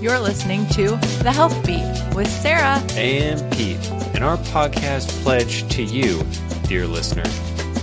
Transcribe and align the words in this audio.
You're 0.00 0.18
listening 0.18 0.66
to 0.68 0.96
The 1.22 1.30
Health 1.30 1.54
Beat 1.66 1.84
with 2.14 2.26
Sarah 2.26 2.82
and 2.92 3.52
Pete. 3.52 3.76
And 4.14 4.24
our 4.24 4.38
podcast 4.38 5.10
pledge 5.22 5.68
to 5.74 5.82
you, 5.82 6.22
dear 6.66 6.86
listener, 6.86 7.26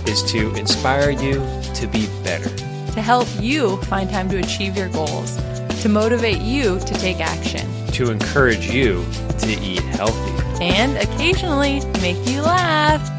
is 0.04 0.24
to 0.32 0.52
inspire 0.56 1.10
you 1.10 1.34
to 1.74 1.86
be 1.86 2.08
better, 2.24 2.48
to 2.94 3.00
help 3.00 3.28
you 3.38 3.76
find 3.82 4.10
time 4.10 4.28
to 4.30 4.38
achieve 4.38 4.76
your 4.76 4.88
goals, 4.88 5.36
to 5.82 5.88
motivate 5.88 6.40
you 6.40 6.80
to 6.80 6.94
take 6.94 7.20
action, 7.20 7.70
to 7.92 8.10
encourage 8.10 8.68
you 8.68 9.06
to 9.38 9.52
eat 9.62 9.82
healthy, 9.82 10.64
and 10.64 10.96
occasionally 10.96 11.84
make 12.00 12.18
you 12.26 12.42
laugh. 12.42 13.14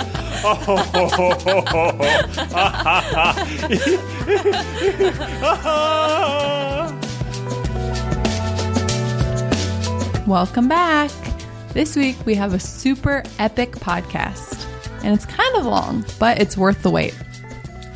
Welcome 10.26 10.66
back. 10.66 11.10
This 11.74 11.94
week 11.94 12.16
we 12.24 12.34
have 12.36 12.54
a 12.54 12.58
super 12.58 13.22
epic 13.38 13.72
podcast, 13.72 14.64
and 15.04 15.12
it's 15.12 15.26
kind 15.26 15.56
of 15.56 15.66
long, 15.66 16.06
but 16.18 16.40
it's 16.40 16.56
worth 16.56 16.82
the 16.82 16.90
wait. 16.90 17.14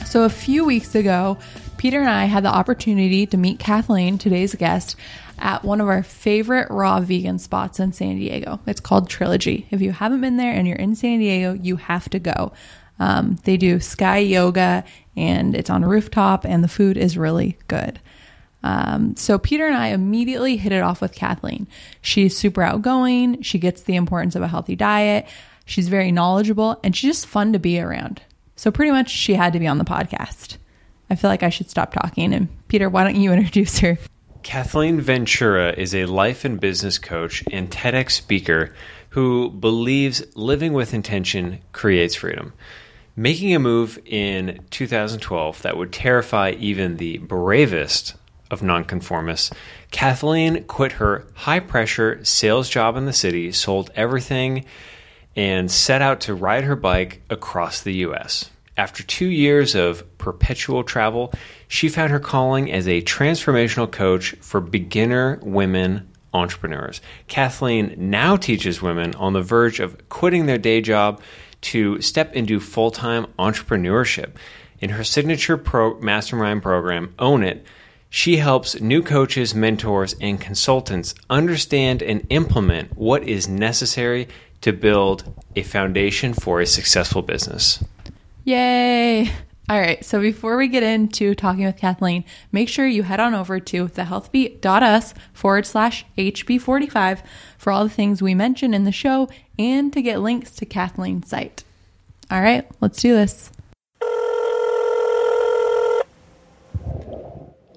So, 0.05 0.25
a 0.25 0.29
few 0.29 0.67
weeks 0.67 0.95
ago, 0.95 1.39
Peter 1.79 2.01
and 2.01 2.11
I 2.11 2.27
had 2.27 2.45
the 2.45 2.55
opportunity 2.55 3.25
to 3.25 3.39
meet 3.39 3.59
Kathleen, 3.59 4.19
today's 4.19 4.55
guest, 4.55 4.97
at 5.39 5.65
one 5.65 5.81
of 5.81 5.89
our 5.89 6.03
favorite 6.03 6.69
raw 6.71 7.01
vegan 7.01 7.39
spots 7.39 7.81
in 7.81 7.93
San 7.93 8.17
Diego. 8.17 8.61
It's 8.67 8.81
called 8.81 9.09
Trilogy. 9.09 9.67
If 9.71 9.81
you 9.81 9.93
haven't 9.93 10.21
been 10.21 10.37
there 10.37 10.53
and 10.53 10.67
you're 10.67 10.77
in 10.77 10.95
San 10.95 11.19
Diego, 11.19 11.53
you 11.55 11.77
have 11.77 12.09
to 12.11 12.19
go. 12.19 12.53
Um, 12.99 13.39
they 13.45 13.57
do 13.57 13.81
sky 13.81 14.19
yoga 14.19 14.85
and 15.17 15.55
it's 15.55 15.71
on 15.71 15.85
a 15.85 15.89
rooftop, 15.89 16.45
and 16.45 16.65
the 16.65 16.69
food 16.69 16.97
is 16.97 17.17
really 17.17 17.57
good. 17.69 18.01
Um, 18.65 19.15
so 19.15 19.39
Peter 19.39 19.67
and 19.67 19.77
I 19.77 19.89
immediately 19.89 20.57
hit 20.57 20.73
it 20.73 20.83
off 20.83 21.03
with 21.03 21.13
Kathleen. 21.13 21.69
She's 22.01 22.37
super 22.37 22.63
outgoing. 22.63 23.43
She 23.43 23.59
gets 23.59 23.83
the 23.83 23.95
importance 23.95 24.35
of 24.35 24.43
a 24.43 24.49
healthy 24.49 24.75
diet. 24.75 25.27
She's 25.67 25.89
very 25.89 26.11
knowledgeable 26.11 26.81
and 26.83 26.97
she's 26.97 27.11
just 27.11 27.27
fun 27.27 27.53
to 27.53 27.59
be 27.59 27.79
around. 27.79 28.23
So 28.57 28.71
pretty 28.71 28.91
much 28.91 29.11
she 29.11 29.35
had 29.35 29.53
to 29.53 29.59
be 29.59 29.67
on 29.67 29.79
the 29.79 29.85
podcast. 29.85 30.57
I 31.11 31.15
feel 31.15 31.29
like 31.29 31.43
I 31.43 31.51
should 31.51 31.69
stop 31.69 31.93
talking. 31.93 32.33
And 32.33 32.49
Peter, 32.69 32.89
why 32.89 33.05
don't 33.05 33.17
you 33.17 33.33
introduce 33.33 33.79
her? 33.81 33.99
Kathleen 34.45 35.01
Ventura 35.01 35.73
is 35.73 35.95
a 35.95 36.05
life 36.05 36.45
and 36.45 36.61
business 36.61 36.99
coach 36.99 37.43
and 37.51 37.71
TEDx 37.71 38.11
speaker 38.11 38.75
who 39.09 39.49
believes 39.51 40.23
living 40.37 40.75
with 40.75 40.93
intention 40.93 41.61
creates 41.73 42.15
freedom. 42.15 42.53
Making 43.17 43.55
a 43.55 43.59
move 43.59 43.99
in 44.05 44.63
2012 44.69 45.63
that 45.63 45.79
would 45.79 45.93
terrify 45.93 46.51
even 46.59 46.99
the 46.99 47.19
bravest 47.19 48.17
of 48.51 48.63
nonconformists, 48.63 49.51
Kathleen 49.91 50.65
quit 50.65 50.93
her 50.93 51.27
high 51.33 51.61
pressure 51.61 52.23
sales 52.23 52.69
job 52.69 52.99
in 52.99 53.07
the 53.07 53.15
city, 53.15 53.51
sold 53.51 53.91
everything, 53.97 54.67
and 55.35 55.71
set 55.71 56.03
out 56.03 56.21
to 56.21 56.35
ride 56.35 56.65
her 56.65 56.77
bike 56.77 57.23
across 57.31 57.81
the 57.81 57.95
U.S. 57.95 58.51
After 58.77 59.03
two 59.03 59.29
years 59.29 59.75
of 59.75 60.19
perpetual 60.19 60.85
travel, 60.85 61.33
she 61.75 61.89
found 61.89 62.13
her 62.13 62.21
calling 62.21 62.71
as 62.71 62.87
a 62.87 63.03
transformational 63.03 63.91
coach 63.91 64.37
for 64.41 64.61
beginner 64.61 65.41
women 65.43 66.09
entrepreneurs. 66.33 67.01
Kathleen 67.27 67.97
now 67.99 68.37
teaches 68.37 68.81
women 68.81 69.13
on 69.17 69.33
the 69.33 69.43
verge 69.43 69.81
of 69.81 70.09
quitting 70.09 70.47
their 70.47 70.57
day 70.57 70.81
job 70.81 71.21
to 71.63 72.01
step 72.01 72.33
into 72.33 72.61
full 72.61 72.93
time 72.93 73.27
entrepreneurship. 73.41 74.35
In 74.79 74.91
her 74.91 75.03
signature 75.03 75.57
pro- 75.57 75.99
mastermind 75.99 76.63
program, 76.63 77.13
Own 77.19 77.43
It, 77.43 77.67
she 78.09 78.37
helps 78.37 78.81
new 78.81 79.03
coaches, 79.03 79.53
mentors, 79.53 80.15
and 80.21 80.41
consultants 80.41 81.13
understand 81.29 82.05
and 82.05 82.25
implement 82.31 82.97
what 82.97 83.25
is 83.25 83.49
necessary 83.49 84.29
to 84.61 84.73
build 84.73 85.25
a 85.57 85.65
foundation 85.65 86.35
for 86.35 86.61
a 86.61 86.67
successful 86.67 87.23
business. 87.23 87.83
Yay! 88.45 89.33
All 89.67 89.81
right, 89.81 90.05
so 90.05 90.21
before 90.21 90.59
we 90.59 90.69
get 90.69 90.83
into 90.83 91.35
talking 91.35 91.65
with 91.65 91.79
Kathleen, 91.79 92.25
make 92.53 92.69
sure 92.69 92.87
you 92.87 93.03
head 93.03 93.19
on 93.19 93.33
over 93.33 93.59
to 93.59 93.89
thehealthbeat.us 93.89 95.15
forward 95.33 95.65
slash 95.65 96.05
HB45 96.19 97.23
for 97.57 97.73
all 97.73 97.85
the 97.85 97.91
things 97.91 98.21
we 98.21 98.35
mention 98.35 98.75
in 98.75 98.85
the 98.85 98.93
show 98.93 99.27
and 99.59 99.91
to 99.95 100.03
get 100.03 100.21
links 100.21 100.51
to 100.57 100.67
Kathleen's 100.67 101.31
site. 101.31 101.65
All 102.31 102.43
right, 102.43 102.69
let's 102.83 103.01
do 103.01 103.15
this. 103.15 103.51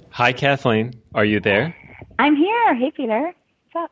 Hi, 0.09 0.33
Kathleen. 0.33 0.93
Are 1.15 1.23
you 1.23 1.39
there? 1.39 1.73
I'm 2.19 2.35
here. 2.35 2.75
Hey, 2.75 2.91
Peter. 2.91 3.33
What's 3.71 3.85
up? 3.85 3.91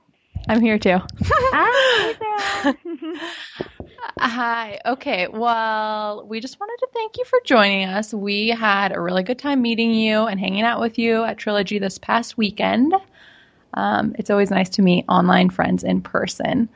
I'm 0.50 0.60
here 0.60 0.78
too. 0.78 0.98
Hi, 1.24 2.74
Hi. 4.20 4.80
Okay. 4.86 5.28
Well, 5.28 6.26
we 6.28 6.40
just 6.40 6.60
wanted 6.60 6.78
to 6.80 6.88
thank 6.94 7.18
you 7.18 7.26
for 7.26 7.40
joining 7.46 7.88
us. 7.88 8.14
We 8.14 8.50
had 8.50 8.92
a 8.92 9.00
really 9.00 9.24
good 9.24 9.40
time 9.40 9.62
meeting 9.62 9.94
you 9.94 10.26
and 10.26 10.40
hanging 10.40 10.64
out 10.64 10.80
with 10.80 10.98
you 10.98 11.24
at 11.24 11.38
Trilogy 11.38 11.80
this 11.80 11.98
past 11.98 12.38
weekend. 12.38 12.94
Um, 13.74 14.16
it's 14.18 14.30
always 14.30 14.52
nice 14.52 14.70
to 14.70 14.82
meet 14.82 15.06
online 15.10 15.50
friends 15.50 15.84
in 15.84 16.02
person. 16.02 16.70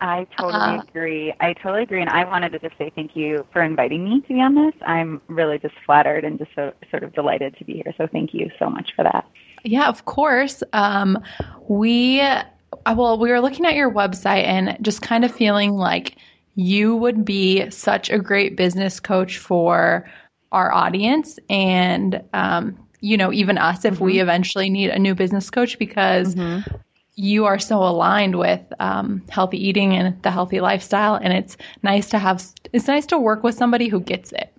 I 0.00 0.26
totally 0.38 0.78
uh, 0.78 0.82
agree. 0.82 1.32
I 1.40 1.54
totally 1.54 1.82
agree. 1.82 2.00
And 2.00 2.10
I 2.10 2.24
wanted 2.24 2.52
to 2.52 2.58
just 2.58 2.76
say 2.76 2.92
thank 2.94 3.16
you 3.16 3.46
for 3.52 3.62
inviting 3.62 4.04
me 4.04 4.20
to 4.20 4.28
be 4.28 4.40
on 4.40 4.54
this. 4.54 4.74
I'm 4.86 5.20
really 5.28 5.58
just 5.58 5.74
flattered 5.86 6.24
and 6.24 6.38
just 6.38 6.50
so 6.54 6.72
sort 6.90 7.04
of 7.04 7.14
delighted 7.14 7.56
to 7.58 7.64
be 7.64 7.74
here. 7.74 7.94
So 7.96 8.06
thank 8.06 8.34
you 8.34 8.50
so 8.58 8.68
much 8.68 8.92
for 8.94 9.02
that. 9.02 9.26
Yeah, 9.64 9.88
of 9.88 10.04
course. 10.04 10.62
Um, 10.74 11.18
we, 11.68 12.20
uh, 12.20 12.44
well, 12.94 13.18
we 13.18 13.30
were 13.30 13.40
looking 13.40 13.64
at 13.64 13.74
your 13.74 13.90
website 13.90 14.44
and 14.44 14.76
just 14.82 15.00
kind 15.00 15.24
of 15.24 15.34
feeling 15.34 15.72
like 15.72 16.16
you 16.54 16.96
would 16.96 17.24
be 17.24 17.68
such 17.70 18.10
a 18.10 18.18
great 18.18 18.56
business 18.56 19.00
coach 19.00 19.38
for 19.38 20.08
our 20.52 20.72
audience 20.72 21.38
and 21.50 22.22
um, 22.32 22.78
you 23.00 23.16
know 23.16 23.32
even 23.32 23.58
us 23.58 23.84
if 23.84 23.94
mm-hmm. 23.94 24.04
we 24.04 24.20
eventually 24.20 24.70
need 24.70 24.90
a 24.90 24.98
new 24.98 25.14
business 25.14 25.50
coach 25.50 25.78
because 25.78 26.34
mm-hmm. 26.34 26.74
you 27.16 27.44
are 27.44 27.58
so 27.58 27.78
aligned 27.82 28.38
with 28.38 28.60
um, 28.78 29.22
healthy 29.28 29.66
eating 29.66 29.94
and 29.94 30.22
the 30.22 30.30
healthy 30.30 30.60
lifestyle 30.60 31.16
and 31.16 31.32
it's 31.32 31.56
nice 31.82 32.08
to 32.08 32.18
have 32.18 32.44
it's 32.72 32.86
nice 32.86 33.06
to 33.06 33.18
work 33.18 33.42
with 33.42 33.54
somebody 33.54 33.88
who 33.88 34.00
gets 34.00 34.32
it 34.32 34.50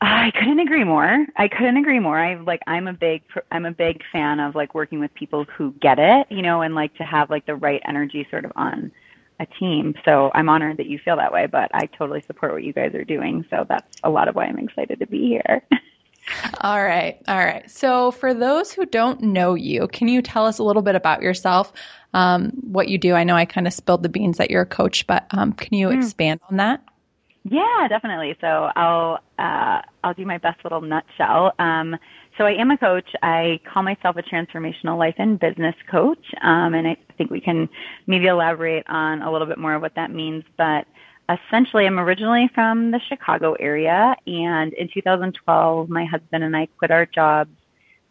I 0.00 0.30
couldn't 0.30 0.60
agree 0.60 0.84
more. 0.84 1.26
I 1.36 1.48
couldn't 1.48 1.76
agree 1.76 1.98
more. 1.98 2.16
I 2.16 2.36
like 2.36 2.62
I'm 2.68 2.86
a 2.86 2.92
big 2.92 3.22
I'm 3.50 3.66
a 3.66 3.72
big 3.72 4.02
fan 4.12 4.38
of 4.38 4.54
like 4.54 4.72
working 4.72 5.00
with 5.00 5.12
people 5.14 5.44
who 5.44 5.72
get 5.80 5.98
it, 5.98 6.28
you 6.30 6.40
know, 6.40 6.62
and 6.62 6.76
like 6.76 6.94
to 6.98 7.02
have 7.02 7.30
like 7.30 7.46
the 7.46 7.56
right 7.56 7.82
energy 7.84 8.24
sort 8.30 8.44
of 8.44 8.52
on 8.54 8.92
a 9.40 9.46
team. 9.46 9.94
So 10.04 10.30
I'm 10.34 10.48
honored 10.48 10.78
that 10.78 10.86
you 10.86 10.98
feel 10.98 11.16
that 11.16 11.32
way, 11.32 11.46
but 11.46 11.70
I 11.72 11.86
totally 11.86 12.22
support 12.26 12.52
what 12.52 12.64
you 12.64 12.72
guys 12.72 12.94
are 12.94 13.04
doing. 13.04 13.44
So 13.50 13.64
that's 13.68 13.96
a 14.02 14.10
lot 14.10 14.28
of 14.28 14.34
why 14.34 14.46
I'm 14.46 14.58
excited 14.58 14.98
to 15.00 15.06
be 15.06 15.26
here. 15.26 15.62
all 16.60 16.82
right. 16.82 17.22
All 17.28 17.38
right. 17.38 17.70
So 17.70 18.10
for 18.10 18.34
those 18.34 18.72
who 18.72 18.84
don't 18.86 19.20
know 19.20 19.54
you, 19.54 19.88
can 19.88 20.08
you 20.08 20.22
tell 20.22 20.46
us 20.46 20.58
a 20.58 20.64
little 20.64 20.82
bit 20.82 20.94
about 20.94 21.22
yourself? 21.22 21.72
Um, 22.14 22.50
what 22.62 22.88
you 22.88 22.98
do? 22.98 23.14
I 23.14 23.24
know 23.24 23.36
I 23.36 23.44
kind 23.44 23.66
of 23.66 23.72
spilled 23.72 24.02
the 24.02 24.08
beans 24.08 24.38
that 24.38 24.50
you're 24.50 24.62
a 24.62 24.66
coach, 24.66 25.06
but 25.06 25.26
um, 25.30 25.52
can 25.52 25.76
you 25.76 25.88
mm. 25.88 25.96
expand 25.96 26.40
on 26.50 26.56
that? 26.56 26.82
Yeah, 27.44 27.86
definitely. 27.88 28.36
So 28.40 28.46
I'll 28.46 29.20
uh, 29.38 29.80
I'll 30.04 30.14
do 30.14 30.26
my 30.26 30.38
best 30.38 30.62
little 30.64 30.80
nutshell. 30.80 31.52
Um, 31.58 31.96
so 32.38 32.46
I 32.46 32.52
am 32.52 32.70
a 32.70 32.78
coach. 32.78 33.10
I 33.20 33.60
call 33.64 33.82
myself 33.82 34.16
a 34.16 34.22
transformational 34.22 34.96
life 34.96 35.16
and 35.18 35.38
business 35.38 35.74
coach, 35.90 36.24
um, 36.40 36.72
and 36.72 36.86
I 36.86 36.96
think 37.18 37.30
we 37.30 37.40
can 37.40 37.68
maybe 38.06 38.26
elaborate 38.26 38.88
on 38.88 39.22
a 39.22 39.30
little 39.30 39.48
bit 39.48 39.58
more 39.58 39.74
of 39.74 39.82
what 39.82 39.96
that 39.96 40.12
means. 40.12 40.44
But 40.56 40.86
essentially, 41.28 41.84
I'm 41.84 41.98
originally 41.98 42.48
from 42.54 42.92
the 42.92 43.00
Chicago 43.00 43.54
area, 43.54 44.16
and 44.26 44.72
in 44.72 44.88
2012, 44.88 45.90
my 45.90 46.04
husband 46.04 46.44
and 46.44 46.56
I 46.56 46.66
quit 46.78 46.92
our 46.92 47.06
jobs 47.06 47.50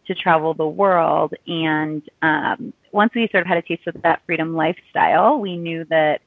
to 0.06 0.14
travel 0.14 0.52
the 0.52 0.68
world. 0.68 1.34
And 1.46 2.02
um, 2.20 2.74
once 2.92 3.14
we 3.14 3.28
sort 3.28 3.42
of 3.42 3.46
had 3.46 3.58
a 3.58 3.62
taste 3.62 3.86
of 3.86 4.02
that 4.02 4.22
freedom 4.26 4.54
lifestyle, 4.54 5.38
we 5.38 5.56
knew 5.56 5.84
that 5.86 6.20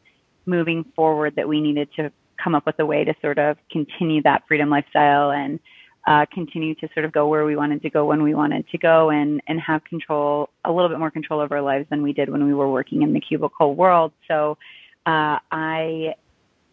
moving 0.48 0.86
forward, 0.96 1.36
that 1.36 1.48
we 1.48 1.62
needed 1.62 1.90
to 1.98 2.12
come 2.36 2.56
up 2.56 2.66
with 2.66 2.80
a 2.80 2.86
way 2.86 3.04
to 3.04 3.14
sort 3.22 3.38
of 3.38 3.58
continue 3.72 4.24
that 4.24 4.44
freedom 4.48 4.72
lifestyle 4.72 5.32
and 5.32 5.60
uh, 6.08 6.26
continue 6.34 6.74
to 6.76 6.90
sort 6.94 7.06
of 7.06 7.12
go 7.12 7.28
where 7.28 7.46
we 7.46 7.56
wanted 7.56 7.82
to 7.84 7.90
go 7.90 8.06
when 8.06 8.24
we 8.24 8.34
wanted 8.34 8.68
to 8.70 8.78
go 8.78 9.10
and, 9.10 9.42
and 9.48 9.60
have 9.62 9.84
control, 9.84 10.50
a 10.66 10.72
little 10.72 10.90
bit 10.90 11.00
more 11.00 11.12
control 11.12 11.40
over 11.40 11.56
our 11.58 11.62
lives 11.62 11.86
than 11.90 12.02
we 12.02 12.14
did 12.14 12.30
when 12.30 12.46
we 12.46 12.54
were 12.54 12.72
working 12.72 13.02
in 13.04 13.14
the 13.14 13.20
cubicle 13.20 13.76
world. 13.76 14.12
So 14.28 14.58
uh, 15.06 15.38
I, 15.52 16.16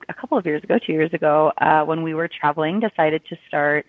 a 0.09 0.15
couple 0.15 0.39
of 0.39 0.47
years 0.47 0.63
ago, 0.65 0.79
two 0.79 0.93
years 0.93 1.13
ago, 1.13 1.53
uh, 1.59 1.85
when 1.85 2.03
we 2.03 2.15
were 2.15 2.29
traveling, 2.29 2.81
decided 2.81 3.23
to 3.27 3.37
start 3.49 3.87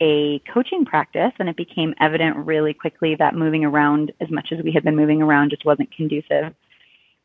a 0.00 0.38
coaching 0.52 0.84
practice 0.84 1.32
and 1.38 1.48
it 1.48 1.56
became 1.56 1.94
evident 2.00 2.36
really 2.36 2.72
quickly 2.72 3.14
that 3.16 3.34
moving 3.34 3.64
around 3.64 4.12
as 4.20 4.30
much 4.30 4.52
as 4.52 4.62
we 4.62 4.70
had 4.72 4.84
been 4.84 4.96
moving 4.96 5.20
around 5.22 5.50
just 5.50 5.64
wasn't 5.64 5.90
conducive 5.94 6.54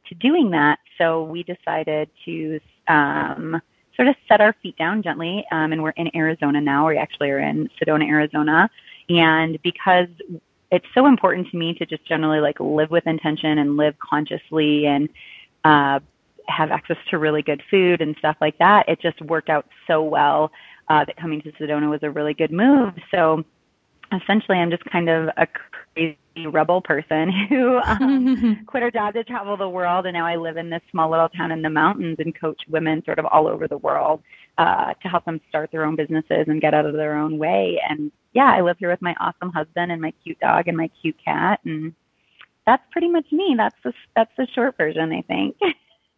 to 0.07 0.15
doing 0.15 0.51
that. 0.51 0.79
So 0.97 1.23
we 1.23 1.43
decided 1.43 2.09
to 2.25 2.59
um, 2.87 3.61
sort 3.95 4.07
of 4.07 4.15
set 4.27 4.41
our 4.41 4.53
feet 4.61 4.77
down 4.77 5.01
gently. 5.01 5.45
Um, 5.51 5.71
and 5.71 5.83
we're 5.83 5.91
in 5.91 6.15
Arizona 6.15 6.61
now. 6.61 6.87
We 6.87 6.97
actually 6.97 7.29
are 7.29 7.39
in 7.39 7.69
Sedona, 7.79 8.07
Arizona. 8.07 8.69
And 9.09 9.61
because 9.61 10.07
it's 10.71 10.85
so 10.93 11.05
important 11.05 11.49
to 11.51 11.57
me 11.57 11.73
to 11.75 11.85
just 11.85 12.03
generally 12.05 12.39
like 12.39 12.59
live 12.59 12.89
with 12.89 13.05
intention 13.05 13.59
and 13.59 13.77
live 13.77 13.95
consciously 13.99 14.87
and 14.87 15.07
uh, 15.63 15.99
have 16.47 16.71
access 16.71 16.97
to 17.09 17.17
really 17.17 17.41
good 17.41 17.61
food 17.69 18.01
and 18.01 18.15
stuff 18.17 18.35
like 18.41 18.57
that. 18.57 18.89
It 18.89 18.99
just 18.99 19.21
worked 19.21 19.49
out 19.49 19.67
so 19.87 20.01
well 20.03 20.51
uh, 20.89 21.05
that 21.05 21.15
coming 21.15 21.41
to 21.43 21.51
Sedona 21.53 21.89
was 21.89 22.01
a 22.03 22.09
really 22.09 22.33
good 22.33 22.51
move. 22.51 22.93
So 23.11 23.45
essentially, 24.11 24.57
I'm 24.57 24.71
just 24.71 24.83
kind 24.85 25.09
of 25.09 25.29
a 25.37 25.47
crazy 25.93 26.17
rebel 26.51 26.81
person 26.81 27.31
who 27.49 27.77
um, 27.77 28.63
quit 28.67 28.83
her 28.83 28.91
job 28.91 29.13
to 29.13 29.23
travel 29.23 29.57
the 29.57 29.69
world, 29.69 30.05
and 30.05 30.13
now 30.13 30.25
I 30.25 30.35
live 30.35 30.57
in 30.57 30.69
this 30.69 30.81
small 30.91 31.09
little 31.09 31.29
town 31.29 31.51
in 31.51 31.61
the 31.61 31.69
mountains 31.69 32.17
and 32.19 32.37
coach 32.37 32.61
women 32.67 33.03
sort 33.05 33.19
of 33.19 33.25
all 33.25 33.47
over 33.47 33.67
the 33.67 33.77
world 33.77 34.21
uh, 34.57 34.93
to 35.01 35.07
help 35.07 35.25
them 35.25 35.41
start 35.49 35.71
their 35.71 35.85
own 35.85 35.95
businesses 35.95 36.45
and 36.47 36.61
get 36.61 36.73
out 36.73 36.85
of 36.85 36.93
their 36.93 37.15
own 37.15 37.37
way. 37.37 37.79
And 37.87 38.11
yeah, 38.33 38.51
I 38.51 38.61
live 38.61 38.77
here 38.79 38.89
with 38.89 39.01
my 39.01 39.15
awesome 39.19 39.51
husband 39.51 39.91
and 39.91 40.01
my 40.01 40.13
cute 40.23 40.39
dog 40.39 40.67
and 40.67 40.77
my 40.77 40.89
cute 41.01 41.17
cat, 41.23 41.59
and 41.65 41.93
that's 42.65 42.83
pretty 42.91 43.09
much 43.09 43.25
me. 43.31 43.55
That's 43.57 43.75
the 43.83 43.93
that's 44.15 44.31
the 44.37 44.47
short 44.53 44.77
version, 44.77 45.11
I 45.11 45.21
think. 45.21 45.57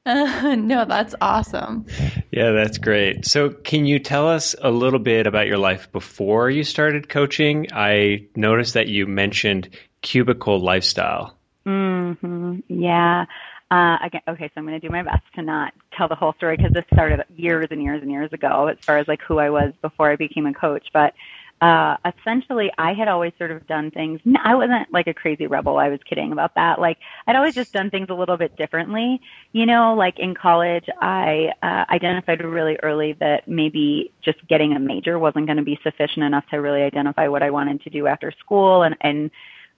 Uh, 0.05 0.55
no, 0.59 0.85
that's 0.85 1.15
awesome. 1.19 1.85
Yeah, 2.31 2.51
that's 2.51 2.77
great. 2.77 3.25
So, 3.25 3.49
can 3.49 3.85
you 3.85 3.99
tell 3.99 4.27
us 4.27 4.55
a 4.61 4.69
little 4.69 4.99
bit 4.99 5.25
about 5.25 5.47
your 5.47 5.57
life 5.57 5.91
before 5.91 6.49
you 6.49 6.63
started 6.63 7.09
coaching? 7.09 7.67
I 7.73 8.27
noticed 8.35 8.75
that 8.75 8.87
you 8.87 9.07
mentioned 9.07 9.69
cubicle 10.05 10.59
lifestyle. 10.59 11.35
Mm-hmm. 11.65 12.59
Yeah. 12.69 13.25
Uh, 13.71 13.97
again, 14.03 14.21
okay, 14.27 14.45
so 14.45 14.51
I'm 14.57 14.67
going 14.67 14.79
to 14.79 14.87
do 14.87 14.91
my 14.91 15.01
best 15.01 15.23
to 15.33 15.41
not 15.41 15.73
tell 15.97 16.07
the 16.07 16.15
whole 16.15 16.33
story 16.33 16.55
because 16.55 16.71
this 16.71 16.85
started 16.93 17.25
years 17.35 17.67
and 17.71 17.81
years 17.81 18.01
and 18.03 18.11
years 18.11 18.31
ago 18.31 18.67
as 18.67 18.77
far 18.81 18.99
as 18.99 19.07
like 19.07 19.21
who 19.21 19.39
I 19.39 19.49
was 19.49 19.73
before 19.81 20.11
I 20.11 20.15
became 20.15 20.45
a 20.45 20.53
coach. 20.53 20.87
But 20.93 21.15
uh, 21.61 21.97
essentially 22.05 22.71
I 22.77 22.93
had 22.93 23.07
always 23.07 23.33
sort 23.39 23.49
of 23.49 23.65
done 23.65 23.89
things. 23.89 24.21
I 24.43 24.53
wasn't 24.53 24.93
like 24.93 25.07
a 25.07 25.15
crazy 25.15 25.47
rebel. 25.47 25.77
I 25.77 25.89
was 25.89 25.99
kidding 26.07 26.31
about 26.31 26.53
that. 26.55 26.79
Like 26.79 26.99
I'd 27.25 27.35
always 27.35 27.55
just 27.55 27.73
done 27.73 27.89
things 27.89 28.07
a 28.09 28.13
little 28.13 28.37
bit 28.37 28.55
differently. 28.55 29.19
You 29.51 29.65
know, 29.65 29.95
like 29.95 30.19
in 30.19 30.35
college, 30.35 30.87
I 31.01 31.53
uh, 31.63 31.85
identified 31.89 32.43
really 32.43 32.77
early 32.83 33.13
that 33.13 33.47
maybe 33.47 34.11
just 34.21 34.45
getting 34.47 34.73
a 34.73 34.79
major 34.79 35.17
wasn't 35.17 35.47
going 35.47 35.57
to 35.57 35.63
be 35.63 35.79
sufficient 35.81 36.23
enough 36.23 36.45
to 36.49 36.57
really 36.57 36.83
identify 36.83 37.29
what 37.29 37.41
I 37.41 37.49
wanted 37.49 37.81
to 37.81 37.89
do 37.89 38.05
after 38.05 38.31
school. 38.31 38.83
And, 38.83 38.95
and 39.01 39.31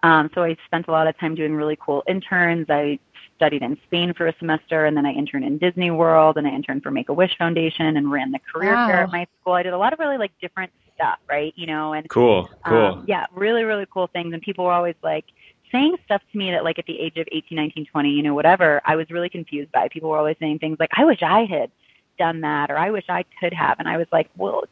um, 0.03 0.29
so 0.33 0.44
I 0.44 0.57
spent 0.65 0.88
a 0.88 0.91
lot 0.91 1.07
of 1.07 1.17
time 1.17 1.35
doing 1.35 1.55
really 1.55 1.77
cool 1.79 2.03
interns. 2.07 2.67
I 2.69 2.99
studied 3.35 3.61
in 3.61 3.77
Spain 3.85 4.13
for 4.13 4.27
a 4.27 4.35
semester, 4.38 4.85
and 4.85 4.95
then 4.95 5.05
I 5.05 5.11
interned 5.11 5.45
in 5.45 5.57
Disney 5.57 5.91
World, 5.91 6.38
and 6.38 6.47
I 6.47 6.51
interned 6.51 6.83
for 6.83 6.91
Make 6.91 7.09
a 7.09 7.13
Wish 7.13 7.38
Foundation, 7.38 7.97
and 7.97 8.11
ran 8.11 8.31
the 8.31 8.39
career 8.39 8.73
wow. 8.73 8.88
fair 8.88 9.03
at 9.03 9.11
my 9.11 9.27
school. 9.41 9.53
I 9.53 9.63
did 9.63 9.73
a 9.73 9.77
lot 9.77 9.94
of 9.94 9.99
really 9.99 10.17
like 10.17 10.31
different 10.41 10.71
stuff, 10.95 11.19
right? 11.29 11.53
You 11.55 11.67
know, 11.67 11.94
and 11.94 12.09
cool, 12.09 12.49
cool, 12.65 12.77
um, 12.77 13.05
yeah, 13.07 13.25
really, 13.33 13.63
really 13.63 13.85
cool 13.91 14.07
things. 14.07 14.33
And 14.33 14.41
people 14.41 14.65
were 14.65 14.71
always 14.71 14.95
like 15.03 15.25
saying 15.71 15.97
stuff 16.05 16.21
to 16.31 16.38
me 16.38 16.51
that, 16.51 16.63
like, 16.63 16.79
at 16.79 16.85
the 16.85 16.99
age 16.99 17.17
of 17.17 17.27
18, 17.31 17.55
19, 17.55 17.85
20, 17.88 18.09
you 18.09 18.23
know, 18.23 18.33
whatever, 18.33 18.81
I 18.85 18.95
was 18.95 19.09
really 19.09 19.29
confused 19.29 19.71
by. 19.71 19.88
People 19.89 20.09
were 20.09 20.17
always 20.17 20.38
saying 20.39 20.59
things 20.59 20.77
like, 20.79 20.91
"I 20.94 21.05
wish 21.05 21.21
I 21.21 21.45
had 21.45 21.71
done 22.17 22.41
that," 22.41 22.71
or 22.71 22.77
"I 22.77 22.91
wish 22.91 23.05
I 23.09 23.23
could 23.39 23.53
have," 23.53 23.79
and 23.79 23.88
I 23.88 23.97
was 23.97 24.07
like, 24.11 24.29
well, 24.35 24.63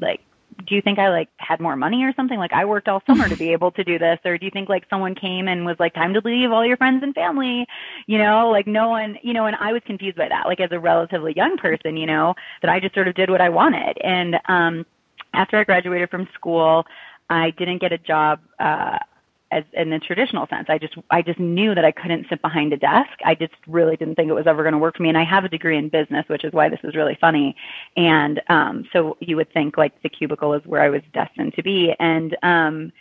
like 0.00 0.20
do 0.66 0.74
you 0.74 0.82
think 0.82 0.98
I 0.98 1.08
like 1.08 1.28
had 1.36 1.60
more 1.60 1.76
money 1.76 2.04
or 2.04 2.12
something? 2.14 2.38
Like 2.38 2.52
I 2.52 2.64
worked 2.64 2.88
all 2.88 3.02
summer 3.06 3.28
to 3.28 3.36
be 3.36 3.52
able 3.52 3.70
to 3.72 3.84
do 3.84 3.98
this, 3.98 4.18
or 4.24 4.36
do 4.38 4.44
you 4.44 4.50
think 4.50 4.68
like 4.68 4.84
someone 4.90 5.14
came 5.14 5.48
and 5.48 5.64
was 5.64 5.76
like, 5.78 5.94
time 5.94 6.14
to 6.14 6.20
leave 6.24 6.50
all 6.50 6.66
your 6.66 6.76
friends 6.76 7.02
and 7.02 7.14
family? 7.14 7.66
You 8.06 8.18
know, 8.18 8.50
like 8.50 8.66
no 8.66 8.88
one, 8.88 9.18
you 9.22 9.32
know, 9.32 9.46
and 9.46 9.56
I 9.56 9.72
was 9.72 9.82
confused 9.86 10.16
by 10.16 10.28
that, 10.28 10.46
like 10.46 10.60
as 10.60 10.72
a 10.72 10.80
relatively 10.80 11.32
young 11.34 11.56
person, 11.56 11.96
you 11.96 12.06
know, 12.06 12.34
that 12.62 12.70
I 12.70 12.80
just 12.80 12.94
sort 12.94 13.08
of 13.08 13.14
did 13.14 13.30
what 13.30 13.40
I 13.40 13.48
wanted. 13.48 13.98
And 14.02 14.40
um 14.46 14.84
after 15.32 15.58
I 15.58 15.64
graduated 15.64 16.10
from 16.10 16.28
school, 16.34 16.86
I 17.30 17.50
didn't 17.52 17.78
get 17.78 17.92
a 17.92 17.98
job 17.98 18.40
uh 18.58 18.98
as 19.50 19.64
in 19.72 19.90
the 19.90 19.98
traditional 19.98 20.46
sense. 20.48 20.66
I 20.68 20.78
just 20.78 20.94
I 21.10 21.22
just 21.22 21.38
knew 21.38 21.74
that 21.74 21.84
I 21.84 21.92
couldn't 21.92 22.26
sit 22.28 22.42
behind 22.42 22.72
a 22.72 22.76
desk. 22.76 23.10
I 23.24 23.34
just 23.34 23.54
really 23.66 23.96
didn't 23.96 24.16
think 24.16 24.28
it 24.28 24.34
was 24.34 24.46
ever 24.46 24.62
going 24.62 24.72
to 24.72 24.78
work 24.78 24.96
for 24.96 25.02
me. 25.02 25.08
And 25.08 25.18
I 25.18 25.24
have 25.24 25.44
a 25.44 25.48
degree 25.48 25.76
in 25.76 25.88
business, 25.88 26.28
which 26.28 26.44
is 26.44 26.52
why 26.52 26.68
this 26.68 26.80
is 26.84 26.94
really 26.94 27.16
funny. 27.20 27.56
And 27.96 28.42
um, 28.48 28.84
so 28.92 29.16
you 29.20 29.36
would 29.36 29.52
think 29.52 29.78
like 29.78 30.02
the 30.02 30.08
cubicle 30.08 30.52
is 30.54 30.64
where 30.66 30.82
I 30.82 30.90
was 30.90 31.02
destined 31.12 31.54
to 31.54 31.62
be. 31.62 31.94
And 31.98 32.36
um, 32.42 32.92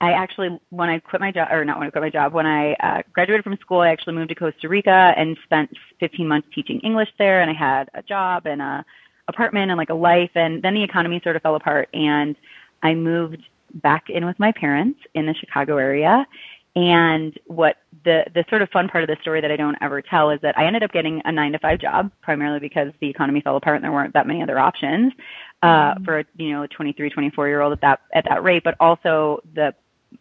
I 0.00 0.12
actually, 0.12 0.58
when 0.70 0.90
I 0.90 0.98
quit 0.98 1.20
my 1.20 1.30
job, 1.30 1.48
or 1.50 1.64
not 1.64 1.78
when 1.78 1.86
I 1.86 1.90
quit 1.90 2.02
my 2.02 2.10
job, 2.10 2.32
when 2.32 2.46
I 2.46 2.74
uh, 2.74 3.02
graduated 3.12 3.44
from 3.44 3.56
school, 3.58 3.80
I 3.80 3.90
actually 3.90 4.14
moved 4.14 4.30
to 4.30 4.34
Costa 4.34 4.68
Rica 4.68 5.14
and 5.16 5.36
spent 5.44 5.70
15 6.00 6.26
months 6.26 6.48
teaching 6.54 6.80
English 6.80 7.10
there. 7.18 7.40
And 7.40 7.50
I 7.50 7.54
had 7.54 7.88
a 7.94 8.02
job 8.02 8.46
and 8.46 8.60
a 8.60 8.84
apartment 9.28 9.70
and 9.70 9.78
like 9.78 9.90
a 9.90 9.94
life. 9.94 10.32
And 10.34 10.62
then 10.62 10.74
the 10.74 10.82
economy 10.82 11.20
sort 11.22 11.36
of 11.36 11.42
fell 11.42 11.54
apart, 11.54 11.88
and 11.94 12.36
I 12.82 12.94
moved 12.94 13.42
back 13.74 14.08
in 14.08 14.24
with 14.24 14.38
my 14.38 14.52
parents 14.52 15.00
in 15.14 15.26
the 15.26 15.34
Chicago 15.34 15.76
area. 15.76 16.26
And 16.76 17.38
what 17.46 17.76
the 18.04 18.24
the 18.34 18.44
sort 18.48 18.60
of 18.60 18.68
fun 18.70 18.88
part 18.88 19.04
of 19.04 19.08
the 19.08 19.16
story 19.22 19.40
that 19.40 19.50
I 19.50 19.56
don't 19.56 19.76
ever 19.80 20.02
tell 20.02 20.30
is 20.30 20.40
that 20.40 20.58
I 20.58 20.66
ended 20.66 20.82
up 20.82 20.90
getting 20.90 21.22
a 21.24 21.30
nine 21.30 21.52
to 21.52 21.58
five 21.60 21.78
job 21.78 22.10
primarily 22.20 22.58
because 22.58 22.92
the 23.00 23.08
economy 23.08 23.40
fell 23.40 23.56
apart 23.56 23.76
and 23.76 23.84
there 23.84 23.92
weren't 23.92 24.14
that 24.14 24.26
many 24.26 24.42
other 24.42 24.58
options 24.58 25.12
uh, 25.62 25.94
mm-hmm. 25.94 26.04
for 26.04 26.20
a 26.20 26.24
you 26.36 26.50
know 26.50 26.64
a 26.64 26.68
23, 26.68 27.10
24 27.10 27.48
year 27.48 27.60
old 27.60 27.74
at 27.74 27.80
that 27.82 28.00
at 28.12 28.24
that 28.28 28.42
rate. 28.42 28.64
But 28.64 28.74
also 28.80 29.40
the 29.54 29.74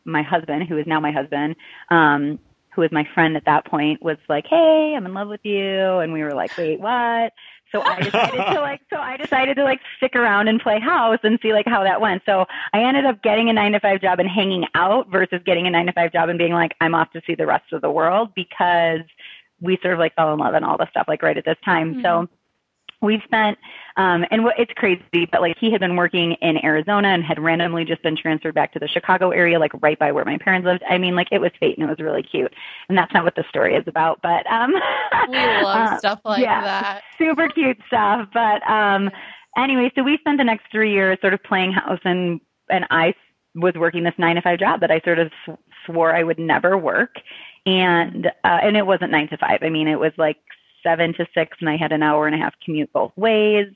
my 0.05 0.21
husband, 0.21 0.67
who 0.67 0.77
is 0.77 0.85
now 0.85 0.99
my 0.99 1.11
husband, 1.11 1.55
um, 1.89 2.39
who 2.73 2.81
was 2.81 2.91
my 2.91 3.07
friend 3.13 3.35
at 3.35 3.45
that 3.45 3.65
point, 3.65 4.03
was 4.03 4.17
like, 4.29 4.45
"Hey, 4.45 4.93
I'm 4.95 5.07
in 5.07 5.13
love 5.13 5.29
with 5.29 5.43
you," 5.43 5.99
and 5.99 6.13
we 6.13 6.21
were 6.21 6.33
like, 6.33 6.55
"Wait, 6.55 6.79
what?" 6.79 7.33
So 7.73 7.81
I 7.81 8.01
decided 8.01 8.37
to 8.37 8.61
like, 8.61 8.81
so 8.89 8.97
I 8.97 9.17
decided 9.17 9.55
to 9.55 9.63
like 9.63 9.81
stick 9.97 10.15
around 10.15 10.47
and 10.47 10.61
play 10.61 10.79
house 10.79 11.17
and 11.23 11.39
see 11.41 11.53
like 11.53 11.67
how 11.67 11.83
that 11.83 11.99
went. 11.99 12.21
So 12.25 12.45
I 12.71 12.83
ended 12.83 13.05
up 13.05 13.23
getting 13.23 13.49
a 13.49 13.53
nine 13.53 13.71
to 13.71 13.79
five 13.79 13.99
job 13.99 14.19
and 14.19 14.29
hanging 14.29 14.65
out 14.75 15.11
versus 15.11 15.41
getting 15.43 15.65
a 15.65 15.71
nine 15.71 15.87
to 15.87 15.91
five 15.91 16.13
job 16.13 16.29
and 16.29 16.37
being 16.37 16.53
like, 16.53 16.75
I'm 16.79 16.93
off 16.93 17.11
to 17.13 17.21
see 17.25 17.33
the 17.33 17.47
rest 17.47 17.73
of 17.73 17.81
the 17.81 17.89
world 17.89 18.35
because 18.35 19.01
we 19.59 19.77
sort 19.81 19.93
of 19.93 19.99
like 19.99 20.13
fell 20.15 20.31
in 20.33 20.39
love 20.39 20.53
and 20.53 20.63
all 20.63 20.77
the 20.77 20.89
stuff 20.91 21.07
like 21.07 21.23
right 21.23 21.37
at 21.37 21.45
this 21.45 21.57
time. 21.65 21.95
Mm-hmm. 21.95 22.03
So 22.03 22.29
we've 23.03 23.21
spent 23.23 23.57
um 23.97 24.25
and 24.31 24.43
what 24.43 24.57
it's 24.57 24.73
crazy 24.73 25.27
but 25.31 25.41
like 25.41 25.57
he 25.59 25.71
had 25.71 25.79
been 25.79 25.95
working 25.95 26.31
in 26.33 26.63
arizona 26.65 27.09
and 27.09 27.23
had 27.23 27.39
randomly 27.39 27.85
just 27.85 28.01
been 28.01 28.15
transferred 28.15 28.55
back 28.55 28.71
to 28.73 28.79
the 28.79 28.87
chicago 28.87 29.29
area 29.29 29.59
like 29.59 29.71
right 29.81 29.99
by 29.99 30.11
where 30.11 30.25
my 30.25 30.37
parents 30.37 30.65
lived. 30.65 30.83
I 30.89 30.97
mean 30.97 31.15
like 31.15 31.27
it 31.31 31.39
was 31.39 31.51
fate 31.59 31.77
and 31.77 31.85
it 31.85 31.89
was 31.89 31.99
really 31.99 32.23
cute. 32.23 32.53
And 32.89 32.97
that's 32.97 33.13
not 33.13 33.23
what 33.23 33.35
the 33.35 33.43
story 33.49 33.75
is 33.75 33.83
about 33.87 34.21
but 34.23 34.49
um 34.51 34.71
we 35.29 35.37
love 35.37 35.93
uh, 35.93 35.97
stuff 35.99 36.21
like 36.25 36.41
yeah, 36.41 36.61
that. 36.61 37.03
super 37.17 37.47
cute 37.49 37.77
stuff 37.87 38.29
but 38.33 38.67
um 38.69 39.11
anyway 39.57 39.91
so 39.95 40.03
we 40.03 40.17
spent 40.17 40.37
the 40.37 40.43
next 40.43 40.65
three 40.71 40.91
years 40.91 41.17
sort 41.21 41.33
of 41.33 41.43
playing 41.43 41.71
house 41.71 41.99
and 42.05 42.39
and 42.69 42.85
i 42.89 43.13
was 43.55 43.73
working 43.75 44.03
this 44.03 44.15
nine 44.17 44.35
to 44.35 44.41
five 44.41 44.59
job 44.59 44.79
that 44.79 44.89
i 44.89 44.99
sort 45.01 45.19
of 45.19 45.31
sw- 45.45 45.59
swore 45.85 46.15
i 46.15 46.23
would 46.23 46.39
never 46.39 46.77
work. 46.77 47.17
And 47.65 48.27
uh 48.43 48.59
and 48.61 48.75
it 48.75 48.85
wasn't 48.85 49.11
nine 49.11 49.27
to 49.29 49.37
five. 49.37 49.59
I 49.61 49.69
mean 49.69 49.87
it 49.87 49.99
was 49.99 50.11
like 50.17 50.37
seven 50.83 51.13
to 51.15 51.25
six, 51.33 51.57
and 51.59 51.69
I 51.69 51.77
had 51.77 51.91
an 51.91 52.03
hour 52.03 52.27
and 52.27 52.35
a 52.35 52.39
half 52.39 52.53
commute 52.63 52.91
both 52.93 53.11
ways. 53.15 53.67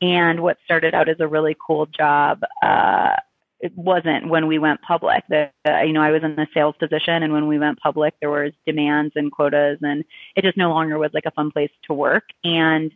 And 0.00 0.40
what 0.40 0.58
started 0.64 0.94
out 0.94 1.08
as 1.08 1.20
a 1.20 1.28
really 1.28 1.56
cool 1.64 1.86
job, 1.86 2.42
uh, 2.62 3.14
it 3.60 3.76
wasn't 3.76 4.28
when 4.28 4.48
we 4.48 4.58
went 4.58 4.82
public. 4.82 5.22
The, 5.28 5.50
uh, 5.64 5.82
you 5.82 5.92
know, 5.92 6.02
I 6.02 6.10
was 6.10 6.24
in 6.24 6.34
the 6.34 6.48
sales 6.52 6.74
position, 6.78 7.22
and 7.22 7.32
when 7.32 7.46
we 7.46 7.58
went 7.58 7.78
public, 7.78 8.14
there 8.20 8.30
was 8.30 8.52
demands 8.66 9.12
and 9.14 9.30
quotas, 9.30 9.78
and 9.82 10.04
it 10.34 10.42
just 10.42 10.56
no 10.56 10.70
longer 10.70 10.98
was 10.98 11.12
like 11.14 11.26
a 11.26 11.30
fun 11.30 11.52
place 11.52 11.70
to 11.84 11.94
work. 11.94 12.24
And 12.42 12.92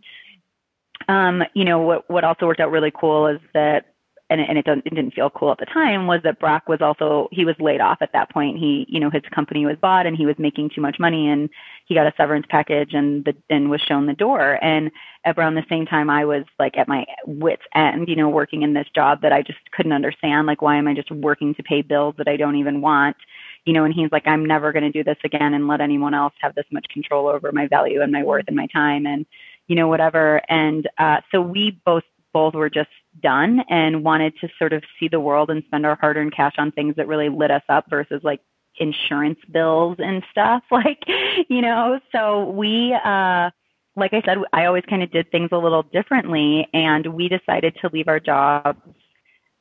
um, 1.08 1.44
you 1.54 1.64
know, 1.64 1.80
what 1.80 2.10
what 2.10 2.24
also 2.24 2.46
worked 2.46 2.60
out 2.60 2.70
really 2.70 2.90
cool 2.90 3.28
is 3.28 3.40
that 3.54 3.86
and, 4.28 4.40
and 4.40 4.58
it, 4.58 4.64
didn't, 4.64 4.86
it 4.86 4.94
didn't 4.94 5.14
feel 5.14 5.30
cool 5.30 5.52
at 5.52 5.58
the 5.58 5.66
time 5.66 6.06
was 6.06 6.20
that 6.24 6.40
Brock 6.40 6.68
was 6.68 6.80
also 6.80 7.28
he 7.30 7.44
was 7.44 7.54
laid 7.60 7.80
off 7.80 7.98
at 8.00 8.12
that 8.12 8.30
point. 8.30 8.58
He 8.58 8.84
you 8.88 8.98
know 8.98 9.10
his 9.10 9.22
company 9.32 9.64
was 9.66 9.76
bought 9.76 10.06
and 10.06 10.16
he 10.16 10.26
was 10.26 10.36
making 10.38 10.70
too 10.70 10.80
much 10.80 10.98
money 10.98 11.28
and 11.28 11.48
he 11.84 11.94
got 11.94 12.06
a 12.06 12.14
severance 12.16 12.46
package 12.48 12.92
and 12.92 13.24
the 13.24 13.36
and 13.48 13.70
was 13.70 13.80
shown 13.80 14.06
the 14.06 14.14
door. 14.14 14.58
And 14.62 14.90
around 15.24 15.54
the 15.54 15.64
same 15.68 15.86
time, 15.86 16.10
I 16.10 16.24
was 16.24 16.44
like 16.58 16.76
at 16.76 16.88
my 16.88 17.06
wits 17.24 17.62
end, 17.74 18.08
you 18.08 18.16
know, 18.16 18.28
working 18.28 18.62
in 18.62 18.74
this 18.74 18.88
job 18.94 19.22
that 19.22 19.32
I 19.32 19.42
just 19.42 19.58
couldn't 19.70 19.92
understand. 19.92 20.46
Like, 20.46 20.60
why 20.60 20.76
am 20.76 20.88
I 20.88 20.94
just 20.94 21.10
working 21.10 21.54
to 21.54 21.62
pay 21.62 21.82
bills 21.82 22.16
that 22.18 22.28
I 22.28 22.36
don't 22.36 22.56
even 22.56 22.80
want? 22.80 23.16
You 23.64 23.72
know, 23.72 23.84
and 23.84 23.94
he's 23.94 24.10
like, 24.10 24.26
I'm 24.26 24.44
never 24.44 24.72
going 24.72 24.84
to 24.84 24.90
do 24.90 25.04
this 25.04 25.18
again 25.24 25.54
and 25.54 25.68
let 25.68 25.80
anyone 25.80 26.14
else 26.14 26.34
have 26.40 26.54
this 26.54 26.66
much 26.72 26.88
control 26.88 27.28
over 27.28 27.52
my 27.52 27.68
value 27.68 28.02
and 28.02 28.12
my 28.12 28.22
worth 28.22 28.44
and 28.48 28.56
my 28.56 28.66
time 28.68 29.06
and 29.06 29.24
you 29.68 29.76
know 29.76 29.86
whatever. 29.88 30.42
And 30.48 30.88
uh, 30.98 31.20
so 31.30 31.40
we 31.40 31.80
both 31.84 32.04
both 32.32 32.54
were 32.54 32.68
just 32.68 32.90
done 33.22 33.62
and 33.68 34.04
wanted 34.04 34.34
to 34.40 34.48
sort 34.58 34.72
of 34.72 34.82
see 34.98 35.08
the 35.08 35.20
world 35.20 35.50
and 35.50 35.62
spend 35.64 35.86
our 35.86 35.96
hard 35.96 36.16
earned 36.16 36.34
cash 36.34 36.54
on 36.58 36.72
things 36.72 36.96
that 36.96 37.08
really 37.08 37.28
lit 37.28 37.50
us 37.50 37.62
up 37.68 37.88
versus 37.88 38.20
like 38.22 38.40
insurance 38.78 39.38
bills 39.50 39.96
and 39.98 40.22
stuff. 40.30 40.62
Like 40.70 41.04
you 41.48 41.62
know 41.62 42.00
so 42.12 42.50
we 42.50 42.92
uh 42.92 43.50
like 43.96 44.12
i 44.12 44.20
said 44.22 44.38
i 44.52 44.66
always 44.66 44.84
kind 44.84 45.02
of 45.02 45.10
did 45.10 45.30
things 45.30 45.48
a 45.52 45.56
little 45.56 45.82
differently 45.82 46.68
and 46.74 47.06
we 47.06 47.28
decided 47.28 47.76
to 47.80 47.88
leave 47.92 48.08
our 48.08 48.20
jobs 48.20 48.78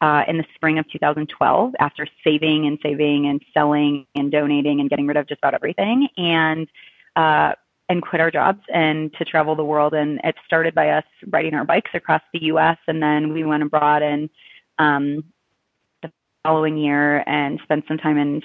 uh, 0.02 0.24
in 0.28 0.38
the 0.38 0.46
spring 0.56 0.78
of 0.78 0.90
2012 0.92 1.74
after 1.80 2.08
saving 2.24 2.66
and 2.66 2.78
saving 2.84 3.28
and 3.28 3.42
selling 3.54 4.06
and 4.16 4.32
donating 4.32 4.80
and 4.80 4.90
getting 4.90 5.08
rid 5.08 5.18
of 5.18 5.28
just 5.28 5.40
about 5.40 5.54
everything. 5.54 6.08
And 6.18 6.68
uh, 7.16 7.54
and 7.90 8.02
quit 8.02 8.22
our 8.22 8.32
jobs 8.32 8.62
and 8.74 9.14
to 9.14 9.26
travel 9.26 9.56
the 9.56 9.66
world. 9.66 9.94
And 9.94 10.20
it 10.24 10.36
started 10.46 10.74
by 10.74 10.90
us 10.90 11.04
riding 11.28 11.54
our 11.54 11.66
bikes 11.66 11.92
across 11.94 12.22
the 12.34 12.44
U.S. 12.46 12.78
and 12.88 13.02
then 13.02 13.34
we 13.34 13.44
went 13.44 13.64
abroad 13.64 14.02
and 14.02 14.30
um, 14.80 15.24
the 16.02 16.12
following 16.44 16.78
year 16.78 17.24
and 17.28 17.60
spent 17.64 17.86
some 17.88 17.98
time 17.98 18.18
in 18.18 18.42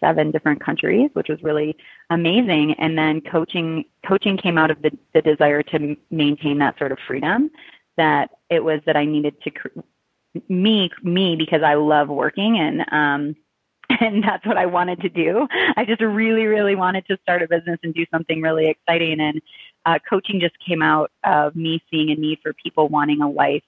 seven 0.00 0.30
different 0.30 0.60
countries, 0.60 1.10
which 1.14 1.28
was 1.28 1.42
really 1.42 1.76
amazing. 2.10 2.74
And 2.74 2.98
then 2.98 3.20
coaching 3.20 3.86
coaching 4.06 4.36
came 4.36 4.58
out 4.58 4.70
of 4.70 4.82
the, 4.82 4.96
the 5.14 5.22
desire 5.22 5.62
to 5.62 5.96
maintain 6.10 6.58
that 6.58 6.78
sort 6.78 6.92
of 6.92 6.98
freedom. 7.06 7.50
That 7.96 8.30
it 8.50 8.62
was 8.62 8.80
that 8.86 8.96
I 8.96 9.04
needed 9.04 9.40
to 9.42 9.52
me 10.48 10.90
me 11.02 11.36
because 11.36 11.62
I 11.62 11.74
love 11.74 12.08
working 12.08 12.58
and 12.58 12.84
um 12.92 13.36
and 14.00 14.22
that's 14.22 14.46
what 14.46 14.56
I 14.56 14.66
wanted 14.66 15.00
to 15.02 15.08
do. 15.08 15.46
I 15.76 15.84
just 15.84 16.00
really, 16.00 16.46
really 16.46 16.74
wanted 16.74 17.06
to 17.06 17.18
start 17.22 17.42
a 17.42 17.48
business 17.48 17.78
and 17.82 17.94
do 17.94 18.06
something 18.10 18.40
really 18.40 18.68
exciting. 18.68 19.20
And 19.20 19.40
uh, 19.86 19.98
coaching 20.08 20.40
just 20.40 20.58
came 20.58 20.82
out 20.82 21.10
of 21.24 21.54
me 21.54 21.82
seeing 21.90 22.10
a 22.10 22.14
need 22.14 22.38
for 22.42 22.52
people 22.52 22.88
wanting 22.88 23.22
a 23.22 23.30
life 23.30 23.62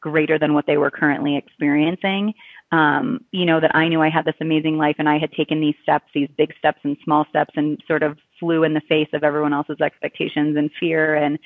greater 0.00 0.38
than 0.38 0.52
what 0.52 0.66
they 0.66 0.76
were 0.76 0.90
currently 0.90 1.36
experiencing. 1.36 2.34
Um, 2.72 3.24
you 3.30 3.46
know, 3.46 3.60
that 3.60 3.76
I 3.76 3.88
knew 3.88 4.02
I 4.02 4.08
had 4.08 4.24
this 4.24 4.34
amazing 4.40 4.78
life 4.78 4.96
and 4.98 5.08
I 5.08 5.18
had 5.18 5.32
taken 5.32 5.60
these 5.60 5.76
steps, 5.82 6.06
these 6.12 6.28
big 6.36 6.54
steps 6.58 6.80
and 6.82 6.96
small 7.04 7.24
steps, 7.28 7.52
and 7.56 7.82
sort 7.86 8.02
of 8.02 8.18
flew 8.40 8.64
in 8.64 8.74
the 8.74 8.80
face 8.80 9.08
of 9.12 9.22
everyone 9.22 9.52
else's 9.52 9.80
expectations 9.80 10.56
and 10.56 10.70
fear 10.80 11.14
and 11.14 11.38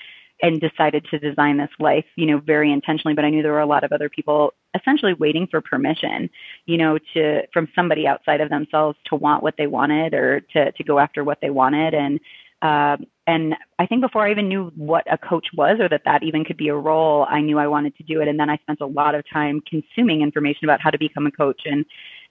and 0.42 0.60
decided 0.60 1.06
to 1.10 1.18
design 1.18 1.56
this 1.56 1.70
life, 1.78 2.04
you 2.16 2.26
know, 2.26 2.38
very 2.38 2.70
intentionally. 2.70 3.14
But 3.14 3.24
I 3.24 3.30
knew 3.30 3.42
there 3.42 3.52
were 3.52 3.60
a 3.60 3.66
lot 3.66 3.84
of 3.84 3.92
other 3.92 4.08
people 4.08 4.52
essentially 4.74 5.14
waiting 5.14 5.46
for 5.46 5.60
permission, 5.60 6.28
you 6.66 6.76
know, 6.76 6.98
to 7.14 7.42
from 7.52 7.68
somebody 7.74 8.06
outside 8.06 8.40
of 8.40 8.50
themselves 8.50 8.98
to 9.06 9.16
want 9.16 9.42
what 9.42 9.56
they 9.56 9.66
wanted 9.66 10.14
or 10.14 10.40
to 10.52 10.72
to 10.72 10.84
go 10.84 10.98
after 10.98 11.24
what 11.24 11.38
they 11.40 11.50
wanted. 11.50 11.94
And 11.94 12.20
uh, 12.62 12.96
and 13.26 13.54
I 13.78 13.86
think 13.86 14.00
before 14.00 14.26
I 14.26 14.30
even 14.30 14.48
knew 14.48 14.72
what 14.76 15.04
a 15.10 15.18
coach 15.18 15.48
was 15.54 15.78
or 15.80 15.88
that 15.88 16.04
that 16.04 16.22
even 16.22 16.44
could 16.44 16.56
be 16.56 16.68
a 16.68 16.74
role, 16.74 17.26
I 17.28 17.40
knew 17.40 17.58
I 17.58 17.66
wanted 17.66 17.96
to 17.96 18.02
do 18.02 18.20
it. 18.20 18.28
And 18.28 18.38
then 18.38 18.48
I 18.48 18.56
spent 18.58 18.80
a 18.80 18.86
lot 18.86 19.14
of 19.14 19.24
time 19.30 19.60
consuming 19.68 20.22
information 20.22 20.64
about 20.64 20.80
how 20.80 20.90
to 20.90 20.98
become 20.98 21.26
a 21.26 21.30
coach 21.30 21.62
and 21.64 21.84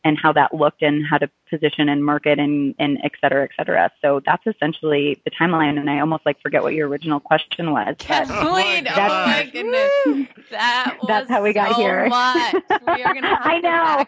and 0.06 0.20
how 0.20 0.32
that 0.32 0.54
looked 0.54 0.84
and 0.84 1.06
how 1.06 1.18
to 1.18 1.28
position 1.50 1.90
and 1.90 2.06
market 2.06 2.40
and, 2.40 2.76
and 2.78 3.00
et 3.04 3.12
cetera, 3.20 3.44
et 3.44 3.50
cetera. 3.58 3.92
So 4.02 4.22
that's 4.24 4.46
essentially 4.46 5.20
the 5.26 5.32
timeline. 5.32 5.80
And 5.80 5.90
I 5.90 6.00
almost 6.00 6.26
like 6.28 6.40
forget 6.42 6.62
what 6.62 6.76
your 6.76 6.88
original 6.88 7.20
question 7.20 7.72
was. 7.72 7.96
Kathleen, 7.98 8.88
oh, 8.88 8.92
oh 8.96 9.26
my 9.26 9.48
oh 9.48 9.52
goodness. 9.52 10.30
That 10.52 10.98
that's 11.08 11.30
how 11.30 11.42
we 11.42 11.54
got 11.54 11.72
so 11.72 11.82
here. 11.82 12.08
Much. 12.08 12.54
We 12.54 13.04
are 13.04 13.14
going 13.14 13.24
to 13.24 13.40
I 13.42 13.60
know. 13.60 14.06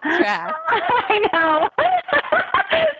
I 1.10 1.20
know. 1.34 1.70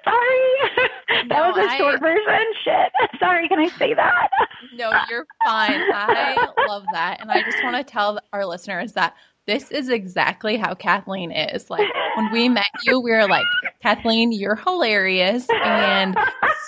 Sorry. 0.04 1.28
No, 1.28 1.36
that 1.36 1.56
was 1.56 1.58
a 1.58 1.70
I, 1.70 1.78
short 1.78 2.00
version. 2.00 2.46
Shit. 2.64 3.20
Sorry. 3.20 3.48
Can 3.48 3.60
I 3.60 3.70
say 3.70 3.94
that? 3.94 4.30
No, 4.74 4.92
you're 5.10 5.28
fine. 5.46 5.82
I 5.94 6.48
love 6.68 6.86
that. 6.94 7.22
And 7.22 7.32
I 7.32 7.44
just 7.44 7.64
want 7.64 7.76
to 7.76 7.84
tell 7.84 8.20
our 8.34 8.46
listeners 8.46 8.94
that 8.94 9.16
this 9.48 9.72
is 9.72 9.90
exactly 9.90 10.58
how 10.58 10.76
Kathleen 10.76 11.32
is. 11.32 11.70
Like 11.70 11.88
when 12.16 12.32
we 12.32 12.50
met 12.50 12.66
you, 12.84 13.00
we 13.00 13.12
were 13.12 13.28
like, 13.28 13.46
Kathleen, 13.82 14.32
you're 14.32 14.58
hilarious 14.58 15.48
and 15.64 16.18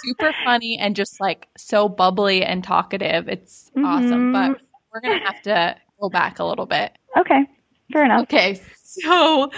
super 0.02 0.34
funny 0.46 0.78
and 0.78 0.96
just 0.96 1.20
like 1.20 1.48
so 1.58 1.90
bubbly 1.90 2.44
and 2.44 2.64
talkative. 2.64 3.28
It's 3.28 3.70
mm-hmm. 3.76 3.86
awesome. 3.86 4.34
But 4.34 4.62
we're 4.94 5.02
going 5.02 5.20
to 5.20 5.26
have 5.26 5.42
to 5.44 5.76
go 6.00 6.10
back 6.10 6.40
a 6.40 6.46
little 6.46 6.66
bit. 6.66 6.98
Okay. 7.18 7.46
Fair 7.92 8.06
enough. 8.06 8.22
Okay. 8.24 8.62
So 8.84 9.52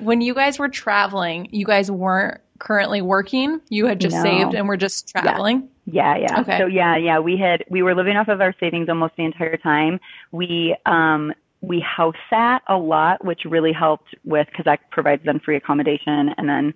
when 0.00 0.20
you 0.22 0.34
guys 0.34 0.58
were 0.58 0.68
traveling, 0.68 1.48
you 1.52 1.66
guys 1.66 1.90
weren't 1.90 2.40
currently 2.58 3.02
working. 3.02 3.60
You 3.68 3.86
had 3.86 4.00
just 4.00 4.16
no. 4.16 4.22
saved 4.22 4.54
and 4.54 4.66
were 4.66 4.76
just 4.76 5.08
traveling. 5.08 5.68
Yeah. 5.86 6.16
yeah, 6.16 6.22
yeah. 6.22 6.40
Okay. 6.40 6.58
So 6.58 6.66
yeah, 6.66 6.96
yeah, 6.96 7.18
we 7.18 7.36
had 7.36 7.64
we 7.68 7.82
were 7.82 7.94
living 7.94 8.16
off 8.16 8.28
of 8.28 8.40
our 8.40 8.54
savings 8.60 8.88
almost 8.88 9.14
the 9.16 9.24
entire 9.24 9.56
time. 9.56 10.00
We 10.32 10.76
um 10.86 11.32
we 11.60 11.80
house 11.80 12.16
sat 12.28 12.62
a 12.68 12.76
lot, 12.76 13.24
which 13.24 13.44
really 13.44 13.72
helped 13.72 14.14
with 14.24 14.46
because 14.48 14.64
that 14.64 14.90
provides 14.90 15.24
them 15.24 15.40
free 15.40 15.56
accommodation 15.56 16.30
and 16.36 16.48
then 16.48 16.74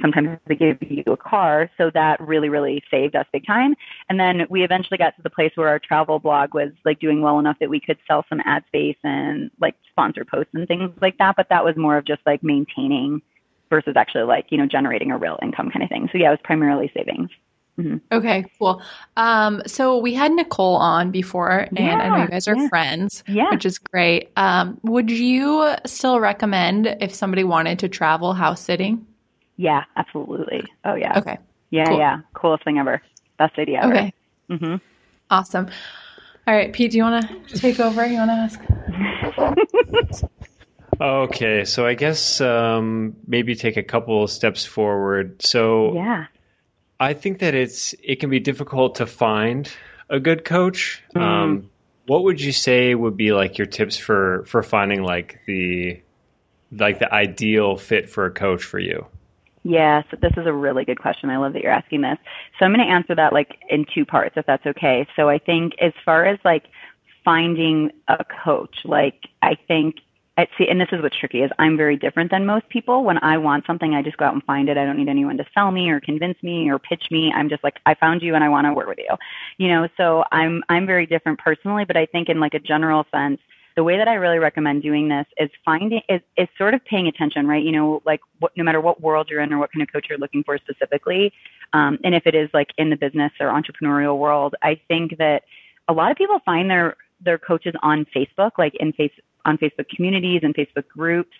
sometimes 0.00 0.38
they 0.46 0.54
give 0.54 0.78
you 0.80 1.02
a 1.06 1.16
car. 1.16 1.70
So 1.76 1.90
that 1.90 2.20
really, 2.20 2.48
really 2.48 2.82
saved 2.90 3.16
us 3.16 3.26
big 3.32 3.46
time. 3.46 3.74
And 4.08 4.18
then 4.18 4.46
we 4.48 4.62
eventually 4.64 4.98
got 4.98 5.16
to 5.16 5.22
the 5.22 5.30
place 5.30 5.52
where 5.54 5.68
our 5.68 5.78
travel 5.78 6.18
blog 6.18 6.54
was 6.54 6.70
like 6.84 7.00
doing 7.00 7.22
well 7.22 7.38
enough 7.38 7.58
that 7.60 7.70
we 7.70 7.80
could 7.80 7.98
sell 8.06 8.24
some 8.28 8.40
ad 8.44 8.64
space 8.68 8.96
and 9.02 9.50
like 9.60 9.74
sponsor 9.90 10.24
posts 10.24 10.52
and 10.54 10.66
things 10.66 10.90
like 11.00 11.18
that. 11.18 11.36
But 11.36 11.48
that 11.50 11.64
was 11.64 11.76
more 11.76 11.96
of 11.96 12.04
just 12.04 12.22
like 12.26 12.42
maintaining 12.42 13.22
versus 13.68 13.94
actually 13.96 14.24
like, 14.24 14.46
you 14.50 14.58
know, 14.58 14.66
generating 14.66 15.10
a 15.12 15.18
real 15.18 15.38
income 15.42 15.70
kind 15.70 15.82
of 15.82 15.88
thing. 15.88 16.08
So 16.10 16.18
yeah, 16.18 16.28
it 16.28 16.32
was 16.32 16.40
primarily 16.42 16.90
savings. 16.96 17.30
Mm-hmm. 17.80 17.96
Okay, 18.12 18.44
cool. 18.58 18.82
Um, 19.16 19.62
so 19.66 19.98
we 19.98 20.12
had 20.12 20.32
Nicole 20.32 20.76
on 20.76 21.10
before, 21.10 21.50
and 21.50 21.78
yeah, 21.78 21.96
I 21.96 22.08
know 22.08 22.24
you 22.24 22.28
guys 22.28 22.46
are 22.46 22.56
yeah. 22.56 22.68
friends, 22.68 23.24
yeah. 23.26 23.50
which 23.50 23.64
is 23.64 23.78
great. 23.78 24.30
Um, 24.36 24.78
would 24.82 25.10
you 25.10 25.74
still 25.86 26.20
recommend 26.20 26.86
if 27.00 27.14
somebody 27.14 27.42
wanted 27.44 27.78
to 27.80 27.88
travel 27.88 28.34
house 28.34 28.60
sitting? 28.60 29.06
Yeah, 29.56 29.84
absolutely. 29.96 30.64
Oh 30.84 30.94
yeah. 30.94 31.18
Okay. 31.18 31.38
Yeah, 31.70 31.86
cool. 31.86 31.98
yeah. 31.98 32.20
Coolest 32.34 32.64
thing 32.64 32.78
ever. 32.78 33.00
Best 33.38 33.58
idea 33.58 33.80
ever. 33.82 33.92
Okay. 33.92 34.12
Mm-hmm. 34.50 34.76
Awesome. 35.30 35.68
All 36.46 36.54
right, 36.54 36.72
Pete, 36.72 36.90
do 36.90 36.98
you 36.98 37.04
want 37.04 37.48
to 37.48 37.58
take 37.58 37.80
over? 37.80 38.04
You 38.04 38.18
want 38.18 38.30
to 38.30 38.34
ask? 40.12 40.24
okay, 41.00 41.64
so 41.64 41.86
I 41.86 41.94
guess 41.94 42.40
um, 42.40 43.16
maybe 43.26 43.54
take 43.54 43.76
a 43.76 43.82
couple 43.82 44.26
steps 44.26 44.64
forward. 44.64 45.40
So 45.42 45.94
yeah 45.94 46.26
I 47.00 47.14
think 47.14 47.38
that 47.38 47.54
it's 47.54 47.94
it 48.04 48.16
can 48.20 48.28
be 48.28 48.40
difficult 48.40 48.96
to 48.96 49.06
find 49.06 49.72
a 50.10 50.20
good 50.20 50.44
coach. 50.44 51.02
Mm. 51.16 51.20
Um, 51.20 51.70
what 52.06 52.24
would 52.24 52.40
you 52.40 52.52
say 52.52 52.94
would 52.94 53.16
be 53.16 53.32
like 53.32 53.56
your 53.56 53.66
tips 53.66 53.96
for 53.96 54.44
for 54.46 54.62
finding 54.62 55.02
like 55.02 55.40
the 55.46 56.02
like 56.70 56.98
the 56.98 57.12
ideal 57.12 57.76
fit 57.78 58.10
for 58.10 58.26
a 58.26 58.30
coach 58.30 58.62
for 58.62 58.78
you? 58.78 59.06
Yes, 59.62 60.04
this 60.20 60.32
is 60.36 60.46
a 60.46 60.52
really 60.52 60.84
good 60.84 61.00
question. 61.00 61.30
I 61.30 61.36
love 61.36 61.52
that 61.54 61.62
you're 61.62 61.72
asking 61.72 62.02
this. 62.02 62.18
So 62.58 62.64
I'm 62.64 62.74
going 62.74 62.86
to 62.86 62.92
answer 62.92 63.14
that 63.14 63.32
like 63.32 63.58
in 63.68 63.84
two 63.84 64.04
parts, 64.06 64.36
if 64.36 64.46
that's 64.46 64.64
okay. 64.66 65.06
So 65.16 65.28
I 65.28 65.38
think 65.38 65.74
as 65.80 65.92
far 66.04 66.24
as 66.24 66.38
like 66.44 66.64
finding 67.24 67.92
a 68.08 68.24
coach, 68.24 68.84
like 68.84 69.26
I 69.42 69.54
think 69.54 69.96
see, 70.56 70.68
and 70.68 70.80
this 70.80 70.88
is 70.92 71.02
what's 71.02 71.16
tricky 71.16 71.42
is 71.42 71.50
I'm 71.58 71.76
very 71.76 71.96
different 71.96 72.30
than 72.30 72.46
most 72.46 72.68
people. 72.68 73.04
When 73.04 73.18
I 73.22 73.38
want 73.38 73.66
something, 73.66 73.94
I 73.94 74.02
just 74.02 74.16
go 74.16 74.26
out 74.26 74.34
and 74.34 74.44
find 74.44 74.68
it. 74.68 74.76
I 74.76 74.84
don't 74.84 74.96
need 74.96 75.08
anyone 75.08 75.36
to 75.38 75.46
sell 75.54 75.70
me 75.70 75.90
or 75.90 76.00
convince 76.00 76.40
me 76.42 76.70
or 76.70 76.78
pitch 76.78 77.10
me. 77.10 77.32
I'm 77.32 77.48
just 77.48 77.64
like, 77.64 77.78
I 77.86 77.94
found 77.94 78.22
you 78.22 78.34
and 78.34 78.44
I 78.44 78.48
want 78.48 78.66
to 78.66 78.72
work 78.72 78.86
with 78.86 78.98
you. 78.98 79.16
You 79.58 79.68
know, 79.68 79.88
so 79.96 80.24
I'm 80.30 80.62
I'm 80.68 80.86
very 80.86 81.06
different 81.06 81.38
personally, 81.38 81.84
but 81.84 81.96
I 81.96 82.06
think 82.06 82.28
in 82.28 82.38
like 82.38 82.54
a 82.54 82.60
general 82.60 83.06
sense, 83.12 83.40
the 83.76 83.84
way 83.84 83.96
that 83.96 84.08
I 84.08 84.14
really 84.14 84.38
recommend 84.38 84.82
doing 84.82 85.08
this 85.08 85.26
is 85.36 85.50
finding 85.64 86.02
is, 86.08 86.20
is 86.36 86.48
sort 86.58 86.74
of 86.74 86.84
paying 86.84 87.06
attention, 87.06 87.46
right? 87.46 87.64
You 87.64 87.72
know, 87.72 88.02
like 88.04 88.20
what, 88.38 88.52
no 88.56 88.64
matter 88.64 88.80
what 88.80 89.00
world 89.00 89.28
you're 89.30 89.40
in 89.40 89.52
or 89.52 89.58
what 89.58 89.72
kind 89.72 89.82
of 89.82 89.92
coach 89.92 90.06
you're 90.08 90.18
looking 90.18 90.44
for 90.44 90.58
specifically, 90.58 91.32
um, 91.72 91.98
and 92.04 92.14
if 92.14 92.26
it 92.26 92.34
is 92.34 92.50
like 92.52 92.68
in 92.78 92.90
the 92.90 92.96
business 92.96 93.32
or 93.40 93.48
entrepreneurial 93.48 94.18
world, 94.18 94.54
I 94.62 94.80
think 94.88 95.18
that 95.18 95.44
a 95.88 95.92
lot 95.92 96.10
of 96.10 96.16
people 96.16 96.40
find 96.44 96.70
their 96.70 96.96
their 97.22 97.38
coaches 97.38 97.74
on 97.82 98.06
Facebook, 98.14 98.52
like 98.58 98.74
in 98.76 98.92
face 98.92 99.12
on 99.44 99.58
Facebook 99.58 99.88
communities 99.88 100.40
and 100.42 100.54
Facebook 100.54 100.88
groups, 100.88 101.36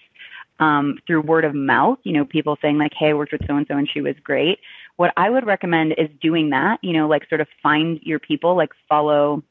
um, 0.60 0.98
through 1.06 1.22
word 1.22 1.44
of 1.44 1.54
mouth, 1.54 1.98
you 2.04 2.12
know, 2.12 2.24
people 2.24 2.58
saying 2.60 2.78
like, 2.78 2.92
Hey, 2.94 3.10
I 3.10 3.14
worked 3.14 3.32
with 3.32 3.46
so 3.46 3.56
and 3.56 3.66
so 3.66 3.76
and 3.76 3.88
she 3.88 4.00
was 4.00 4.14
great. 4.22 4.60
What 4.96 5.12
I 5.16 5.30
would 5.30 5.46
recommend 5.46 5.94
is 5.96 6.10
doing 6.20 6.50
that, 6.50 6.78
you 6.82 6.92
know, 6.92 7.08
like 7.08 7.28
sort 7.28 7.40
of 7.40 7.48
find 7.62 7.98
your 8.02 8.18
people, 8.18 8.54
like 8.54 8.70
follow, 8.88 9.42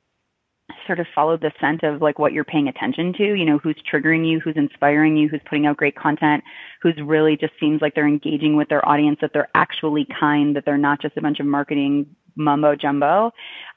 sort 0.85 0.99
of 0.99 1.07
follow 1.15 1.35
the 1.35 1.51
scent 1.59 1.81
of 1.81 2.01
like 2.01 2.19
what 2.19 2.31
you're 2.31 2.43
paying 2.43 2.67
attention 2.67 3.11
to, 3.13 3.33
you 3.33 3.43
know, 3.43 3.57
who's 3.57 3.75
triggering 3.91 4.27
you, 4.27 4.39
who's 4.39 4.55
inspiring 4.55 5.17
you, 5.17 5.27
who's 5.27 5.41
putting 5.45 5.65
out 5.65 5.77
great 5.77 5.95
content, 5.95 6.43
who's 6.79 6.97
really 7.01 7.35
just 7.35 7.53
seems 7.59 7.81
like 7.81 7.95
they're 7.95 8.07
engaging 8.07 8.55
with 8.55 8.69
their 8.69 8.87
audience, 8.87 9.17
that 9.21 9.33
they're 9.33 9.49
actually 9.55 10.05
kind, 10.05 10.55
that 10.55 10.65
they're 10.65 10.77
not 10.77 11.01
just 11.01 11.17
a 11.17 11.21
bunch 11.21 11.39
of 11.39 11.47
marketing 11.47 12.05
mumbo 12.39 12.75
jumbo. 12.75 13.31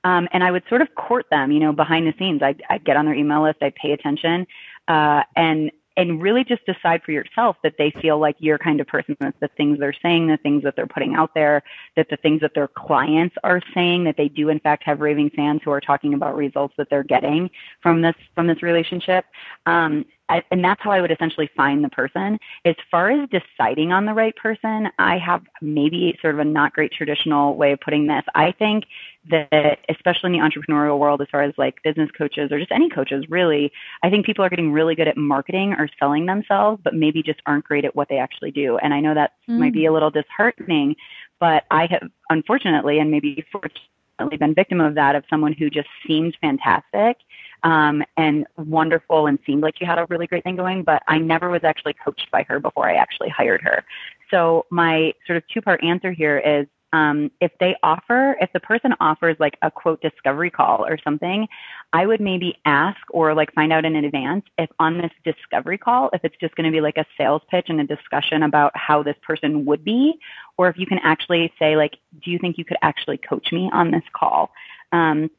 Um, 0.04 0.28
and 0.32 0.42
I 0.42 0.50
would 0.50 0.62
sort 0.68 0.80
of 0.80 0.94
court 0.94 1.26
them, 1.30 1.52
you 1.52 1.60
know, 1.60 1.72
behind 1.72 2.06
the 2.06 2.14
scenes. 2.18 2.42
I'd, 2.42 2.62
I'd 2.70 2.84
get 2.84 2.96
on 2.96 3.04
their 3.04 3.14
email 3.14 3.42
list, 3.42 3.58
I'd 3.60 3.74
pay 3.74 3.92
attention, 3.92 4.46
uh, 4.88 5.22
and 5.36 5.70
and 5.96 6.22
really 6.22 6.44
just 6.44 6.64
decide 6.64 7.02
for 7.02 7.12
yourself 7.12 7.56
that 7.62 7.74
they 7.76 7.90
feel 7.90 8.18
like 8.18 8.36
you're 8.38 8.58
kind 8.58 8.80
of 8.80 8.86
person 8.86 9.16
that 9.20 9.34
the 9.40 9.48
things 9.48 9.78
they're 9.78 9.92
saying, 9.92 10.26
the 10.26 10.38
things 10.38 10.62
that 10.62 10.74
they're 10.74 10.86
putting 10.86 11.14
out 11.14 11.34
there, 11.34 11.62
that 11.96 12.08
the 12.08 12.16
things 12.16 12.40
that 12.40 12.54
their 12.54 12.68
clients 12.68 13.36
are 13.44 13.60
saying, 13.74 14.04
that 14.04 14.16
they 14.16 14.28
do 14.28 14.48
in 14.48 14.58
fact 14.58 14.84
have 14.84 15.00
raving 15.00 15.30
fans 15.30 15.60
who 15.62 15.70
are 15.70 15.80
talking 15.80 16.14
about 16.14 16.34
results 16.34 16.74
that 16.78 16.88
they're 16.88 17.02
getting 17.02 17.50
from 17.82 18.00
this 18.00 18.14
from 18.34 18.46
this 18.46 18.62
relationship. 18.62 19.26
Um, 19.66 20.06
I, 20.32 20.42
and 20.50 20.64
that's 20.64 20.80
how 20.80 20.90
I 20.90 21.02
would 21.02 21.10
essentially 21.10 21.50
find 21.54 21.84
the 21.84 21.90
person. 21.90 22.38
As 22.64 22.74
far 22.90 23.10
as 23.10 23.28
deciding 23.28 23.92
on 23.92 24.06
the 24.06 24.14
right 24.14 24.34
person, 24.34 24.88
I 24.98 25.18
have 25.18 25.42
maybe 25.60 26.18
sort 26.22 26.34
of 26.34 26.40
a 26.40 26.44
not 26.44 26.72
great 26.72 26.90
traditional 26.90 27.54
way 27.54 27.72
of 27.72 27.80
putting 27.80 28.06
this. 28.06 28.24
I 28.34 28.52
think 28.52 28.84
that, 29.30 29.80
especially 29.90 30.34
in 30.34 30.40
the 30.40 30.48
entrepreneurial 30.48 30.98
world, 30.98 31.20
as 31.20 31.28
far 31.30 31.42
as 31.42 31.52
like 31.58 31.82
business 31.82 32.10
coaches 32.12 32.50
or 32.50 32.58
just 32.58 32.72
any 32.72 32.88
coaches, 32.88 33.28
really, 33.28 33.72
I 34.02 34.08
think 34.08 34.24
people 34.24 34.42
are 34.42 34.48
getting 34.48 34.72
really 34.72 34.94
good 34.94 35.06
at 35.06 35.18
marketing 35.18 35.74
or 35.74 35.86
selling 35.98 36.24
themselves, 36.24 36.80
but 36.82 36.94
maybe 36.94 37.22
just 37.22 37.40
aren't 37.44 37.64
great 37.64 37.84
at 37.84 37.94
what 37.94 38.08
they 38.08 38.16
actually 38.16 38.52
do. 38.52 38.78
And 38.78 38.94
I 38.94 39.00
know 39.00 39.12
that 39.12 39.34
mm. 39.46 39.58
might 39.58 39.74
be 39.74 39.84
a 39.84 39.92
little 39.92 40.10
disheartening, 40.10 40.96
but 41.40 41.64
I 41.70 41.86
have, 41.86 42.08
unfortunately, 42.30 43.00
and 43.00 43.10
maybe 43.10 43.44
fortunately, 43.52 44.38
been 44.38 44.54
victim 44.54 44.80
of 44.80 44.94
that 44.94 45.14
of 45.14 45.24
someone 45.28 45.52
who 45.52 45.68
just 45.68 45.88
seemed 46.06 46.36
fantastic 46.40 47.18
um, 47.64 48.02
and 48.16 48.46
wonderful 48.56 49.26
and 49.26 49.38
seemed 49.46 49.62
like 49.62 49.80
you 49.80 49.86
had 49.86 49.98
a 49.98 50.06
really 50.08 50.26
great 50.26 50.44
thing 50.44 50.56
going, 50.56 50.82
but 50.82 51.02
I 51.08 51.18
never 51.18 51.50
was 51.50 51.64
actually 51.64 51.94
coached 51.94 52.30
by 52.30 52.44
her 52.44 52.58
before 52.58 52.88
I 52.88 52.94
actually 52.94 53.28
hired 53.28 53.62
her. 53.62 53.84
So 54.30 54.66
my 54.70 55.14
sort 55.26 55.36
of 55.36 55.46
two 55.48 55.60
part 55.60 55.82
answer 55.84 56.12
here 56.12 56.38
is 56.38 56.66
um, 56.94 57.30
if 57.40 57.52
they 57.58 57.74
offer, 57.82 58.36
if 58.40 58.52
the 58.52 58.60
person 58.60 58.94
offers 59.00 59.36
like 59.40 59.56
a 59.62 59.70
quote 59.70 60.02
discovery 60.02 60.50
call 60.50 60.84
or 60.84 60.98
something, 61.02 61.48
I 61.92 62.06
would 62.06 62.20
maybe 62.20 62.58
ask 62.66 63.00
or 63.10 63.34
like 63.34 63.52
find 63.54 63.72
out 63.72 63.86
in 63.86 63.96
advance 63.96 64.44
if 64.58 64.68
on 64.78 64.98
this 64.98 65.10
discovery 65.24 65.78
call, 65.78 66.10
if 66.12 66.22
it's 66.22 66.36
just 66.38 66.54
going 66.54 66.70
to 66.70 66.70
be 66.70 66.82
like 66.82 66.98
a 66.98 67.06
sales 67.16 67.42
pitch 67.50 67.66
and 67.70 67.80
a 67.80 67.84
discussion 67.84 68.42
about 68.42 68.76
how 68.76 69.02
this 69.02 69.16
person 69.22 69.64
would 69.64 69.84
be, 69.84 70.18
or 70.58 70.68
if 70.68 70.76
you 70.76 70.86
can 70.86 70.98
actually 70.98 71.50
say 71.58 71.76
like, 71.76 71.96
do 72.22 72.30
you 72.30 72.38
think 72.38 72.58
you 72.58 72.64
could 72.64 72.76
actually 72.82 73.16
coach 73.16 73.52
me 73.52 73.70
on 73.72 73.90
this 73.90 74.04
call? 74.12 74.52
Um, 74.92 75.30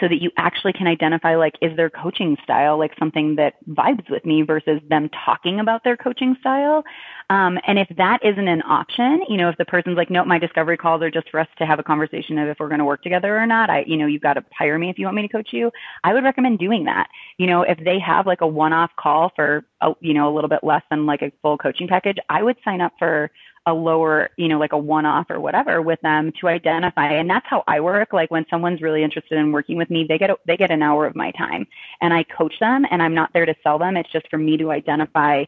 so 0.00 0.08
that 0.08 0.20
you 0.20 0.30
actually 0.36 0.72
can 0.72 0.86
identify 0.86 1.36
like 1.36 1.54
is 1.60 1.76
their 1.76 1.90
coaching 1.90 2.36
style 2.42 2.78
like 2.78 2.92
something 2.98 3.36
that 3.36 3.54
vibes 3.68 4.08
with 4.10 4.24
me 4.24 4.42
versus 4.42 4.80
them 4.88 5.08
talking 5.24 5.60
about 5.60 5.84
their 5.84 5.96
coaching 5.96 6.36
style. 6.40 6.84
Um, 7.30 7.58
and 7.66 7.78
if 7.78 7.88
that 7.96 8.24
isn't 8.24 8.48
an 8.48 8.62
option 8.62 9.24
you 9.28 9.36
know 9.36 9.48
if 9.48 9.56
the 9.56 9.64
person's 9.64 9.96
like 9.96 10.10
nope 10.10 10.26
my 10.26 10.38
discovery 10.38 10.76
calls 10.76 11.02
are 11.02 11.10
just 11.10 11.28
for 11.30 11.40
us 11.40 11.48
to 11.58 11.66
have 11.66 11.78
a 11.78 11.82
conversation 11.82 12.38
of 12.38 12.48
if 12.48 12.58
we're 12.58 12.68
going 12.68 12.78
to 12.78 12.84
work 12.84 13.02
together 13.02 13.36
or 13.36 13.46
not. 13.46 13.70
I 13.70 13.84
you 13.86 13.96
know 13.96 14.06
you've 14.06 14.22
got 14.22 14.34
to 14.34 14.44
hire 14.52 14.78
me 14.78 14.90
if 14.90 14.98
you 14.98 15.06
want 15.06 15.16
me 15.16 15.22
to 15.22 15.28
coach 15.28 15.48
you 15.52 15.70
i 16.02 16.12
would 16.12 16.24
recommend 16.24 16.58
doing 16.58 16.84
that. 16.84 17.08
You 17.38 17.46
know 17.46 17.62
if 17.62 17.78
they 17.78 17.98
have 17.98 18.26
like 18.26 18.40
a 18.40 18.46
one 18.46 18.72
off 18.72 18.90
call 18.96 19.32
for 19.34 19.64
a, 19.80 19.92
you 20.00 20.14
know 20.14 20.32
a 20.32 20.34
little 20.34 20.48
bit 20.48 20.62
less 20.62 20.82
than 20.90 21.06
like 21.06 21.22
a 21.22 21.32
full 21.42 21.58
coaching 21.58 21.88
package 21.88 22.18
i 22.28 22.42
would 22.42 22.56
sign 22.64 22.80
up 22.80 22.92
for 22.98 23.30
a 23.66 23.72
lower, 23.72 24.30
you 24.36 24.48
know, 24.48 24.58
like 24.58 24.72
a 24.72 24.78
one 24.78 25.06
off 25.06 25.30
or 25.30 25.40
whatever 25.40 25.80
with 25.80 26.00
them 26.02 26.32
to 26.40 26.48
identify. 26.48 27.10
And 27.12 27.30
that's 27.30 27.46
how 27.48 27.64
I 27.66 27.80
work. 27.80 28.12
Like 28.12 28.30
when 28.30 28.44
someone's 28.50 28.82
really 28.82 29.02
interested 29.02 29.38
in 29.38 29.52
working 29.52 29.76
with 29.76 29.90
me, 29.90 30.04
they 30.04 30.18
get, 30.18 30.30
a, 30.30 30.38
they 30.46 30.56
get 30.56 30.70
an 30.70 30.82
hour 30.82 31.06
of 31.06 31.16
my 31.16 31.30
time 31.32 31.66
and 32.00 32.12
I 32.12 32.24
coach 32.24 32.58
them 32.60 32.86
and 32.90 33.02
I'm 33.02 33.14
not 33.14 33.32
there 33.32 33.46
to 33.46 33.54
sell 33.62 33.78
them. 33.78 33.96
It's 33.96 34.12
just 34.12 34.28
for 34.28 34.38
me 34.38 34.56
to 34.58 34.70
identify 34.70 35.44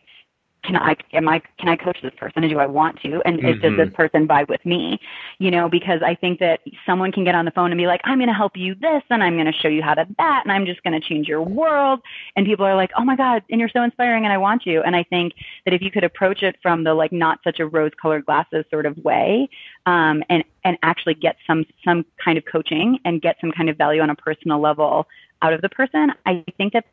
can 0.66 0.76
I 0.76 0.96
am 1.12 1.28
I 1.28 1.40
can 1.58 1.68
I 1.68 1.76
coach 1.76 1.98
this 2.02 2.12
person? 2.16 2.42
And 2.42 2.50
do 2.50 2.58
I 2.58 2.66
want 2.66 3.00
to? 3.02 3.22
And 3.24 3.38
mm-hmm. 3.38 3.60
does 3.60 3.76
this 3.76 3.90
person 3.94 4.26
vibe 4.26 4.48
with 4.48 4.64
me? 4.66 5.00
You 5.38 5.50
know 5.50 5.68
because 5.68 6.02
I 6.02 6.14
think 6.14 6.40
that 6.40 6.60
someone 6.84 7.12
can 7.12 7.24
get 7.24 7.34
on 7.34 7.44
the 7.44 7.50
phone 7.52 7.70
and 7.70 7.78
be 7.78 7.86
like 7.86 8.00
I'm 8.04 8.18
going 8.18 8.28
to 8.28 8.34
help 8.34 8.56
you 8.56 8.74
this 8.74 9.02
and 9.08 9.22
I'm 9.22 9.34
going 9.34 9.46
to 9.46 9.52
show 9.52 9.68
you 9.68 9.82
how 9.82 9.94
to 9.94 10.06
that 10.18 10.42
and 10.44 10.52
I'm 10.52 10.66
just 10.66 10.82
going 10.82 11.00
to 11.00 11.06
change 11.06 11.28
your 11.28 11.42
world. 11.42 12.00
And 12.34 12.44
people 12.44 12.66
are 12.66 12.74
like 12.74 12.90
oh 12.96 13.04
my 13.04 13.16
god 13.16 13.44
and 13.48 13.60
you're 13.60 13.70
so 13.70 13.82
inspiring 13.82 14.24
and 14.24 14.32
I 14.32 14.38
want 14.38 14.66
you. 14.66 14.82
And 14.82 14.96
I 14.96 15.04
think 15.04 15.34
that 15.64 15.72
if 15.72 15.82
you 15.82 15.90
could 15.90 16.04
approach 16.04 16.42
it 16.42 16.56
from 16.60 16.84
the 16.84 16.94
like 16.94 17.12
not 17.12 17.38
such 17.44 17.60
a 17.60 17.66
rose 17.66 17.92
colored 18.00 18.26
glasses 18.26 18.64
sort 18.70 18.86
of 18.86 18.98
way 18.98 19.48
um, 19.86 20.24
and 20.28 20.44
and 20.64 20.76
actually 20.82 21.14
get 21.14 21.36
some 21.46 21.64
some 21.84 22.04
kind 22.22 22.36
of 22.36 22.44
coaching 22.44 22.98
and 23.04 23.22
get 23.22 23.36
some 23.40 23.52
kind 23.52 23.68
of 23.70 23.78
value 23.78 24.02
on 24.02 24.10
a 24.10 24.16
personal 24.16 24.60
level 24.60 25.06
out 25.42 25.52
of 25.52 25.60
the 25.60 25.68
person 25.68 26.12
I 26.24 26.44
think 26.56 26.72
that 26.72 26.86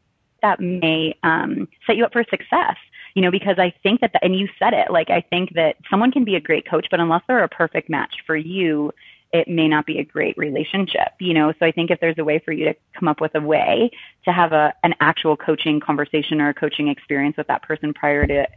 that 0.43 0.59
may 0.59 1.17
um, 1.23 1.67
set 1.87 1.97
you 1.97 2.05
up 2.05 2.13
for 2.13 2.23
success 2.29 2.75
you 3.13 3.21
know, 3.21 3.31
because 3.31 3.59
I 3.59 3.73
think 3.83 4.01
that, 4.01 4.13
the, 4.13 4.23
and 4.23 4.35
you 4.35 4.47
said 4.57 4.73
it, 4.73 4.89
like, 4.91 5.09
I 5.09 5.21
think 5.21 5.53
that 5.53 5.77
someone 5.89 6.11
can 6.11 6.23
be 6.23 6.35
a 6.35 6.39
great 6.39 6.67
coach, 6.67 6.87
but 6.89 6.99
unless 6.99 7.21
they're 7.27 7.43
a 7.43 7.49
perfect 7.49 7.89
match 7.89 8.23
for 8.25 8.35
you, 8.35 8.91
it 9.31 9.47
may 9.47 9.67
not 9.67 9.85
be 9.85 9.99
a 9.99 10.03
great 10.03 10.37
relationship, 10.37 11.09
you 11.19 11.33
know? 11.33 11.51
So 11.59 11.65
I 11.65 11.71
think 11.71 11.91
if 11.91 11.99
there's 11.99 12.17
a 12.17 12.23
way 12.23 12.39
for 12.39 12.51
you 12.51 12.65
to 12.65 12.75
come 12.97 13.07
up 13.07 13.21
with 13.21 13.35
a 13.35 13.41
way 13.41 13.91
to 14.25 14.31
have 14.31 14.51
a, 14.51 14.73
an 14.83 14.95
actual 14.99 15.37
coaching 15.37 15.79
conversation 15.79 16.41
or 16.41 16.49
a 16.49 16.53
coaching 16.53 16.87
experience 16.87 17.37
with 17.37 17.47
that 17.47 17.63
person 17.63 17.93
prior 17.93 18.25
to 18.25 18.47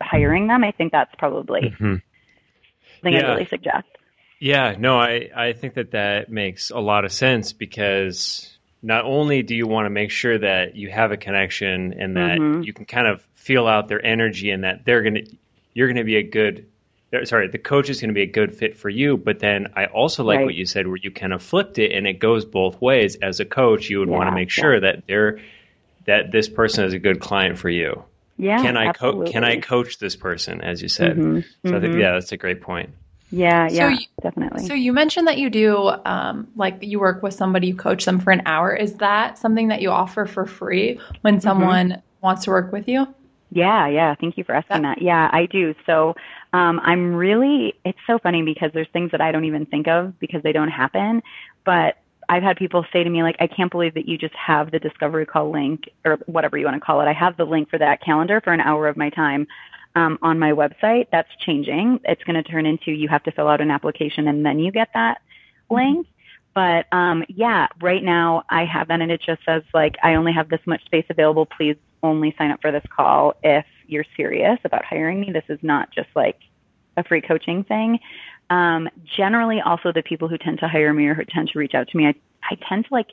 hiring 0.00 0.46
them, 0.48 0.62
I 0.64 0.72
think 0.72 0.92
that's 0.92 1.14
probably 1.16 1.62
mm-hmm. 1.62 1.96
something 2.96 3.12
yeah. 3.12 3.26
I 3.26 3.32
really 3.32 3.46
suggest. 3.46 3.86
Yeah, 4.38 4.74
no, 4.78 4.98
I, 4.98 5.30
I 5.34 5.52
think 5.52 5.74
that 5.74 5.92
that 5.92 6.30
makes 6.30 6.70
a 6.70 6.78
lot 6.78 7.04
of 7.04 7.12
sense 7.12 7.52
because 7.52 8.55
not 8.82 9.04
only 9.04 9.42
do 9.42 9.54
you 9.54 9.66
want 9.66 9.86
to 9.86 9.90
make 9.90 10.10
sure 10.10 10.38
that 10.38 10.76
you 10.76 10.90
have 10.90 11.12
a 11.12 11.16
connection 11.16 11.94
and 11.98 12.16
that 12.16 12.38
mm-hmm. 12.38 12.62
you 12.62 12.72
can 12.72 12.84
kind 12.84 13.06
of 13.06 13.26
feel 13.34 13.66
out 13.66 13.88
their 13.88 14.04
energy 14.04 14.50
and 14.50 14.64
that 14.64 14.84
they're 14.84 15.02
going 15.02 15.14
to 15.14 15.36
you're 15.74 15.88
going 15.88 15.96
to 15.96 16.04
be 16.04 16.16
a 16.16 16.22
good 16.22 16.66
sorry 17.24 17.48
the 17.48 17.58
coach 17.58 17.88
is 17.88 18.00
going 18.00 18.08
to 18.08 18.14
be 18.14 18.22
a 18.22 18.26
good 18.26 18.54
fit 18.54 18.76
for 18.76 18.88
you 18.88 19.16
but 19.16 19.38
then 19.38 19.68
i 19.74 19.86
also 19.86 20.24
like 20.24 20.38
right. 20.38 20.46
what 20.46 20.54
you 20.54 20.66
said 20.66 20.86
where 20.86 20.96
you 20.96 21.10
kind 21.10 21.32
of 21.32 21.42
flipped 21.42 21.78
it 21.78 21.92
and 21.92 22.06
it 22.06 22.14
goes 22.14 22.44
both 22.44 22.80
ways 22.80 23.16
as 23.16 23.40
a 23.40 23.44
coach 23.44 23.88
you 23.88 24.00
would 24.00 24.08
yeah, 24.08 24.16
want 24.16 24.28
to 24.28 24.34
make 24.34 24.50
sure 24.50 24.74
yeah. 24.74 24.80
that 24.80 25.06
they're 25.06 25.40
that 26.04 26.30
this 26.30 26.48
person 26.48 26.84
is 26.84 26.92
a 26.92 26.98
good 26.98 27.20
client 27.20 27.58
for 27.58 27.70
you 27.70 28.02
yeah 28.36 28.60
can 28.60 28.76
i 28.76 28.92
co- 28.92 29.24
can 29.24 29.44
i 29.44 29.58
coach 29.58 29.98
this 29.98 30.16
person 30.16 30.60
as 30.60 30.82
you 30.82 30.88
said 30.88 31.16
mm-hmm. 31.16 31.40
so 31.40 31.46
mm-hmm. 31.46 31.68
i 31.68 31.80
think 31.80 31.92
mm-hmm. 31.92 32.00
yeah 32.00 32.12
that's 32.12 32.32
a 32.32 32.36
great 32.36 32.60
point 32.60 32.90
yeah, 33.30 33.68
yeah, 33.68 33.88
so 33.88 33.88
you, 33.88 34.06
definitely. 34.22 34.66
So 34.66 34.74
you 34.74 34.92
mentioned 34.92 35.26
that 35.26 35.38
you 35.38 35.50
do, 35.50 35.90
um, 36.04 36.48
like 36.56 36.78
you 36.80 37.00
work 37.00 37.22
with 37.22 37.34
somebody, 37.34 37.68
you 37.68 37.76
coach 37.76 38.04
them 38.04 38.20
for 38.20 38.30
an 38.30 38.42
hour. 38.46 38.74
Is 38.74 38.94
that 38.94 39.36
something 39.38 39.68
that 39.68 39.82
you 39.82 39.90
offer 39.90 40.26
for 40.26 40.46
free 40.46 41.00
when 41.22 41.34
mm-hmm. 41.34 41.42
someone 41.42 41.88
mm-hmm. 41.90 42.00
wants 42.20 42.44
to 42.44 42.50
work 42.50 42.72
with 42.72 42.86
you? 42.86 43.06
Yeah, 43.50 43.88
yeah. 43.88 44.14
Thank 44.14 44.36
you 44.38 44.44
for 44.44 44.54
asking 44.54 44.82
that. 44.82 44.98
that. 44.98 45.02
Yeah, 45.02 45.30
I 45.32 45.46
do. 45.46 45.74
So 45.86 46.14
um, 46.52 46.80
I'm 46.82 47.14
really, 47.14 47.74
it's 47.84 47.98
so 48.06 48.18
funny 48.18 48.42
because 48.42 48.70
there's 48.72 48.88
things 48.92 49.10
that 49.12 49.20
I 49.20 49.32
don't 49.32 49.44
even 49.44 49.66
think 49.66 49.88
of 49.88 50.18
because 50.18 50.42
they 50.42 50.52
don't 50.52 50.68
happen. 50.68 51.22
But 51.64 51.96
I've 52.28 52.42
had 52.42 52.56
people 52.56 52.84
say 52.92 53.04
to 53.04 53.10
me, 53.10 53.22
like, 53.22 53.36
I 53.38 53.46
can't 53.46 53.70
believe 53.70 53.94
that 53.94 54.08
you 54.08 54.18
just 54.18 54.34
have 54.34 54.72
the 54.72 54.78
discovery 54.78 55.26
call 55.26 55.50
link 55.50 55.88
or 56.04 56.18
whatever 56.26 56.58
you 56.58 56.64
want 56.64 56.76
to 56.76 56.80
call 56.80 57.00
it. 57.00 57.06
I 57.06 57.12
have 57.12 57.36
the 57.36 57.44
link 57.44 57.70
for 57.70 57.78
that 57.78 58.02
calendar 58.02 58.40
for 58.40 58.52
an 58.52 58.60
hour 58.60 58.88
of 58.88 58.96
my 58.96 59.10
time 59.10 59.46
um, 59.96 60.18
on 60.22 60.38
my 60.38 60.52
website. 60.52 61.08
That's 61.10 61.34
changing. 61.38 62.00
It's 62.04 62.22
going 62.22 62.40
to 62.40 62.48
turn 62.48 62.66
into 62.66 62.92
you 62.92 63.08
have 63.08 63.24
to 63.24 63.32
fill 63.32 63.48
out 63.48 63.60
an 63.60 63.72
application 63.72 64.28
and 64.28 64.46
then 64.46 64.60
you 64.60 64.70
get 64.70 64.90
that 64.94 65.20
link. 65.68 66.06
But 66.54 66.86
um, 66.92 67.24
yeah, 67.28 67.68
right 67.80 68.02
now 68.02 68.44
I 68.48 68.64
have 68.66 68.88
that 68.88 69.00
and 69.00 69.10
it 69.10 69.20
just 69.20 69.44
says 69.44 69.62
like 69.74 69.96
I 70.02 70.14
only 70.14 70.32
have 70.32 70.48
this 70.48 70.60
much 70.66 70.84
space 70.84 71.06
available. 71.10 71.46
Please 71.46 71.76
only 72.02 72.34
sign 72.38 72.50
up 72.50 72.60
for 72.60 72.70
this 72.70 72.84
call 72.94 73.34
if 73.42 73.64
you're 73.86 74.04
serious 74.16 74.58
about 74.64 74.84
hiring 74.84 75.20
me. 75.20 75.32
This 75.32 75.44
is 75.48 75.58
not 75.62 75.90
just 75.90 76.08
like 76.14 76.38
a 76.96 77.04
free 77.04 77.20
coaching 77.20 77.64
thing. 77.64 77.98
Um, 78.48 78.88
generally, 79.04 79.60
also 79.60 79.92
the 79.92 80.02
people 80.02 80.28
who 80.28 80.38
tend 80.38 80.60
to 80.60 80.68
hire 80.68 80.92
me 80.92 81.06
or 81.08 81.14
who 81.14 81.24
tend 81.24 81.48
to 81.50 81.58
reach 81.58 81.74
out 81.74 81.88
to 81.88 81.96
me, 81.96 82.06
I, 82.06 82.14
I 82.48 82.56
tend 82.68 82.84
to 82.86 82.94
like, 82.94 83.12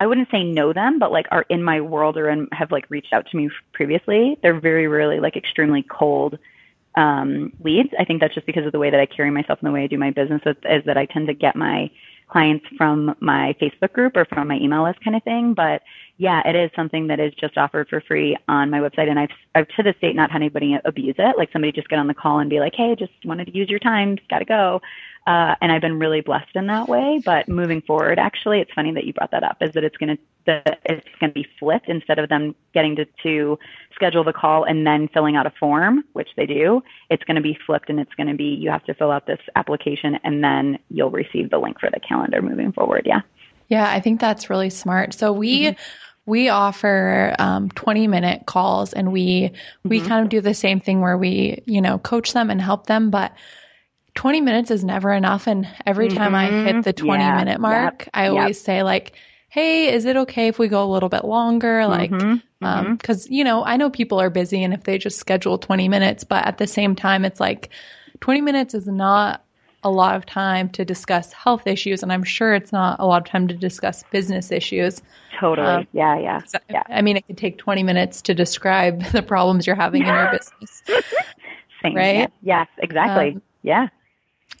I 0.00 0.06
wouldn't 0.06 0.30
say 0.30 0.44
know 0.44 0.72
them, 0.72 0.98
but 0.98 1.12
like 1.12 1.26
are 1.30 1.46
in 1.48 1.62
my 1.62 1.80
world 1.80 2.16
or 2.16 2.28
in, 2.28 2.48
have 2.52 2.72
like 2.72 2.86
reached 2.90 3.12
out 3.12 3.26
to 3.30 3.36
me 3.36 3.50
previously. 3.72 4.38
They're 4.42 4.58
very 4.58 4.88
rarely 4.88 5.20
like 5.20 5.36
extremely 5.36 5.82
cold 5.82 6.38
um, 6.96 7.52
leads. 7.62 7.90
I 7.98 8.04
think 8.04 8.20
that's 8.20 8.34
just 8.34 8.46
because 8.46 8.66
of 8.66 8.72
the 8.72 8.78
way 8.78 8.90
that 8.90 9.00
I 9.00 9.06
carry 9.06 9.30
myself 9.30 9.58
and 9.60 9.68
the 9.68 9.72
way 9.72 9.84
I 9.84 9.86
do 9.86 9.98
my 9.98 10.10
business 10.10 10.42
is, 10.46 10.56
is 10.64 10.84
that 10.84 10.96
I 10.96 11.06
tend 11.06 11.28
to 11.28 11.34
get 11.34 11.56
my 11.56 11.90
clients 12.28 12.66
from 12.76 13.14
my 13.20 13.54
Facebook 13.60 13.92
group 13.92 14.16
or 14.16 14.24
from 14.24 14.48
my 14.48 14.56
email 14.56 14.82
list 14.84 15.02
kind 15.04 15.16
of 15.16 15.22
thing. 15.22 15.54
But 15.54 15.82
yeah, 16.16 16.46
it 16.48 16.56
is 16.56 16.70
something 16.74 17.08
that 17.08 17.20
is 17.20 17.34
just 17.34 17.58
offered 17.58 17.88
for 17.88 18.00
free 18.00 18.36
on 18.48 18.70
my 18.70 18.80
website. 18.80 19.08
And 19.08 19.18
I've, 19.18 19.30
I've 19.54 19.68
to 19.68 19.82
this 19.82 19.94
date 20.00 20.16
not 20.16 20.30
had 20.30 20.40
anybody 20.42 20.78
abuse 20.84 21.16
it. 21.18 21.36
Like 21.36 21.52
somebody 21.52 21.72
just 21.72 21.88
get 21.88 21.98
on 21.98 22.06
the 22.06 22.14
call 22.14 22.38
and 22.38 22.48
be 22.48 22.60
like, 22.60 22.74
Hey, 22.74 22.94
just 22.96 23.12
wanted 23.24 23.46
to 23.46 23.56
use 23.56 23.68
your 23.68 23.78
time. 23.78 24.18
Got 24.30 24.40
to 24.40 24.44
go. 24.44 24.80
Uh, 25.26 25.54
and 25.60 25.72
I've 25.72 25.80
been 25.80 25.98
really 25.98 26.20
blessed 26.20 26.54
in 26.54 26.66
that 26.66 26.88
way. 26.88 27.20
But 27.24 27.48
moving 27.48 27.80
forward, 27.80 28.18
actually, 28.18 28.60
it's 28.60 28.72
funny 28.72 28.92
that 28.92 29.04
you 29.04 29.12
brought 29.12 29.30
that 29.30 29.42
up. 29.42 29.56
Is 29.60 29.72
that 29.72 29.84
it's 29.84 29.96
going 29.96 30.16
to 30.16 30.22
that 30.46 30.80
it's 30.84 31.08
going 31.18 31.30
to 31.30 31.34
be 31.34 31.48
flipped 31.58 31.88
instead 31.88 32.18
of 32.18 32.28
them 32.28 32.54
getting 32.74 32.96
to, 32.96 33.06
to 33.22 33.58
schedule 33.94 34.24
the 34.24 34.32
call 34.34 34.64
and 34.64 34.86
then 34.86 35.08
filling 35.08 35.36
out 35.36 35.46
a 35.46 35.52
form, 35.58 36.04
which 36.12 36.28
they 36.36 36.44
do. 36.44 36.82
It's 37.08 37.24
going 37.24 37.36
to 37.36 37.40
be 37.40 37.58
flipped, 37.66 37.88
and 37.88 37.98
it's 37.98 38.12
going 38.14 38.26
to 38.26 38.34
be 38.34 38.44
you 38.44 38.70
have 38.70 38.84
to 38.84 38.94
fill 38.94 39.10
out 39.10 39.26
this 39.26 39.40
application, 39.56 40.18
and 40.22 40.44
then 40.44 40.78
you'll 40.90 41.10
receive 41.10 41.48
the 41.48 41.58
link 41.58 41.80
for 41.80 41.88
the 41.90 42.00
calendar 42.00 42.42
moving 42.42 42.72
forward. 42.72 43.02
Yeah. 43.06 43.22
Yeah, 43.68 43.90
I 43.90 44.00
think 44.00 44.20
that's 44.20 44.50
really 44.50 44.70
smart. 44.70 45.14
So 45.14 45.32
we. 45.32 45.62
Mm-hmm 45.62 45.80
we 46.26 46.48
offer 46.48 47.34
um, 47.38 47.68
20 47.70 48.08
minute 48.08 48.46
calls 48.46 48.92
and 48.92 49.12
we 49.12 49.52
we 49.82 49.98
mm-hmm. 49.98 50.08
kind 50.08 50.24
of 50.24 50.30
do 50.30 50.40
the 50.40 50.54
same 50.54 50.80
thing 50.80 51.00
where 51.00 51.18
we 51.18 51.62
you 51.66 51.80
know 51.80 51.98
coach 51.98 52.32
them 52.32 52.48
and 52.48 52.62
help 52.62 52.86
them 52.86 53.10
but 53.10 53.32
20 54.14 54.40
minutes 54.40 54.70
is 54.70 54.84
never 54.84 55.12
enough. 55.12 55.46
And 55.46 55.68
every 55.86 56.08
time 56.08 56.32
mm-hmm. 56.32 56.66
I 56.66 56.72
hit 56.72 56.84
the 56.84 56.92
20 56.92 57.22
yeah. 57.22 57.36
minute 57.36 57.60
mark, 57.60 58.00
yep. 58.00 58.10
I 58.14 58.28
always 58.28 58.56
yep. 58.58 58.64
say 58.64 58.82
like, 58.82 59.14
Hey, 59.48 59.92
is 59.92 60.04
it 60.04 60.16
okay 60.16 60.48
if 60.48 60.58
we 60.58 60.66
go 60.66 60.84
a 60.84 60.90
little 60.90 61.08
bit 61.08 61.24
longer? 61.24 61.86
Like, 61.86 62.10
mm-hmm. 62.10 62.64
um, 62.64 62.98
mm-hmm. 62.98 63.32
you 63.32 63.44
know, 63.44 63.64
I 63.64 63.76
know 63.76 63.88
people 63.88 64.20
are 64.20 64.30
busy 64.30 64.64
and 64.64 64.74
if 64.74 64.82
they 64.82 64.98
just 64.98 65.18
schedule 65.18 65.58
20 65.58 65.88
minutes, 65.88 66.24
but 66.24 66.44
at 66.44 66.58
the 66.58 66.66
same 66.66 66.96
time, 66.96 67.24
it's 67.24 67.38
like 67.38 67.70
20 68.20 68.40
minutes 68.40 68.74
is 68.74 68.86
not 68.86 69.44
a 69.84 69.90
lot 69.90 70.16
of 70.16 70.26
time 70.26 70.70
to 70.70 70.84
discuss 70.84 71.32
health 71.32 71.66
issues. 71.66 72.02
And 72.02 72.12
I'm 72.12 72.24
sure 72.24 72.54
it's 72.54 72.72
not 72.72 72.98
a 72.98 73.06
lot 73.06 73.22
of 73.22 73.28
time 73.28 73.46
to 73.48 73.54
discuss 73.54 74.02
business 74.10 74.50
issues. 74.50 75.02
Totally. 75.38 75.68
Um, 75.68 75.86
yeah, 75.92 76.18
yeah. 76.18 76.40
yeah. 76.70 76.82
I 76.88 77.02
mean, 77.02 77.16
it 77.16 77.26
could 77.26 77.38
take 77.38 77.58
20 77.58 77.84
minutes 77.84 78.22
to 78.22 78.34
describe 78.34 79.04
the 79.12 79.22
problems 79.22 79.66
you're 79.66 79.76
having 79.76 80.02
in 80.02 80.08
your 80.08 80.32
business. 80.32 80.82
Same, 81.82 81.94
right? 81.94 82.16
Yeah. 82.16 82.26
Yes, 82.42 82.68
exactly. 82.78 83.34
Um, 83.34 83.42
yeah 83.62 83.88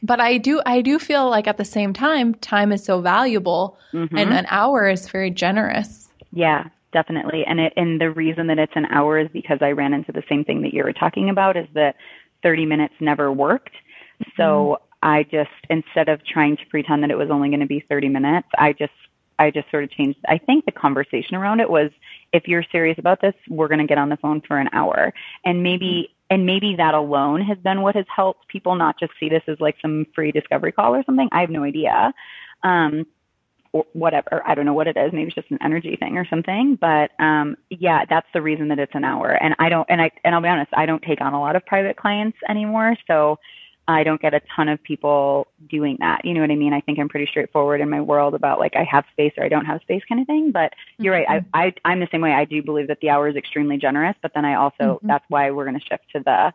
but 0.04 0.20
I 0.20 0.36
do 0.36 0.60
I 0.66 0.82
do 0.82 0.98
feel 0.98 1.30
like 1.30 1.48
at 1.48 1.56
the 1.56 1.64
same 1.64 1.94
time 1.94 2.34
time 2.34 2.72
is 2.72 2.84
so 2.84 3.00
valuable 3.00 3.78
mm-hmm. 3.92 4.16
and 4.16 4.34
an 4.34 4.46
hour 4.50 4.88
is 4.88 5.08
very 5.08 5.30
generous. 5.30 6.08
Yeah, 6.30 6.68
definitely. 6.92 7.44
And 7.46 7.58
it 7.58 7.72
and 7.76 8.00
the 8.00 8.10
reason 8.10 8.48
that 8.48 8.58
it's 8.58 8.76
an 8.76 8.86
hour 8.86 9.18
is 9.18 9.28
because 9.32 9.58
I 9.62 9.72
ran 9.72 9.94
into 9.94 10.12
the 10.12 10.22
same 10.28 10.44
thing 10.44 10.60
that 10.62 10.74
you 10.74 10.84
were 10.84 10.92
talking 10.92 11.30
about 11.30 11.56
is 11.56 11.66
that 11.72 11.96
30 12.42 12.66
minutes 12.66 12.94
never 13.00 13.32
worked. 13.32 13.74
So 14.36 14.78
mm-hmm. 14.78 14.84
I 15.02 15.22
just 15.22 15.50
instead 15.70 16.10
of 16.10 16.22
trying 16.24 16.58
to 16.58 16.66
pretend 16.66 17.02
that 17.02 17.10
it 17.10 17.16
was 17.16 17.30
only 17.30 17.48
going 17.48 17.60
to 17.60 17.66
be 17.66 17.80
30 17.80 18.10
minutes, 18.10 18.48
I 18.58 18.74
just 18.74 18.92
I 19.38 19.50
just 19.50 19.70
sort 19.70 19.84
of 19.84 19.90
changed. 19.90 20.18
I 20.28 20.36
think 20.36 20.66
the 20.66 20.72
conversation 20.72 21.34
around 21.34 21.60
it 21.60 21.70
was 21.70 21.90
if 22.32 22.46
you're 22.46 22.62
serious 22.62 22.98
about 22.98 23.22
this, 23.22 23.34
we're 23.48 23.68
going 23.68 23.80
to 23.80 23.86
get 23.86 23.98
on 23.98 24.10
the 24.10 24.16
phone 24.18 24.42
for 24.42 24.58
an 24.58 24.68
hour. 24.72 25.14
And 25.44 25.62
maybe 25.62 26.13
and 26.30 26.46
maybe 26.46 26.76
that 26.76 26.94
alone 26.94 27.42
has 27.42 27.58
been 27.58 27.82
what 27.82 27.94
has 27.96 28.06
helped 28.14 28.48
people 28.48 28.74
not 28.74 28.98
just 28.98 29.12
see 29.20 29.28
this 29.28 29.42
as 29.46 29.60
like 29.60 29.76
some 29.80 30.06
free 30.14 30.32
discovery 30.32 30.72
call 30.72 30.94
or 30.94 31.04
something. 31.04 31.28
I 31.32 31.40
have 31.40 31.50
no 31.50 31.64
idea. 31.64 32.12
Um, 32.62 33.06
or 33.74 33.84
whatever. 33.92 34.40
I 34.46 34.54
don't 34.54 34.66
know 34.66 34.72
what 34.72 34.86
it 34.86 34.96
is. 34.96 35.12
Maybe 35.12 35.26
it's 35.26 35.34
just 35.34 35.50
an 35.50 35.58
energy 35.60 35.96
thing 35.96 36.16
or 36.16 36.24
something. 36.24 36.76
But 36.76 37.10
um, 37.18 37.56
yeah, 37.70 38.04
that's 38.08 38.28
the 38.32 38.40
reason 38.40 38.68
that 38.68 38.78
it's 38.78 38.94
an 38.94 39.04
hour. 39.04 39.32
And 39.32 39.56
I 39.58 39.68
don't. 39.68 39.84
And 39.90 40.00
I 40.00 40.12
and 40.22 40.34
I'll 40.34 40.40
be 40.40 40.48
honest. 40.48 40.70
I 40.74 40.86
don't 40.86 41.02
take 41.02 41.20
on 41.20 41.34
a 41.34 41.40
lot 41.40 41.56
of 41.56 41.66
private 41.66 41.96
clients 41.96 42.38
anymore. 42.48 42.96
So 43.08 43.40
I 43.86 44.02
don't 44.02 44.20
get 44.20 44.34
a 44.34 44.40
ton 44.56 44.68
of 44.68 44.82
people 44.82 45.46
doing 45.68 45.98
that. 46.00 46.24
You 46.24 46.32
know 46.34 46.40
what 46.40 46.50
I 46.50 46.56
mean? 46.56 46.72
I 46.72 46.80
think 46.80 46.98
I'm 46.98 47.08
pretty 47.08 47.26
straightforward 47.26 47.80
in 47.80 47.90
my 47.90 48.00
world 48.00 48.34
about 48.34 48.58
like 48.58 48.76
I 48.76 48.84
have 48.84 49.04
space 49.12 49.32
or 49.36 49.44
I 49.44 49.48
don't 49.48 49.66
have 49.66 49.80
space 49.82 50.02
kind 50.08 50.20
of 50.20 50.26
thing. 50.26 50.52
But 50.52 50.72
you're 50.98 51.14
mm-hmm. 51.14 51.32
right. 51.32 51.44
I, 51.52 51.66
I 51.66 51.74
I'm 51.84 52.00
the 52.00 52.08
same 52.10 52.22
way. 52.22 52.32
I 52.32 52.44
do 52.44 52.62
believe 52.62 52.88
that 52.88 53.00
the 53.00 53.10
hour 53.10 53.28
is 53.28 53.36
extremely 53.36 53.76
generous. 53.76 54.16
But 54.22 54.32
then 54.34 54.44
I 54.44 54.54
also 54.54 54.84
mm-hmm. 54.84 55.06
that's 55.06 55.24
why 55.28 55.50
we're 55.50 55.64
going 55.64 55.78
to 55.78 55.84
shift 55.84 56.04
to 56.12 56.20
the 56.20 56.54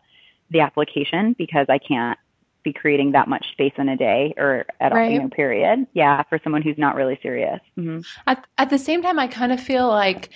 the 0.49 0.61
application 0.61 1.33
because 1.33 1.67
I 1.69 1.77
can't 1.77 2.17
be 2.63 2.73
creating 2.73 3.13
that 3.13 3.27
much 3.27 3.51
space 3.51 3.73
in 3.77 3.87
a 3.87 3.95
day 3.95 4.33
or 4.37 4.65
at 4.79 4.91
right. 4.91 5.05
all, 5.05 5.11
you 5.11 5.19
know, 5.19 5.29
period. 5.29 5.87
Yeah, 5.93 6.23
for 6.23 6.39
someone 6.43 6.61
who's 6.61 6.77
not 6.77 6.95
really 6.95 7.19
serious. 7.21 7.59
Mm-hmm. 7.77 8.01
At 8.27 8.45
at 8.57 8.69
the 8.69 8.79
same 8.79 9.01
time, 9.01 9.19
I 9.19 9.27
kind 9.27 9.51
of 9.51 9.61
feel 9.61 9.87
like 9.87 10.29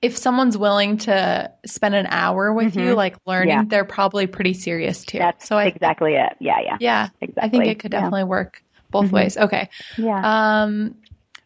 if 0.00 0.16
someone's 0.16 0.56
willing 0.56 0.96
to 0.98 1.50
spend 1.66 1.94
an 1.94 2.06
hour 2.08 2.52
with 2.52 2.74
mm-hmm. 2.74 2.88
you, 2.88 2.94
like 2.94 3.16
learning, 3.26 3.48
yeah. 3.48 3.64
they're 3.66 3.84
probably 3.84 4.26
pretty 4.26 4.54
serious 4.54 5.04
too. 5.04 5.18
That's 5.18 5.48
so 5.48 5.56
I, 5.56 5.64
exactly 5.64 6.14
it. 6.14 6.34
Yeah, 6.40 6.60
yeah, 6.60 6.76
yeah. 6.80 7.08
Exactly. 7.20 7.42
I 7.42 7.48
think 7.48 7.66
it 7.66 7.80
could 7.80 7.90
definitely 7.90 8.20
yeah. 8.20 8.26
work 8.26 8.62
both 8.90 9.06
mm-hmm. 9.06 9.16
ways. 9.16 9.36
Okay. 9.36 9.68
Yeah. 9.96 10.62
Um. 10.62 10.94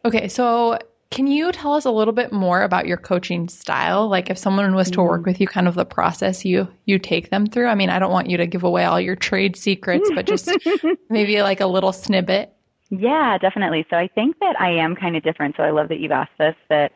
Okay, 0.04 0.28
so 0.28 0.78
can 1.12 1.26
you 1.26 1.52
tell 1.52 1.74
us 1.74 1.84
a 1.84 1.90
little 1.90 2.14
bit 2.14 2.32
more 2.32 2.62
about 2.62 2.86
your 2.86 2.96
coaching 2.96 3.48
style? 3.48 4.08
Like 4.08 4.30
if 4.30 4.38
someone 4.38 4.74
was 4.74 4.90
to 4.92 5.02
work 5.02 5.22
mm. 5.22 5.26
with 5.26 5.40
you, 5.40 5.46
kind 5.46 5.68
of 5.68 5.74
the 5.74 5.84
process 5.84 6.44
you 6.44 6.66
you 6.86 6.98
take 6.98 7.30
them 7.30 7.46
through. 7.46 7.68
I 7.68 7.74
mean, 7.74 7.90
I 7.90 7.98
don't 7.98 8.10
want 8.10 8.30
you 8.30 8.38
to 8.38 8.46
give 8.46 8.64
away 8.64 8.84
all 8.84 9.00
your 9.00 9.16
trade 9.16 9.56
secrets, 9.56 10.10
but 10.14 10.26
just 10.26 10.50
maybe 11.10 11.42
like 11.42 11.60
a 11.60 11.66
little 11.66 11.92
snippet. 11.92 12.52
Yeah, 12.90 13.38
definitely. 13.38 13.86
So 13.88 13.96
I 13.96 14.08
think 14.08 14.38
that 14.40 14.60
I 14.60 14.70
am 14.70 14.96
kind 14.96 15.16
of 15.16 15.22
different. 15.22 15.56
So 15.56 15.62
I 15.62 15.70
love 15.70 15.88
that 15.88 15.98
you've 15.98 16.12
asked 16.12 16.36
this. 16.38 16.56
That 16.68 16.92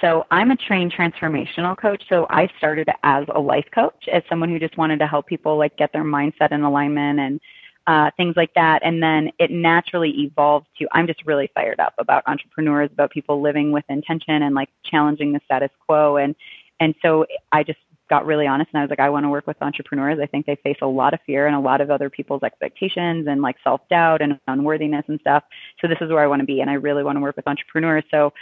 so 0.00 0.26
I'm 0.30 0.50
a 0.50 0.56
trained 0.56 0.92
transformational 0.92 1.76
coach. 1.76 2.04
So 2.08 2.26
I 2.30 2.48
started 2.58 2.88
as 3.02 3.26
a 3.28 3.40
life 3.40 3.66
coach, 3.74 4.08
as 4.10 4.22
someone 4.28 4.48
who 4.48 4.58
just 4.58 4.76
wanted 4.76 4.98
to 5.00 5.06
help 5.06 5.26
people 5.26 5.58
like 5.58 5.76
get 5.76 5.92
their 5.92 6.04
mindset 6.04 6.52
in 6.52 6.62
alignment 6.62 7.20
and 7.20 7.40
uh, 7.86 8.10
things 8.16 8.34
like 8.36 8.54
that. 8.54 8.82
And 8.84 9.02
then 9.02 9.30
it 9.38 9.50
naturally 9.50 10.10
evolved 10.22 10.66
to 10.78 10.86
I'm 10.92 11.06
just 11.06 11.24
really 11.26 11.50
fired 11.54 11.80
up 11.80 11.94
about 11.98 12.22
entrepreneurs, 12.26 12.90
about 12.92 13.10
people 13.10 13.40
living 13.40 13.72
with 13.72 13.84
intention 13.88 14.42
and 14.42 14.54
like 14.54 14.70
challenging 14.84 15.32
the 15.32 15.40
status 15.44 15.70
quo. 15.86 16.16
And 16.16 16.34
and 16.78 16.94
so 17.02 17.26
I 17.52 17.62
just 17.62 17.78
got 18.10 18.26
really 18.26 18.46
honest 18.46 18.68
and 18.72 18.80
I 18.80 18.82
was 18.82 18.90
like, 18.90 18.98
I 18.98 19.08
want 19.08 19.24
to 19.24 19.28
work 19.28 19.46
with 19.46 19.56
entrepreneurs. 19.62 20.18
I 20.20 20.26
think 20.26 20.44
they 20.44 20.56
face 20.56 20.78
a 20.82 20.86
lot 20.86 21.14
of 21.14 21.20
fear 21.24 21.46
and 21.46 21.54
a 21.54 21.60
lot 21.60 21.80
of 21.80 21.90
other 21.90 22.10
people's 22.10 22.42
expectations 22.42 23.28
and 23.28 23.40
like 23.40 23.56
self 23.62 23.80
doubt 23.88 24.20
and 24.20 24.38
unworthiness 24.48 25.04
and 25.06 25.20
stuff. 25.20 25.44
So 25.80 25.86
this 25.86 25.98
is 26.00 26.10
where 26.10 26.20
I 26.20 26.26
want 26.26 26.40
to 26.40 26.46
be, 26.46 26.60
and 26.60 26.68
I 26.68 26.74
really 26.74 27.04
want 27.04 27.16
to 27.16 27.20
work 27.20 27.36
with 27.36 27.46
entrepreneurs. 27.46 28.04
So 28.10 28.32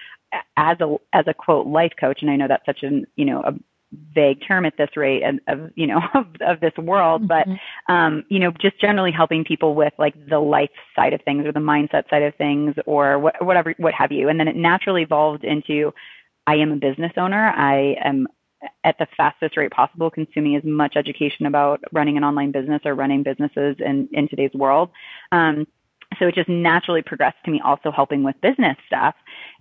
as 0.56 0.80
a 0.80 0.96
as 1.12 1.26
a 1.26 1.34
quote 1.34 1.66
life 1.66 1.92
coach, 1.98 2.22
and 2.22 2.30
I 2.30 2.36
know 2.36 2.48
that's 2.48 2.66
such 2.66 2.82
an 2.82 3.06
you 3.16 3.24
know 3.24 3.42
a 3.42 3.54
vague 4.14 4.42
term 4.46 4.66
at 4.66 4.76
this 4.76 4.96
rate 4.96 5.22
of, 5.22 5.38
of 5.46 5.70
you 5.74 5.86
know 5.86 6.00
of, 6.14 6.26
of 6.40 6.60
this 6.60 6.76
world 6.76 7.26
but 7.26 7.46
mm-hmm. 7.48 7.92
um 7.92 8.24
you 8.28 8.38
know 8.38 8.50
just 8.50 8.78
generally 8.78 9.10
helping 9.10 9.44
people 9.44 9.74
with 9.74 9.92
like 9.98 10.14
the 10.28 10.38
life 10.38 10.70
side 10.94 11.14
of 11.14 11.22
things 11.22 11.46
or 11.46 11.52
the 11.52 11.60
mindset 11.60 12.08
side 12.10 12.22
of 12.22 12.34
things 12.34 12.74
or 12.86 13.18
what, 13.18 13.44
whatever 13.44 13.74
what 13.78 13.94
have 13.94 14.12
you. 14.12 14.28
And 14.28 14.38
then 14.38 14.48
it 14.48 14.56
naturally 14.56 15.02
evolved 15.02 15.44
into 15.44 15.92
i 16.46 16.56
am 16.56 16.72
a 16.72 16.76
business 16.76 17.12
owner. 17.16 17.52
I 17.54 17.96
am 18.02 18.26
at 18.82 18.98
the 18.98 19.06
fastest 19.16 19.56
rate 19.56 19.70
possible 19.70 20.10
consuming 20.10 20.56
as 20.56 20.64
much 20.64 20.96
education 20.96 21.46
about 21.46 21.80
running 21.92 22.16
an 22.16 22.24
online 22.24 22.50
business 22.50 22.82
or 22.84 22.94
running 22.94 23.22
businesses 23.22 23.76
in 23.78 24.08
in 24.12 24.28
today's 24.28 24.52
world. 24.54 24.90
Um 25.32 25.66
so 26.18 26.26
it 26.26 26.34
just 26.34 26.48
naturally 26.48 27.02
progressed 27.02 27.36
to 27.44 27.50
me 27.50 27.60
also 27.60 27.90
helping 27.90 28.22
with 28.22 28.40
business 28.40 28.76
stuff 28.86 29.14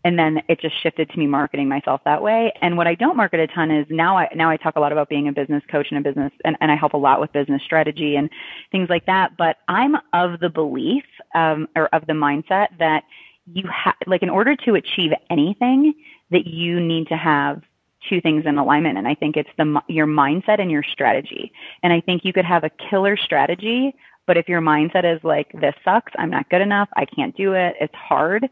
and 0.08 0.18
then 0.18 0.42
it 0.48 0.62
just 0.62 0.82
shifted 0.82 1.10
to 1.10 1.20
me 1.20 1.28
marketing 1.28 1.68
myself 1.68 2.00
that 2.06 2.24
way. 2.24 2.54
And 2.62 2.78
what 2.78 2.88
i 2.88 2.96
don't 2.96 3.18
market 3.18 3.42
a 3.42 3.48
ton 3.48 3.72
is 3.72 3.86
now 3.90 4.18
i 4.18 4.30
now 4.34 4.50
i 4.50 4.56
talk 4.56 4.78
a 4.78 4.80
lot 4.80 4.94
about 4.94 5.10
being 5.10 5.28
a 5.28 5.34
business 5.34 5.62
coach 5.70 5.88
and 5.92 6.00
a 6.00 6.02
business 6.02 6.32
and, 6.46 6.56
and 6.62 6.72
i 6.72 6.78
help 6.78 6.94
a 6.94 6.98
lot 6.98 7.20
with 7.20 7.34
business 7.34 7.62
strategy 7.62 8.16
and 8.16 8.30
things 8.72 8.90
like 8.90 9.06
that. 9.08 9.36
But 9.38 9.58
i'm 9.68 9.98
of 10.14 10.40
the 10.40 10.50
belief 10.50 11.04
um, 11.36 11.68
or 11.76 11.88
of 11.88 12.08
the 12.08 12.14
mindset 12.14 12.68
that 12.80 13.04
you 13.52 13.68
have 13.68 13.96
like 14.06 14.24
in 14.24 14.30
order 14.30 14.56
to 14.56 14.76
achieve 14.76 15.12
anything 15.30 15.94
that 16.32 16.48
you 16.48 16.80
need 16.80 17.10
to 17.10 17.18
have 17.18 17.62
two 18.08 18.22
things 18.22 18.46
in 18.46 18.58
alignment. 18.58 18.98
And 18.98 19.10
i 19.10 19.14
think 19.14 19.36
it's 19.36 19.50
the 19.58 19.82
your 19.90 20.08
mindset 20.08 20.62
and 20.62 20.72
your 20.72 20.84
strategy. 20.84 21.52
And 21.84 21.92
i 21.92 22.00
think 22.00 22.24
you 22.24 22.32
could 22.32 22.46
have 22.46 22.64
a 22.64 22.70
killer 22.70 23.18
strategy 23.18 23.94
but 24.26 24.36
if 24.36 24.50
your 24.50 24.60
mindset 24.60 25.06
is 25.06 25.24
like, 25.24 25.50
this 25.54 25.74
sucks, 25.86 26.12
I'm 26.20 26.30
not 26.30 26.50
good 26.50 26.62
enough, 26.62 26.90
I 26.98 27.06
can't 27.06 27.36
do 27.36 27.54
it, 27.54 27.76
it's 27.80 27.96
hard, 27.96 28.50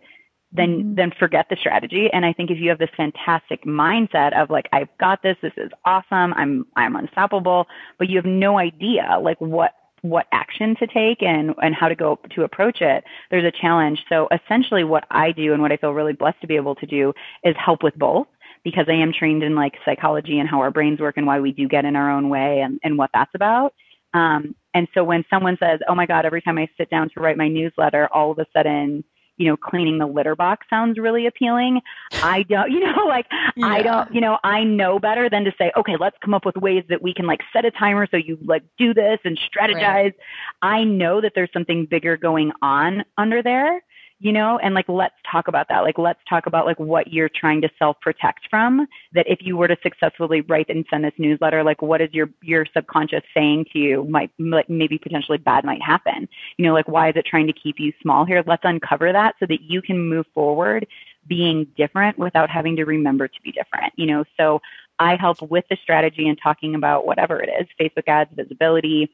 then 0.56 0.80
mm-hmm. 0.80 0.96
then 0.96 1.12
forget 1.12 1.48
the 1.50 1.56
strategy. 1.56 2.10
And 2.12 2.26
I 2.26 2.34
think 2.34 2.52
if 2.52 2.60
you 2.60 2.70
have 2.70 2.80
this 2.80 2.90
fantastic 2.96 3.64
mindset 3.66 4.34
of 4.40 4.50
like, 4.50 4.68
I've 4.72 4.96
got 4.98 5.22
this, 5.24 5.38
this 5.42 5.54
is 5.58 5.72
awesome, 5.86 6.34
I'm 6.34 6.66
I'm 6.76 6.96
unstoppable, 6.96 7.68
but 7.98 8.10
you 8.10 8.18
have 8.18 8.26
no 8.26 8.58
idea 8.58 9.20
like 9.22 9.40
what 9.40 9.74
what 10.02 10.28
action 10.32 10.76
to 10.76 10.86
take 10.86 11.24
and 11.24 11.56
and 11.62 11.74
how 11.74 11.88
to 11.88 11.96
go 11.96 12.20
to 12.30 12.44
approach 12.44 12.80
it 12.80 13.04
there's 13.32 13.44
a 13.44 13.50
challenge 13.50 14.06
so 14.08 14.28
essentially 14.32 14.84
what 14.84 15.04
i 15.10 15.32
do 15.32 15.52
and 15.52 15.64
what 15.64 15.72
i 15.72 15.78
feel 15.78 15.94
really 15.94 16.14
blessed 16.14 16.40
to 16.40 16.46
be 16.46 16.56
able 16.56 16.76
to 16.76 16.86
do 16.86 17.12
is 17.44 17.56
help 17.58 17.82
with 17.82 17.96
both 17.96 18.28
because 18.64 18.86
i 18.88 18.94
am 18.94 19.12
trained 19.12 19.42
in 19.42 19.56
like 19.56 19.74
psychology 19.84 20.38
and 20.38 20.48
how 20.48 20.60
our 20.60 20.70
brains 20.70 21.00
work 21.00 21.18
and 21.18 21.26
why 21.26 21.40
we 21.40 21.52
do 21.52 21.68
get 21.68 21.86
in 21.86 21.96
our 21.96 22.12
own 22.12 22.30
way 22.30 22.60
and, 22.60 22.80
and 22.84 23.00
what 23.00 23.10
that's 23.16 23.34
about 23.34 23.74
um, 24.16 24.56
and 24.74 24.88
so 24.94 25.04
when 25.04 25.26
someone 25.30 25.58
says, 25.60 25.82
"Oh 25.90 25.94
my 25.94 26.06
God," 26.06 26.26
every 26.26 26.42
time 26.42 26.58
I 26.58 26.70
sit 26.78 26.90
down 26.90 27.10
to 27.10 27.20
write 27.20 27.36
my 27.38 27.50
newsletter, 27.50 28.08
all 28.14 28.32
of 28.32 28.40
a 28.40 28.46
sudden, 28.56 29.04
you 29.38 29.48
know, 29.48 29.58
cleaning 29.58 29.98
the 29.98 30.06
litter 30.06 30.36
box 30.36 30.66
sounds 30.70 30.98
really 30.98 31.26
appealing. 31.26 31.82
I 32.24 32.44
don't, 32.44 32.72
you 32.72 32.80
know, 32.80 33.06
like 33.06 33.28
yeah. 33.56 33.68
I 33.68 33.82
don't, 33.82 34.14
you 34.14 34.22
know, 34.22 34.38
I 34.44 34.64
know 34.64 35.00
better 35.00 35.30
than 35.30 35.46
to 35.46 35.54
say, 35.58 35.72
okay, 35.76 35.98
let's 36.00 36.18
come 36.22 36.34
up 36.34 36.46
with 36.46 36.56
ways 36.58 36.84
that 36.90 37.02
we 37.02 37.14
can 37.14 37.26
like 37.26 37.42
set 37.54 37.66
a 37.66 37.72
timer 37.72 38.08
so 38.10 38.18
you 38.18 38.38
like 38.44 38.64
do 38.78 38.94
this 38.94 39.20
and 39.24 39.38
strategize. 39.38 40.04
Right. 40.04 40.16
I 40.62 40.84
know 40.84 41.22
that 41.22 41.34
there's 41.36 41.52
something 41.54 41.86
bigger 41.86 42.18
going 42.18 42.52
on 42.62 43.04
under 43.18 43.42
there 43.42 43.82
you 44.20 44.32
know, 44.32 44.58
and 44.60 44.74
like 44.74 44.88
let's 44.88 45.16
talk 45.30 45.48
about 45.50 45.68
that. 45.70 45.82
Like 45.82 45.98
let's 45.98 46.20
talk 46.30 46.46
about 46.46 46.66
like 46.66 46.80
what 46.80 47.12
you're 47.12 47.30
trying 47.30 47.62
to 47.62 47.70
self 47.78 48.00
protect 48.00 48.48
from. 48.50 48.88
That 49.14 49.28
if 49.28 49.40
you 49.42 49.58
were 49.58 49.68
to 49.68 49.78
successfully 49.84 50.42
write 50.42 50.70
and 50.70 50.86
send 50.90 51.04
this 51.04 51.14
newsletter, 51.18 51.64
like 51.64 51.82
what 51.82 52.02
is 52.02 52.14
your 52.14 52.30
your 52.42 52.66
subconscious 52.66 53.24
saying 53.34 53.66
to 53.74 53.80
you? 53.80 54.06
Might 54.06 54.32
like 54.40 54.70
maybe 54.70 54.98
potentially 54.98 55.38
bad 55.38 55.66
might 55.66 55.82
happen. 55.82 56.30
You 56.58 56.66
know, 56.66 56.74
like 56.74 56.88
why 56.88 57.10
is 57.10 57.16
it 57.18 57.26
trying 57.26 57.48
to 57.48 57.54
keep 57.54 57.80
you 57.80 57.92
small 58.02 58.24
here? 58.24 58.42
Let's 58.46 58.64
uncover 58.64 59.12
that 59.12 59.36
so 59.40 59.46
that 59.48 59.62
you 59.62 59.82
can 59.82 60.00
move 60.00 60.26
forward 60.34 60.88
being 61.28 61.68
different 61.76 62.18
without 62.18 62.50
having 62.50 62.78
to 62.78 62.86
remember 62.86 63.28
to 63.28 63.42
be 63.44 63.52
different. 63.52 63.92
You 63.98 64.06
know, 64.06 64.24
so 64.38 64.62
I 64.98 65.18
help 65.18 65.42
with 65.42 65.66
the 65.70 65.78
strategy 65.82 66.30
and 66.30 66.40
talking 66.42 66.76
about 66.76 67.06
whatever 67.06 67.42
it 67.42 67.50
is, 67.50 67.68
Facebook 67.80 68.08
ads, 68.08 68.32
visibility, 68.34 69.12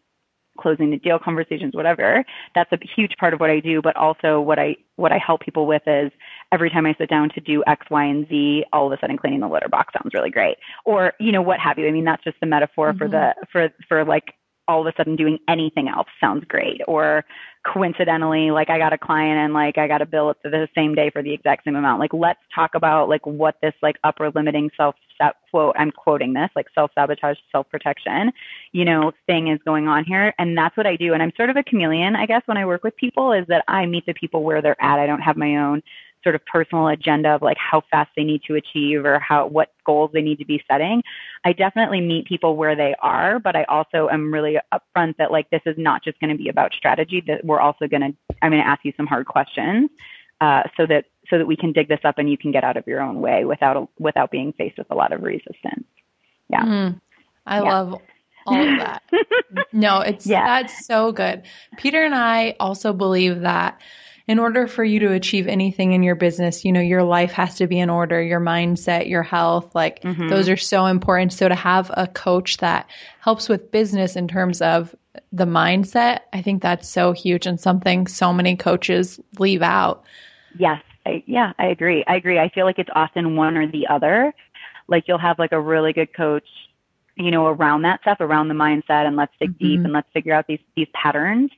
closing 0.59 0.91
the 0.91 0.97
deal 0.97 1.19
conversations, 1.19 1.73
whatever. 1.73 2.23
That's 2.55 2.71
a 2.71 2.79
huge 2.95 3.15
part 3.17 3.33
of 3.33 3.39
what 3.39 3.49
I 3.49 3.59
do, 3.59 3.81
but 3.81 3.95
also 3.95 4.39
what 4.41 4.59
I 4.59 4.77
what 4.95 5.11
I 5.11 5.17
help 5.17 5.41
people 5.41 5.65
with 5.65 5.81
is 5.87 6.11
every 6.51 6.69
time 6.69 6.85
I 6.85 6.93
sit 6.97 7.09
down 7.09 7.29
to 7.29 7.41
do 7.41 7.63
X, 7.65 7.87
Y, 7.89 8.05
and 8.05 8.27
Z, 8.27 8.65
all 8.71 8.87
of 8.87 8.97
a 8.97 8.99
sudden 8.99 9.17
cleaning 9.17 9.39
the 9.39 9.47
litter 9.47 9.69
box 9.69 9.93
sounds 9.93 10.13
really 10.13 10.29
great. 10.29 10.57
Or, 10.85 11.13
you 11.19 11.31
know, 11.31 11.41
what 11.41 11.59
have 11.59 11.79
you. 11.79 11.87
I 11.87 11.91
mean, 11.91 12.05
that's 12.05 12.23
just 12.23 12.39
the 12.39 12.45
metaphor 12.45 12.89
mm-hmm. 12.89 12.97
for 12.97 13.07
the 13.07 13.35
for 13.51 13.69
for 13.87 14.05
like 14.05 14.33
all 14.67 14.81
of 14.81 14.87
a 14.87 14.93
sudden 14.95 15.15
doing 15.15 15.39
anything 15.47 15.87
else 15.87 16.07
sounds 16.19 16.45
great. 16.47 16.81
Or 16.87 17.25
coincidentally, 17.65 18.51
like 18.51 18.69
I 18.69 18.77
got 18.77 18.93
a 18.93 18.97
client 18.97 19.37
and 19.37 19.53
like 19.53 19.77
I 19.77 19.87
got 19.87 20.01
a 20.01 20.05
bill 20.05 20.33
for 20.41 20.49
the 20.49 20.67
same 20.75 20.95
day 20.95 21.09
for 21.09 21.21
the 21.21 21.33
exact 21.33 21.65
same 21.65 21.75
amount. 21.75 21.99
Like 21.99 22.13
let's 22.13 22.39
talk 22.53 22.75
about 22.75 23.09
like 23.09 23.25
what 23.25 23.55
this 23.61 23.73
like 23.81 23.97
upper 24.03 24.31
limiting 24.31 24.71
self 24.77 24.95
quote 25.51 25.75
I'm 25.77 25.91
quoting 25.91 26.33
this 26.33 26.49
like 26.55 26.67
self 26.73 26.91
sabotage, 26.95 27.37
self 27.51 27.69
protection, 27.69 28.31
you 28.71 28.85
know, 28.85 29.11
thing 29.27 29.47
is 29.47 29.59
going 29.65 29.87
on 29.87 30.03
here. 30.03 30.33
And 30.39 30.57
that's 30.57 30.75
what 30.75 30.87
I 30.87 30.95
do. 30.95 31.13
And 31.13 31.21
I'm 31.21 31.31
sort 31.35 31.49
of 31.49 31.57
a 31.57 31.63
chameleon, 31.63 32.15
I 32.15 32.25
guess, 32.25 32.41
when 32.45 32.57
I 32.57 32.65
work 32.65 32.83
with 32.83 32.95
people 32.95 33.31
is 33.31 33.45
that 33.47 33.63
I 33.67 33.85
meet 33.85 34.05
the 34.05 34.13
people 34.13 34.43
where 34.43 34.61
they're 34.61 34.81
at. 34.81 34.99
I 34.99 35.05
don't 35.05 35.21
have 35.21 35.37
my 35.37 35.57
own 35.57 35.83
sort 36.23 36.35
of 36.35 36.45
personal 36.45 36.87
agenda 36.87 37.29
of 37.29 37.41
like 37.41 37.57
how 37.57 37.81
fast 37.91 38.11
they 38.15 38.23
need 38.23 38.43
to 38.43 38.55
achieve 38.55 39.05
or 39.05 39.19
how 39.19 39.47
what 39.47 39.73
goals 39.85 40.11
they 40.13 40.21
need 40.21 40.39
to 40.39 40.45
be 40.45 40.63
setting. 40.69 41.03
I 41.43 41.53
definitely 41.53 42.01
meet 42.01 42.25
people 42.25 42.55
where 42.55 42.75
they 42.75 42.95
are, 43.01 43.39
but 43.39 43.55
I 43.55 43.63
also 43.63 44.09
am 44.09 44.33
really 44.33 44.59
upfront 44.73 45.17
that 45.17 45.31
like 45.31 45.49
this 45.49 45.61
is 45.65 45.77
not 45.77 46.03
just 46.03 46.19
going 46.19 46.29
to 46.29 46.37
be 46.37 46.49
about 46.49 46.73
strategy. 46.73 47.23
That 47.25 47.43
we're 47.43 47.59
also 47.59 47.87
going 47.87 48.01
to 48.01 48.35
I'm 48.41 48.51
going 48.51 48.61
to 48.61 48.67
ask 48.67 48.85
you 48.85 48.93
some 48.97 49.07
hard 49.07 49.25
questions 49.25 49.89
uh, 50.41 50.63
so 50.77 50.85
that 50.87 51.05
so 51.29 51.37
that 51.37 51.45
we 51.45 51.55
can 51.55 51.71
dig 51.71 51.87
this 51.87 52.01
up 52.03 52.17
and 52.17 52.29
you 52.29 52.37
can 52.37 52.51
get 52.51 52.63
out 52.63 52.77
of 52.77 52.85
your 52.87 53.01
own 53.01 53.21
way 53.21 53.45
without 53.45 53.89
without 53.99 54.31
being 54.31 54.53
faced 54.53 54.77
with 54.77 54.87
a 54.89 54.95
lot 54.95 55.13
of 55.13 55.21
resistance. 55.21 55.85
Yeah, 56.49 56.65
mm, 56.65 57.01
I 57.45 57.57
yeah. 57.57 57.79
love 57.79 58.01
all 58.45 58.61
of 58.61 58.79
that. 58.79 59.03
no, 59.71 59.99
it's 59.99 60.27
yeah. 60.27 60.45
that's 60.45 60.85
so 60.85 61.11
good. 61.11 61.43
Peter 61.77 62.03
and 62.03 62.15
I 62.15 62.55
also 62.59 62.93
believe 62.93 63.41
that 63.41 63.79
in 64.27 64.39
order 64.39 64.67
for 64.67 64.83
you 64.83 64.99
to 64.99 65.11
achieve 65.11 65.47
anything 65.47 65.93
in 65.93 66.03
your 66.03 66.15
business, 66.15 66.63
you 66.63 66.71
know, 66.71 66.79
your 66.79 67.03
life 67.03 67.31
has 67.31 67.55
to 67.55 67.67
be 67.67 67.79
in 67.79 67.89
order, 67.89 68.21
your 68.21 68.39
mindset, 68.39 69.09
your 69.09 69.23
health, 69.23 69.73
like 69.75 70.01
mm-hmm. 70.01 70.29
those 70.29 70.47
are 70.49 70.57
so 70.57 70.85
important. 70.85 71.33
So 71.33 71.49
to 71.49 71.55
have 71.55 71.91
a 71.95 72.07
coach 72.07 72.57
that 72.57 72.87
helps 73.19 73.49
with 73.49 73.71
business 73.71 74.15
in 74.15 74.27
terms 74.27 74.61
of 74.61 74.95
the 75.31 75.45
mindset, 75.45 76.19
I 76.33 76.41
think 76.41 76.61
that's 76.61 76.87
so 76.87 77.11
huge 77.11 77.45
and 77.45 77.59
something 77.59 78.07
so 78.07 78.31
many 78.31 78.55
coaches 78.55 79.19
leave 79.39 79.61
out. 79.61 80.03
Yes. 80.57 80.81
I, 81.05 81.23
yeah, 81.25 81.53
I 81.57 81.67
agree. 81.67 82.03
I 82.07 82.15
agree. 82.15 82.37
I 82.37 82.49
feel 82.49 82.65
like 82.65 82.77
it's 82.77 82.89
often 82.93 83.35
one 83.35 83.57
or 83.57 83.67
the 83.67 83.87
other. 83.87 84.33
Like 84.87 85.07
you'll 85.07 85.17
have 85.17 85.39
like 85.39 85.51
a 85.51 85.59
really 85.59 85.93
good 85.93 86.13
coach, 86.13 86.47
you 87.15 87.31
know, 87.31 87.47
around 87.47 87.81
that 87.83 88.01
stuff, 88.01 88.17
around 88.19 88.49
the 88.49 88.53
mindset 88.53 89.07
and 89.07 89.15
let's 89.15 89.33
dig 89.39 89.51
mm-hmm. 89.51 89.65
deep 89.65 89.79
and 89.79 89.93
let's 89.93 90.09
figure 90.13 90.33
out 90.33 90.45
these, 90.47 90.59
these 90.75 90.87
patterns. 90.93 91.49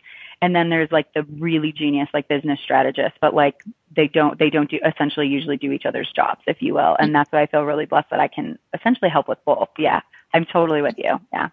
And 0.44 0.54
then 0.54 0.70
there's 0.70 0.92
like 0.92 1.14
the 1.14 1.24
really 1.24 1.72
genius, 1.72 2.10
like 2.14 2.28
business 2.28 2.60
strategist, 2.62 3.16
but 3.22 3.34
like 3.34 3.64
they 3.96 4.08
don't, 4.08 4.38
they 4.38 4.50
don't 4.50 4.70
do 4.70 4.78
essentially 4.86 5.28
usually 5.28 5.56
do 5.56 5.72
each 5.72 5.86
other's 5.86 6.12
jobs, 6.14 6.42
if 6.48 6.62
you 6.62 6.74
will. 6.74 6.98
And 7.00 7.16
that's 7.16 7.32
why 7.32 7.44
I 7.44 7.46
feel 7.46 7.62
really 7.62 7.86
blessed 7.86 8.10
that 8.10 8.20
I 8.20 8.28
can 8.28 8.60
essentially 8.74 9.10
help 9.10 9.30
with 9.30 9.38
both. 9.46 9.70
Yeah. 9.78 10.02
I'm 10.34 10.44
totally 10.44 10.82
with 10.82 10.96
you. 10.98 11.18
Yeah. 11.32 11.48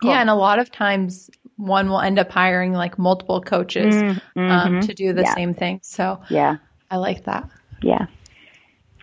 Cool. 0.00 0.10
Yeah, 0.10 0.20
and 0.20 0.30
a 0.30 0.36
lot 0.36 0.60
of 0.60 0.70
times 0.70 1.28
one 1.56 1.88
will 1.88 2.00
end 2.00 2.20
up 2.20 2.30
hiring 2.30 2.72
like 2.72 3.00
multiple 3.00 3.40
coaches 3.40 3.96
mm-hmm. 3.96 4.40
um, 4.40 4.80
to 4.82 4.94
do 4.94 5.12
the 5.12 5.22
yeah. 5.22 5.34
same 5.34 5.54
thing. 5.54 5.80
So 5.82 6.22
yeah, 6.30 6.58
I 6.88 6.98
like 6.98 7.24
that. 7.24 7.50
Yeah. 7.82 8.06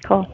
Cool. 0.06 0.26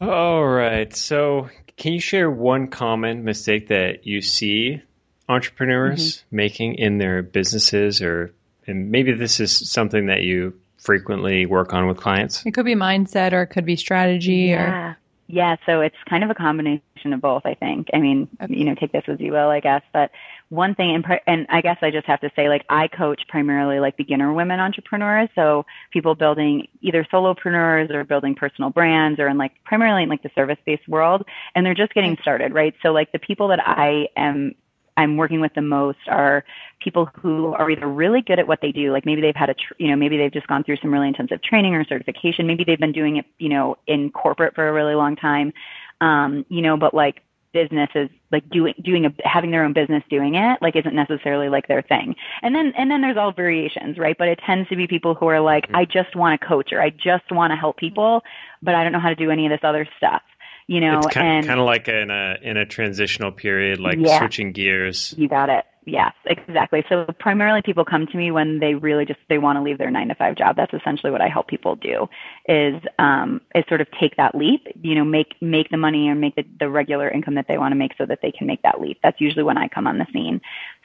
All 0.00 0.46
right. 0.46 0.96
So, 0.96 1.50
can 1.76 1.92
you 1.92 2.00
share 2.00 2.30
one 2.30 2.68
common 2.68 3.24
mistake 3.24 3.68
that 3.68 4.06
you 4.06 4.22
see 4.22 4.80
entrepreneurs 5.28 6.18
mm-hmm. 6.18 6.36
making 6.36 6.74
in 6.74 6.98
their 6.98 7.22
businesses 7.22 8.02
or 8.02 8.32
and 8.66 8.90
maybe 8.90 9.12
this 9.12 9.40
is 9.40 9.70
something 9.70 10.06
that 10.06 10.22
you 10.22 10.58
frequently 10.78 11.46
work 11.46 11.72
on 11.72 11.86
with 11.86 11.96
clients? 11.96 12.44
It 12.46 12.52
could 12.52 12.64
be 12.64 12.74
mindset 12.74 13.32
or 13.32 13.42
it 13.42 13.48
could 13.48 13.64
be 13.64 13.76
strategy 13.76 14.50
yeah. 14.50 14.90
or 14.90 14.96
yeah, 15.28 15.56
so 15.64 15.80
it's 15.80 15.96
kind 16.10 16.22
of 16.24 16.28
a 16.28 16.34
combination 16.34 17.12
of 17.12 17.22
both, 17.22 17.46
I 17.46 17.54
think. 17.54 17.88
I 17.94 18.00
mean, 18.00 18.28
okay. 18.42 18.54
you 18.54 18.64
know, 18.64 18.74
take 18.74 18.92
this 18.92 19.04
as 19.06 19.18
you 19.18 19.32
will, 19.32 19.48
I 19.48 19.60
guess, 19.60 19.82
but 19.90 20.10
one 20.50 20.74
thing, 20.74 20.94
and, 20.94 21.20
and 21.26 21.46
I 21.48 21.62
guess 21.62 21.78
I 21.80 21.90
just 21.90 22.06
have 22.06 22.20
to 22.20 22.30
say, 22.36 22.50
like, 22.50 22.66
I 22.68 22.86
coach 22.86 23.22
primarily 23.28 23.80
like 23.80 23.96
beginner 23.96 24.30
women 24.34 24.60
entrepreneurs. 24.60 25.30
So 25.34 25.64
people 25.90 26.14
building 26.14 26.68
either 26.82 27.04
solopreneurs 27.04 27.88
or 27.90 28.04
building 28.04 28.34
personal 28.34 28.68
brands 28.68 29.18
or 29.18 29.28
in 29.28 29.38
like 29.38 29.52
primarily 29.64 30.02
in 30.02 30.10
like 30.10 30.22
the 30.22 30.30
service 30.34 30.58
based 30.66 30.86
world. 30.86 31.24
And 31.54 31.64
they're 31.64 31.74
just 31.74 31.94
getting 31.94 32.18
started, 32.20 32.52
right? 32.52 32.74
So 32.82 32.92
like 32.92 33.12
the 33.12 33.18
people 33.18 33.48
that 33.48 33.66
I 33.66 34.08
am 34.14 34.54
I'm 34.96 35.16
working 35.16 35.40
with 35.40 35.54
the 35.54 35.62
most 35.62 35.98
are 36.08 36.44
people 36.80 37.08
who 37.20 37.54
are 37.54 37.70
either 37.70 37.86
really 37.86 38.22
good 38.22 38.38
at 38.38 38.46
what 38.46 38.60
they 38.60 38.72
do, 38.72 38.92
like 38.92 39.06
maybe 39.06 39.20
they've 39.20 39.36
had 39.36 39.50
a, 39.50 39.54
tr- 39.54 39.74
you 39.78 39.88
know, 39.88 39.96
maybe 39.96 40.16
they've 40.16 40.32
just 40.32 40.46
gone 40.46 40.64
through 40.64 40.76
some 40.76 40.92
really 40.92 41.08
intensive 41.08 41.42
training 41.42 41.74
or 41.74 41.84
certification. 41.84 42.46
Maybe 42.46 42.64
they've 42.64 42.78
been 42.78 42.92
doing 42.92 43.16
it, 43.16 43.26
you 43.38 43.48
know, 43.48 43.76
in 43.86 44.10
corporate 44.10 44.54
for 44.54 44.68
a 44.68 44.72
really 44.72 44.94
long 44.94 45.16
time. 45.16 45.52
Um, 46.00 46.44
you 46.48 46.62
know, 46.62 46.76
but 46.76 46.94
like 46.94 47.22
business 47.52 47.90
is 47.94 48.08
like 48.30 48.48
doing 48.48 48.74
doing 48.82 49.06
a 49.06 49.14
having 49.24 49.50
their 49.50 49.64
own 49.64 49.72
business 49.72 50.02
doing 50.08 50.34
it 50.34 50.60
like 50.62 50.74
isn't 50.74 50.94
necessarily 50.94 51.48
like 51.48 51.68
their 51.68 51.82
thing 51.82 52.16
and 52.42 52.54
then 52.54 52.72
and 52.76 52.90
then 52.90 53.00
there's 53.00 53.16
all 53.16 53.32
variations 53.32 53.98
right 53.98 54.16
but 54.18 54.28
it 54.28 54.38
tends 54.44 54.68
to 54.68 54.76
be 54.76 54.86
people 54.86 55.14
who 55.14 55.26
are 55.26 55.40
like 55.40 55.68
i 55.74 55.84
just 55.84 56.16
want 56.16 56.40
to 56.40 56.46
coach 56.46 56.72
or 56.72 56.80
i 56.80 56.90
just 56.90 57.30
want 57.30 57.50
to 57.50 57.56
help 57.56 57.76
people 57.76 58.22
but 58.62 58.74
i 58.74 58.82
don't 58.82 58.92
know 58.92 59.00
how 59.00 59.10
to 59.10 59.14
do 59.14 59.30
any 59.30 59.46
of 59.46 59.50
this 59.50 59.60
other 59.62 59.86
stuff 59.96 60.22
you 60.66 60.80
know 60.80 60.98
it's 60.98 61.14
kind, 61.14 61.26
and 61.26 61.46
kind 61.46 61.60
of 61.60 61.66
like 61.66 61.88
in 61.88 62.10
a 62.10 62.36
in 62.42 62.56
a 62.56 62.66
transitional 62.66 63.32
period 63.32 63.80
like 63.80 63.98
yeah, 64.00 64.18
switching 64.18 64.52
gears 64.52 65.14
you 65.16 65.28
got 65.28 65.48
it 65.48 65.64
Yes, 65.84 66.12
exactly. 66.26 66.84
So 66.88 67.06
primarily 67.18 67.60
people 67.60 67.84
come 67.84 68.06
to 68.06 68.16
me 68.16 68.30
when 68.30 68.60
they 68.60 68.74
really 68.74 69.04
just 69.04 69.18
they 69.28 69.38
want 69.38 69.56
to 69.56 69.62
leave 69.62 69.78
their 69.78 69.90
nine 69.90 70.08
to 70.08 70.14
five 70.14 70.36
job. 70.36 70.54
That's 70.54 70.72
essentially 70.72 71.10
what 71.10 71.20
I 71.20 71.28
help 71.28 71.48
people 71.48 71.74
do 71.74 72.08
is 72.46 72.80
um 73.00 73.40
is 73.54 73.64
sort 73.68 73.80
of 73.80 73.88
take 73.98 74.16
that 74.16 74.34
leap, 74.36 74.68
you 74.80 74.94
know, 74.94 75.04
make 75.04 75.34
make 75.42 75.70
the 75.70 75.76
money 75.76 76.08
or 76.08 76.14
make 76.14 76.36
the, 76.36 76.44
the 76.60 76.70
regular 76.70 77.08
income 77.08 77.34
that 77.34 77.48
they 77.48 77.58
want 77.58 77.72
to 77.72 77.76
make 77.76 77.92
so 77.98 78.06
that 78.06 78.20
they 78.22 78.30
can 78.30 78.46
make 78.46 78.62
that 78.62 78.80
leap. 78.80 79.00
That's 79.02 79.20
usually 79.20 79.42
when 79.42 79.58
I 79.58 79.66
come 79.66 79.88
on 79.88 79.98
the 79.98 80.06
scene. 80.12 80.40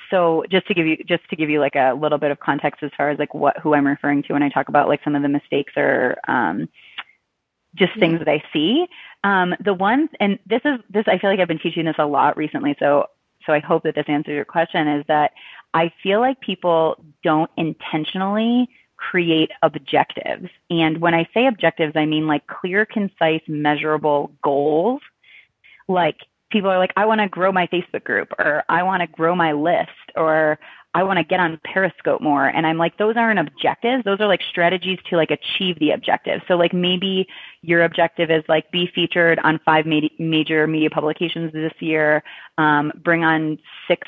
So 0.10 0.46
just 0.50 0.68
to 0.68 0.74
give 0.74 0.88
you 0.88 0.98
just 1.04 1.30
to 1.30 1.36
give 1.36 1.52
you 1.52 1.60
like 1.60 1.76
a 1.76 1.94
little 1.94 2.18
bit 2.18 2.32
of 2.32 2.40
context 2.40 2.82
as 2.82 2.92
far 2.98 3.12
as 3.12 3.20
like 3.20 3.36
what 3.36 3.60
who 3.60 3.76
I'm 3.76 3.86
referring 3.86 4.24
to 4.24 4.34
when 4.34 4.44
I 4.44 4.50
talk 4.50 4.68
about 4.68 4.88
like 4.88 5.04
some 5.04 5.16
of 5.16 5.22
the 5.22 5.30
mistakes 5.30 5.74
or 5.78 6.18
um 6.28 6.70
just 7.78 7.96
yeah. 7.96 8.00
things 8.00 8.20
that 8.20 8.30
I 8.30 8.44
see. 8.52 8.88
Um, 9.24 9.56
the 9.60 9.74
ones, 9.74 10.10
and 10.20 10.40
this 10.46 10.62
is 10.66 10.80
this. 10.90 11.06
I 11.08 11.18
feel 11.18 11.30
like 11.30 11.40
I've 11.40 11.48
been 11.48 11.60
teaching 11.60 11.86
this 11.86 11.96
a 11.98 12.06
lot 12.06 12.38
recently. 12.38 12.76
So 12.80 13.08
so 13.46 13.54
I 13.54 13.60
hope 13.60 13.84
that 13.84 13.96
this 13.96 14.06
answers 14.08 14.34
your 14.34 14.46
question 14.46 14.88
is 14.88 15.06
that 15.08 15.32
I 15.74 15.92
feel 16.04 16.20
like 16.20 16.40
people 16.42 17.04
don't 17.24 17.50
intentionally 17.58 18.70
create 18.98 19.52
objectives. 19.62 20.50
And 20.70 21.00
when 21.00 21.14
I 21.14 21.28
say 21.34 21.48
objectives, 21.48 21.94
I 21.96 22.06
mean 22.06 22.28
like 22.28 22.46
clear, 22.48 22.86
concise, 22.86 23.42
measurable 23.48 24.32
goals. 24.44 25.02
Like 25.88 26.18
people 26.52 26.70
are 26.70 26.78
like, 26.78 26.94
I 26.98 27.06
want 27.06 27.22
to 27.22 27.28
grow 27.28 27.52
my 27.52 27.68
Facebook 27.68 28.04
group 28.04 28.34
or 28.40 28.64
I 28.68 28.84
want 28.84 29.02
to 29.02 29.08
grow 29.08 29.36
my 29.36 29.54
list 29.54 29.90
or 30.16 30.60
I 30.98 31.04
want 31.04 31.18
to 31.18 31.24
get 31.24 31.40
on 31.40 31.60
Periscope 31.64 32.22
more. 32.22 32.48
And 32.48 32.66
I'm 32.66 32.80
like, 32.80 32.98
those 32.98 33.18
aren't 33.18 33.38
objectives. 33.38 34.04
Those 34.04 34.20
are 34.20 34.26
like 34.26 34.42
strategies 34.42 34.98
to 35.12 35.16
like 35.16 35.30
achieve 35.30 35.78
the 35.78 35.92
objective. 35.92 36.42
So 36.48 36.56
like 36.56 36.74
maybe 36.74 37.28
your 37.62 37.84
objective 37.84 38.32
is 38.32 38.44
like 38.50 38.72
be 38.72 38.88
featured 38.88 39.38
on 39.44 39.60
five 39.64 39.86
ma- 39.86 40.10
major 40.18 40.66
media 40.66 40.90
publications 40.90 41.54
this 41.54 41.74
year, 41.80 42.24
um, 42.58 42.92
bring 43.04 43.24
on 43.24 43.60
six 43.88 44.08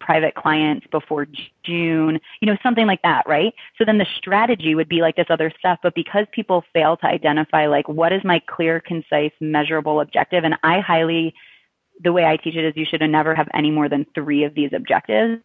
private 0.00 0.34
clients 0.34 0.86
before 0.86 1.26
June, 1.64 2.18
you 2.40 2.46
know, 2.46 2.56
something 2.62 2.86
like 2.86 3.02
that, 3.02 3.26
right? 3.28 3.52
So 3.76 3.84
then 3.84 3.98
the 3.98 4.06
strategy 4.16 4.74
would 4.74 4.88
be 4.88 5.02
like 5.02 5.16
this 5.16 5.26
other 5.28 5.52
stuff, 5.58 5.80
but 5.82 5.94
because 5.94 6.24
people 6.32 6.64
fail 6.72 6.96
to 6.96 7.06
identify 7.06 7.66
like 7.66 7.90
what 7.90 8.10
is 8.10 8.24
my 8.24 8.40
clear, 8.48 8.80
concise, 8.80 9.32
measurable 9.38 10.00
objective, 10.00 10.44
and 10.44 10.56
I 10.62 10.80
highly, 10.80 11.34
the 12.02 12.10
way 12.10 12.24
I 12.24 12.38
teach 12.38 12.56
it 12.56 12.64
is 12.64 12.72
you 12.74 12.86
should 12.86 13.02
never 13.02 13.34
have 13.34 13.48
any 13.52 13.70
more 13.70 13.90
than 13.90 14.06
three 14.14 14.44
of 14.44 14.54
these 14.54 14.70
objectives 14.72 15.42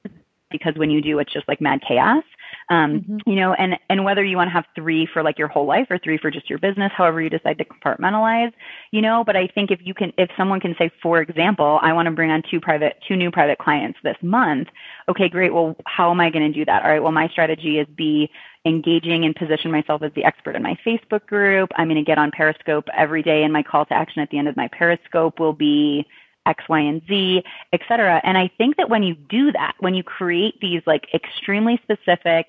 because 0.51 0.75
when 0.75 0.89
you 0.89 1.01
do, 1.01 1.19
it's 1.19 1.31
just 1.31 1.47
like 1.47 1.61
mad 1.61 1.81
chaos. 1.87 2.23
Um, 2.69 3.01
mm-hmm. 3.01 3.29
you 3.29 3.35
know, 3.35 3.53
and, 3.53 3.77
and 3.89 4.03
whether 4.03 4.23
you 4.23 4.37
want 4.37 4.49
to 4.49 4.53
have 4.53 4.65
three 4.75 5.05
for 5.05 5.23
like 5.23 5.37
your 5.37 5.47
whole 5.47 5.65
life 5.65 5.87
or 5.89 5.97
three 5.97 6.17
for 6.17 6.31
just 6.31 6.49
your 6.49 6.59
business, 6.59 6.91
however 6.95 7.21
you 7.21 7.29
decide 7.29 7.57
to 7.57 7.65
compartmentalize, 7.65 8.51
you 8.91 9.01
know, 9.01 9.23
but 9.23 9.35
I 9.35 9.47
think 9.47 9.71
if 9.71 9.79
you 9.83 9.93
can, 9.93 10.13
if 10.17 10.29
someone 10.37 10.59
can 10.59 10.75
say, 10.77 10.89
for 11.01 11.21
example, 11.21 11.79
I 11.81 11.93
want 11.93 12.07
to 12.07 12.11
bring 12.11 12.31
on 12.31 12.43
two 12.49 12.59
private, 12.59 12.97
two 13.07 13.15
new 13.15 13.31
private 13.31 13.57
clients 13.57 13.99
this 14.03 14.17
month. 14.21 14.69
Okay, 15.09 15.29
great. 15.29 15.53
Well, 15.53 15.75
how 15.85 16.11
am 16.11 16.19
I 16.19 16.29
going 16.29 16.51
to 16.51 16.57
do 16.57 16.65
that? 16.65 16.83
All 16.83 16.89
right. 16.89 17.01
Well, 17.01 17.11
my 17.11 17.27
strategy 17.29 17.79
is 17.79 17.87
be 17.95 18.29
engaging 18.65 19.23
and 19.23 19.35
position 19.35 19.71
myself 19.71 20.01
as 20.03 20.11
the 20.13 20.25
expert 20.25 20.55
in 20.55 20.61
my 20.61 20.77
Facebook 20.85 21.25
group. 21.25 21.69
I'm 21.75 21.87
going 21.87 21.95
to 21.95 22.03
get 22.03 22.17
on 22.17 22.31
Periscope 22.31 22.87
every 22.95 23.23
day 23.23 23.43
and 23.43 23.53
my 23.53 23.63
call 23.63 23.85
to 23.85 23.93
action 23.93 24.21
at 24.21 24.29
the 24.29 24.37
end 24.37 24.47
of 24.47 24.57
my 24.57 24.67
Periscope 24.67 25.39
will 25.39 25.53
be 25.53 26.05
X, 26.47 26.63
Y, 26.67 26.79
and 26.79 27.01
Z, 27.07 27.43
et 27.73 27.81
cetera. 27.87 28.19
And 28.23 28.37
I 28.37 28.49
think 28.57 28.77
that 28.77 28.89
when 28.89 29.03
you 29.03 29.13
do 29.13 29.51
that, 29.51 29.75
when 29.79 29.93
you 29.93 30.03
create 30.03 30.59
these 30.61 30.81
like 30.87 31.05
extremely 31.13 31.79
specific, 31.83 32.47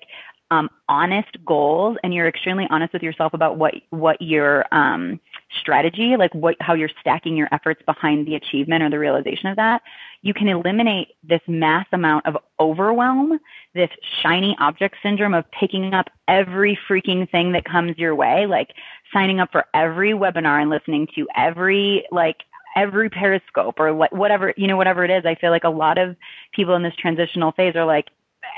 um, 0.51 0.67
honest 0.87 1.37
goals 1.45 1.97
and 2.03 2.11
you're 2.11 2.27
extremely 2.27 2.65
honest 2.71 2.91
with 2.91 3.03
yourself 3.03 3.35
about 3.35 3.57
what, 3.57 3.75
what 3.91 4.19
your, 4.19 4.65
um, 4.73 5.19
strategy, 5.59 6.17
like 6.17 6.33
what, 6.33 6.55
how 6.59 6.73
you're 6.73 6.89
stacking 6.99 7.37
your 7.37 7.47
efforts 7.51 7.81
behind 7.85 8.27
the 8.27 8.35
achievement 8.35 8.83
or 8.83 8.89
the 8.89 8.97
realization 8.97 9.47
of 9.47 9.57
that, 9.57 9.81
you 10.21 10.33
can 10.33 10.47
eliminate 10.47 11.09
this 11.23 11.41
mass 11.47 11.85
amount 11.91 12.25
of 12.25 12.35
overwhelm, 12.59 13.39
this 13.73 13.89
shiny 14.21 14.55
object 14.59 14.95
syndrome 15.03 15.33
of 15.33 15.49
picking 15.51 15.93
up 15.93 16.09
every 16.27 16.77
freaking 16.87 17.29
thing 17.29 17.51
that 17.51 17.65
comes 17.65 17.97
your 17.97 18.15
way, 18.15 18.45
like 18.45 18.69
signing 19.13 19.39
up 19.39 19.51
for 19.51 19.65
every 19.73 20.11
webinar 20.11 20.61
and 20.61 20.69
listening 20.69 21.07
to 21.15 21.27
every 21.35 22.05
like 22.11 22.37
every 22.75 23.09
periscope 23.09 23.79
or 23.79 23.93
whatever 23.93 24.53
you 24.57 24.67
know 24.67 24.77
whatever 24.77 25.03
it 25.03 25.11
is 25.11 25.25
i 25.25 25.35
feel 25.35 25.51
like 25.51 25.63
a 25.63 25.69
lot 25.69 25.97
of 25.97 26.15
people 26.53 26.75
in 26.75 26.83
this 26.83 26.95
transitional 26.95 27.51
phase 27.51 27.75
are 27.75 27.85
like 27.85 28.09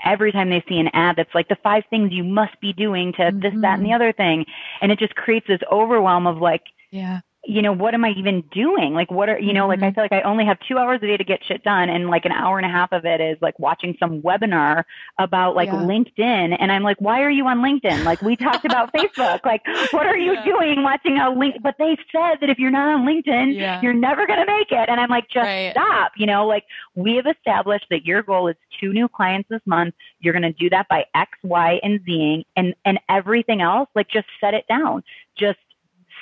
every 0.06 0.32
time 0.32 0.50
they 0.50 0.64
see 0.68 0.80
an 0.80 0.90
ad 0.94 1.16
that's 1.16 1.34
like 1.34 1.48
the 1.48 1.58
five 1.64 1.84
things 1.90 2.12
you 2.12 2.24
must 2.24 2.60
be 2.60 2.74
doing 2.74 3.14
to 3.14 3.22
mm-hmm. 3.22 3.40
this 3.40 3.54
that 3.62 3.76
and 3.76 3.86
the 3.86 3.90
mm-hmm. 3.90 3.96
other 3.96 4.12
thing 4.12 4.46
and 4.82 4.92
it 4.92 5.00
just 5.00 5.16
creates 5.16 5.48
this 5.48 5.62
overwhelm 5.72 6.28
of 6.28 6.38
like 6.38 6.64
yeah 6.92 7.22
you 7.44 7.64
know, 7.64 7.72
what 7.72 7.96
am 7.96 8.06
I 8.06 8.12
even 8.12 8.42
doing? 8.52 8.94
Like, 8.94 9.10
what 9.10 9.28
are, 9.28 9.40
you 9.40 9.52
know, 9.52 9.68
mm-hmm. 9.68 9.82
like 9.82 9.92
I 9.92 9.96
feel 9.96 10.04
like 10.04 10.12
I 10.12 10.22
only 10.22 10.46
have 10.46 10.60
two 10.68 10.78
hours 10.78 11.00
a 11.02 11.08
day 11.08 11.18
to 11.18 11.24
get 11.24 11.44
shit 11.44 11.64
done. 11.64 11.90
And 11.90 12.08
like 12.08 12.26
an 12.26 12.32
hour 12.32 12.58
and 12.60 12.66
a 12.68 12.70
half 12.70 12.92
of 12.92 13.04
it 13.04 13.20
is 13.20 13.38
like 13.42 13.58
watching 13.58 13.98
some 14.00 14.22
webinar 14.22 14.84
about 15.18 15.56
like 15.56 15.70
yeah. 15.70 15.74
LinkedIn. 15.74 16.56
And 16.60 16.72
I'm 16.72 16.84
like, 16.84 17.02
why 17.02 17.22
are 17.22 17.32
you 17.32 17.48
on 17.48 17.60
LinkedIn? 17.60 18.04
Like 18.04 18.22
we 18.22 18.36
talked 18.36 18.66
about 18.66 18.94
Facebook. 18.96 19.44
Like, 19.44 19.64
what 19.92 20.06
are 20.06 20.18
you 20.18 20.34
yeah. 20.34 20.46
doing 20.46 20.84
watching 20.84 21.18
a 21.18 21.32
link? 21.32 21.56
But 21.64 21.76
they 21.80 21.98
said 22.12 22.38
that 22.42 22.50
if 22.52 22.60
you're 22.60 22.70
not 22.70 23.00
on 23.00 23.08
LinkedIn, 23.08 23.56
yeah. 23.56 23.82
you're 23.82 23.94
never 23.94 24.28
going 24.28 24.40
to 24.40 24.46
make 24.46 24.72
it. 24.72 24.88
And 24.88 25.00
I'm 25.00 25.10
like, 25.10 25.28
just 25.28 25.48
right. 25.48 25.72
stop. 25.72 26.12
You 26.18 26.28
know, 26.28 26.46
like 26.46 26.66
we 26.94 27.16
have 27.16 27.26
established 27.26 27.88
that 27.90 28.06
your 28.06 28.22
goal 28.22 28.50
is 28.50 28.56
two 28.80 28.94
new 28.94 29.08
clients 29.08 29.50
this 29.50 29.62
month. 29.66 29.96
You're 30.20 30.34
going 30.34 30.44
to 30.44 30.54
do 30.54 30.70
that 30.70 30.88
by 30.88 31.06
X, 31.16 31.32
Y, 31.42 31.80
and 31.82 32.02
Z 32.06 32.46
and, 32.56 32.76
and 32.86 33.00
everything 33.10 33.62
else. 33.62 33.90
Like 33.96 34.10
just 34.10 34.28
set 34.40 34.54
it 34.54 34.68
down. 34.68 35.04
Just 35.36 35.58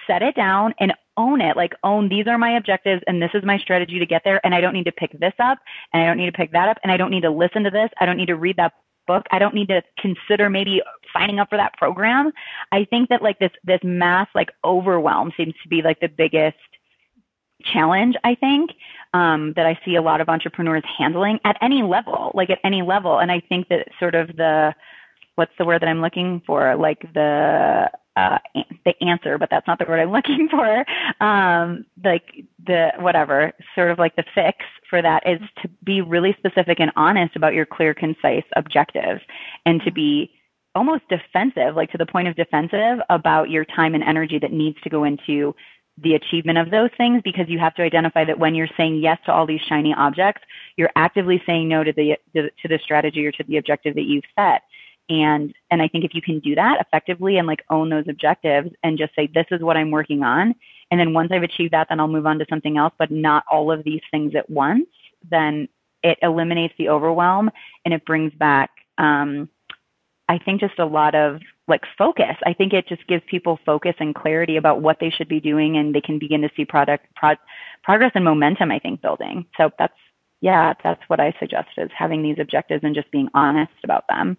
set 0.10 0.23
it 0.23 0.36
down 0.36 0.73
and 0.79 0.93
own 1.19 1.41
it. 1.41 1.58
Like 1.58 1.73
own 1.84 2.08
these 2.08 2.27
are 2.27 2.38
my 2.38 2.55
objectives 2.55 3.03
and 3.05 3.21
this 3.21 3.32
is 3.34 3.43
my 3.43 3.58
strategy 3.60 3.99
to 3.99 4.05
get 4.05 4.23
there. 4.23 4.39
And 4.43 4.55
I 4.55 4.62
don't 4.62 4.73
need 4.73 4.86
to 4.86 4.91
pick 4.91 5.12
this 5.19 5.34
up 5.38 5.60
and 5.93 6.01
I 6.01 6.05
don't 6.05 6.17
need 6.17 6.27
to 6.27 6.38
pick 6.38 6.53
that 6.53 6.69
up 6.69 6.77
and 6.82 6.91
I 6.91 6.97
don't 6.97 7.12
need 7.12 7.23
to 7.23 7.29
listen 7.29 7.63
to 7.65 7.69
this. 7.69 7.89
I 7.99 8.05
don't 8.05 8.17
need 8.17 8.27
to 8.27 8.38
read 8.38 8.55
that 8.58 8.73
book. 9.05 9.25
I 9.29 9.39
don't 9.39 9.53
need 9.53 9.67
to 9.67 9.84
consider 9.97 10.49
maybe 10.49 10.82
signing 11.12 11.39
up 11.39 11.49
for 11.49 11.58
that 11.58 11.75
program. 11.77 12.32
I 12.71 12.86
think 12.86 13.10
that 13.10 13.21
like 13.21 13.39
this, 13.39 13.51
this 13.65 13.82
mass 13.84 14.27
like 14.34 14.51
overwhelm 14.63 15.34
seems 15.36 15.55
to 15.63 15.69
be 15.69 15.82
like 15.82 15.99
the 15.99 16.08
biggest 16.08 16.58
challenge, 17.63 18.15
I 18.23 18.36
think, 18.36 18.71
um, 19.13 19.53
that 19.58 19.65
I 19.65 19.77
see 19.84 19.95
a 19.95 20.01
lot 20.01 20.21
of 20.21 20.29
entrepreneurs 20.29 20.84
handling 20.97 21.39
at 21.43 21.58
any 21.62 21.82
level, 21.82 22.32
like 22.34 22.49
at 22.49 22.60
any 22.63 22.82
level. 22.82 23.19
And 23.19 23.32
I 23.32 23.41
think 23.41 23.67
that 23.67 23.89
sort 23.99 24.15
of 24.15 24.27
the, 24.38 24.73
what's 25.36 25.51
the 25.58 25.65
word 25.65 25.82
that 25.82 25.89
I'm 25.89 26.01
looking 26.01 26.41
for? 26.45 26.75
Like 26.77 27.01
the, 27.13 27.89
uh, 28.19 28.39
the 28.86 29.01
answer, 29.03 29.38
but 29.38 29.49
that's 29.49 29.67
not 29.67 29.79
the 29.79 29.86
word 29.86 29.99
I'm 29.99 30.12
looking 30.19 30.49
for. 30.49 30.86
Um, 31.23 31.86
like 32.03 32.45
the, 32.65 32.91
whatever, 32.99 33.53
sort 33.75 33.91
of 33.91 33.99
like 33.99 34.15
the 34.15 34.25
fix 34.36 34.58
for 34.89 35.01
that 35.01 35.27
is 35.27 35.39
to 35.62 35.69
be 35.84 36.01
really 36.01 36.36
specific 36.38 36.79
and 36.79 36.91
honest 36.95 37.36
about 37.36 37.53
your 37.53 37.65
clear, 37.65 37.93
concise 37.93 38.43
objectives 38.55 39.21
and 39.65 39.82
to 39.84 39.91
be 39.91 40.32
almost 40.75 41.08
defensive, 41.10 41.75
like 41.75 41.91
to 41.91 41.97
the 41.97 42.05
point 42.05 42.27
of 42.27 42.36
defensive 42.36 42.99
about 43.10 43.49
your 43.49 43.65
time 43.65 43.95
and 43.95 44.03
energy 44.03 44.39
that 44.39 44.51
needs 44.51 44.79
to 44.82 44.89
go 44.89 45.03
into 45.03 45.55
the 46.01 46.15
achievement 46.15 46.58
of 46.58 46.71
those 46.71 46.89
things 46.97 47.21
because 47.23 47.49
you 47.49 47.60
have 47.60 47.75
to 47.75 47.82
identify 47.82 48.23
that 48.23 48.39
when 48.39 48.55
you're 48.55 48.69
saying 48.77 48.95
yes 48.95 49.17
to 49.25 49.34
all 49.34 49.45
these 49.45 49.62
shiny 49.62 49.93
objects, 49.93 50.41
you're 50.77 50.91
actively 50.95 51.41
saying 51.45 51.67
no 51.67 51.84
to 51.84 51.91
the 51.91 52.17
to 52.34 52.67
the 52.67 52.79
strategy 52.82 53.25
or 53.25 53.32
to 53.34 53.43
the 53.43 53.58
objective 53.58 53.95
that 53.95 54.03
you've 54.03 54.23
set. 54.38 54.62
And 55.10 55.54
and 55.72 55.82
I 55.82 55.88
think 55.88 56.06
if 56.06 56.13
you 56.13 56.22
can 56.22 56.39
do 56.39 56.56
that 56.56 56.80
effectively 56.80 57.38
and 57.38 57.48
like 57.48 57.65
own 57.69 57.89
those 57.89 58.08
objectives 58.08 58.69
and 58.84 58.98
just 58.98 59.15
say 59.15 59.28
this 59.28 59.48
is 59.52 59.62
what 59.62 59.78
I'm 59.78 59.91
working 59.91 60.24
on, 60.24 60.56
and 60.91 61.00
then 61.00 61.13
once 61.13 61.32
I've 61.32 61.43
achieved 61.43 61.74
that, 61.74 61.89
then 61.89 62.00
I'll 62.00 62.08
move 62.08 62.28
on 62.28 62.39
to 62.39 62.45
something 62.50 62.78
else, 62.78 62.93
but 62.98 63.12
not 63.12 63.43
all 63.52 63.72
of 63.72 63.84
these 63.84 64.02
things 64.12 64.36
at 64.36 64.50
once, 64.50 64.88
then 65.30 65.67
it 66.04 66.17
eliminates 66.22 66.74
the 66.78 66.89
overwhelm 66.89 67.52
and 67.86 67.93
it 67.93 68.06
brings 68.06 68.34
back 68.34 68.69
um, 68.98 69.50
I 70.30 70.38
think 70.38 70.62
just 70.62 70.78
a 70.78 70.86
lot 70.86 71.15
of 71.15 71.41
like 71.67 71.84
focus. 71.98 72.36
I 72.45 72.54
think 72.54 72.74
it 72.74 72.88
just 72.88 73.06
gives 73.08 73.24
people 73.28 73.60
focus 73.65 73.95
and 74.00 74.13
clarity 74.13 74.58
about 74.58 74.82
what 74.82 75.00
they 75.00 75.10
should 75.10 75.28
be 75.28 75.39
doing 75.39 75.78
and 75.78 75.93
they 75.93 76.02
can 76.02 76.19
begin 76.19 76.41
to 76.41 76.52
see 76.56 76.65
product 76.65 77.08
pro- 77.15 77.36
progress 77.84 78.12
and 78.15 78.24
momentum 78.24 78.72
I 78.72 78.80
think 78.80 79.02
building. 79.02 79.45
So 79.58 79.72
that's 79.80 79.93
yeah, 80.41 80.74
that's 80.82 81.02
what 81.08 81.19
I 81.19 81.34
suggest 81.39 81.69
is 81.78 81.89
having 81.93 82.22
these 82.22 82.39
objectives 82.39 82.84
and 82.84 82.95
just 82.95 83.12
being 83.12 83.28
honest 83.34 83.74
about 83.84 84.06
them. 84.08 84.38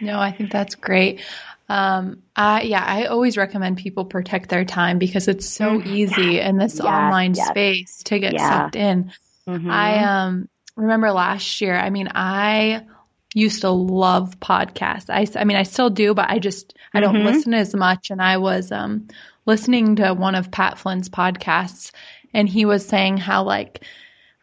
No, 0.00 0.18
I 0.20 0.32
think 0.32 0.50
that's 0.50 0.74
great. 0.74 1.20
Um, 1.68 2.22
I, 2.34 2.62
yeah, 2.62 2.82
I 2.82 3.06
always 3.06 3.36
recommend 3.36 3.76
people 3.76 4.04
protect 4.06 4.48
their 4.48 4.64
time 4.64 4.98
because 4.98 5.28
it's 5.28 5.46
so 5.46 5.78
mm-hmm. 5.78 5.88
easy 5.88 6.40
in 6.40 6.56
this 6.56 6.76
yes, 6.76 6.84
online 6.84 7.34
yes. 7.34 7.48
space 7.48 8.02
to 8.04 8.18
get 8.18 8.32
yeah. 8.32 8.50
sucked 8.50 8.76
in. 8.76 9.12
Mm-hmm. 9.46 9.70
I 9.70 10.04
um, 10.04 10.48
remember 10.76 11.12
last 11.12 11.60
year, 11.60 11.76
I 11.76 11.90
mean, 11.90 12.08
I 12.14 12.86
used 13.34 13.60
to 13.60 13.70
love 13.70 14.40
podcasts. 14.40 15.10
I, 15.10 15.26
I 15.38 15.44
mean, 15.44 15.58
I 15.58 15.64
still 15.64 15.90
do, 15.90 16.14
but 16.14 16.30
I 16.30 16.38
just, 16.38 16.74
I 16.94 17.00
don't 17.00 17.16
mm-hmm. 17.16 17.26
listen 17.26 17.54
as 17.54 17.74
much. 17.74 18.10
And 18.10 18.22
I 18.22 18.38
was, 18.38 18.72
um, 18.72 19.08
listening 19.44 19.96
to 19.96 20.14
one 20.14 20.34
of 20.34 20.50
Pat 20.50 20.78
Flynn's 20.78 21.08
podcasts 21.08 21.90
and 22.34 22.48
he 22.48 22.64
was 22.64 22.86
saying 22.86 23.16
how 23.16 23.42
like, 23.42 23.84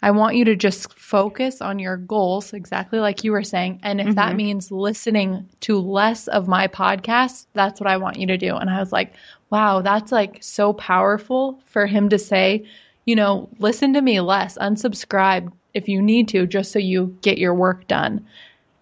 I 0.06 0.12
want 0.12 0.36
you 0.36 0.46
to 0.46 0.56
just 0.56 0.94
focus 0.94 1.64
on 1.64 1.80
your 1.80 1.98
goals, 1.98 2.54
exactly 2.54 3.00
like 3.00 3.24
you 3.24 3.32
were 3.32 3.42
saying. 3.42 3.80
And 3.82 4.00
if 4.00 4.06
mm-hmm. 4.06 4.16
that 4.18 4.36
means 4.36 4.70
listening 4.70 5.50
to 5.62 5.80
less 5.80 6.28
of 6.28 6.48
my 6.48 6.68
podcast, 6.68 7.48
that's 7.54 7.80
what 7.80 7.90
I 7.90 7.98
want 7.98 8.18
you 8.18 8.28
to 8.28 8.38
do. 8.38 8.56
And 8.56 8.70
I 8.70 8.80
was 8.80 8.92
like, 8.92 9.14
wow, 9.50 9.82
that's 9.82 10.12
like 10.12 10.44
so 10.44 10.74
powerful 10.74 11.60
for 11.66 11.88
him 11.88 12.10
to 12.10 12.20
say, 12.20 12.68
you 13.04 13.16
know, 13.16 13.50
listen 13.58 13.96
to 13.96 14.02
me 14.02 14.22
less, 14.22 14.60
unsubscribe 14.60 15.52
if 15.74 15.90
you 15.90 16.04
need 16.04 16.28
to, 16.28 16.46
just 16.46 16.72
so 16.72 16.78
you 16.78 17.18
get 17.24 17.40
your 17.40 17.56
work 17.56 17.88
done. 17.88 18.28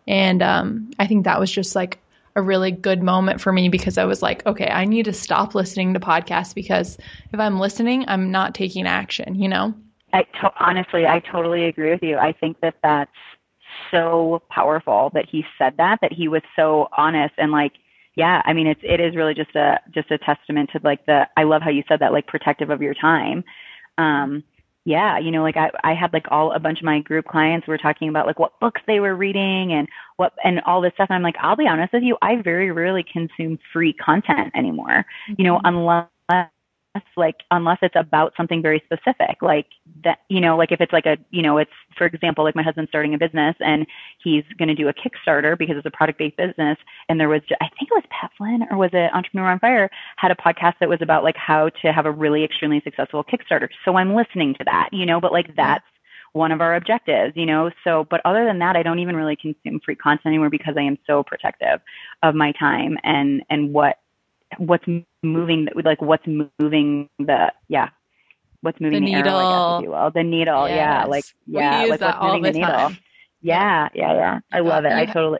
And 0.06 0.44
um, 0.44 0.92
I 1.00 1.08
think 1.08 1.24
that 1.24 1.40
was 1.40 1.50
just 1.50 1.74
like 1.74 2.00
a 2.36 2.42
really 2.42 2.72
good 2.72 3.02
moment 3.02 3.40
for 3.40 3.54
me 3.54 3.70
because 3.70 3.98
I 3.98 4.04
was 4.04 4.22
like, 4.22 4.46
okay, 4.46 4.68
I 4.68 4.84
need 4.84 5.06
to 5.06 5.14
stop 5.14 5.56
listening 5.56 5.94
to 5.94 6.02
podcasts 6.02 6.54
because 6.54 6.98
if 7.32 7.40
I'm 7.40 7.62
listening, 7.62 8.10
I'm 8.10 8.32
not 8.32 8.54
taking 8.54 8.86
action, 8.88 9.36
you 9.36 9.48
know? 9.48 9.74
I 10.14 10.24
to- 10.42 10.54
honestly, 10.60 11.06
I 11.06 11.20
totally 11.20 11.66
agree 11.66 11.90
with 11.90 12.04
you. 12.04 12.18
I 12.18 12.32
think 12.32 12.60
that 12.62 12.76
that's 12.84 13.12
so 13.92 14.42
powerful 14.50 15.12
that 15.14 15.28
he 15.28 15.46
said 15.58 15.76
that, 15.78 16.00
that 16.02 16.14
he 16.14 16.28
was 16.28 16.44
so 16.56 16.88
honest 16.96 17.34
and 17.38 17.52
like, 17.52 17.74
yeah, 18.16 18.44
I 18.46 18.54
mean, 18.54 18.68
it's, 18.68 18.82
it 18.84 19.00
is 19.00 19.16
really 19.16 19.34
just 19.34 19.56
a, 19.56 19.80
just 19.90 20.12
a 20.12 20.20
testament 20.20 20.70
to 20.74 20.80
like 20.84 21.06
the, 21.08 21.28
I 21.36 21.44
love 21.44 21.64
how 21.64 21.72
you 21.72 21.84
said 21.88 22.00
that, 22.00 22.14
like 22.14 22.28
protective 22.28 22.70
of 22.70 22.82
your 22.82 22.94
time. 22.94 23.44
Um, 23.98 24.44
yeah, 24.86 25.18
you 25.18 25.32
know, 25.32 25.42
like 25.42 25.56
I, 25.58 25.72
I 25.84 25.94
had 25.94 26.12
like 26.12 26.28
all 26.30 26.52
a 26.52 26.60
bunch 26.60 26.80
of 26.80 26.86
my 26.86 27.00
group 27.00 27.26
clients 27.26 27.68
were 27.68 27.78
talking 27.78 28.10
about 28.10 28.28
like 28.28 28.38
what 28.38 28.60
books 28.60 28.82
they 28.86 29.00
were 29.00 29.16
reading 29.16 29.72
and 29.72 29.88
what 30.18 30.34
and 30.44 30.60
all 30.66 30.82
this 30.82 30.94
stuff. 30.94 31.08
And 31.10 31.16
I'm 31.16 31.24
like, 31.24 31.38
I'll 31.40 31.56
be 31.56 31.68
honest 31.68 31.94
with 31.94 32.04
you, 32.04 32.18
I 32.22 32.36
very 32.42 32.70
rarely 32.72 33.04
consume 33.04 33.58
free 33.72 33.94
content 33.94 34.52
anymore. 34.56 35.06
Mm-hmm. 35.30 35.34
You 35.38 35.44
know, 35.46 35.56
mm-hmm. 35.58 35.68
unless 35.68 36.08
like 37.18 37.38
unless 37.52 37.80
it's 37.82 37.96
about 37.96 38.34
something 38.38 38.62
very 38.62 38.82
specific 38.86 39.42
like 39.42 39.68
that 40.04 40.20
you 40.30 40.40
know 40.40 40.56
like 40.56 40.72
if 40.72 40.80
it's 40.80 40.94
like 40.94 41.06
a 41.06 41.18
you 41.32 41.42
know 41.42 41.58
it's 41.58 41.72
for 41.98 42.06
example 42.06 42.44
like 42.44 42.56
my 42.56 42.62
husband's 42.62 42.90
starting 42.90 43.14
a 43.14 43.18
business 43.18 43.56
and 43.60 43.88
he's 44.24 44.44
going 44.58 44.68
to 44.68 44.76
do 44.76 44.88
a 44.88 44.94
kickstarter 44.94 45.58
because 45.58 45.76
it's 45.78 45.86
a 45.86 45.92
product 45.92 46.20
based 46.20 46.38
business 46.38 46.78
and 47.10 47.20
there 47.20 47.30
was 47.30 47.42
i 47.62 47.68
think 47.70 47.90
it 47.90 47.96
was 47.96 48.04
pat 48.10 48.32
flynn 48.38 48.66
or 48.70 48.78
was 48.78 48.92
it 48.94 49.14
entrepreneur 49.14 49.50
on 49.50 49.60
fire 49.60 49.90
had 50.18 50.32
a 50.32 50.36
podcast 50.36 50.74
that 50.80 50.90
was 50.90 51.02
about 51.02 51.24
like 51.24 51.38
how 51.38 51.70
to 51.70 51.92
have 51.92 52.06
a 52.06 52.12
really 52.12 52.44
extremely 52.44 52.82
successful 52.82 53.24
kickstarter 53.24 53.70
so 53.86 53.98
i'm 53.98 54.14
listening 54.14 54.54
to 54.54 54.64
that 54.64 54.90
you 54.92 55.06
know 55.06 55.20
but 55.20 55.32
like 55.32 55.48
mm-hmm. 55.48 55.56
that's 55.58 55.86
one 56.34 56.52
of 56.52 56.62
our 56.62 56.76
objectives, 56.76 57.34
you 57.36 57.46
know. 57.46 57.70
So, 57.84 58.06
but 58.10 58.20
other 58.26 58.44
than 58.44 58.60
that, 58.60 58.76
I 58.76 58.82
don't 58.82 59.00
even 59.00 59.16
really 59.16 59.36
consume 59.36 59.80
free 59.80 59.96
content 59.96 60.26
anymore 60.26 60.50
because 60.50 60.74
I 60.76 60.82
am 60.82 60.98
so 61.06 61.24
protective 61.24 61.80
of 62.24 62.36
my 62.36 62.52
time 62.54 62.98
and 63.04 63.44
and 63.50 63.72
what 63.72 64.00
what's 64.58 64.86
moving 65.22 65.68
like 65.84 66.02
what's 66.02 66.26
moving 66.60 67.10
the 67.20 67.52
yeah 67.68 67.90
what's 68.62 68.80
moving 68.80 69.04
the, 69.04 69.12
the 69.12 69.18
needle 69.18 69.40
arrow, 69.40 69.48
I 69.48 69.52
guess, 69.52 69.80
if 69.80 69.84
you 69.84 69.92
will. 69.92 70.12
the 70.12 70.24
needle 70.24 70.68
yes. 70.68 70.76
yeah 70.76 71.06
like 71.06 71.26
yeah 71.48 71.86
like 71.86 72.02
what's 72.02 72.22
moving 72.22 72.42
the, 72.44 72.52
the 72.52 72.60
needle 72.60 72.92
yeah 73.42 73.90
yeah 73.94 74.14
yeah 74.14 74.40
I 74.52 74.60
love 74.60 74.86
it 74.86 74.92
I 74.92 75.06
totally 75.06 75.40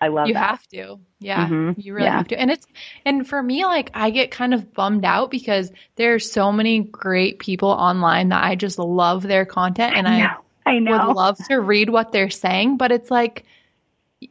I 0.00 0.08
love 0.08 0.28
you 0.28 0.34
that. 0.34 0.50
have 0.50 0.66
to 0.68 0.98
yeah 1.18 1.46
mm-hmm. 1.46 1.80
you 1.80 1.94
really 1.94 2.06
yeah. 2.06 2.16
have 2.18 2.28
to 2.28 2.38
and 2.38 2.50
it's 2.50 2.66
and 3.04 3.26
for 3.26 3.42
me 3.42 3.64
like 3.64 3.90
I 3.94 4.10
get 4.10 4.30
kind 4.30 4.54
of 4.54 4.72
bummed 4.72 5.04
out 5.04 5.30
because 5.30 5.72
there's 5.96 6.30
so 6.30 6.52
many 6.52 6.80
great 6.80 7.38
people 7.38 7.70
online 7.70 8.28
that 8.28 8.44
I 8.44 8.54
just 8.54 8.78
love 8.78 9.22
their 9.22 9.44
content 9.44 9.96
and 9.96 10.06
I, 10.06 10.20
know. 10.20 10.30
I, 10.66 10.78
know. 10.78 11.06
would 11.06 11.16
love 11.16 11.38
to 11.48 11.56
read 11.56 11.90
what 11.90 12.12
they're 12.12 12.30
saying 12.30 12.76
but 12.76 12.92
it's 12.92 13.10
like 13.10 13.44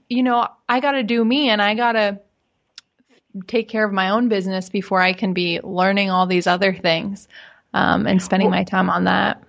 you 0.10 0.24
know 0.24 0.48
I 0.70 0.80
got 0.80 0.92
to 0.92 1.04
do 1.04 1.24
me 1.26 1.50
and 1.50 1.62
I 1.62 1.74
got 1.76 1.94
to 1.94 2.20
take 3.48 3.68
care 3.70 3.86
of 3.86 3.94
my 3.94 4.10
own 4.10 4.30
business 4.30 4.70
before 4.70 5.02
I 5.02 5.14
can 5.14 5.34
be 5.34 5.60
learning 5.62 6.10
all 6.10 6.26
these 6.26 6.48
other 6.48 6.74
things 6.74 7.28
um, 7.74 8.08
and 8.08 8.22
spending 8.22 8.50
my 8.50 8.64
time 8.64 8.90
on 8.90 9.04
that. 9.04 9.44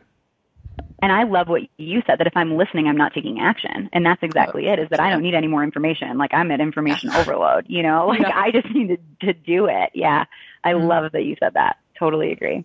And 1.00 1.12
I 1.12 1.22
love 1.22 1.48
what 1.48 1.62
you 1.76 2.02
said 2.06 2.18
that 2.18 2.26
if 2.26 2.36
I'm 2.36 2.56
listening, 2.56 2.88
I'm 2.88 2.96
not 2.96 3.14
taking 3.14 3.40
action. 3.40 3.88
And 3.92 4.04
that's 4.04 4.22
exactly 4.22 4.66
it 4.66 4.78
is 4.78 4.88
that 4.90 4.98
I 4.98 5.10
don't 5.10 5.22
need 5.22 5.34
any 5.34 5.46
more 5.46 5.62
information. 5.62 6.18
Like 6.18 6.34
I'm 6.34 6.50
at 6.50 6.60
information 6.60 7.10
overload, 7.14 7.66
you 7.68 7.82
know, 7.82 8.08
like 8.08 8.20
yeah. 8.20 8.32
I 8.34 8.50
just 8.50 8.68
need 8.70 8.98
to, 9.20 9.26
to 9.26 9.32
do 9.32 9.66
it. 9.66 9.90
Yeah. 9.94 10.24
I 10.64 10.72
mm-hmm. 10.72 10.86
love 10.86 11.12
that 11.12 11.24
you 11.24 11.36
said 11.38 11.54
that. 11.54 11.78
Totally 11.96 12.32
agree. 12.32 12.64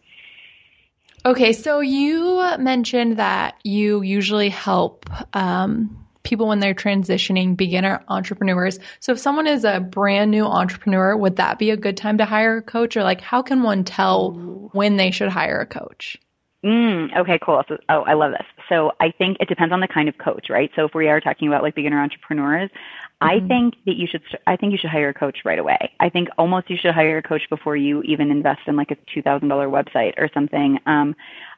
Okay. 1.26 1.54
So 1.54 1.80
you 1.80 2.58
mentioned 2.58 3.18
that 3.18 3.56
you 3.64 4.02
usually 4.02 4.50
help 4.50 5.10
um, 5.36 6.03
people 6.24 6.48
when 6.48 6.60
they're 6.60 6.74
transitioning, 6.74 7.56
beginner 7.56 8.04
entrepreneurs. 8.08 8.80
So 9.00 9.12
if 9.12 9.20
someone 9.20 9.48
is 9.48 9.64
a 9.64 9.80
brand 9.80 10.32
new 10.32 10.46
entrepreneur, 10.46 11.16
would 11.16 11.36
that 11.36 11.60
be 11.60 11.70
a 11.70 11.78
good 11.78 11.98
time 11.98 12.18
to 12.18 12.26
hire 12.26 12.58
a 12.58 12.62
coach 12.62 12.98
or 12.98 13.04
like 13.04 13.22
how 13.22 13.42
can 13.42 13.64
one 13.64 13.84
tell 13.84 14.32
when 14.74 14.98
they 14.98 15.12
should 15.12 15.30
hire 15.30 15.60
a 15.60 15.66
coach? 15.66 16.18
Mm, 16.64 17.18
okay, 17.18 17.40
cool. 17.40 17.62
So, 17.68 17.78
oh, 17.90 18.04
I 18.04 18.14
love 18.14 18.32
this. 18.32 18.46
So 18.70 18.94
I 19.00 19.12
think 19.12 19.38
it 19.42 19.50
depends 19.50 19.74
on 19.74 19.82
the 19.82 19.88
kind 19.88 20.08
of 20.08 20.18
coach, 20.18 20.50
right? 20.50 20.72
So 20.76 20.86
if 20.86 20.96
we 20.96 21.10
are 21.10 21.20
talking 21.20 21.50
about 21.50 21.62
like 21.62 21.76
beginner 21.76 22.02
entrepreneurs, 22.02 22.70
mm-hmm. 22.70 23.28
I 23.28 23.46
think 23.46 23.76
that 23.86 23.98
you 23.98 24.08
should, 24.08 24.22
I 24.48 24.56
think 24.56 24.72
you 24.72 24.78
should 24.78 24.90
hire 24.90 25.10
a 25.10 25.14
coach 25.14 25.40
right 25.44 25.60
away. 25.60 25.92
I 26.00 26.08
think 26.08 26.30
almost 26.38 26.70
you 26.70 26.78
should 26.78 26.94
hire 26.94 27.18
a 27.18 27.24
coach 27.24 27.50
before 27.50 27.76
you 27.76 28.02
even 28.04 28.32
invest 28.32 28.62
in 28.68 28.78
like 28.78 28.92
a 28.92 28.96
$2,000 28.96 29.42
website 29.42 30.14
or 30.18 30.30
something. 30.34 30.80
Um, 30.86 31.16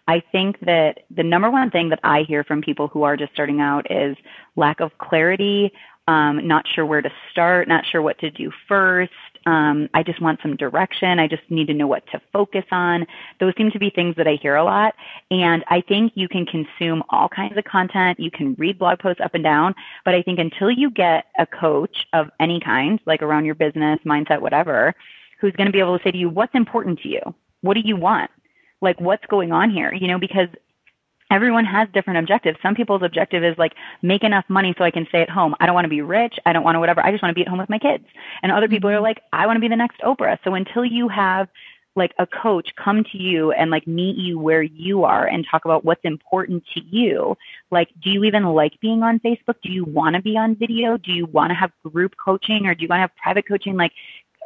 I 0.08 0.22
think 0.32 0.60
that 0.62 1.04
the 1.10 1.24
number 1.24 1.50
one 1.50 1.72
thing 1.72 1.90
that 1.90 2.00
I 2.04 2.22
hear 2.22 2.44
from 2.44 2.62
people 2.62 2.88
who 2.88 3.04
are 3.04 3.18
just 3.18 3.34
starting 3.34 3.62
out 3.62 3.90
is 3.92 4.18
lack 4.56 4.80
of 4.80 4.98
clarity, 4.98 5.72
um, 6.08 6.48
not 6.48 6.68
sure 6.68 6.86
where 6.86 7.02
to 7.02 7.12
start, 7.32 7.68
not 7.68 7.86
sure 7.86 8.02
what 8.02 8.20
to 8.20 8.30
do 8.30 8.52
first. 8.68 9.12
Um, 9.48 9.90
I 9.94 10.04
just 10.04 10.22
want 10.22 10.40
some 10.42 10.56
direction. 10.56 11.20
I 11.20 11.28
just 11.28 11.44
need 11.50 11.68
to 11.68 11.74
know 11.74 11.88
what 11.88 12.06
to 12.08 12.22
focus 12.34 12.66
on. 12.72 13.06
Those 13.40 13.54
seem 13.58 13.72
to 13.72 13.80
be 13.80 13.90
things 13.90 14.16
that 14.18 14.28
I 14.28 14.36
hear 14.42 14.56
a 14.56 14.64
lot. 14.64 14.96
And 15.30 15.64
I 15.68 15.82
think 15.82 16.14
you 16.16 16.28
can 16.28 16.46
consume 16.46 17.04
all 17.10 17.30
kinds 17.30 17.58
of 17.58 17.64
content. 17.64 18.20
You 18.20 18.32
can 18.32 18.56
read 18.56 18.80
blog 18.80 19.00
posts 19.00 19.22
up 19.22 19.36
and 19.36 19.44
down. 19.44 19.76
But 20.04 20.16
I 20.16 20.22
think 20.22 20.40
until 20.40 20.72
you 20.72 20.90
get 20.90 21.26
a 21.38 21.46
coach 21.46 22.08
of 22.14 22.30
any 22.40 22.60
kind, 22.60 23.00
like 23.06 23.22
around 23.22 23.46
your 23.46 23.56
business, 23.56 24.00
mindset, 24.06 24.42
whatever, 24.42 24.96
who's 25.40 25.54
going 25.54 25.68
to 25.68 25.74
be 25.74 25.80
able 25.80 25.98
to 25.98 26.04
say 26.04 26.12
to 26.12 26.18
you, 26.18 26.30
what's 26.30 26.56
important 26.56 27.00
to 27.02 27.10
you? 27.10 27.22
What 27.62 27.76
do 27.76 27.82
you 27.82 27.96
want? 27.96 28.32
like 28.82 29.00
what's 29.00 29.26
going 29.28 29.52
on 29.52 29.70
here 29.70 29.94
you 29.94 30.08
know 30.08 30.20
because 30.20 30.50
everyone 31.36 31.66
has 31.66 31.90
different 31.94 32.20
objectives. 32.20 32.58
Some 32.62 32.76
people's 32.76 33.04
objective 33.04 33.44
is 33.44 33.58
like 33.58 33.74
make 34.02 34.24
enough 34.24 34.46
money 34.48 34.74
so 34.78 34.86
I 34.86 34.92
can 34.92 35.06
stay 35.08 35.22
at 35.22 35.30
home. 35.30 35.54
I 35.60 35.66
don't 35.66 35.76
want 35.76 35.86
to 35.86 35.90
be 35.90 36.02
rich. 36.02 36.40
I 36.46 36.54
don't 36.54 36.64
want 36.64 36.76
to 36.76 36.80
whatever. 36.80 37.06
I 37.06 37.12
just 37.12 37.22
want 37.22 37.32
to 37.32 37.36
be 37.36 37.42
at 37.42 37.50
home 37.50 37.60
with 37.60 37.70
my 37.70 37.78
kids. 37.78 38.06
And 38.42 38.52
other 38.52 38.70
people 38.70 38.90
are 38.90 38.94
mm-hmm. 38.94 39.04
like, 39.04 39.22
I 39.34 39.46
want 39.46 39.58
to 39.58 39.62
be 39.62 39.68
the 39.68 39.76
next 39.76 40.00
Oprah. 40.00 40.38
So 40.46 40.54
until 40.54 40.86
you 40.86 41.10
have 41.10 41.50
like 41.98 42.14
a 42.20 42.28
coach 42.28 42.70
come 42.76 43.04
to 43.12 43.18
you 43.18 43.52
and 43.52 43.72
like 43.72 43.88
meet 43.88 44.18
you 44.18 44.38
where 44.38 44.62
you 44.62 45.06
are 45.06 45.26
and 45.26 45.46
talk 45.50 45.66
about 45.66 45.86
what's 45.86 46.04
important 46.04 46.64
to 46.74 46.82
you. 46.84 47.38
Like, 47.72 47.90
do 48.02 48.10
you 48.10 48.24
even 48.26 48.44
like 48.44 48.80
being 48.82 49.02
on 49.02 49.20
Facebook? 49.20 49.56
Do 49.64 49.72
you 49.72 49.86
want 49.86 50.16
to 50.16 50.22
be 50.22 50.38
on 50.38 50.56
video? 50.56 50.98
Do 50.98 51.14
you 51.14 51.26
want 51.26 51.52
to 51.52 51.56
have 51.56 51.72
group 51.84 52.16
coaching 52.24 52.68
or 52.68 52.76
do 52.76 52.84
you 52.84 52.90
want 52.90 52.98
to 52.98 53.02
have 53.02 53.16
private 53.16 53.48
coaching? 53.48 53.78
Like, 53.78 53.94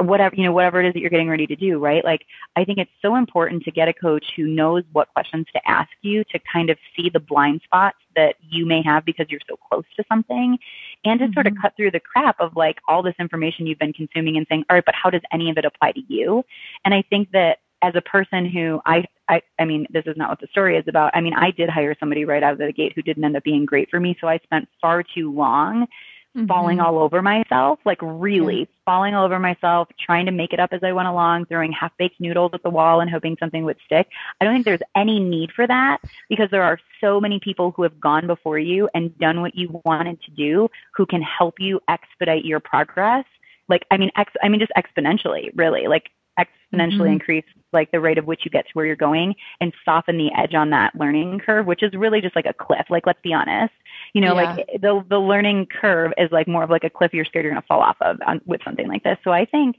whatever 0.02 0.36
you 0.36 0.44
know 0.44 0.52
whatever 0.52 0.80
it 0.80 0.88
is 0.88 0.94
that 0.94 1.02
you're 1.02 1.10
getting 1.10 1.30
ready 1.30 1.46
to 1.46 1.56
do 1.56 1.78
right 1.78 2.06
like 2.06 2.26
i 2.56 2.64
think 2.64 2.78
it's 2.78 2.92
so 3.02 3.16
important 3.16 3.64
to 3.64 3.72
get 3.72 3.90
a 3.90 3.94
coach 3.94 4.32
who 4.36 4.48
knows 4.48 4.84
what 4.94 5.12
questions 5.14 5.46
to 5.54 5.70
ask 5.70 5.90
you 6.02 6.24
to 6.24 6.40
kind 6.52 6.70
of 6.70 6.78
see 6.96 7.10
the 7.10 7.20
blind 7.20 7.60
spots 7.64 7.98
that 8.16 8.36
you 8.50 8.66
may 8.66 8.82
have 8.82 9.04
because 9.04 9.28
you're 9.30 9.42
so 9.48 9.58
close 9.58 9.84
to 9.98 10.04
something 10.08 10.58
and 11.04 11.20
to 11.20 11.26
mm-hmm. 11.26 11.34
sort 11.34 11.48
of 11.48 11.54
mm-hmm. 11.54 11.62
cut 11.62 11.76
through 11.76 11.92
the 11.92 12.00
crap 12.00 12.40
of 12.40 12.56
like 12.56 12.80
all 12.88 13.04
this 13.04 13.16
information 13.20 13.68
you've 13.68 13.80
been 13.80 13.94
consuming 13.94 14.38
and 14.38 14.48
saying 14.50 14.64
all 14.70 14.76
right 14.76 14.86
but 14.86 14.96
how 14.96 15.10
does 15.10 15.22
any 15.34 15.50
of 15.50 15.58
it 15.58 15.66
apply 15.66 15.92
to 15.92 16.02
you 16.08 16.44
and 16.86 16.94
i 16.94 17.02
think 17.10 17.30
that 17.32 17.60
as 17.82 17.96
a 17.96 18.02
person 18.02 18.46
who 18.46 18.82
I, 18.86 19.06
I, 19.30 19.42
I 19.58 19.64
mean, 19.64 19.88
this 19.90 20.04
is 20.06 20.18
not 20.18 20.30
what 20.30 20.42
the 20.42 20.48
story 20.48 20.76
is 20.76 20.84
about. 20.88 21.12
I 21.14 21.22
mean, 21.22 21.34
I 21.34 21.52
did 21.52 21.70
hire 21.70 21.96
somebody 21.98 22.26
right 22.26 22.44
out 22.44 22.52
of 22.52 22.60
the 22.60 22.74
gate 22.74 22.92
who 22.94 23.02
didn't 23.02 23.24
end 23.24 23.38
up 23.38 23.44
being 23.44 23.66
great 23.66 23.90
for 23.90 24.02
me. 24.02 24.18
So 24.20 24.28
I 24.28 24.40
spent 24.40 24.68
far 24.82 25.02
too 25.02 25.32
long 25.34 25.88
mm-hmm. 26.36 26.48
falling 26.48 26.80
all 26.80 27.00
over 27.00 27.22
myself, 27.22 27.80
like 27.86 28.00
really 28.02 28.68
falling 28.86 29.14
all 29.14 29.26
over 29.26 29.40
myself, 29.40 29.88
trying 30.00 30.26
to 30.26 30.32
make 30.32 30.54
it 30.54 30.60
up 30.60 30.74
as 30.74 30.82
I 30.84 30.92
went 30.92 31.08
along, 31.08 31.46
throwing 31.46 31.72
half 31.72 31.92
baked 31.98 32.20
noodles 32.20 32.52
at 32.54 32.64
the 32.64 32.70
wall 32.70 33.02
and 33.02 33.10
hoping 33.10 33.38
something 33.40 33.64
would 33.66 33.78
stick. 33.86 34.08
I 34.40 34.46
don't 34.46 34.54
think 34.54 34.66
there's 34.66 34.80
any 34.96 35.20
need 35.20 35.52
for 35.52 35.68
that 35.68 36.00
because 36.30 36.50
there 36.52 36.64
are 36.64 36.80
so 37.02 37.20
many 37.20 37.40
people 37.40 37.72
who 37.72 37.84
have 37.84 38.00
gone 38.00 38.28
before 38.28 38.60
you 38.60 38.90
and 38.94 39.18
done 39.18 39.42
what 39.42 39.56
you 39.56 39.82
wanted 39.86 40.22
to 40.24 40.32
do 40.32 40.70
who 40.94 41.06
can 41.06 41.22
help 41.22 41.60
you 41.60 41.80
expedite 41.88 42.46
your 42.46 42.60
progress. 42.60 43.26
Like, 43.68 43.86
I 43.92 43.98
mean, 43.98 44.12
ex, 44.16 44.34
I 44.42 44.50
mean, 44.50 44.60
just 44.60 44.72
exponentially, 44.78 45.52
really. 45.56 45.88
Like, 45.88 46.10
exponentially 46.40 47.02
mm-hmm. 47.02 47.14
increase 47.14 47.46
like 47.74 47.92
the 47.92 48.00
rate 48.00 48.18
of 48.18 48.26
which 48.26 48.46
you 48.46 48.52
get 48.52 48.66
to 48.66 48.72
where 48.74 48.86
you're 48.86 48.96
going 48.96 49.36
and 49.62 49.74
soften 49.86 50.18
the 50.18 50.32
edge 50.34 50.54
on 50.54 50.70
that 50.72 50.96
learning 50.96 51.40
curve, 51.40 51.66
which 51.66 51.84
is 51.84 51.94
really 51.94 52.22
just 52.22 52.36
like 52.36 52.46
a 52.46 52.54
cliff. 52.54 52.86
Like 52.90 53.06
let's 53.06 53.22
be 53.22 53.34
honest, 53.34 53.74
you 54.14 54.22
know, 54.22 54.40
yeah. 54.40 54.56
like 54.56 54.68
the 54.82 55.06
the 55.08 55.20
learning 55.20 55.68
curve 55.68 56.14
is 56.18 56.32
like 56.32 56.48
more 56.48 56.64
of 56.64 56.70
like 56.70 56.84
a 56.84 56.90
cliff 56.90 57.14
you're 57.14 57.26
scared 57.26 57.46
you're 57.46 57.54
going 57.54 57.62
to 57.62 57.68
fall 57.68 57.82
off 57.82 57.98
of 58.02 58.18
on, 58.26 58.42
with 58.46 58.62
something 58.64 58.88
like 58.88 59.04
this. 59.04 59.18
So 59.24 59.32
I 59.32 59.46
think 59.46 59.78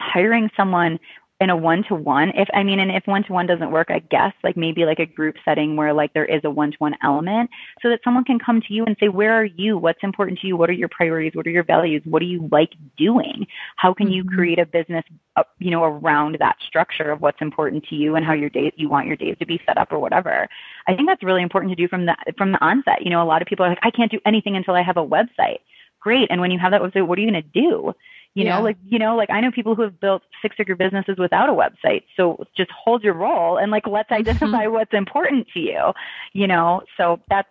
hiring 0.00 0.50
someone 0.56 0.98
in 1.40 1.50
a 1.50 1.56
one 1.56 1.82
to 1.84 1.94
one 1.94 2.30
if 2.30 2.48
i 2.54 2.62
mean 2.62 2.80
and 2.80 2.90
if 2.90 3.06
one 3.06 3.22
to 3.22 3.32
one 3.32 3.46
doesn't 3.46 3.70
work 3.70 3.90
i 3.90 3.98
guess 3.98 4.32
like 4.42 4.56
maybe 4.56 4.84
like 4.84 4.98
a 4.98 5.06
group 5.06 5.36
setting 5.44 5.76
where 5.76 5.92
like 5.92 6.12
there 6.14 6.24
is 6.24 6.40
a 6.44 6.50
one 6.50 6.70
to 6.70 6.76
one 6.78 6.96
element 7.02 7.50
so 7.82 7.90
that 7.90 8.00
someone 8.02 8.24
can 8.24 8.38
come 8.38 8.60
to 8.60 8.72
you 8.72 8.84
and 8.84 8.96
say 8.98 9.08
where 9.08 9.32
are 9.32 9.44
you? 9.44 9.78
What's 9.78 10.02
important 10.02 10.38
to 10.40 10.46
you? 10.46 10.56
What 10.56 10.70
are 10.70 10.74
your 10.74 10.88
priorities? 10.88 11.34
What 11.34 11.46
are 11.46 11.50
your 11.50 11.64
values? 11.64 12.02
What 12.04 12.20
do 12.20 12.26
you 12.26 12.48
like 12.50 12.72
doing? 12.96 13.46
How 13.76 13.94
can 13.94 14.10
you 14.10 14.24
mm-hmm. 14.24 14.34
create 14.34 14.58
a 14.58 14.66
business 14.66 15.04
uh, 15.36 15.44
you 15.58 15.70
know 15.70 15.84
around 15.84 16.36
that 16.40 16.56
structure 16.60 17.10
of 17.10 17.20
what's 17.20 17.40
important 17.40 17.84
to 17.88 17.96
you 17.96 18.16
and 18.16 18.24
how 18.24 18.32
your 18.32 18.50
days 18.50 18.72
you 18.76 18.88
want 18.88 19.06
your 19.06 19.16
days 19.16 19.36
to 19.38 19.46
be 19.46 19.60
set 19.66 19.78
up 19.78 19.92
or 19.92 19.98
whatever? 19.98 20.48
I 20.86 20.94
think 20.94 21.08
that's 21.08 21.22
really 21.22 21.42
important 21.42 21.70
to 21.72 21.76
do 21.76 21.88
from 21.88 22.06
the 22.06 22.16
from 22.36 22.52
the 22.52 22.64
onset. 22.64 23.02
You 23.02 23.10
know 23.10 23.22
a 23.22 23.24
lot 23.24 23.42
of 23.42 23.48
people 23.48 23.66
are 23.66 23.70
like 23.70 23.78
i 23.82 23.90
can't 23.90 24.10
do 24.10 24.20
anything 24.24 24.56
until 24.56 24.74
i 24.74 24.82
have 24.82 24.96
a 24.96 25.06
website. 25.06 25.58
Great. 26.00 26.28
And 26.30 26.40
when 26.40 26.50
you 26.50 26.58
have 26.58 26.72
that 26.72 26.82
website 26.82 27.06
what 27.06 27.18
are 27.18 27.22
you 27.22 27.30
going 27.30 27.42
to 27.42 27.60
do 27.60 27.94
you 28.36 28.44
know, 28.44 28.50
yeah. 28.50 28.58
like, 28.58 28.76
you 28.84 28.98
know, 28.98 29.16
like 29.16 29.30
I 29.30 29.40
know 29.40 29.50
people 29.50 29.74
who 29.74 29.80
have 29.80 29.98
built 29.98 30.22
six 30.42 30.56
figure 30.56 30.76
businesses 30.76 31.16
without 31.16 31.48
a 31.48 31.52
website. 31.52 32.02
So 32.18 32.44
just 32.54 32.70
hold 32.70 33.02
your 33.02 33.14
roll 33.14 33.56
and 33.56 33.72
like, 33.72 33.86
let's 33.86 34.10
mm-hmm. 34.10 34.20
identify 34.20 34.66
what's 34.66 34.92
important 34.92 35.48
to 35.54 35.60
you, 35.60 35.94
you 36.34 36.46
know? 36.46 36.82
So 36.98 37.18
that's, 37.30 37.48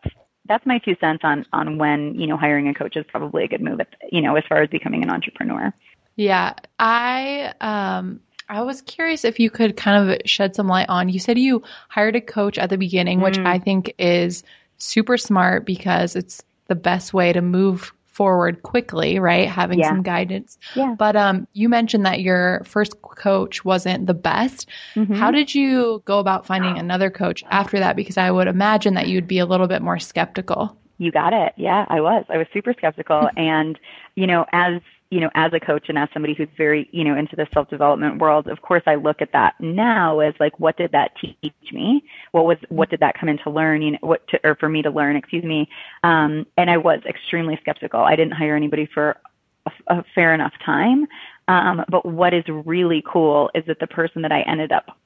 that's 0.47 0.63
my 0.63 0.77
two 0.77 0.95
cents 0.99 1.21
on, 1.23 1.43
on 1.51 1.79
when, 1.79 2.13
you 2.13 2.27
know, 2.27 2.37
hiring 2.37 2.67
a 2.67 2.73
coach 2.75 2.95
is 2.95 3.05
probably 3.07 3.43
a 3.43 3.47
good 3.47 3.61
move, 3.61 3.79
at, 3.79 3.87
you 4.11 4.21
know, 4.21 4.35
as 4.35 4.43
far 4.47 4.61
as 4.61 4.69
becoming 4.69 5.01
an 5.01 5.09
entrepreneur. 5.09 5.73
Yeah. 6.15 6.53
I, 6.77 7.51
um, 7.61 8.19
I 8.47 8.61
was 8.61 8.83
curious 8.83 9.25
if 9.25 9.39
you 9.39 9.49
could 9.49 9.75
kind 9.75 10.11
of 10.11 10.21
shed 10.25 10.55
some 10.55 10.67
light 10.67 10.87
on. 10.87 11.09
You 11.09 11.17
said 11.17 11.39
you 11.39 11.63
hired 11.89 12.15
a 12.15 12.21
coach 12.21 12.59
at 12.59 12.69
the 12.69 12.77
beginning, 12.77 13.21
mm. 13.21 13.23
which 13.23 13.39
I 13.39 13.57
think 13.57 13.95
is 13.97 14.43
super 14.77 15.17
smart 15.17 15.65
because 15.65 16.15
it's 16.15 16.43
the 16.67 16.75
best 16.75 17.11
way 17.11 17.33
to 17.33 17.41
move 17.41 17.91
forward 18.15 18.63
quickly, 18.63 19.19
right? 19.19 19.49
Having 19.49 19.79
yeah. 19.79 19.89
some 19.89 20.01
guidance. 20.01 20.57
Yeah. 20.73 20.95
But 20.97 21.17
um, 21.17 21.47
you 21.51 21.67
mentioned 21.67 22.05
that 22.05 22.21
your 22.21 22.61
first 22.63 23.01
coach 23.01 23.65
wasn't 23.65 24.07
the 24.07 24.13
best. 24.13 24.69
Mm-hmm. 24.95 25.15
How 25.15 25.31
did 25.31 25.53
you 25.53 26.01
go 26.05 26.19
about 26.19 26.45
finding 26.45 26.77
another 26.77 27.09
coach 27.09 27.43
after 27.49 27.77
that? 27.79 27.97
Because 27.97 28.17
I 28.17 28.31
would 28.31 28.47
imagine 28.47 28.93
that 28.93 29.09
you'd 29.09 29.27
be 29.27 29.39
a 29.39 29.45
little 29.45 29.67
bit 29.67 29.81
more 29.81 29.99
skeptical. 29.99 30.77
You 30.97 31.11
got 31.11 31.33
it. 31.33 31.51
Yeah, 31.57 31.85
I 31.89 31.99
was. 31.99 32.23
I 32.29 32.37
was 32.37 32.47
super 32.53 32.71
skeptical. 32.71 33.29
and, 33.37 33.77
you 34.15 34.27
know, 34.27 34.45
as 34.53 34.81
you 35.11 35.19
know, 35.19 35.29
as 35.35 35.53
a 35.53 35.59
coach 35.59 35.85
and 35.87 35.97
as 35.97 36.09
somebody 36.13 36.33
who's 36.33 36.47
very, 36.57 36.89
you 36.91 37.03
know, 37.03 37.15
into 37.15 37.35
the 37.35 37.47
self 37.53 37.69
development 37.69 38.19
world, 38.19 38.47
of 38.47 38.61
course 38.61 38.83
I 38.85 38.95
look 38.95 39.21
at 39.21 39.31
that 39.33 39.55
now 39.59 40.19
as 40.19 40.33
like, 40.39 40.59
what 40.59 40.77
did 40.77 40.91
that 40.93 41.15
teach 41.17 41.53
me? 41.71 42.03
What 42.31 42.45
was, 42.45 42.57
what 42.69 42.89
did 42.89 43.01
that 43.01 43.17
come 43.19 43.29
into 43.29 43.49
learning? 43.49 43.97
what 44.01 44.27
to, 44.29 44.39
or 44.43 44.55
for 44.55 44.67
me 44.67 44.81
to 44.81 44.89
learn, 44.89 45.15
excuse 45.15 45.43
me. 45.43 45.69
Um, 46.03 46.47
and 46.57 46.69
I 46.69 46.77
was 46.77 47.01
extremely 47.05 47.57
skeptical. 47.61 48.01
I 48.01 48.15
didn't 48.15 48.33
hire 48.33 48.55
anybody 48.55 48.87
for 48.87 49.17
a, 49.65 49.71
a 49.87 50.05
fair 50.15 50.33
enough 50.33 50.53
time. 50.65 51.07
Um, 51.47 51.85
but 51.87 52.05
what 52.05 52.33
is 52.33 52.43
really 52.47 53.03
cool 53.05 53.51
is 53.53 53.63
that 53.67 53.79
the 53.79 53.87
person 53.87 54.23
that 54.23 54.31
I 54.31 54.41
ended 54.41 54.71
up, 54.71 54.97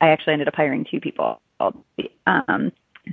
I 0.00 0.08
actually 0.08 0.34
ended 0.34 0.48
up 0.48 0.54
hiring 0.54 0.84
two 0.84 1.00
people. 1.00 1.40
Um, 1.60 2.72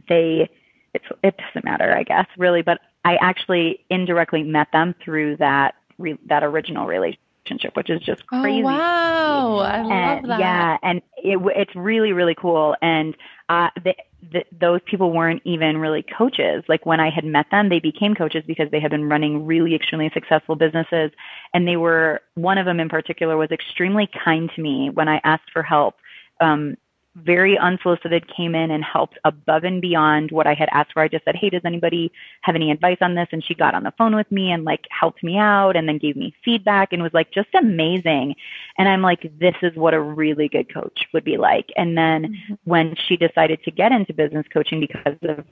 they, 0.10 0.50
it's, 0.94 1.06
it 1.24 1.38
doesn't 1.38 1.64
matter, 1.64 1.96
I 1.96 2.04
guess, 2.04 2.26
really, 2.38 2.64
but 2.64 2.80
I 3.06 3.18
actually 3.18 3.86
indirectly 3.90 4.44
met 4.44 4.72
them 4.72 4.96
through 5.04 5.38
that 5.38 5.76
re- 5.98 6.20
that 6.26 6.44
original 6.44 6.86
relationship, 6.86 7.76
which 7.76 7.90
is 7.90 8.02
just 8.02 8.24
oh, 8.32 8.42
crazy. 8.42 8.62
Oh, 8.62 8.66
wow, 8.66 9.58
I 9.58 9.78
and, 9.78 10.28
love 10.28 10.40
that. 10.40 10.40
Yeah, 10.40 10.78
and 10.82 11.02
it, 11.18 11.40
it's 11.56 11.76
really 11.76 12.14
really 12.14 12.36
cool. 12.36 12.76
And 12.82 13.16
uh, 13.50 13.70
the, 13.84 13.96
the, 14.32 14.46
those 14.58 14.82
people 14.86 15.12
weren't 15.12 15.42
even 15.44 15.78
really 15.78 16.04
coaches. 16.04 16.64
Like 16.68 16.86
when 16.86 17.00
I 17.00 17.10
had 17.10 17.26
met 17.26 17.48
them, 17.52 17.70
they 17.70 17.80
became 17.80 18.16
coaches 18.16 18.44
because 18.48 18.72
they 18.72 18.80
had 18.80 18.92
been 18.92 19.10
running 19.10 19.46
really 19.46 19.76
extremely 19.76 20.10
successful 20.14 20.56
businesses, 20.56 21.12
and 21.54 21.68
they 21.68 21.78
were 21.78 22.22
one 22.36 22.58
of 22.58 22.66
them 22.66 22.80
in 22.80 22.90
particular 22.90 23.38
was 23.38 23.52
extremely 23.52 24.08
kind 24.08 24.50
to 24.56 24.62
me 24.62 24.90
when 24.90 25.08
I 25.08 25.20
asked 25.24 25.52
for 25.52 25.64
help. 25.64 25.96
Um, 26.40 26.78
very 27.16 27.58
unsolicited 27.58 28.28
came 28.28 28.56
in 28.56 28.72
and 28.72 28.84
helped 28.84 29.20
above 29.24 29.64
and 29.64 29.82
beyond 29.82 30.32
what 30.32 30.48
I 30.48 30.56
had 30.56 30.70
asked 30.72 30.94
for. 30.94 31.02
I 31.02 31.08
just 31.08 31.26
said, 31.26 31.36
Hey, 31.36 31.50
does 31.50 31.62
anybody 31.64 32.12
have 32.42 32.56
any 32.56 32.72
advice 32.72 32.98
on 33.02 33.14
this? 33.14 33.28
And 33.32 33.44
she 33.44 33.54
got 33.54 33.76
on 33.76 33.84
the 33.84 33.94
phone 33.98 34.16
with 34.16 34.32
me 34.32 34.52
and 34.52 34.64
like 34.64 34.88
helped 34.90 35.24
me 35.24 35.38
out 35.38 35.76
and 35.76 35.88
then 35.88 36.00
gave 36.00 36.16
me 36.16 36.34
feedback 36.44 36.92
and 36.92 37.04
was 37.04 37.14
like 37.14 37.32
just 37.32 37.50
amazing. 37.54 38.36
And 38.78 38.90
I'm 38.90 39.02
like, 39.02 39.32
this 39.40 39.56
is 39.62 39.76
what 39.76 39.94
a 39.94 40.02
really 40.02 40.50
good 40.50 40.74
coach 40.74 41.08
would 41.14 41.24
be 41.24 41.38
like. 41.38 41.72
And 41.78 41.98
then 41.98 42.24
mm-hmm. 42.24 42.54
when 42.64 42.96
she 42.96 43.16
decided 43.16 43.64
to 43.64 43.72
get 43.72 43.92
into 43.92 44.14
business 44.14 44.48
coaching 44.52 44.80
because 44.80 45.18
of 45.24 45.46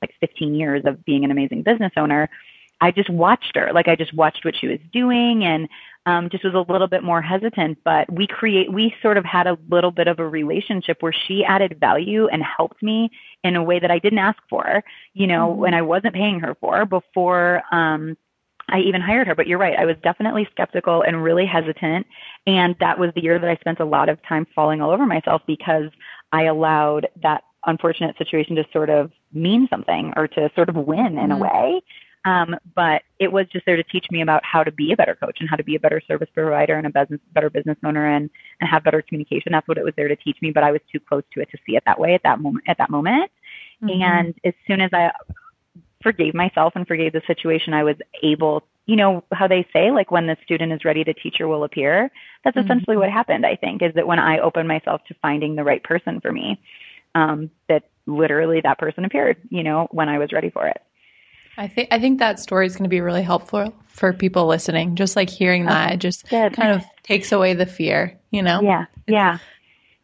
like 0.00 0.14
15 0.20 0.54
years 0.54 0.82
of 0.84 1.04
being 1.04 1.24
an 1.24 1.30
amazing 1.30 1.62
business 1.62 1.92
owner, 1.96 2.28
I 2.80 2.92
just 2.92 3.10
watched 3.10 3.56
her. 3.56 3.72
Like 3.72 3.88
I 3.88 3.96
just 3.96 4.14
watched 4.14 4.44
what 4.44 4.54
she 4.54 4.68
was 4.68 4.78
doing 4.92 5.44
and 5.44 5.68
um, 6.08 6.30
just 6.30 6.42
was 6.42 6.54
a 6.54 6.72
little 6.72 6.86
bit 6.86 7.04
more 7.04 7.20
hesitant. 7.20 7.78
But 7.84 8.10
we 8.10 8.26
create, 8.26 8.72
we 8.72 8.94
sort 9.02 9.18
of 9.18 9.26
had 9.26 9.46
a 9.46 9.58
little 9.68 9.90
bit 9.90 10.08
of 10.08 10.18
a 10.18 10.26
relationship 10.26 11.02
where 11.02 11.12
she 11.12 11.44
added 11.44 11.78
value 11.78 12.28
and 12.28 12.42
helped 12.42 12.82
me 12.82 13.10
in 13.44 13.56
a 13.56 13.62
way 13.62 13.78
that 13.78 13.90
I 13.90 13.98
didn't 13.98 14.18
ask 14.18 14.38
for, 14.48 14.82
you 15.12 15.26
know, 15.26 15.50
mm-hmm. 15.50 15.60
when 15.60 15.74
I 15.74 15.82
wasn't 15.82 16.14
paying 16.14 16.40
her 16.40 16.56
for 16.60 16.86
before. 16.86 17.62
Um, 17.70 18.16
I 18.70 18.80
even 18.80 19.02
hired 19.02 19.26
her, 19.26 19.34
but 19.34 19.46
you're 19.46 19.58
right. 19.58 19.78
I 19.78 19.84
was 19.84 19.96
definitely 20.02 20.48
skeptical 20.50 21.02
and 21.02 21.22
really 21.22 21.44
hesitant. 21.44 22.06
And 22.46 22.74
that 22.80 22.98
was 22.98 23.12
the 23.14 23.22
year 23.22 23.38
that 23.38 23.48
I 23.48 23.56
spent 23.56 23.80
a 23.80 23.84
lot 23.84 24.08
of 24.08 24.22
time 24.22 24.46
falling 24.54 24.80
all 24.80 24.90
over 24.90 25.04
myself 25.04 25.42
because 25.46 25.90
I 26.32 26.44
allowed 26.44 27.08
that 27.22 27.44
unfortunate 27.66 28.16
situation 28.16 28.56
to 28.56 28.64
sort 28.72 28.88
of 28.88 29.10
mean 29.32 29.68
something 29.68 30.14
or 30.16 30.26
to 30.28 30.50
sort 30.54 30.70
of 30.70 30.76
win 30.76 31.18
in 31.18 31.30
mm-hmm. 31.30 31.32
a 31.32 31.38
way. 31.38 31.82
Um, 32.28 32.56
but 32.74 33.02
it 33.18 33.32
was 33.32 33.46
just 33.46 33.64
there 33.64 33.76
to 33.76 33.82
teach 33.82 34.06
me 34.10 34.20
about 34.20 34.44
how 34.44 34.62
to 34.62 34.70
be 34.70 34.92
a 34.92 34.96
better 34.96 35.14
coach 35.14 35.38
and 35.40 35.48
how 35.48 35.56
to 35.56 35.64
be 35.64 35.76
a 35.76 35.80
better 35.80 36.00
service 36.06 36.28
provider 36.34 36.76
and 36.76 36.86
a 36.86 36.90
business, 36.90 37.20
better 37.32 37.48
business 37.48 37.78
owner 37.82 38.06
and, 38.06 38.28
and 38.60 38.68
have 38.68 38.84
better 38.84 39.00
communication. 39.00 39.52
That's 39.52 39.66
what 39.66 39.78
it 39.78 39.84
was 39.84 39.94
there 39.96 40.08
to 40.08 40.16
teach 40.16 40.36
me, 40.42 40.50
but 40.50 40.62
I 40.62 40.72
was 40.72 40.82
too 40.92 41.00
close 41.00 41.22
to 41.32 41.40
it 41.40 41.50
to 41.52 41.58
see 41.64 41.74
it 41.76 41.84
that 41.86 41.98
way 41.98 42.12
at 42.12 42.22
that 42.24 42.38
moment, 42.40 42.64
at 42.68 42.76
that 42.78 42.90
moment. 42.90 43.30
Mm-hmm. 43.82 44.02
And 44.02 44.34
as 44.44 44.52
soon 44.66 44.82
as 44.82 44.90
I 44.92 45.10
forgave 46.02 46.34
myself 46.34 46.74
and 46.76 46.86
forgave 46.86 47.14
the 47.14 47.22
situation, 47.26 47.72
I 47.72 47.84
was 47.84 47.96
able, 48.22 48.62
you 48.84 48.96
know, 48.96 49.24
how 49.32 49.48
they 49.48 49.66
say, 49.72 49.90
like 49.90 50.10
when 50.10 50.26
the 50.26 50.36
student 50.44 50.72
is 50.72 50.84
ready, 50.84 51.04
the 51.04 51.14
teacher 51.14 51.48
will 51.48 51.64
appear. 51.64 52.10
That's 52.44 52.58
mm-hmm. 52.58 52.66
essentially 52.66 52.96
what 52.98 53.10
happened, 53.10 53.46
I 53.46 53.56
think, 53.56 53.80
is 53.80 53.94
that 53.94 54.06
when 54.06 54.18
I 54.18 54.40
opened 54.40 54.68
myself 54.68 55.02
to 55.06 55.14
finding 55.22 55.54
the 55.54 55.64
right 55.64 55.82
person 55.82 56.20
for 56.20 56.30
me, 56.30 56.60
um, 57.14 57.50
that 57.68 57.84
literally 58.06 58.60
that 58.60 58.78
person 58.78 59.06
appeared, 59.06 59.38
you 59.48 59.62
know, 59.62 59.88
when 59.92 60.10
I 60.10 60.18
was 60.18 60.32
ready 60.32 60.50
for 60.50 60.66
it. 60.66 60.82
I 61.58 61.66
think 61.66 61.88
I 61.90 61.98
think 61.98 62.20
that 62.20 62.38
story 62.38 62.66
is 62.66 62.74
going 62.74 62.84
to 62.84 62.88
be 62.88 63.00
really 63.00 63.22
helpful 63.22 63.74
for 63.88 64.12
people 64.12 64.46
listening. 64.46 64.94
Just 64.94 65.16
like 65.16 65.28
hearing 65.28 65.66
that, 65.66 65.92
it 65.94 65.96
just 65.98 66.28
Good. 66.30 66.52
kind 66.54 66.70
of 66.70 66.84
takes 67.02 67.32
away 67.32 67.54
the 67.54 67.66
fear, 67.66 68.18
you 68.30 68.42
know. 68.42 68.62
Yeah, 68.62 68.84
yeah, 69.08 69.38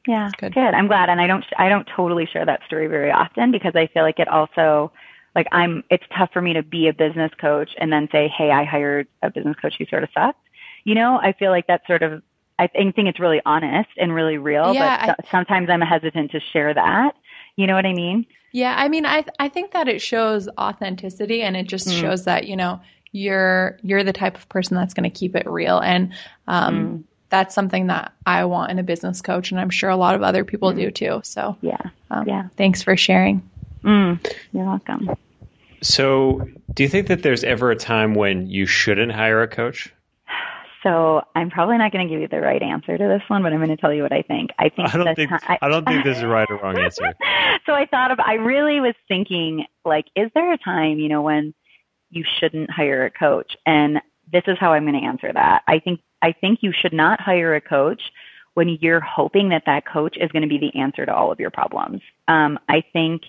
Yeah, 0.07 0.31
good. 0.37 0.53
good. 0.53 0.75
I'm 0.75 0.89
glad, 0.89 1.09
and 1.09 1.21
I 1.21 1.29
don't 1.29 1.45
I 1.57 1.69
don't 1.69 1.89
totally 1.97 2.27
share 2.27 2.45
that 2.45 2.63
story 2.67 2.89
very 2.89 3.13
often 3.13 3.53
because 3.53 3.77
I 3.77 3.87
feel 3.87 4.03
like 4.03 4.19
it 4.19 4.27
also 4.27 4.91
like 5.37 5.47
I'm 5.53 5.85
it's 5.91 6.05
tough 6.17 6.31
for 6.33 6.43
me 6.43 6.55
to 6.55 6.65
be 6.65 6.89
a 6.89 6.93
business 6.93 7.31
coach 7.41 7.71
and 7.79 7.93
then 7.93 8.09
say, 8.11 8.27
hey, 8.27 8.51
I 8.51 8.65
hired 8.65 9.07
a 9.23 9.31
business 9.31 9.57
coach 9.63 9.77
who 9.79 9.87
sort 9.87 10.03
of 10.03 10.11
sucked. 10.13 10.41
You 10.83 10.97
know, 10.97 11.19
I 11.23 11.33
feel 11.33 11.53
like 11.53 11.69
that's 11.69 11.87
sort 11.87 12.03
of 12.03 12.21
I 12.59 12.67
think 12.67 12.97
it's 12.97 13.21
really 13.21 13.41
honest 13.47 13.91
and 13.97 14.13
really 14.15 14.39
real, 14.39 14.75
yeah, 14.75 15.07
but 15.07 15.19
I, 15.21 15.31
sometimes 15.31 15.69
I'm 15.71 15.81
hesitant 15.81 16.33
to 16.33 16.41
share 16.53 16.73
that. 16.73 17.15
You 17.57 17.67
know 17.67 17.75
what 17.75 17.87
I 17.87 17.93
mean? 17.93 18.27
Yeah, 18.53 18.75
I 18.77 18.89
mean, 18.89 19.07
I 19.07 19.25
I 19.39 19.49
think 19.49 19.73
that 19.73 19.89
it 19.89 20.01
shows 20.01 20.49
authenticity 20.59 21.43
and 21.43 21.57
it 21.57 21.67
just 21.67 21.89
mm. 21.89 22.01
shows 22.01 22.25
that 22.25 22.47
you 22.47 22.57
know 22.57 22.81
you're 23.13 23.79
you're 23.83 24.05
the 24.05 24.13
type 24.13 24.37
of 24.37 24.49
person 24.49 24.77
that's 24.77 24.95
going 24.95 25.11
to 25.11 25.17
keep 25.17 25.37
it 25.37 25.47
real 25.47 25.79
and 25.79 26.13
um, 26.47 26.75
mm 26.75 27.05
that's 27.35 27.53
something 27.53 27.89
that 27.89 28.13
I 28.25 28.45
want 28.45 28.71
in 28.71 28.79
a 28.79 28.85
business 28.85 29.21
coach, 29.21 29.51
and 29.51 29.59
I'm 29.59 29.71
sure 29.71 29.91
a 29.91 29.97
lot 29.97 30.15
of 30.15 30.23
other 30.23 30.45
people 30.45 30.73
mm. 30.73 30.77
do 30.77 30.91
too. 30.93 31.21
So 31.25 31.57
yeah, 31.63 31.81
um, 32.09 32.29
yeah. 32.29 32.49
Thanks 32.57 32.83
for 32.83 32.97
sharing. 32.97 33.51
Mm, 33.83 34.25
you're 34.53 34.65
welcome. 34.65 35.11
So, 35.83 36.49
do 36.73 36.85
you 36.85 36.89
think 36.89 37.09
that 37.09 37.23
there's 37.23 37.43
ever 37.43 37.73
a 37.73 37.77
time 37.77 38.15
when 38.15 38.49
you 38.49 38.67
shouldn't 38.67 39.11
hire 39.11 39.43
a 39.43 39.49
coach? 39.49 39.93
So 40.85 41.23
I'm 41.35 41.51
probably 41.51 41.79
not 41.79 41.93
going 41.93 42.07
to 42.07 42.13
give 42.13 42.21
you 42.21 42.29
the 42.29 42.41
right 42.41 42.63
answer 42.63 42.97
to 42.97 43.09
this 43.09 43.23
one, 43.29 43.43
but 43.43 43.53
I'm 43.53 43.59
going 43.59 43.71
to 43.71 43.77
tell 43.77 43.93
you 43.93 44.03
what 44.03 44.13
I 44.13 44.23
think. 44.23 44.51
I 44.59 44.69
think 44.69 44.95
I 44.95 44.99
don't 44.99 45.17
think 45.17 45.33
I, 45.33 45.59
I, 45.61 45.69
don't 45.69 45.85
think 45.87 46.05
there's 46.05 46.21
a 46.21 46.29
right 46.29 46.49
or 46.51 46.59
wrong 46.59 46.79
answer. 46.79 47.15
so 47.67 47.73
I 47.73 47.87
thought 47.87 48.11
of 48.11 48.21
I 48.21 48.35
really 48.35 48.81
was 48.81 48.95
thinking 49.09 49.65
like, 49.85 50.07
is 50.15 50.31
there 50.35 50.53
a 50.53 50.59
time 50.59 50.99
you 50.99 51.09
know 51.09 51.23
when 51.23 51.55
you 52.11 52.23
shouldn't 52.39 52.71
hire 52.71 53.07
a 53.07 53.11
coach? 53.11 53.57
And 53.65 54.03
this 54.31 54.45
is 54.47 54.59
how 54.59 54.75
I'm 54.75 54.85
going 54.85 55.01
to 55.01 55.07
answer 55.07 55.33
that. 55.33 55.63
I 55.67 55.79
think 55.79 56.01
I 56.21 56.33
think 56.33 56.63
you 56.63 56.73
should 56.73 56.93
not 56.93 57.19
hire 57.19 57.55
a 57.55 57.63
coach 57.63 58.03
when 58.53 58.69
you're 58.69 59.01
hoping 59.01 59.49
that 59.49 59.65
that 59.67 59.87
coach 59.87 60.19
is 60.19 60.31
going 60.33 60.43
to 60.43 60.49
be 60.49 60.59
the 60.59 60.79
answer 60.79 61.07
to 61.07 61.15
all 61.15 61.33
of 61.33 61.41
your 61.41 61.51
problems. 61.51 62.03
Um, 62.29 62.59
I 62.69 62.85
think 62.93 63.23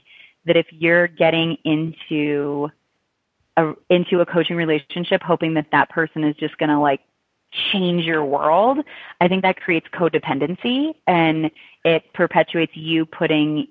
that 0.46 0.58
if 0.58 0.68
you're 0.72 1.08
getting 1.08 1.58
into 1.64 2.70
a, 3.58 3.74
into 3.90 4.20
a 4.20 4.26
coaching 4.26 4.58
relationship 4.58 5.24
hoping 5.24 5.56
that 5.56 5.68
that 5.72 5.90
person 5.90 6.24
is 6.24 6.36
just 6.36 6.58
going 6.58 6.70
to 6.70 6.80
like 6.80 7.00
change 7.72 8.04
your 8.04 8.24
world, 8.24 8.80
I 9.22 9.28
think 9.28 9.44
that 9.44 9.60
creates 9.60 9.88
codependency 9.94 10.94
and 11.08 11.52
it 11.84 12.14
perpetuates 12.14 12.76
you 12.76 13.06
putting 13.06 13.68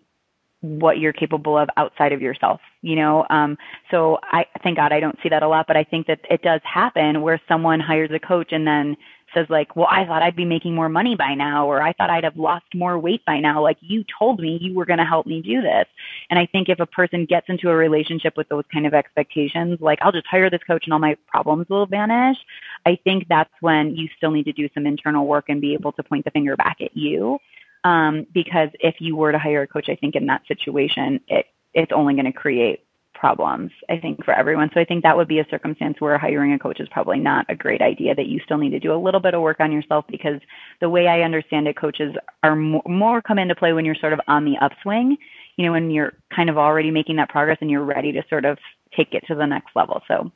what 0.61 0.99
you're 0.99 1.13
capable 1.13 1.59
of 1.59 1.69
outside 1.77 2.13
of 2.13 2.23
yourself, 2.23 2.61
you 2.81 2.97
know? 2.97 3.27
Um, 3.29 3.59
so 3.91 4.19
I 4.23 4.47
thank 4.63 4.79
God 4.79 4.93
I 4.93 5.01
don't 5.01 5.19
see 5.23 5.29
that 5.29 5.43
a 5.43 5.49
lot, 5.49 5.67
but 5.67 5.77
I 5.77 5.85
think 5.85 6.07
that 6.07 6.21
it 6.31 6.43
does 6.43 6.63
happen 6.65 7.21
where 7.21 7.39
someone 7.47 7.81
hires 7.81 8.11
a 8.13 8.19
coach 8.19 8.51
and 8.51 8.67
then 8.67 8.97
says 9.35 9.47
like, 9.51 9.77
well, 9.77 9.89
I 9.91 10.05
thought 10.05 10.23
I'd 10.23 10.37
be 10.37 10.45
making 10.45 10.75
more 10.75 10.89
money 10.89 11.17
by 11.17 11.35
now, 11.35 11.67
or 11.67 11.83
I 11.83 11.93
thought 11.93 12.11
I'd 12.11 12.25
have 12.25 12.37
lost 12.37 12.67
more 12.75 12.99
weight 12.99 13.25
by 13.27 13.41
now. 13.41 13.63
Like 13.63 13.79
you 13.81 14.05
told 14.19 14.41
me 14.41 14.59
you 14.61 14.75
were 14.75 14.85
going 14.85 14.99
to 14.99 15.05
help 15.05 15.27
me 15.27 15.43
do 15.43 15.61
this. 15.61 15.87
And 16.31 16.39
I 16.39 16.47
think 16.47 16.69
if 16.69 16.81
a 16.81 16.87
person 16.87 17.27
gets 17.27 17.49
into 17.49 17.71
a 17.71 17.75
relationship 17.77 18.37
with 18.37 18.49
those 18.49 18.65
kind 18.73 18.87
of 18.87 18.95
expectations, 18.95 19.81
like 19.81 19.99
I'll 20.03 20.13
just 20.13 20.27
hire 20.27 20.49
this 20.49 20.63
coach 20.67 20.87
and 20.87 20.93
all 20.93 20.99
my 20.99 21.17
problems 21.27 21.69
will 21.69 21.87
vanish. 21.87 22.39
I 22.87 22.99
think 23.03 23.27
that's 23.29 23.53
when 23.61 23.97
you 23.97 24.09
still 24.17 24.31
need 24.31 24.45
to 24.45 24.53
do 24.53 24.69
some 24.75 24.87
internal 24.87 25.27
work 25.27 25.47
and 25.49 25.61
be 25.61 25.75
able 25.75 25.93
to 25.93 26.03
point 26.03 26.25
the 26.25 26.31
finger 26.31 26.57
back 26.57 26.81
at 26.81 26.97
you. 26.97 27.39
Um, 27.83 28.27
because 28.33 28.71
if 28.81 29.01
you 29.01 29.15
were 29.15 29.33
to 29.33 29.39
hire 29.39 29.63
a 29.63 29.67
coach, 29.67 29.91
I 29.91 29.97
think 29.97 30.15
in 30.15 30.27
that 30.27 30.47
situation, 30.49 31.21
it, 31.29 31.47
it's 31.75 31.93
only 31.93 32.15
going 32.15 32.25
to 32.25 32.33
create 32.33 32.84
problems, 33.25 33.71
I 33.89 33.97
think, 33.97 34.23
for 34.23 34.35
everyone. 34.35 34.71
So 34.75 34.81
I 34.81 34.85
think 34.85 35.03
that 35.03 35.17
would 35.17 35.29
be 35.29 35.39
a 35.39 35.47
circumstance 35.49 35.99
where 35.99 36.19
hiring 36.19 36.53
a 36.53 36.59
coach 36.59 36.79
is 36.79 36.91
probably 36.91 37.19
not 37.19 37.47
a 37.49 37.55
great 37.55 37.81
idea, 37.81 38.15
that 38.15 38.27
you 38.27 38.39
still 38.45 38.59
need 38.59 38.73
to 38.73 38.79
do 38.79 38.93
a 38.93 39.01
little 39.01 39.19
bit 39.19 39.33
of 39.33 39.41
work 39.41 39.61
on 39.61 39.73
yourself 39.73 40.05
because 40.11 40.43
the 40.83 40.91
way 40.91 41.09
I 41.09 41.23
understand 41.23 41.67
it, 41.67 41.75
coaches 41.75 42.15
are 42.43 42.55
more, 42.55 42.83
more 42.85 43.23
come 43.23 43.39
into 43.39 43.55
play 43.55 43.73
when 43.73 43.87
you're 43.87 43.95
sort 43.95 44.13
of 44.13 44.21
on 44.29 44.45
the 44.45 44.59
upswing, 44.61 45.17
you 45.57 45.65
know, 45.65 45.73
when 45.73 45.91
you're 45.91 46.13
kind 46.37 46.51
of 46.51 46.59
already 46.59 46.91
making 46.91 47.17
that 47.17 47.31
progress 47.31 47.57
and 47.63 47.71
you're 47.71 47.83
ready 47.83 48.13
to 48.13 48.23
sort 48.29 48.45
of 48.45 48.59
take 48.95 49.15
it 49.15 49.25
to 49.29 49.35
the 49.35 49.47
next 49.47 49.75
level. 49.75 50.03
So 50.07 50.31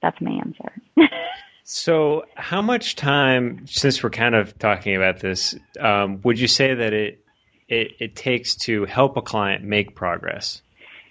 that's 0.00 0.18
my 0.22 0.30
answer. 0.30 0.72
so, 1.64 2.24
how 2.34 2.62
much 2.62 2.96
time, 2.96 3.66
since 3.66 4.02
we're 4.02 4.08
kind 4.08 4.34
of 4.34 4.58
talking 4.58 4.96
about 4.96 5.20
this, 5.20 5.54
um, 5.78 6.22
would 6.24 6.40
you 6.40 6.48
say 6.48 6.72
that 6.72 6.94
it, 6.94 7.22
it, 7.68 7.92
it 7.98 8.16
takes 8.16 8.56
to 8.64 8.86
help 8.86 9.18
a 9.18 9.22
client 9.22 9.64
make 9.64 9.94
progress? 9.94 10.62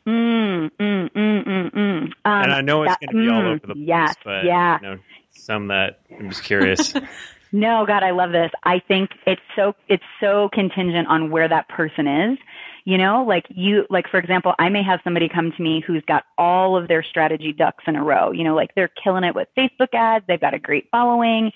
Mm, 0.06 0.72
mm, 0.80 1.10
mm, 1.10 1.44
mm, 1.46 1.72
mm. 1.72 2.04
Um, 2.04 2.12
and 2.26 2.52
I 2.52 2.62
know 2.62 2.84
it's 2.84 2.96
going 2.98 3.10
to 3.10 3.26
be 3.26 3.30
all 3.30 3.42
mm, 3.42 3.56
over 3.56 3.68
the 3.68 3.74
place, 3.76 3.88
yes, 3.88 4.16
but 4.24 4.46
yeah. 4.46 4.80
you 4.82 4.88
know, 4.88 5.00
some 5.32 5.68
that 5.68 6.02
I'm 6.18 6.30
just 6.30 6.44
curious. 6.44 6.94
no, 7.52 7.86
God, 7.86 8.04
I 8.04 8.12
love 8.12 8.32
this. 8.32 8.52
I 8.64 8.80
think 8.80 9.12
it's 9.26 9.42
so 9.56 9.76
it's 9.88 10.04
so 10.20 10.50
contingent 10.50 11.08
on 11.08 11.32
where 11.32 11.48
that 11.48 11.68
person 11.70 12.08
is. 12.08 12.38
You 12.86 12.98
know, 12.98 13.24
like 13.24 13.46
you, 13.50 13.86
like 13.90 14.08
for 14.10 14.18
example, 14.18 14.56
I 14.58 14.70
may 14.70 14.82
have 14.84 15.02
somebody 15.04 15.30
come 15.30 15.52
to 15.52 15.62
me 15.62 15.80
who's 15.80 16.04
got 16.06 16.24
all 16.38 16.76
of 16.76 16.88
their 16.88 17.04
strategy 17.04 17.54
ducks 17.54 17.84
in 17.88 17.96
a 17.96 18.04
row. 18.04 18.32
You 18.32 18.44
know, 18.44 18.56
like 18.56 18.74
they're 18.76 18.88
killing 18.88 19.24
it 19.24 19.36
with 19.36 19.48
Facebook 19.58 19.94
ads, 19.94 20.26
they've 20.28 20.40
got 20.40 20.54
a 20.54 20.60
great 20.60 20.88
following, 20.92 21.52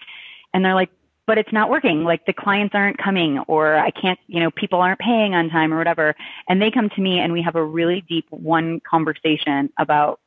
and 0.53 0.63
they're 0.63 0.75
like, 0.75 0.91
but 1.25 1.37
it's 1.37 1.53
not 1.53 1.69
working. 1.69 2.03
Like 2.03 2.25
the 2.25 2.33
clients 2.33 2.75
aren't 2.75 2.97
coming 2.97 3.39
or 3.39 3.75
I 3.75 3.91
can't, 3.91 4.19
you 4.27 4.39
know, 4.39 4.51
people 4.51 4.81
aren't 4.81 4.99
paying 4.99 5.33
on 5.35 5.49
time 5.49 5.73
or 5.73 5.77
whatever. 5.77 6.15
And 6.49 6.61
they 6.61 6.71
come 6.71 6.89
to 6.89 7.01
me 7.01 7.19
and 7.19 7.31
we 7.31 7.41
have 7.41 7.55
a 7.55 7.63
really 7.63 8.01
deep 8.01 8.25
one 8.29 8.81
conversation 8.81 9.71
about 9.77 10.19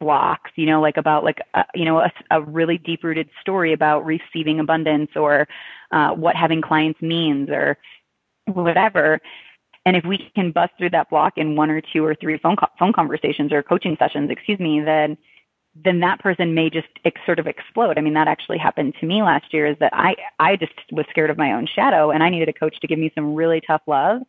blocks, 0.00 0.50
you 0.56 0.66
know, 0.66 0.80
like 0.80 0.96
about 0.96 1.24
like, 1.24 1.40
a, 1.54 1.64
you 1.74 1.84
know, 1.84 2.00
a, 2.00 2.12
a 2.30 2.40
really 2.42 2.78
deep 2.78 3.04
rooted 3.04 3.28
story 3.40 3.72
about 3.72 4.04
receiving 4.04 4.58
abundance 4.58 5.10
or 5.14 5.46
uh, 5.92 6.10
what 6.10 6.34
having 6.34 6.62
clients 6.62 7.00
means 7.00 7.48
or 7.50 7.78
whatever. 8.46 9.20
And 9.86 9.96
if 9.96 10.04
we 10.04 10.30
can 10.34 10.52
bust 10.52 10.72
through 10.78 10.90
that 10.90 11.10
block 11.10 11.38
in 11.38 11.56
one 11.56 11.70
or 11.70 11.80
two 11.80 12.04
or 12.04 12.14
three 12.14 12.38
phone 12.38 12.56
co- 12.56 12.68
phone 12.78 12.92
conversations 12.92 13.52
or 13.52 13.62
coaching 13.62 13.96
sessions, 13.98 14.30
excuse 14.30 14.58
me, 14.58 14.80
then 14.80 15.16
then 15.74 16.00
that 16.00 16.20
person 16.20 16.54
may 16.54 16.68
just 16.68 16.88
ex- 17.04 17.20
sort 17.24 17.38
of 17.38 17.46
explode. 17.46 17.96
I 17.96 18.00
mean, 18.00 18.14
that 18.14 18.28
actually 18.28 18.58
happened 18.58 18.94
to 19.00 19.06
me 19.06 19.22
last 19.22 19.52
year 19.54 19.66
is 19.66 19.76
that 19.78 19.92
I, 19.94 20.16
I 20.38 20.56
just 20.56 20.72
was 20.90 21.06
scared 21.10 21.30
of 21.30 21.38
my 21.38 21.52
own 21.52 21.66
shadow 21.66 22.10
and 22.10 22.22
I 22.22 22.28
needed 22.28 22.48
a 22.48 22.52
coach 22.52 22.78
to 22.80 22.86
give 22.86 22.98
me 22.98 23.12
some 23.14 23.34
really 23.34 23.60
tough 23.60 23.82
love. 23.86 24.22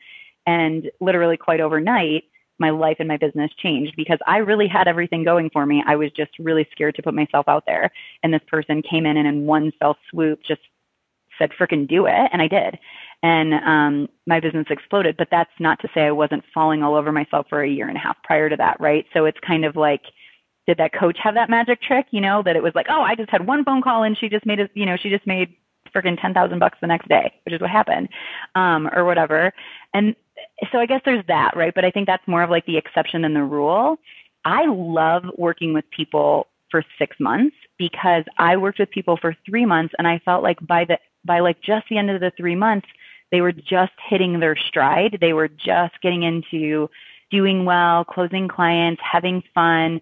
And 0.45 0.89
literally 0.99 1.37
quite 1.37 1.61
overnight, 1.61 2.25
my 2.59 2.69
life 2.69 2.97
and 2.99 3.07
my 3.07 3.17
business 3.17 3.51
changed 3.57 3.95
because 3.95 4.19
I 4.27 4.37
really 4.37 4.67
had 4.67 4.87
everything 4.87 5.23
going 5.23 5.49
for 5.49 5.65
me. 5.65 5.83
I 5.85 5.95
was 5.95 6.11
just 6.11 6.31
really 6.39 6.67
scared 6.71 6.95
to 6.95 7.01
put 7.01 7.15
myself 7.15 7.47
out 7.47 7.65
there. 7.65 7.91
And 8.21 8.33
this 8.33 8.41
person 8.47 8.83
came 8.83 9.05
in 9.05 9.17
and 9.17 9.27
in 9.27 9.45
one 9.45 9.71
fell 9.79 9.97
swoop 10.09 10.41
just 10.47 10.61
said, 11.39 11.51
frickin' 11.59 11.87
do 11.87 12.05
it. 12.05 12.29
And 12.31 12.41
I 12.41 12.47
did. 12.47 12.77
And 13.23 13.53
um, 13.53 14.09
my 14.27 14.39
business 14.39 14.67
exploded. 14.69 15.17
But 15.17 15.29
that's 15.31 15.51
not 15.59 15.79
to 15.81 15.89
say 15.93 16.01
I 16.01 16.11
wasn't 16.11 16.43
falling 16.53 16.83
all 16.83 16.95
over 16.95 17.11
myself 17.11 17.47
for 17.49 17.63
a 17.63 17.69
year 17.69 17.87
and 17.87 17.97
a 17.97 17.99
half 17.99 18.17
prior 18.23 18.49
to 18.49 18.57
that, 18.57 18.79
right? 18.79 19.05
So 19.13 19.25
it's 19.25 19.39
kind 19.39 19.65
of 19.65 19.75
like, 19.75 20.03
did 20.68 20.78
that 20.78 20.93
coach 20.93 21.18
have 21.20 21.36
that 21.36 21.49
magic 21.49 21.82
trick? 21.82 22.07
You 22.12 22.22
know, 22.22 22.43
that 22.43 22.55
it 22.55 22.64
was 22.64 22.76
like, 22.76 22.88
oh, 22.89 23.01
I 23.01 23.16
just 23.16 23.30
had 23.30 23.45
one 23.45 23.64
phone 23.64 23.82
call 23.82 24.03
and 24.03 24.18
she 24.18 24.30
just 24.30 24.45
made 24.45 24.59
a, 24.59 24.70
you 24.74 24.86
know, 24.86 24.97
she 24.97 25.09
just 25.09 25.26
made 25.28 25.55
freaking 25.93 26.20
ten 26.20 26.34
thousand 26.34 26.59
bucks 26.59 26.78
the 26.82 26.88
next 26.88 27.07
day, 27.07 27.34
which 27.45 27.53
is 27.53 27.62
what 27.62 27.70
happened, 27.70 28.09
um, 28.55 28.89
or 28.93 29.03
whatever. 29.05 29.53
And 29.93 30.16
so 30.72 30.80
I 30.80 30.86
guess 30.86 31.01
there's 31.05 31.26
that, 31.28 31.55
right? 31.55 31.74
But 31.74 31.86
I 31.86 31.91
think 31.91 32.07
that's 32.07 32.28
more 32.28 32.43
of 32.43 32.49
like 32.49 32.66
the 32.66 32.78
exception 32.78 33.22
than 33.24 33.34
the 33.34 33.43
rule. 33.43 33.97
I 34.45 34.66
love 34.66 35.26
working 35.38 35.74
with 35.74 35.89
people 35.91 36.47
for 36.70 36.84
six 36.97 37.20
months 37.20 37.55
because 37.78 38.24
I 38.38 38.57
worked 38.57 38.80
with 38.80 38.89
people 38.89 39.18
for 39.18 39.36
three 39.45 39.66
months 39.66 39.93
and 39.97 40.07
I 40.07 40.20
felt 40.20 40.43
like 40.43 40.66
by 40.66 40.86
the 40.86 40.99
by 41.26 41.39
like 41.39 41.62
just 41.62 41.88
the 41.89 41.97
end 41.97 42.09
of 42.09 42.22
the 42.22 42.32
three 42.38 42.55
months, 42.55 42.88
they 43.32 43.41
were 43.41 43.51
just 43.51 43.93
hitting 44.09 44.39
their 44.39 44.55
stride. 44.55 45.18
They 45.22 45.34
were 45.34 45.47
just 45.47 45.99
getting 46.01 46.24
into 46.24 46.89
doing 47.30 47.66
well, 47.66 48.03
closing 48.03 48.47
clients, 48.47 49.01
having 49.03 49.43
fun, 49.53 50.01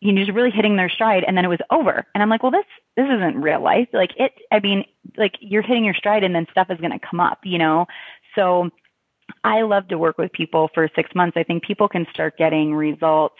you 0.00 0.12
know, 0.12 0.22
just 0.22 0.34
really 0.34 0.50
hitting 0.50 0.76
their 0.76 0.88
stride 0.88 1.24
and 1.24 1.36
then 1.36 1.44
it 1.44 1.48
was 1.48 1.60
over. 1.70 2.06
And 2.14 2.22
I'm 2.22 2.28
like, 2.28 2.42
well, 2.42 2.52
this, 2.52 2.66
this 2.96 3.06
isn't 3.06 3.40
real 3.40 3.60
life. 3.60 3.88
Like 3.92 4.12
it, 4.18 4.32
I 4.52 4.60
mean, 4.60 4.84
like 5.16 5.36
you're 5.40 5.62
hitting 5.62 5.84
your 5.84 5.94
stride 5.94 6.22
and 6.22 6.34
then 6.34 6.46
stuff 6.50 6.70
is 6.70 6.78
going 6.78 6.92
to 6.92 6.98
come 6.98 7.20
up, 7.20 7.40
you 7.44 7.58
know? 7.58 7.86
So 8.34 8.70
I 9.42 9.62
love 9.62 9.88
to 9.88 9.98
work 9.98 10.18
with 10.18 10.32
people 10.32 10.70
for 10.74 10.88
six 10.94 11.14
months. 11.14 11.36
I 11.36 11.42
think 11.42 11.64
people 11.64 11.88
can 11.88 12.06
start 12.12 12.36
getting 12.36 12.74
results 12.74 13.36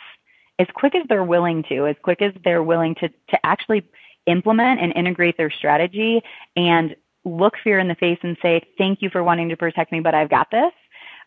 as 0.58 0.66
quick 0.72 0.94
as 0.94 1.02
they're 1.08 1.24
willing 1.24 1.62
to, 1.64 1.86
as 1.86 1.96
quick 2.02 2.22
as 2.22 2.32
they're 2.42 2.62
willing 2.62 2.94
to, 2.96 3.08
to 3.08 3.46
actually 3.46 3.86
implement 4.24 4.80
and 4.80 4.92
integrate 4.96 5.36
their 5.36 5.50
strategy 5.50 6.22
and 6.56 6.96
look 7.24 7.54
fear 7.62 7.78
in 7.78 7.88
the 7.88 7.94
face 7.94 8.18
and 8.22 8.36
say, 8.40 8.62
thank 8.78 9.02
you 9.02 9.10
for 9.10 9.22
wanting 9.22 9.50
to 9.50 9.56
protect 9.56 9.92
me, 9.92 10.00
but 10.00 10.14
I've 10.14 10.30
got 10.30 10.50
this 10.50 10.72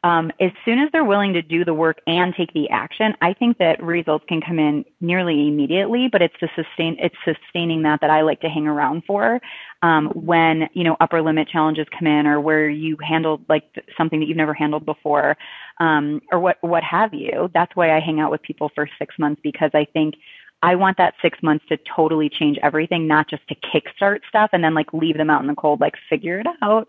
um, 0.03 0.31
as 0.39 0.51
soon 0.63 0.79
as 0.79 0.89
they're 0.91 1.03
willing 1.03 1.33
to 1.33 1.41
do 1.41 1.65
the 1.65 1.73
work 1.73 1.99
and 2.07 2.33
take 2.33 2.53
the 2.53 2.69
action, 2.69 3.15
I 3.21 3.33
think 3.33 3.57
that 3.57 3.83
results 3.83 4.23
can 4.29 4.39
come 4.39 4.57
in 4.57 4.85
nearly 5.01 5.47
immediately. 5.47 6.07
But 6.07 6.21
it's 6.21 6.35
the 6.39 6.49
sustain, 6.55 6.95
it's 6.99 7.15
sustaining 7.25 7.81
that 7.81 7.99
that 8.01 8.09
I 8.09 8.21
like 8.21 8.39
to 8.41 8.49
hang 8.49 8.65
around 8.65 9.03
for. 9.05 9.41
Um, 9.81 10.07
when 10.07 10.69
you 10.73 10.85
know 10.85 10.95
upper 11.01 11.21
limit 11.21 11.49
challenges 11.49 11.87
come 11.97 12.07
in, 12.07 12.27
or 12.27 12.39
where 12.39 12.69
you 12.69 12.97
handled 13.01 13.43
like 13.49 13.63
something 13.97 14.21
that 14.21 14.27
you've 14.27 14.37
never 14.37 14.53
handled 14.53 14.85
before, 14.85 15.35
um, 15.79 16.21
or 16.31 16.39
what 16.39 16.57
what 16.61 16.83
have 16.83 17.13
you. 17.13 17.51
That's 17.53 17.75
why 17.75 17.93
I 17.93 17.99
hang 17.99 18.21
out 18.21 18.31
with 18.31 18.41
people 18.41 18.71
for 18.73 18.87
six 18.97 19.19
months 19.19 19.41
because 19.43 19.71
I 19.73 19.83
think 19.83 20.15
I 20.61 20.75
want 20.75 20.97
that 20.97 21.15
six 21.21 21.41
months 21.41 21.65
to 21.69 21.77
totally 21.77 22.29
change 22.29 22.57
everything, 22.61 23.07
not 23.07 23.29
just 23.29 23.47
to 23.47 23.55
kickstart 23.55 24.19
stuff 24.27 24.49
and 24.51 24.63
then 24.63 24.73
like 24.73 24.93
leave 24.93 25.17
them 25.17 25.29
out 25.29 25.41
in 25.41 25.47
the 25.47 25.55
cold, 25.55 25.79
like 25.79 25.95
figure 26.09 26.39
it 26.39 26.47
out. 26.61 26.87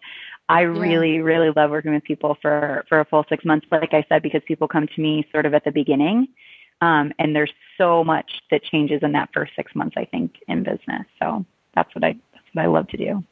I 0.51 0.63
really, 0.63 1.15
yeah. 1.15 1.21
really 1.21 1.51
love 1.55 1.71
working 1.71 1.95
with 1.95 2.03
people 2.03 2.37
for, 2.43 2.85
for 2.89 3.01
a 3.01 3.05
full 3.05 3.25
six 3.29 3.45
months, 3.45 3.67
like 3.71 3.95
I 3.95 4.05
said, 4.09 4.23
because 4.23 4.43
people 4.47 4.67
come 4.69 4.89
to 4.89 5.01
me 5.01 5.27
sort 5.31 5.47
of 5.47 5.55
at 5.55 5.65
the 5.65 5.71
beginning. 5.71 6.29
Um, 6.81 7.13
and 7.19 7.37
there's 7.37 7.53
so 7.79 8.03
much 8.03 8.41
that 8.51 8.63
changes 8.65 9.03
in 9.03 9.13
that 9.13 9.31
first 9.33 9.53
six 9.55 9.75
months, 9.75 9.95
I 9.97 10.07
think, 10.07 10.37
in 10.49 10.63
business. 10.63 11.07
So 11.21 11.45
that's 11.75 11.95
what 11.95 12.05
I, 12.05 12.17
that's 12.33 12.47
what 12.53 12.63
I 12.63 12.67
love 12.67 12.89
to 12.89 12.97
do 12.97 13.25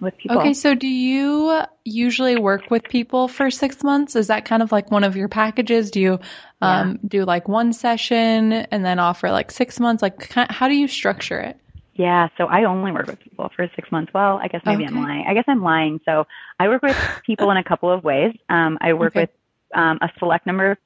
with 0.00 0.16
people. 0.18 0.38
Okay. 0.38 0.54
So 0.54 0.74
do 0.74 0.88
you 0.88 1.62
usually 1.84 2.36
work 2.36 2.70
with 2.70 2.84
people 2.84 3.28
for 3.28 3.50
six 3.50 3.84
months? 3.84 4.16
Is 4.16 4.26
that 4.26 4.44
kind 4.44 4.62
of 4.62 4.72
like 4.72 4.90
one 4.90 5.04
of 5.04 5.16
your 5.16 5.28
packages? 5.28 5.90
Do 5.90 6.00
you, 6.00 6.20
um, 6.60 6.92
yeah. 6.92 7.08
do 7.08 7.24
like 7.24 7.48
one 7.48 7.72
session 7.72 8.52
and 8.52 8.84
then 8.84 8.98
offer 8.98 9.30
like 9.30 9.50
six 9.50 9.78
months? 9.78 10.02
Like 10.02 10.32
how 10.32 10.68
do 10.68 10.74
you 10.74 10.88
structure 10.88 11.38
it? 11.40 11.60
Yeah, 11.96 12.28
so 12.36 12.44
I 12.46 12.64
only 12.64 12.92
work 12.92 13.06
with 13.06 13.20
people 13.20 13.50
for 13.56 13.70
six 13.74 13.90
months. 13.90 14.12
Well, 14.12 14.38
I 14.42 14.48
guess 14.48 14.60
maybe 14.66 14.84
okay. 14.84 14.94
I'm 14.94 15.02
lying. 15.02 15.24
I 15.26 15.32
guess 15.32 15.44
I'm 15.48 15.62
lying. 15.62 15.98
So 16.04 16.26
I 16.60 16.68
work 16.68 16.82
with 16.82 16.96
people 17.26 17.50
in 17.50 17.56
a 17.56 17.64
couple 17.64 17.90
of 17.90 18.04
ways. 18.04 18.34
Um, 18.50 18.76
I 18.82 18.92
work 18.92 19.12
okay. 19.12 19.22
with 19.22 19.30
um, 19.74 19.98
a 20.02 20.10
select 20.18 20.46
number 20.46 20.72
of 20.72 20.78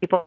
people 0.00 0.26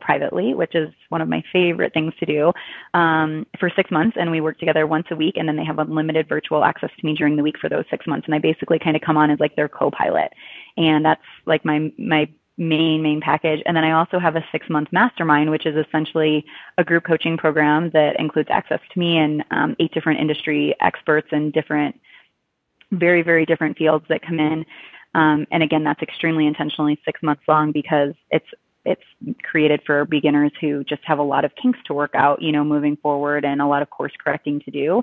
privately, 0.00 0.52
which 0.52 0.74
is 0.74 0.92
one 1.10 1.20
of 1.20 1.28
my 1.28 1.44
favorite 1.52 1.94
things 1.94 2.12
to 2.18 2.26
do, 2.26 2.52
um, 2.92 3.46
for 3.60 3.70
six 3.70 3.88
months. 3.92 4.16
And 4.18 4.32
we 4.32 4.40
work 4.40 4.58
together 4.58 4.84
once 4.84 5.06
a 5.12 5.16
week, 5.16 5.36
and 5.36 5.48
then 5.48 5.54
they 5.54 5.64
have 5.64 5.78
unlimited 5.78 6.28
virtual 6.28 6.64
access 6.64 6.90
to 6.98 7.06
me 7.06 7.14
during 7.14 7.36
the 7.36 7.44
week 7.44 7.58
for 7.60 7.68
those 7.68 7.84
six 7.88 8.04
months. 8.04 8.26
And 8.26 8.34
I 8.34 8.40
basically 8.40 8.80
kind 8.80 8.96
of 8.96 9.02
come 9.02 9.16
on 9.16 9.30
as 9.30 9.38
like 9.38 9.54
their 9.54 9.68
co-pilot, 9.68 10.32
and 10.76 11.04
that's 11.04 11.22
like 11.44 11.64
my 11.64 11.92
my 11.98 12.28
main 12.58 13.02
main 13.02 13.20
package. 13.20 13.62
And 13.66 13.76
then 13.76 13.84
i 13.84 13.92
also 13.92 14.18
have 14.18 14.36
a 14.36 14.44
six 14.50 14.68
month 14.70 14.88
mastermind 14.92 15.50
which 15.50 15.66
is 15.66 15.76
essentially 15.76 16.44
a 16.78 16.84
group 16.84 17.04
coaching 17.04 17.36
program 17.36 17.90
that 17.90 18.18
includes 18.18 18.48
access 18.50 18.80
to 18.92 18.98
me 18.98 19.18
and 19.18 19.44
um, 19.50 19.76
eight 19.78 19.92
different 19.92 20.20
industry 20.20 20.74
experts 20.80 21.28
in 21.32 21.50
different 21.50 22.00
very 22.92 23.22
very 23.22 23.44
different 23.44 23.76
fields 23.76 24.06
that 24.08 24.22
come 24.22 24.40
in. 24.40 24.64
Um, 25.14 25.46
and 25.50 25.62
again 25.62 25.84
that's 25.84 26.02
extremely 26.02 26.46
intentionally 26.46 26.98
six 27.04 27.22
months 27.22 27.42
long 27.46 27.72
because 27.72 28.14
it's 28.30 28.48
it's 28.86 29.02
created 29.42 29.82
for 29.84 30.04
beginners 30.04 30.52
who 30.60 30.84
just 30.84 31.02
have 31.04 31.18
a 31.18 31.22
lot 31.22 31.44
of 31.44 31.54
kinks 31.56 31.78
to 31.86 31.94
work 31.94 32.14
out 32.14 32.40
you 32.40 32.52
know 32.52 32.64
moving 32.64 32.96
forward 32.96 33.44
and 33.44 33.60
a 33.60 33.66
lot 33.66 33.82
of 33.82 33.90
course 33.90 34.12
correcting 34.22 34.60
to 34.60 34.70
do. 34.70 35.02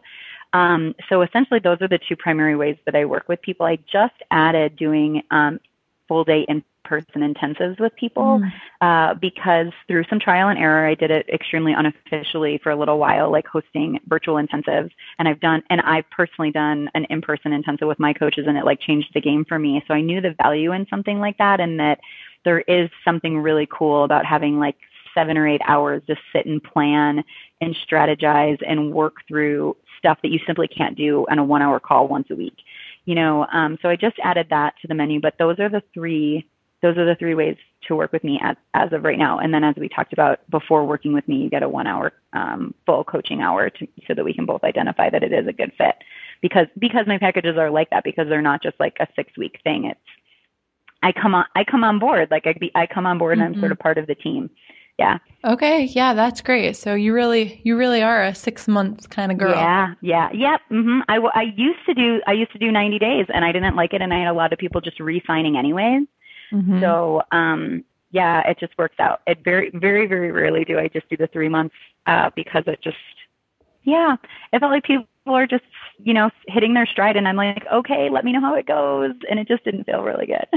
Um, 0.53 0.95
so 1.09 1.21
essentially 1.21 1.59
those 1.59 1.81
are 1.81 1.87
the 1.87 1.99
two 1.99 2.15
primary 2.15 2.55
ways 2.55 2.77
that 2.85 2.95
i 2.95 3.05
work 3.05 3.27
with 3.27 3.41
people. 3.43 3.65
I 3.65 3.75
just 3.91 4.15
added 4.31 4.75
doing 4.75 5.21
um, 5.29 5.59
full 6.07 6.23
day 6.23 6.45
in 6.47 6.63
person 6.83 7.21
intensives 7.21 7.79
with 7.79 7.95
people 7.95 8.39
mm. 8.39 8.51
uh, 8.81 9.13
because 9.15 9.67
through 9.87 10.03
some 10.09 10.19
trial 10.19 10.49
and 10.49 10.59
error, 10.59 10.85
I 10.85 10.95
did 10.95 11.11
it 11.11 11.27
extremely 11.29 11.73
unofficially 11.73 12.59
for 12.61 12.71
a 12.71 12.75
little 12.75 12.99
while, 12.99 13.31
like 13.31 13.47
hosting 13.47 13.99
virtual 14.07 14.35
intensives. 14.35 14.91
And 15.19 15.27
I've 15.27 15.39
done, 15.39 15.63
and 15.69 15.81
I've 15.81 16.09
personally 16.09 16.51
done 16.51 16.89
an 16.93 17.05
in 17.05 17.21
person 17.21 17.53
intensive 17.53 17.87
with 17.87 17.99
my 17.99 18.13
coaches, 18.13 18.45
and 18.47 18.57
it 18.57 18.65
like 18.65 18.79
changed 18.79 19.13
the 19.13 19.21
game 19.21 19.45
for 19.45 19.57
me. 19.57 19.83
So 19.87 19.93
I 19.93 20.01
knew 20.01 20.21
the 20.21 20.35
value 20.41 20.71
in 20.71 20.87
something 20.89 21.19
like 21.19 21.37
that, 21.37 21.59
and 21.59 21.79
that 21.79 21.99
there 22.45 22.61
is 22.61 22.89
something 23.05 23.39
really 23.39 23.67
cool 23.71 24.03
about 24.03 24.25
having 24.25 24.59
like 24.59 24.75
seven 25.13 25.37
or 25.37 25.47
eight 25.47 25.61
hours 25.65 26.01
to 26.07 26.15
sit 26.31 26.45
and 26.45 26.63
plan 26.63 27.23
and 27.61 27.75
strategize 27.75 28.61
and 28.65 28.91
work 28.91 29.17
through 29.27 29.77
stuff 29.97 30.17
that 30.21 30.31
you 30.31 30.39
simply 30.45 30.67
can't 30.67 30.97
do 30.97 31.25
on 31.29 31.39
a 31.39 31.43
one 31.43 31.61
hour 31.61 31.79
call 31.79 32.07
once 32.07 32.27
a 32.29 32.35
week 32.35 32.57
you 33.05 33.15
know 33.15 33.45
um, 33.51 33.77
so 33.81 33.89
i 33.89 33.95
just 33.95 34.17
added 34.23 34.47
that 34.49 34.73
to 34.81 34.87
the 34.87 34.93
menu 34.93 35.19
but 35.19 35.35
those 35.37 35.59
are 35.59 35.69
the 35.69 35.83
three 35.93 36.45
those 36.83 36.97
are 36.97 37.05
the 37.05 37.15
three 37.15 37.33
ways 37.33 37.55
to 37.87 37.95
work 37.95 38.11
with 38.11 38.23
me 38.23 38.39
as, 38.43 38.57
as 38.73 38.91
of 38.91 39.03
right 39.03 39.17
now. 39.17 39.39
And 39.39 39.53
then 39.53 39.63
as 39.63 39.75
we 39.77 39.87
talked 39.87 40.11
about 40.11 40.39
before 40.49 40.85
working 40.85 41.13
with 41.13 41.25
me, 41.27 41.37
you 41.37 41.49
get 41.49 41.63
a 41.63 41.69
one 41.69 41.87
hour 41.87 42.11
um, 42.33 42.75
full 42.85 43.05
coaching 43.05 43.41
hour 43.41 43.69
to, 43.69 43.87
so 44.05 44.13
that 44.13 44.25
we 44.25 44.33
can 44.33 44.45
both 44.45 44.65
identify 44.65 45.09
that 45.09 45.23
it 45.23 45.31
is 45.31 45.47
a 45.47 45.53
good 45.53 45.71
fit 45.77 45.95
because, 46.41 46.67
because 46.77 47.07
my 47.07 47.17
packages 47.17 47.57
are 47.57 47.71
like 47.71 47.89
that 47.91 48.03
because 48.03 48.27
they're 48.27 48.41
not 48.41 48.61
just 48.61 48.77
like 48.81 48.97
a 48.99 49.07
six 49.15 49.35
week 49.37 49.61
thing. 49.63 49.85
It's, 49.85 49.99
I 51.01 51.13
come 51.13 51.33
on, 51.33 51.45
I 51.55 51.63
come 51.63 51.85
on 51.85 51.99
board. 51.99 52.29
Like 52.29 52.45
I, 52.47 52.53
be, 52.53 52.69
I 52.75 52.85
come 52.85 53.05
on 53.05 53.17
board 53.17 53.37
and 53.37 53.41
mm-hmm. 53.41 53.55
I'm 53.55 53.61
sort 53.61 53.71
of 53.71 53.79
part 53.79 53.97
of 53.97 54.05
the 54.05 54.15
team. 54.15 54.49
Yeah. 54.99 55.17
Okay. 55.43 55.85
Yeah, 55.85 56.13
that's 56.13 56.41
great. 56.41 56.75
So 56.75 56.93
you 56.93 57.13
really, 57.13 57.61
you 57.63 57.77
really 57.77 58.03
are 58.03 58.23
a 58.23 58.35
six 58.35 58.67
months 58.67 59.07
kind 59.07 59.31
of 59.31 59.37
girl. 59.37 59.55
Yeah. 59.55 59.95
Yeah. 60.01 60.31
Yep. 60.31 60.61
Mm-hmm. 60.69 60.99
I, 61.07 61.17
I 61.33 61.41
used 61.55 61.85
to 61.87 61.93
do, 61.93 62.21
I 62.27 62.33
used 62.33 62.51
to 62.51 62.59
do 62.59 62.71
90 62.71 62.99
days 62.99 63.25
and 63.33 63.43
I 63.43 63.51
didn't 63.53 63.75
like 63.75 63.93
it. 63.93 64.01
And 64.01 64.13
I 64.13 64.19
had 64.19 64.27
a 64.27 64.33
lot 64.33 64.53
of 64.53 64.59
people 64.59 64.81
just 64.81 64.99
re-signing 64.99 65.57
anyways. 65.57 66.03
Mm-hmm. 66.53 66.81
So, 66.81 67.23
um, 67.31 67.83
yeah, 68.11 68.47
it 68.47 68.59
just 68.59 68.77
works 68.77 68.99
out. 68.99 69.21
It 69.25 69.43
very, 69.43 69.71
very, 69.73 70.05
very 70.05 70.31
rarely 70.31 70.63
do 70.63 70.77
I 70.77 70.87
just 70.87 71.09
do 71.09 71.17
the 71.17 71.27
three 71.27 71.49
months, 71.49 71.75
uh, 72.05 72.29
because 72.35 72.63
it 72.67 72.79
just, 72.81 72.97
yeah, 73.83 74.15
it 74.51 74.59
felt 74.59 74.71
like 74.71 74.83
people 74.83 75.07
are 75.25 75.47
just, 75.47 75.63
you 75.97 76.13
know, 76.13 76.29
hitting 76.47 76.73
their 76.73 76.85
stride 76.85 77.17
and 77.17 77.27
I'm 77.27 77.35
like, 77.35 77.65
okay, 77.71 78.09
let 78.09 78.23
me 78.23 78.31
know 78.31 78.41
how 78.41 78.53
it 78.53 78.67
goes. 78.67 79.13
And 79.29 79.39
it 79.39 79.47
just 79.47 79.63
didn't 79.63 79.85
feel 79.85 80.03
really 80.03 80.27
good. 80.27 80.47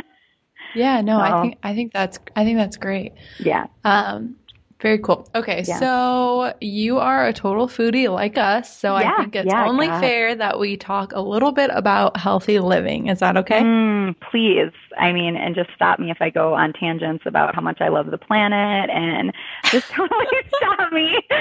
Yeah, 0.75 1.01
no, 1.01 1.19
so, 1.19 1.23
I 1.23 1.43
think, 1.43 1.59
I 1.63 1.75
think 1.75 1.93
that's, 1.93 2.19
I 2.37 2.45
think 2.45 2.59
that's 2.59 2.77
great. 2.77 3.13
Yeah. 3.39 3.67
Um, 3.85 4.37
very 4.81 4.99
cool. 4.99 5.27
Okay, 5.35 5.65
yeah. 5.67 5.79
so 5.79 6.53
you 6.61 6.99
are 6.99 7.27
a 7.27 7.33
total 7.33 7.67
foodie 7.67 8.13
like 8.13 8.37
us, 8.37 8.77
so 8.77 8.99
yeah, 8.99 9.15
I 9.15 9.17
think 9.23 9.37
it's 9.37 9.47
yeah, 9.47 9.67
only 9.67 9.87
God. 9.87 10.01
fair 10.01 10.35
that 10.35 10.59
we 10.59 10.77
talk 10.77 11.13
a 11.13 11.21
little 11.21 11.53
bit 11.53 11.71
about 11.73 12.19
healthy 12.19 12.59
living. 12.59 13.09
Is 13.09 13.21
that 13.21 13.39
okay? 13.39 13.61
Mm, 13.63 14.15
please. 14.31 14.73
I 14.99 15.13
mean, 15.13 15.35
and 15.37 15.55
just 15.55 15.71
stop 15.75 15.99
me 15.99 16.11
if 16.11 16.21
I 16.21 16.29
go 16.29 16.53
on 16.55 16.75
tangents 16.75 17.25
about 17.25 17.55
how 17.55 17.63
much 17.63 17.81
I 17.81 17.89
love 17.89 18.11
the 18.11 18.19
planet 18.19 18.91
and 18.91 19.33
just 19.65 19.89
totally 19.93 20.27
stop 20.57 20.93
me. 20.93 21.19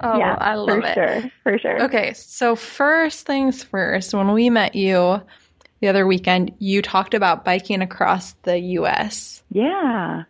oh, 0.00 0.18
yeah, 0.18 0.36
I 0.40 0.54
love 0.54 0.82
for 0.82 0.86
it. 0.86 0.94
Sure, 0.94 1.30
for 1.42 1.58
sure. 1.58 1.82
Okay, 1.82 2.12
so 2.12 2.54
first 2.54 3.26
things 3.26 3.64
first, 3.64 4.14
when 4.14 4.30
we 4.30 4.50
met 4.50 4.76
you 4.76 5.20
the 5.80 5.88
other 5.88 6.06
weekend, 6.06 6.52
you 6.60 6.80
talked 6.80 7.14
about 7.14 7.44
biking 7.44 7.82
across 7.82 8.34
the 8.44 8.56
US. 8.58 9.42
Yeah. 9.50 10.22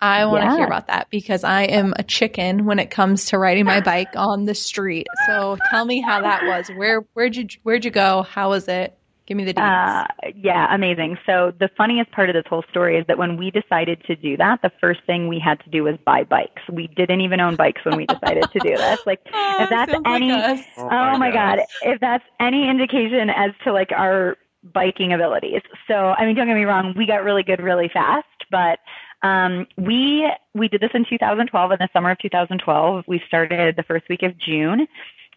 I 0.00 0.26
want 0.26 0.42
to 0.42 0.46
yeah. 0.46 0.56
hear 0.56 0.66
about 0.66 0.86
that 0.86 1.08
because 1.10 1.44
I 1.44 1.62
am 1.62 1.94
a 1.96 2.02
chicken 2.02 2.64
when 2.64 2.78
it 2.78 2.90
comes 2.90 3.26
to 3.26 3.38
riding 3.38 3.64
my 3.64 3.80
bike 3.84 4.14
on 4.16 4.44
the 4.44 4.54
street. 4.54 5.06
So 5.26 5.58
tell 5.70 5.84
me 5.84 6.00
how 6.00 6.22
that 6.22 6.44
was. 6.44 6.68
Where 6.76 7.00
where'd 7.14 7.36
you 7.36 7.48
where'd 7.62 7.84
you 7.84 7.90
go? 7.90 8.22
How 8.22 8.50
was 8.50 8.68
it? 8.68 8.98
Give 9.26 9.36
me 9.36 9.44
the 9.44 9.52
details. 9.52 9.68
Uh, 9.68 10.06
yeah, 10.34 10.74
amazing. 10.74 11.18
So 11.26 11.52
the 11.60 11.68
funniest 11.76 12.10
part 12.12 12.30
of 12.30 12.34
this 12.34 12.46
whole 12.48 12.64
story 12.70 12.96
is 12.96 13.04
that 13.08 13.18
when 13.18 13.36
we 13.36 13.50
decided 13.50 14.02
to 14.06 14.16
do 14.16 14.38
that, 14.38 14.62
the 14.62 14.72
first 14.80 15.00
thing 15.06 15.28
we 15.28 15.38
had 15.38 15.60
to 15.64 15.70
do 15.70 15.84
was 15.84 15.96
buy 16.06 16.24
bikes. 16.24 16.62
We 16.72 16.86
didn't 16.86 17.20
even 17.20 17.38
own 17.38 17.54
bikes 17.54 17.84
when 17.84 17.98
we 17.98 18.06
decided 18.06 18.44
to 18.50 18.58
do 18.60 18.74
this. 18.74 19.00
Like, 19.04 19.20
oh, 19.34 19.56
if 19.60 19.68
that's 19.68 19.92
any, 20.06 20.32
like 20.32 20.64
oh, 20.78 20.88
oh 20.90 21.18
my 21.18 21.30
god, 21.30 21.58
if 21.82 22.00
that's 22.00 22.24
any 22.40 22.70
indication 22.70 23.28
as 23.28 23.50
to 23.64 23.72
like 23.74 23.92
our 23.92 24.38
biking 24.72 25.12
abilities. 25.12 25.60
So, 25.86 25.94
I 25.94 26.24
mean, 26.24 26.34
don't 26.34 26.46
get 26.46 26.54
me 26.54 26.64
wrong, 26.64 26.94
we 26.96 27.06
got 27.06 27.22
really 27.22 27.42
good 27.42 27.60
really 27.60 27.90
fast, 27.92 28.26
but 28.50 28.78
um, 29.22 29.66
we 29.76 30.30
we 30.54 30.68
did 30.68 30.80
this 30.80 30.90
in 30.94 31.04
2012 31.04 31.72
in 31.72 31.78
the 31.80 31.88
summer 31.92 32.10
of 32.10 32.18
2012. 32.18 33.04
We 33.06 33.22
started 33.26 33.76
the 33.76 33.82
first 33.82 34.08
week 34.08 34.22
of 34.22 34.38
June, 34.38 34.86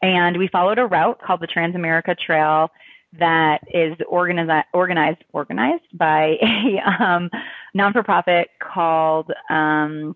and 0.01 0.37
we 0.37 0.47
followed 0.47 0.79
a 0.79 0.85
route 0.85 1.21
called 1.21 1.41
the 1.41 1.47
Transamerica 1.47 2.17
Trail 2.17 2.71
that 3.13 3.61
is 3.73 3.95
organized 4.07 4.67
organized 4.73 5.23
organized 5.33 5.83
by 5.93 6.37
a 6.41 7.03
um, 7.03 7.29
non 7.73 7.93
for 7.93 8.03
profit 8.03 8.49
called. 8.59 9.31
Um, 9.49 10.15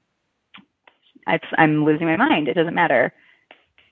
I'm 1.58 1.86
losing 1.86 2.06
my 2.06 2.18
mind. 2.18 2.48
It 2.48 2.54
doesn't 2.54 2.76
matter. 2.76 3.12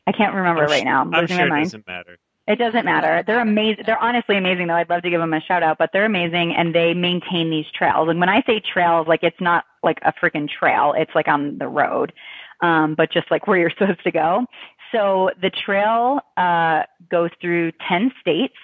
I 0.06 0.12
can't 0.12 0.36
remember 0.36 0.64
I'm 0.64 0.70
right 0.70 0.84
now. 0.84 1.02
I'm, 1.02 1.14
I'm 1.14 1.22
losing 1.22 1.38
sure 1.38 1.48
my 1.48 1.50
mind. 1.50 1.62
It 1.62 1.66
doesn't 1.66 1.88
matter. 1.88 2.18
It 2.46 2.58
doesn't 2.58 2.84
matter. 2.84 3.24
They're 3.26 3.40
amazing. 3.40 3.86
They're 3.86 4.02
honestly 4.02 4.36
amazing 4.36 4.68
though. 4.68 4.76
I'd 4.76 4.90
love 4.90 5.02
to 5.04 5.10
give 5.10 5.22
them 5.22 5.34
a 5.34 5.40
shout 5.40 5.64
out, 5.64 5.78
but 5.78 5.92
they're 5.94 6.06
amazing 6.06 6.54
and 6.54 6.76
they 6.76 6.94
maintain 6.94 7.50
these 7.50 7.66
trails. 7.74 8.10
And 8.10 8.20
when 8.20 8.28
I 8.28 8.44
say 8.46 8.60
trails, 8.60 9.08
like 9.08 9.24
it's 9.24 9.40
not 9.40 9.64
like 9.82 10.00
a 10.02 10.12
freaking 10.12 10.50
trail. 10.50 10.94
It's 10.98 11.16
like 11.16 11.30
on 11.30 11.58
the 11.58 11.68
road. 11.68 12.12
Um, 12.60 12.96
but 12.96 13.12
just 13.12 13.32
like 13.32 13.48
where 13.48 13.58
you're 13.58 13.70
supposed 13.78 14.04
to 14.04 14.12
go. 14.12 14.46
So 14.92 15.32
the 15.42 15.50
trail, 15.50 16.20
uh, 16.36 16.84
goes 17.10 17.32
through 17.40 17.72
10 17.88 18.12
states. 18.20 18.56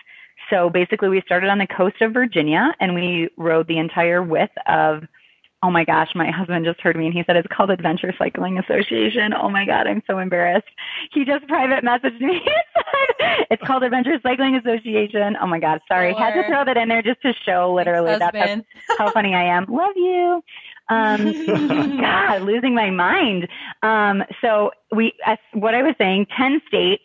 So 0.49 0.69
basically 0.69 1.09
we 1.09 1.21
started 1.21 1.49
on 1.49 1.57
the 1.57 1.67
coast 1.67 2.01
of 2.01 2.13
Virginia 2.13 2.73
and 2.79 2.93
we 2.93 3.29
rode 3.37 3.67
the 3.67 3.77
entire 3.77 4.21
width 4.21 4.53
of 4.67 5.03
Oh 5.61 5.69
my 5.69 5.83
gosh, 5.83 6.15
my 6.15 6.31
husband 6.31 6.63
just 6.63 6.79
heard 6.79 6.95
me 6.95 7.05
and 7.05 7.13
he 7.13 7.23
said 7.25 7.35
it's 7.35 7.47
called 7.51 7.69
Adventure 7.69 8.13
Cycling 8.17 8.57
Association. 8.59 9.33
Oh 9.33 9.49
my 9.49 9.65
God, 9.65 9.87
I'm 9.87 10.01
so 10.07 10.17
embarrassed. 10.17 10.69
He 11.11 11.25
just 11.25 11.47
private 11.47 11.83
messaged 11.83 12.21
me. 12.21 12.41
it's 13.51 13.61
called 13.63 13.83
Adventure 13.83 14.19
Cycling 14.23 14.55
Association. 14.55 15.35
Oh 15.41 15.47
my 15.47 15.59
God, 15.59 15.81
sorry. 15.87 16.13
Had 16.13 16.33
to 16.35 16.47
throw 16.47 16.63
that 16.63 16.77
in 16.77 16.87
there 16.87 17.01
just 17.01 17.21
to 17.23 17.33
show 17.45 17.73
literally 17.73 18.17
that's 18.17 18.37
how, 18.37 18.61
how 18.97 19.11
funny 19.11 19.35
I 19.35 19.43
am. 19.43 19.65
Love 19.65 19.97
you. 19.97 20.41
Um, 20.87 21.45
God, 22.01 22.43
losing 22.43 22.73
my 22.73 22.89
mind. 22.89 23.49
Um, 23.83 24.23
so 24.41 24.71
we, 24.95 25.13
as 25.25 25.37
what 25.53 25.75
I 25.75 25.83
was 25.83 25.95
saying, 25.97 26.27
10 26.37 26.61
states, 26.67 27.03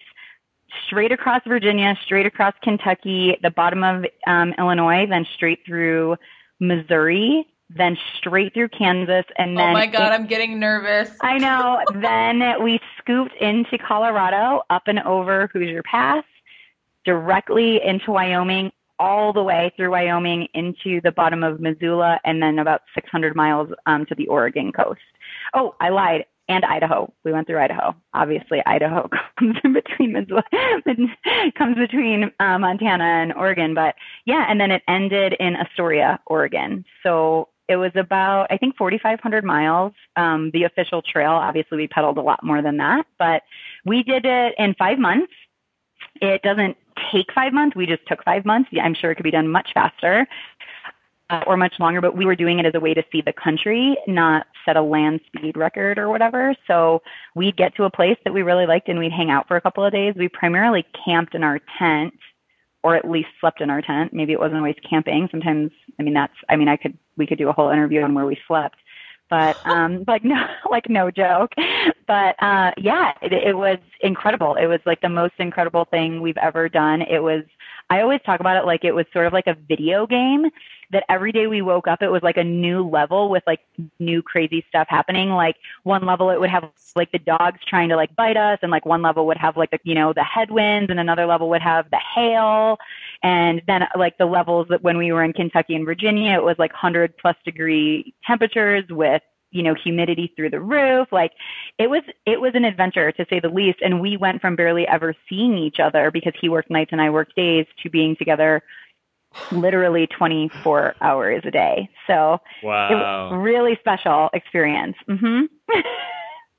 straight 0.87 1.13
across 1.13 1.43
Virginia, 1.47 1.97
straight 2.05 2.27
across 2.27 2.55
Kentucky, 2.63 3.37
the 3.43 3.51
bottom 3.51 3.83
of 3.83 4.07
um, 4.27 4.55
Illinois, 4.59 5.07
then 5.07 5.27
straight 5.35 5.61
through 5.67 6.17
Missouri, 6.61 7.47
then 7.71 7.97
straight 8.17 8.55
through 8.55 8.69
Kansas, 8.69 9.25
and 9.37 9.57
oh 9.57 9.61
then. 9.61 9.71
Oh 9.71 9.73
my 9.73 9.87
God, 9.87 10.13
it, 10.13 10.15
I'm 10.15 10.27
getting 10.27 10.59
nervous. 10.59 11.11
I 11.21 11.39
know. 11.39 11.83
then 11.95 12.63
we 12.63 12.81
scooped 12.99 13.35
into 13.37 13.79
Colorado, 13.79 14.63
up 14.71 14.83
and 14.87 15.01
over 15.01 15.49
Hoosier 15.53 15.83
Pass, 15.83 16.25
directly 17.05 17.85
into 17.85 18.13
Wyoming, 18.13 18.73
all 18.99 19.33
the 19.33 19.43
way 19.43 19.73
through 19.77 19.91
Wyoming 19.91 20.49
into 20.55 21.01
the 21.01 21.13
bottom 21.13 21.43
of 21.43 21.61
Missoula 21.61 22.21
and 22.25 22.43
then 22.43 22.59
about 22.59 22.83
600 22.95 23.35
miles 23.35 23.71
um, 23.87 24.07
to 24.07 24.15
the 24.15 24.27
Oregon 24.29 24.73
coast. 24.73 25.01
Oh, 25.53 25.75
I 25.81 25.89
lied. 25.89 26.27
And 26.47 26.63
Idaho. 26.63 27.11
We 27.25 27.33
went 27.33 27.47
through 27.47 27.59
Idaho. 27.59 27.97
Obviously, 28.13 28.63
Idaho 28.67 29.09
comes 29.39 29.57
in 29.65 29.73
between 29.73 30.13
Missoula, 30.13 30.45
comes 31.55 31.79
between 31.79 32.31
uh, 32.39 32.59
Montana 32.59 33.05
and 33.05 33.33
Oregon. 33.33 33.73
But 33.73 33.95
yeah, 34.27 34.45
and 34.47 34.61
then 34.61 34.71
it 34.71 34.83
ended 34.87 35.33
in 35.41 35.57
Astoria, 35.57 36.21
Oregon. 36.27 36.85
So 37.03 37.49
it 37.69 37.77
was 37.77 37.93
about, 37.95 38.49
I 38.51 38.59
think, 38.59 38.77
4,500 38.77 39.45
miles. 39.45 39.93
Um, 40.17 40.51
the 40.53 40.65
official 40.65 41.03
trail, 41.03 41.33
obviously, 41.33 41.79
we 41.79 41.89
pedaled 41.89 42.19
a 42.19 42.23
lot 42.23 42.43
more 42.45 42.61
than 42.61 42.77
that, 42.79 43.07
but 43.19 43.43
we 43.85 44.03
did 44.03 44.27
it 44.27 44.55
in 44.59 44.75
five 44.75 44.99
months. 44.99 45.33
It 46.21 46.43
doesn't 46.43 46.77
take 47.11 47.33
five 47.33 47.53
months. 47.53 47.75
We 47.75 47.87
just 47.87 48.07
took 48.07 48.23
five 48.25 48.45
months. 48.45 48.71
I'm 48.81 48.95
sure 48.95 49.11
it 49.11 49.17
could 49.17 49.25
be 49.25 49.31
done 49.31 49.49
much 49.49 49.73
faster 49.73 50.27
uh, 51.31 51.43
or 51.47 51.57
much 51.57 51.81
longer, 51.81 52.01
but 52.01 52.17
we 52.17 52.27
were 52.27 52.37
doing 52.37 52.59
it 52.59 52.67
as 52.67 52.75
a 52.75 52.81
way 52.81 52.95
to 52.95 53.05
see 53.11 53.21
the 53.21 53.33
country, 53.33 53.97
not 54.07 54.47
set 54.65 54.77
a 54.77 54.83
land 54.83 55.21
speed 55.27 55.57
record 55.57 55.99
or 55.99 56.09
whatever. 56.09 56.55
So 56.67 57.03
we'd 57.35 57.57
get 57.57 57.75
to 57.77 57.85
a 57.85 57.91
place 57.91 58.19
that 58.25 58.35
we 58.35 58.43
really 58.43 58.67
liked 58.67 58.89
and 58.89 58.99
we'd 58.99 59.13
hang 59.13 59.31
out 59.31 59.49
for 59.49 59.57
a 59.57 59.61
couple 59.61 59.85
of 59.85 59.93
days. 59.93 60.15
We 60.17 60.29
primarily 60.29 60.85
camped 61.05 61.35
in 61.35 61.43
our 61.43 61.61
tent 61.79 62.15
or 62.85 62.95
at 62.95 63.11
least 63.11 63.31
slept 63.41 63.63
in 63.63 63.71
our 63.71 63.81
tent. 63.81 64.13
Maybe 64.13 64.35
it 64.35 64.39
wasn't 64.39 64.59
always 64.59 64.77
camping. 64.89 65.27
Sometimes, 65.31 65.73
I 65.99 66.03
mean, 66.03 66.13
that's, 66.13 66.35
I 66.51 66.57
mean, 66.57 66.69
I 66.69 66.77
could, 66.77 66.97
we 67.17 67.27
could 67.27 67.39
do 67.39 67.49
a 67.49 67.53
whole 67.53 67.71
interview 67.71 68.03
on 68.03 68.15
where 68.15 68.27
we 68.27 68.39
slept 68.47 68.77
but 69.31 69.57
um 69.65 70.05
like 70.07 70.23
no 70.23 70.47
like 70.71 70.89
no 70.91 71.11
joke 71.11 71.55
but 72.07 72.37
uh 72.43 72.73
yeah 72.77 73.13
it, 73.23 73.33
it 73.33 73.57
was 73.57 73.79
incredible 74.03 74.55
it 74.57 74.67
was 74.67 74.81
like 74.85 75.01
the 75.01 75.09
most 75.09 75.33
incredible 75.39 75.87
thing 75.87 76.21
we've 76.21 76.37
ever 76.37 76.69
done 76.69 77.01
it 77.01 77.23
was 77.23 77.43
i 77.91 78.01
always 78.01 78.21
talk 78.25 78.41
about 78.41 78.57
it 78.57 78.67
like 78.67 78.85
it 78.85 78.95
was 78.95 79.07
sort 79.13 79.27
of 79.27 79.33
like 79.33 79.47
a 79.47 79.57
video 79.69 80.07
game 80.07 80.51
that 80.95 81.05
every 81.09 81.33
day 81.33 81.47
we 81.47 81.61
woke 81.61 81.89
up, 81.89 82.03
it 82.03 82.09
was 82.09 82.23
like 82.23 82.37
a 82.37 82.45
new 82.45 82.89
level 82.89 83.29
with 83.29 83.43
like 83.47 83.61
new 83.99 84.23
crazy 84.23 84.65
stuff 84.69 84.87
happening. 84.89 85.31
Like 85.31 85.57
one 85.83 86.07
level, 86.07 86.31
it 86.31 86.41
would 86.41 86.51
have 86.51 86.71
like 86.95 87.11
the 87.13 87.19
dogs 87.19 87.61
trying 87.67 87.89
to 87.89 87.97
like 87.97 88.15
bite 88.17 88.37
us, 88.37 88.59
and 88.63 88.71
like 88.71 88.87
one 88.87 89.03
level 89.03 89.27
would 89.27 89.37
have 89.37 89.57
like 89.57 89.71
the, 89.71 89.81
you 89.83 89.95
know, 89.95 90.13
the 90.13 90.23
headwinds, 90.23 90.91
and 90.91 91.01
another 91.01 91.27
level 91.27 91.49
would 91.51 91.63
have 91.63 91.91
the 91.91 92.01
hail. 92.15 92.79
And 93.23 93.61
then 93.67 93.87
like 93.97 94.19
the 94.19 94.27
levels 94.27 94.69
that 94.71 94.83
when 94.83 94.97
we 94.97 95.13
were 95.13 95.25
in 95.25 95.33
Kentucky 95.33 95.75
and 95.75 95.85
Virginia, 95.85 96.33
it 96.35 96.45
was 96.45 96.57
like 96.59 96.73
100 96.73 97.17
plus 97.19 97.37
degree 97.45 98.15
temperatures 98.25 98.85
with 98.89 99.23
you 99.55 99.63
know 99.63 99.75
humidity 99.75 100.33
through 100.37 100.51
the 100.51 100.61
roof 100.61 101.09
like 101.13 101.33
it 101.79 101.89
was 101.89 102.03
it 102.27 102.41
was 102.41 102.55
an 102.55 102.65
adventure 102.65 103.13
to 103.13 103.25
say 103.31 103.41
the 103.41 103.49
least 103.49 103.79
and 103.83 104.01
we 104.01 104.17
went 104.17 104.41
from 104.41 104.57
barely 104.57 104.87
ever 104.87 105.15
seeing 105.29 105.57
each 105.57 105.81
other 105.81 106.11
because 106.11 106.35
he 106.39 106.49
worked 106.49 106.71
nights 106.71 106.91
and 106.93 107.01
I 107.01 107.09
worked 107.11 107.37
days 107.37 107.67
to 107.83 107.89
being 107.89 108.17
together 108.17 108.63
literally 109.51 110.07
24 110.07 110.95
hours 111.01 111.43
a 111.45 111.51
day. 111.51 111.89
So 112.07 112.41
wow. 112.63 112.89
it 112.89 112.95
was 112.95 113.33
a 113.33 113.39
really 113.39 113.77
special 113.81 114.31
experience. 114.33 114.97
Mm-hmm. 115.09 115.45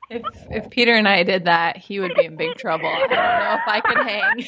if, 0.10 0.24
if 0.52 0.70
Peter 0.70 0.94
and 0.94 1.08
I 1.08 1.24
did 1.24 1.46
that, 1.46 1.78
he 1.78 2.00
would 2.00 2.14
be 2.16 2.26
in 2.26 2.36
big 2.36 2.56
trouble. 2.58 2.88
I 2.88 3.00
don't 3.00 3.10
know 3.12 3.56
if 3.56 3.68
I 3.68 3.82
could 3.82 3.98
hang. 3.98 4.46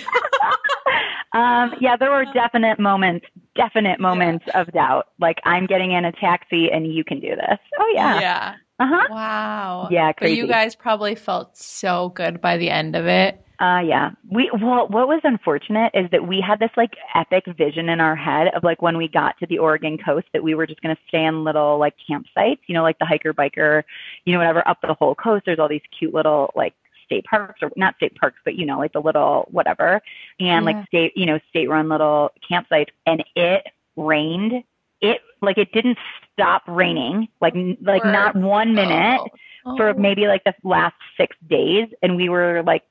um, 1.73 1.77
yeah, 1.79 1.95
there 1.95 2.11
were 2.11 2.25
definite 2.33 2.79
moments, 2.79 3.25
definite 3.57 3.99
moments 3.99 4.45
yeah. 4.47 4.61
of 4.61 4.71
doubt. 4.71 5.07
Like 5.19 5.41
I'm 5.43 5.65
getting 5.65 5.91
in 5.91 6.05
a 6.05 6.11
taxi 6.13 6.71
and 6.71 6.93
you 6.93 7.03
can 7.03 7.19
do 7.19 7.35
this. 7.35 7.59
Oh 7.77 7.91
yeah. 7.93 8.21
Yeah. 8.21 8.55
Uh-huh. 8.79 9.07
Wow. 9.09 9.87
Yeah, 9.89 10.11
crazy. 10.13 10.35
But 10.35 10.37
you 10.37 10.47
guys 10.47 10.75
probably 10.75 11.15
felt 11.15 11.57
so 11.57 12.09
good 12.09 12.39
by 12.39 12.57
the 12.57 12.69
end 12.69 12.95
of 12.95 13.07
it. 13.07 13.43
Uh, 13.59 13.81
yeah. 13.83 14.11
We, 14.29 14.51
well, 14.53 14.87
what 14.87 15.07
was 15.07 15.21
unfortunate 15.23 15.89
is 15.95 16.07
that 16.11 16.27
we 16.27 16.39
had 16.39 16.59
this 16.59 16.69
like 16.77 16.95
epic 17.15 17.45
vision 17.57 17.89
in 17.89 17.99
our 17.99 18.15
head 18.15 18.49
of 18.49 18.63
like 18.63 18.83
when 18.83 18.97
we 18.97 19.07
got 19.07 19.35
to 19.39 19.47
the 19.47 19.57
Oregon 19.57 19.97
coast 19.97 20.27
that 20.33 20.43
we 20.43 20.53
were 20.53 20.67
just 20.67 20.81
going 20.81 20.95
to 20.95 21.01
stay 21.07 21.25
in 21.25 21.43
little 21.43 21.79
like 21.79 21.95
campsites, 22.07 22.59
you 22.67 22.75
know, 22.75 22.83
like 22.83 22.99
the 22.99 23.05
hiker 23.05 23.33
biker, 23.33 23.83
you 24.25 24.33
know, 24.33 24.39
whatever 24.39 24.67
up 24.67 24.79
the 24.81 24.93
whole 24.93 25.15
coast. 25.15 25.45
There's 25.47 25.57
all 25.57 25.67
these 25.67 25.81
cute 25.97 26.13
little 26.13 26.51
like 26.55 26.75
state 27.07 27.25
parks 27.25 27.63
or 27.63 27.71
not 27.75 27.95
state 27.95 28.15
parks, 28.15 28.39
but 28.45 28.55
you 28.55 28.65
know, 28.65 28.77
like 28.77 28.93
the 28.93 29.01
little 29.01 29.47
whatever 29.51 30.01
and 30.39 30.65
yeah. 30.65 30.71
like 30.71 30.87
state, 30.87 31.17
you 31.17 31.25
know, 31.25 31.39
state 31.49 31.67
run 31.69 31.89
little 31.89 32.31
campsites. 32.49 32.89
And 33.05 33.23
it 33.35 33.65
rained. 33.95 34.63
It 35.01 35.21
like 35.41 35.57
it 35.57 35.71
didn't 35.71 35.97
stop 36.33 36.63
raining, 36.67 37.27
like, 37.41 37.55
like 37.81 38.03
not 38.03 38.35
one 38.35 38.75
minute. 38.75 39.19
Oh. 39.65 39.75
For 39.75 39.89
oh. 39.89 39.93
maybe 39.95 40.27
like 40.27 40.45
the 40.45 40.55
last 40.63 40.95
six 41.17 41.35
days, 41.49 41.89
and 42.01 42.15
we 42.15 42.29
were 42.29 42.63
like 42.63 42.83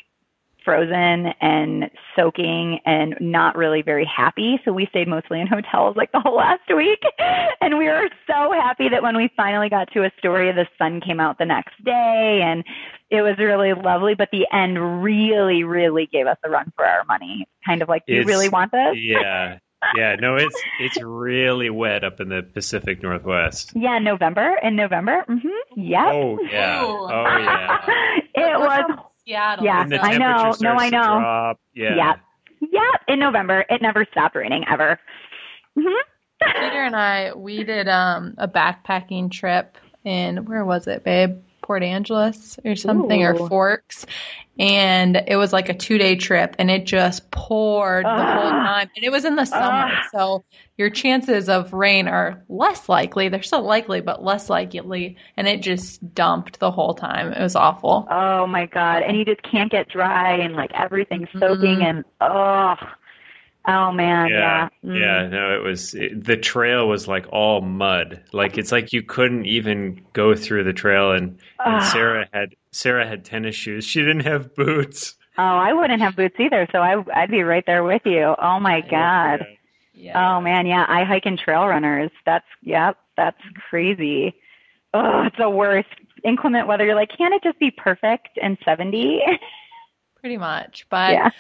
frozen 0.66 1.32
and 1.40 1.88
soaking 2.16 2.80
and 2.84 3.14
not 3.20 3.56
really 3.56 3.82
very 3.82 4.04
happy. 4.04 4.60
So 4.64 4.72
we 4.72 4.86
stayed 4.90 5.08
mostly 5.08 5.40
in 5.40 5.46
hotels 5.46 5.96
like 5.96 6.12
the 6.12 6.20
whole 6.20 6.36
last 6.36 6.68
week. 6.76 7.00
And 7.58 7.78
we 7.78 7.86
were 7.86 8.08
so 8.28 8.52
happy 8.52 8.90
that 8.90 9.02
when 9.02 9.16
we 9.16 9.30
finally 9.36 9.68
got 9.68 9.90
to 9.92 10.04
Astoria, 10.04 10.52
the 10.52 10.66
sun 10.78 11.00
came 11.00 11.18
out 11.18 11.38
the 11.38 11.46
next 11.46 11.82
day 11.82 12.42
and 12.44 12.62
it 13.10 13.22
was 13.22 13.38
really 13.38 13.72
lovely. 13.72 14.14
But 14.14 14.28
the 14.30 14.46
end 14.52 15.02
really, 15.02 15.64
really 15.64 16.06
gave 16.06 16.26
us 16.26 16.36
a 16.44 16.50
run 16.50 16.72
for 16.76 16.84
our 16.84 17.04
money. 17.04 17.48
Kind 17.64 17.82
of 17.82 17.88
like, 17.88 18.04
do 18.06 18.14
you 18.14 18.24
really 18.24 18.48
want 18.48 18.72
this? 18.72 18.94
Yeah. 18.96 19.58
yeah, 19.94 20.16
no, 20.16 20.36
it's 20.36 20.62
it's 20.80 21.00
really 21.02 21.70
wet 21.70 22.02
up 22.02 22.20
in 22.20 22.28
the 22.28 22.42
Pacific 22.42 23.02
Northwest. 23.02 23.72
Yeah, 23.74 23.98
November 23.98 24.56
in 24.62 24.74
November. 24.74 25.24
Mm-hmm. 25.28 25.80
Yeah. 25.80 26.10
Oh 26.12 26.38
yeah. 26.50 26.82
Oh 26.84 27.38
yeah. 27.38 27.86
it 28.34 28.58
was 28.58 28.98
Seattle. 29.27 29.64
Yeah, 29.64 29.87
I 30.01 30.18
know. 30.18 30.55
No, 30.61 30.72
I 30.72 30.89
know. 30.89 31.18
Drop. 31.18 31.61
Yeah. 31.74 31.97
Yeah. 31.97 32.14
Yeah. 32.70 32.91
In 33.09 33.18
November, 33.18 33.64
it 33.68 33.83
never 33.83 34.07
stopped 34.11 34.37
raining 34.37 34.64
ever. 34.68 34.99
Mm-hmm. 35.79 36.62
Peter 36.62 36.85
and 36.85 36.95
I, 36.97 37.33
we 37.35 37.64
did 37.64 37.89
um, 37.89 38.35
a 38.39 38.47
backpacking 38.47 39.31
trip 39.31 39.77
in 40.05 40.45
where 40.45 40.64
was 40.64 40.87
it, 40.87 41.03
babe? 41.03 41.43
Port 41.66 41.82
Angeles 41.82 42.60
or 42.64 42.76
something 42.76 43.22
Ooh. 43.22 43.26
or 43.26 43.48
Forks. 43.48 44.06
And 44.58 45.22
it 45.26 45.36
was 45.36 45.52
like 45.52 45.68
a 45.68 45.74
two 45.74 45.98
day 45.98 46.14
trip 46.14 46.56
and 46.58 46.70
it 46.70 46.86
just 46.86 47.30
poured 47.30 48.06
uh, 48.06 48.16
the 48.16 48.24
whole 48.24 48.52
ah. 48.52 48.64
time. 48.64 48.90
And 48.94 49.04
it 49.04 49.10
was 49.10 49.24
in 49.24 49.34
the 49.34 49.44
summer. 49.44 49.92
Uh, 49.92 50.02
so 50.12 50.44
your 50.78 50.90
chances 50.90 51.48
of 51.48 51.72
rain 51.72 52.06
are 52.06 52.44
less 52.48 52.88
likely. 52.88 53.28
They're 53.28 53.42
still 53.42 53.64
likely, 53.64 54.00
but 54.00 54.22
less 54.22 54.48
likely. 54.48 55.16
And 55.36 55.48
it 55.48 55.60
just 55.60 56.14
dumped 56.14 56.60
the 56.60 56.70
whole 56.70 56.94
time. 56.94 57.32
It 57.32 57.42
was 57.42 57.56
awful. 57.56 58.06
Oh 58.08 58.46
my 58.46 58.66
God. 58.66 59.02
And 59.02 59.16
you 59.16 59.24
just 59.24 59.42
can't 59.42 59.70
get 59.70 59.88
dry 59.88 60.36
and 60.36 60.54
like 60.54 60.70
everything's 60.72 61.28
soaking 61.32 61.78
mm-hmm. 61.78 61.82
and 61.82 62.04
oh. 62.20 62.76
Oh 63.68 63.90
man, 63.90 64.28
yeah, 64.28 64.68
yeah, 64.82 64.90
mm. 64.90 65.00
yeah. 65.00 65.28
No, 65.28 65.56
it 65.56 65.62
was 65.62 65.94
it, 65.94 66.24
the 66.24 66.36
trail 66.36 66.86
was 66.88 67.08
like 67.08 67.26
all 67.32 67.60
mud. 67.60 68.22
Like 68.32 68.58
it's 68.58 68.70
like 68.70 68.92
you 68.92 69.02
couldn't 69.02 69.46
even 69.46 70.02
go 70.12 70.36
through 70.36 70.64
the 70.64 70.72
trail. 70.72 71.12
And, 71.12 71.40
and 71.64 71.84
Sarah 71.84 72.28
had 72.32 72.54
Sarah 72.70 73.06
had 73.06 73.24
tennis 73.24 73.56
shoes. 73.56 73.84
She 73.84 74.00
didn't 74.00 74.26
have 74.26 74.54
boots. 74.54 75.16
Oh, 75.36 75.42
I 75.42 75.72
wouldn't 75.72 76.00
have 76.00 76.14
boots 76.14 76.36
either. 76.38 76.68
So 76.70 76.78
I 76.78 77.02
I'd 77.12 77.30
be 77.30 77.42
right 77.42 77.64
there 77.66 77.82
with 77.82 78.02
you. 78.04 78.36
Oh 78.38 78.60
my 78.60 78.82
god. 78.82 79.46
Yeah. 79.94 80.36
Oh 80.36 80.40
man, 80.40 80.66
yeah. 80.66 80.86
I 80.88 81.02
hike 81.02 81.26
in 81.26 81.36
trail 81.36 81.66
runners. 81.66 82.10
That's 82.24 82.46
yep. 82.62 82.98
That's 83.16 83.40
crazy. 83.68 84.34
Oh, 84.94 85.24
it's 85.24 85.38
the 85.38 85.50
worst. 85.50 85.88
Inclement 86.24 86.68
weather. 86.68 86.84
You're 86.84 86.94
like, 86.94 87.10
can't 87.16 87.34
it 87.34 87.42
just 87.42 87.58
be 87.58 87.70
perfect 87.70 88.38
and 88.40 88.58
seventy? 88.64 89.20
pretty 90.20 90.36
much. 90.36 90.86
But 90.90 91.12
yeah. 91.12 91.30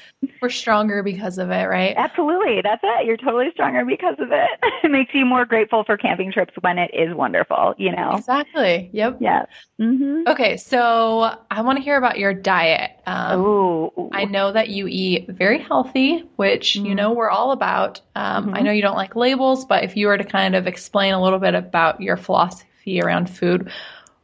we're 0.40 0.50
stronger 0.50 1.02
because 1.02 1.38
of 1.38 1.50
it, 1.50 1.64
right? 1.64 1.94
Absolutely. 1.96 2.60
That's 2.62 2.82
it. 2.84 3.06
You're 3.06 3.16
totally 3.16 3.50
stronger 3.52 3.84
because 3.84 4.16
of 4.18 4.30
it. 4.30 4.48
it 4.84 4.90
makes 4.90 5.14
you 5.14 5.24
more 5.24 5.44
grateful 5.44 5.84
for 5.84 5.96
camping 5.96 6.30
trips 6.30 6.54
when 6.60 6.78
it 6.78 6.92
is 6.94 7.14
wonderful, 7.14 7.74
you 7.78 7.90
know? 7.90 8.12
Exactly. 8.16 8.90
Yep. 8.92 9.18
Yeah. 9.20 9.46
Mm-hmm. 9.80 10.28
Okay. 10.28 10.56
So 10.56 11.36
I 11.50 11.62
want 11.62 11.78
to 11.78 11.84
hear 11.84 11.96
about 11.96 12.18
your 12.18 12.32
diet. 12.32 12.92
Um, 13.06 13.40
Ooh. 13.40 14.10
I 14.12 14.24
know 14.24 14.52
that 14.52 14.68
you 14.68 14.86
eat 14.88 15.28
very 15.28 15.58
healthy, 15.58 16.28
which 16.36 16.74
mm-hmm. 16.74 16.86
you 16.86 16.94
know 16.94 17.12
we're 17.12 17.30
all 17.30 17.52
about. 17.52 18.00
Um, 18.14 18.46
mm-hmm. 18.46 18.54
I 18.54 18.60
know 18.60 18.72
you 18.72 18.82
don't 18.82 18.96
like 18.96 19.16
labels, 19.16 19.64
but 19.64 19.84
if 19.84 19.96
you 19.96 20.06
were 20.06 20.18
to 20.18 20.24
kind 20.24 20.54
of 20.54 20.66
explain 20.66 21.14
a 21.14 21.22
little 21.22 21.38
bit 21.38 21.54
about 21.54 22.00
your 22.00 22.16
philosophy 22.16 23.00
around 23.00 23.28
food, 23.28 23.70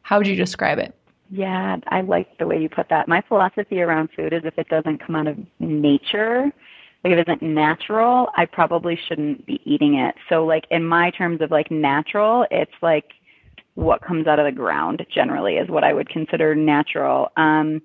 how 0.03 0.19
would 0.19 0.27
you 0.27 0.37
describe 0.37 0.79
it? 0.79 0.95
Yeah, 1.35 1.79
I 1.89 2.03
like 2.03 2.37
the 2.37 2.47
way 2.47 2.61
you 2.61 2.69
put 2.69 2.91
that. 2.91 3.09
My 3.09 3.23
philosophy 3.27 3.81
around 3.81 4.11
food 4.15 4.35
is 4.35 4.43
if 4.45 4.59
it 4.59 4.69
doesn't 4.69 4.99
come 4.99 5.17
out 5.17 5.27
of 5.27 5.39
nature, 5.61 6.53
like 7.03 7.15
if 7.15 7.19
it 7.21 7.27
isn't 7.27 7.41
natural, 7.43 8.29
I 8.37 8.45
probably 8.45 8.97
shouldn't 9.09 9.47
be 9.47 9.59
eating 9.65 9.95
it. 9.95 10.15
So 10.29 10.45
like 10.45 10.67
in 10.71 10.85
my 10.87 11.09
terms 11.09 11.41
of 11.41 11.51
like 11.51 11.71
natural, 11.71 12.47
it's 12.51 12.75
like 12.83 13.13
what 13.73 14.03
comes 14.03 14.27
out 14.27 14.41
of 14.41 14.45
the 14.45 14.53
ground 14.53 15.07
generally 15.09 15.57
is 15.57 15.71
what 15.71 15.85
I 15.85 15.95
would 15.95 16.11
consider 16.11 16.55
natural. 16.55 17.31
Um 17.39 17.81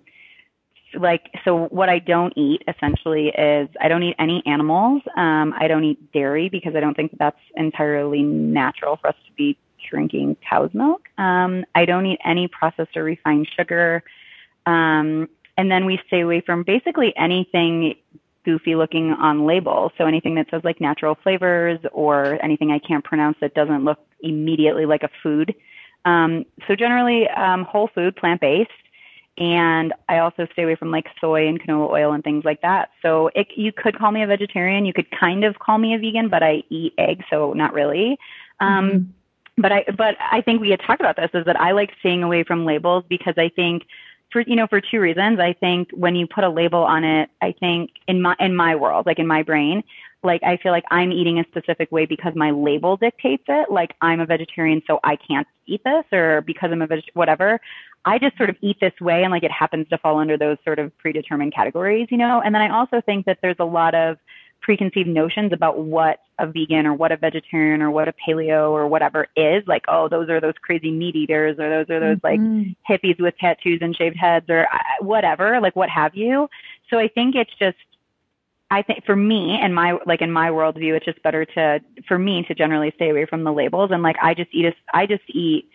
like 0.94 1.30
so 1.46 1.68
what 1.68 1.88
I 1.88 2.00
don't 2.00 2.34
eat 2.36 2.64
essentially 2.68 3.30
is 3.30 3.70
I 3.80 3.88
don't 3.88 4.04
eat 4.04 4.18
any 4.20 4.44
animals. 4.46 5.04
Um 5.16 5.54
I 5.58 5.70
don't 5.70 5.86
eat 5.86 6.12
dairy 6.12 6.50
because 6.50 6.76
I 6.76 6.82
don't 6.82 6.96
think 6.96 7.16
that's 7.18 7.40
entirely 7.56 8.24
natural 8.24 8.98
for 8.98 9.08
us 9.08 9.16
to 9.26 9.32
be 9.38 9.58
drinking 9.90 10.38
cow's 10.48 10.74
milk. 10.74 11.10
Um, 11.18 11.66
I 11.76 11.86
don't 11.86 12.06
eat 12.06 12.20
any 12.24 12.48
processed 12.48 12.96
or 12.96 13.04
refined 13.04 13.48
sugar. 13.56 14.04
Um, 14.66 15.30
and 15.58 15.72
then 15.72 15.86
we 15.86 16.00
stay 16.08 16.22
away 16.22 16.42
from 16.42 16.64
basically 16.64 17.16
anything 17.18 17.96
goofy 18.46 18.76
looking 18.76 19.12
on 19.12 19.46
labels. 19.46 19.92
So 19.98 20.06
anything 20.06 20.36
that 20.36 20.48
says 20.50 20.62
like 20.64 20.80
natural 20.80 21.16
flavors 21.16 21.80
or 21.92 22.42
anything 22.42 22.72
I 22.72 22.80
can't 22.80 23.04
pronounce 23.04 23.38
that 23.42 23.54
doesn't 23.54 23.84
look 23.84 24.00
immediately 24.22 24.86
like 24.86 25.04
a 25.04 25.10
food. 25.22 25.54
Um, 26.06 26.46
so 26.68 26.76
generally, 26.76 27.28
um, 27.30 27.66
whole 27.66 27.90
food, 27.94 28.16
plant 28.16 28.40
based. 28.40 28.72
And 29.38 29.94
I 30.08 30.20
also 30.20 30.48
stay 30.54 30.64
away 30.64 30.76
from 30.76 30.92
like 30.92 31.08
soy 31.20 31.48
and 31.48 31.62
canola 31.62 31.90
oil 31.90 32.14
and 32.14 32.24
things 32.24 32.46
like 32.46 32.62
that. 32.62 32.92
So 33.02 33.30
it, 33.36 33.48
you 33.56 33.72
could 33.72 33.98
call 33.98 34.12
me 34.12 34.24
a 34.24 34.28
vegetarian. 34.28 34.86
You 34.86 34.94
could 34.94 35.12
kind 35.12 35.44
of 35.44 35.60
call 35.60 35.78
me 35.78 35.94
a 35.94 36.00
vegan, 36.00 36.30
but 36.30 36.42
I 36.42 36.64
eat 36.70 36.94
eggs, 36.98 37.26
so 37.30 37.54
not 37.54 37.74
really. 37.74 38.18
Um, 38.60 38.90
mm-hmm 38.90 39.12
but 39.58 39.72
I 39.72 39.86
but 39.98 40.16
I 40.20 40.42
think 40.42 40.62
we 40.62 40.70
had 40.70 40.80
talked 40.82 41.02
about 41.02 41.16
this 41.16 41.32
is 41.34 41.46
that 41.46 41.60
I 41.60 41.72
like 41.72 41.92
staying 42.00 42.24
away 42.24 42.44
from 42.44 42.66
labels 42.66 43.04
because 43.10 43.34
I 43.38 43.50
think 43.50 43.84
for 44.32 44.42
you 44.42 44.56
know 44.56 44.68
for 44.68 44.82
two 44.82 45.00
reasons. 45.00 45.40
I 45.40 45.54
think 45.54 45.90
when 45.92 46.16
you 46.16 46.28
put 46.28 46.44
a 46.44 46.50
label 46.50 46.84
on 46.84 47.04
it, 47.04 47.30
I 47.42 47.54
think 47.54 47.92
in 48.08 48.22
my 48.22 48.36
in 48.40 48.56
my 48.56 48.76
world, 48.76 49.06
like 49.06 49.20
in 49.20 49.28
my 49.28 49.44
brain, 49.44 49.84
like 50.24 50.44
I 50.44 50.58
feel 50.58 50.72
like 50.72 50.86
I'm 50.92 51.12
eating 51.12 51.40
a 51.40 51.46
specific 51.46 51.92
way 51.92 52.06
because 52.06 52.34
my 52.36 52.52
label 52.52 52.98
dictates 52.98 53.44
it. 53.48 53.72
Like 53.72 53.96
I'm 54.02 54.20
a 54.20 54.26
vegetarian, 54.26 54.82
so 54.88 55.00
I 55.04 55.16
can't 55.16 55.48
eat 55.66 55.82
this, 55.84 56.04
or 56.12 56.42
because 56.42 56.72
I'm 56.72 56.82
a 56.82 56.88
veg, 56.88 57.04
whatever. 57.14 57.60
I 58.06 58.20
just 58.20 58.38
sort 58.38 58.50
of 58.50 58.56
eat 58.62 58.80
this 58.80 58.94
way, 59.02 59.24
and 59.24 59.32
like 59.32 59.44
it 59.44 59.52
happens 59.52 59.90
to 59.90 59.98
fall 59.98 60.20
under 60.20 60.38
those 60.38 60.58
sort 60.64 60.80
of 60.80 60.96
predetermined 60.98 61.54
categories, 61.54 62.08
you 62.10 62.18
know. 62.18 62.42
And 62.42 62.54
then 62.54 62.62
I 62.62 62.70
also 62.70 63.02
think 63.02 63.26
that 63.26 63.40
there's 63.42 63.58
a 63.60 63.66
lot 63.66 63.96
of 63.96 64.18
preconceived 64.68 65.08
notions 65.08 65.54
about 65.54 65.80
what 65.80 66.20
a 66.40 66.46
vegan 66.46 66.86
or 66.86 66.94
what 66.94 67.14
a 67.14 67.16
vegetarian 67.16 67.82
or 67.82 67.90
what 67.90 68.10
a 68.10 68.14
paleo 68.28 68.70
or 68.72 68.86
whatever 68.86 69.26
is. 69.38 69.66
Like, 69.66 69.86
oh, 69.88 70.10
those 70.10 70.28
are 70.28 70.42
those 70.42 70.56
crazy 70.62 70.92
meat 70.92 71.16
eaters 71.16 71.58
or 71.58 71.70
those 71.70 71.90
are 71.90 72.02
those 72.02 72.18
mm-hmm. 72.18 72.64
like 72.66 72.76
hippies 73.02 73.18
with 73.18 73.38
tattoos 73.38 73.80
and 73.82 73.96
shaved 73.96 74.18
heads 74.18 74.50
or 74.50 74.68
uh, 74.70 74.80
whatever, 75.00 75.62
like 75.62 75.78
what 75.78 75.88
have 75.90 76.16
you. 76.16 76.50
So 76.90 77.00
I 77.00 77.08
think 77.08 77.36
it's 77.36 77.54
just, 77.58 77.78
I 78.70 78.82
think 78.82 79.06
for 79.06 79.16
me 79.16 79.58
and 79.58 79.74
my, 79.74 79.98
like 80.06 80.22
in 80.22 80.34
my 80.34 80.50
worldview, 80.50 80.98
it's 80.98 81.06
just 81.06 81.24
better 81.24 81.46
to, 81.46 81.80
for 82.06 82.20
me 82.20 82.44
to 82.44 82.54
generally 82.54 82.92
stay 82.98 83.10
away 83.10 83.26
from 83.26 83.46
the 83.46 83.54
labels. 83.54 83.92
And 83.92 84.04
like, 84.04 84.18
I 84.22 84.34
just 84.34 84.50
eat, 84.52 84.66
a, 84.66 84.76
I 84.94 85.06
just 85.06 85.24
eat 85.30 85.70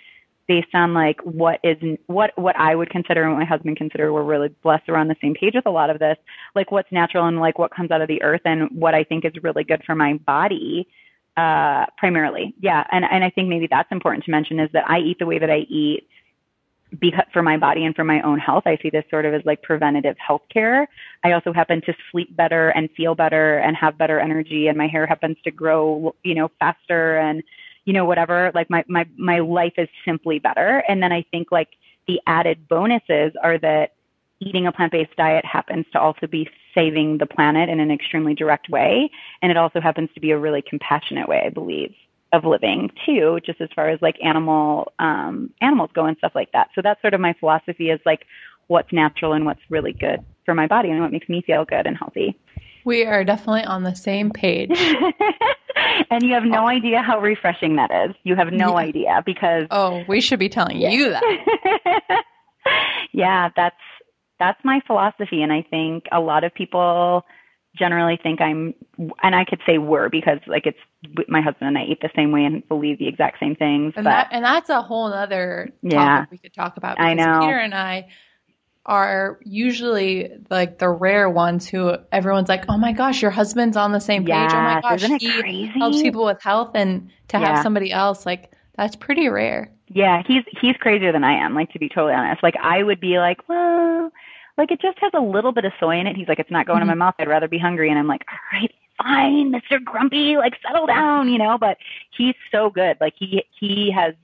based 0.46 0.74
on 0.74 0.94
like 0.94 1.20
what 1.20 1.60
is 1.62 1.76
what 2.06 2.32
what 2.36 2.56
I 2.56 2.74
would 2.74 2.90
consider 2.90 3.22
and 3.22 3.32
what 3.32 3.38
my 3.38 3.44
husband 3.44 3.76
consider 3.76 4.12
we're 4.12 4.22
really 4.22 4.48
blessed 4.48 4.84
we're 4.88 4.96
on 4.96 5.08
the 5.08 5.16
same 5.20 5.34
page 5.34 5.54
with 5.54 5.66
a 5.66 5.70
lot 5.70 5.90
of 5.90 5.98
this 5.98 6.16
like 6.54 6.70
what's 6.70 6.90
natural 6.90 7.26
and 7.26 7.40
like 7.40 7.58
what 7.58 7.74
comes 7.74 7.90
out 7.90 8.00
of 8.00 8.08
the 8.08 8.22
earth 8.22 8.42
and 8.44 8.68
what 8.70 8.94
I 8.94 9.04
think 9.04 9.24
is 9.24 9.32
really 9.42 9.64
good 9.64 9.82
for 9.84 9.94
my 9.94 10.14
body 10.14 10.88
uh 11.36 11.86
primarily. 11.96 12.54
Yeah 12.60 12.84
and 12.90 13.04
and 13.04 13.24
I 13.24 13.30
think 13.30 13.48
maybe 13.48 13.66
that's 13.66 13.90
important 13.92 14.24
to 14.24 14.30
mention 14.30 14.58
is 14.60 14.70
that 14.72 14.88
I 14.90 14.98
eat 14.98 15.18
the 15.18 15.26
way 15.26 15.38
that 15.38 15.50
I 15.50 15.66
eat 15.68 16.08
because 16.98 17.24
for 17.32 17.42
my 17.42 17.56
body 17.56 17.84
and 17.84 17.94
for 17.94 18.04
my 18.04 18.20
own 18.22 18.38
health. 18.38 18.64
I 18.66 18.76
see 18.82 18.90
this 18.90 19.04
sort 19.10 19.24
of 19.24 19.34
as 19.34 19.42
like 19.44 19.62
preventative 19.62 20.16
health 20.18 20.42
care. 20.52 20.88
I 21.24 21.32
also 21.32 21.52
happen 21.52 21.80
to 21.82 21.94
sleep 22.10 22.36
better 22.36 22.68
and 22.70 22.90
feel 22.90 23.14
better 23.14 23.58
and 23.58 23.76
have 23.76 23.96
better 23.96 24.20
energy 24.20 24.68
and 24.68 24.76
my 24.76 24.88
hair 24.88 25.06
happens 25.06 25.36
to 25.44 25.50
grow 25.50 26.14
you 26.22 26.34
know 26.34 26.50
faster 26.58 27.16
and 27.16 27.42
you 27.84 27.92
know, 27.92 28.04
whatever, 28.04 28.50
like 28.54 28.70
my, 28.70 28.84
my, 28.88 29.06
my 29.16 29.40
life 29.40 29.74
is 29.76 29.88
simply 30.04 30.38
better. 30.38 30.84
And 30.88 31.02
then 31.02 31.12
I 31.12 31.22
think 31.30 31.50
like 31.50 31.70
the 32.06 32.20
added 32.26 32.68
bonuses 32.68 33.32
are 33.42 33.58
that 33.58 33.94
eating 34.40 34.66
a 34.66 34.72
plant-based 34.72 35.16
diet 35.16 35.44
happens 35.44 35.86
to 35.92 36.00
also 36.00 36.26
be 36.26 36.48
saving 36.74 37.18
the 37.18 37.26
planet 37.26 37.68
in 37.68 37.80
an 37.80 37.90
extremely 37.90 38.34
direct 38.34 38.68
way. 38.68 39.10
And 39.40 39.50
it 39.50 39.56
also 39.56 39.80
happens 39.80 40.10
to 40.14 40.20
be 40.20 40.30
a 40.30 40.38
really 40.38 40.62
compassionate 40.62 41.28
way, 41.28 41.42
I 41.44 41.50
believe, 41.50 41.94
of 42.32 42.44
living 42.44 42.90
too, 43.04 43.40
just 43.44 43.60
as 43.60 43.68
far 43.74 43.88
as 43.88 44.00
like 44.00 44.16
animal, 44.22 44.92
um, 44.98 45.50
animals 45.60 45.90
go 45.94 46.06
and 46.06 46.16
stuff 46.18 46.32
like 46.34 46.50
that. 46.52 46.70
So 46.74 46.82
that's 46.82 47.00
sort 47.02 47.14
of 47.14 47.20
my 47.20 47.34
philosophy 47.34 47.90
is 47.90 48.00
like 48.06 48.26
what's 48.66 48.92
natural 48.92 49.32
and 49.32 49.44
what's 49.44 49.60
really 49.68 49.92
good 49.92 50.24
for 50.44 50.54
my 50.54 50.66
body 50.66 50.90
and 50.90 51.00
what 51.00 51.12
makes 51.12 51.28
me 51.28 51.42
feel 51.42 51.64
good 51.64 51.86
and 51.86 51.96
healthy. 51.96 52.38
We 52.84 53.04
are 53.04 53.22
definitely 53.22 53.64
on 53.64 53.84
the 53.84 53.94
same 53.94 54.30
page. 54.30 54.70
and 56.10 56.22
you 56.22 56.34
have 56.34 56.44
no 56.44 56.64
oh. 56.64 56.68
idea 56.68 57.02
how 57.02 57.20
refreshing 57.20 57.76
that 57.76 57.90
is. 57.90 58.16
You 58.24 58.36
have 58.36 58.52
no 58.52 58.70
yeah. 58.70 58.86
idea 58.86 59.22
because 59.24 59.66
Oh, 59.70 60.04
we 60.08 60.20
should 60.20 60.38
be 60.38 60.48
telling 60.48 60.78
yeah. 60.78 60.90
you 60.90 61.10
that. 61.10 62.24
yeah, 63.12 63.50
that's 63.54 63.76
that's 64.38 64.58
my 64.64 64.80
philosophy 64.86 65.42
and 65.42 65.52
I 65.52 65.62
think 65.62 66.04
a 66.10 66.20
lot 66.20 66.44
of 66.44 66.52
people 66.52 67.24
generally 67.76 68.18
think 68.22 68.40
I'm 68.40 68.74
and 69.22 69.34
I 69.34 69.44
could 69.44 69.60
say 69.66 69.78
we're 69.78 70.08
because 70.08 70.38
like 70.46 70.66
it's 70.66 70.78
my 71.28 71.40
husband 71.40 71.68
and 71.68 71.78
I 71.78 71.84
eat 71.84 72.00
the 72.02 72.10
same 72.14 72.30
way 72.30 72.44
and 72.44 72.66
believe 72.68 72.98
the 72.98 73.08
exact 73.08 73.40
same 73.40 73.56
things. 73.56 73.94
And 73.96 74.04
but, 74.04 74.10
that 74.10 74.28
and 74.30 74.44
that's 74.44 74.68
a 74.68 74.82
whole 74.82 75.12
other 75.12 75.70
topic 75.82 75.92
yeah, 75.92 76.24
we 76.30 76.38
could 76.38 76.54
talk 76.54 76.76
about. 76.76 77.00
I 77.00 77.14
know. 77.14 77.40
Peter 77.40 77.58
and 77.58 77.74
I 77.74 78.08
are 78.84 79.38
usually 79.44 80.30
like 80.50 80.78
the 80.78 80.88
rare 80.88 81.30
ones 81.30 81.68
who 81.68 81.94
everyone's 82.10 82.48
like, 82.48 82.64
oh 82.68 82.76
my 82.76 82.92
gosh, 82.92 83.22
your 83.22 83.30
husband's 83.30 83.76
on 83.76 83.92
the 83.92 84.00
same 84.00 84.22
page. 84.22 84.30
Yes, 84.30 84.52
oh 84.54 84.60
my 84.60 84.80
gosh, 84.80 85.02
he 85.20 85.40
crazy? 85.40 85.66
helps 85.66 86.02
people 86.02 86.24
with 86.24 86.42
health, 86.42 86.72
and 86.74 87.10
to 87.28 87.38
yeah. 87.38 87.54
have 87.54 87.62
somebody 87.62 87.92
else 87.92 88.26
like 88.26 88.52
that's 88.76 88.96
pretty 88.96 89.28
rare. 89.28 89.70
Yeah, 89.88 90.22
he's 90.26 90.42
he's 90.60 90.76
crazier 90.76 91.12
than 91.12 91.24
I 91.24 91.34
am. 91.34 91.54
Like 91.54 91.72
to 91.72 91.78
be 91.78 91.88
totally 91.88 92.14
honest, 92.14 92.42
like 92.42 92.56
I 92.60 92.82
would 92.82 93.00
be 93.00 93.18
like, 93.18 93.48
well, 93.48 94.10
like 94.58 94.70
it 94.70 94.80
just 94.80 94.98
has 94.98 95.12
a 95.14 95.20
little 95.20 95.52
bit 95.52 95.64
of 95.64 95.72
soy 95.78 95.98
in 95.98 96.06
it. 96.06 96.16
He's 96.16 96.28
like, 96.28 96.38
it's 96.38 96.50
not 96.50 96.66
going 96.66 96.80
mm-hmm. 96.80 96.90
in 96.90 96.98
my 96.98 97.06
mouth. 97.06 97.14
I'd 97.18 97.28
rather 97.28 97.48
be 97.48 97.58
hungry. 97.58 97.90
And 97.90 97.98
I'm 97.98 98.08
like, 98.08 98.24
all 98.30 98.58
right, 98.58 98.72
fine, 99.00 99.52
Mr. 99.52 99.82
Grumpy, 99.82 100.36
like 100.36 100.54
settle 100.66 100.86
down, 100.86 101.28
you 101.28 101.38
know. 101.38 101.58
But 101.58 101.78
he's 102.16 102.34
so 102.50 102.70
good. 102.70 102.96
Like 103.00 103.14
he 103.16 103.44
he 103.58 103.90
has 103.92 104.14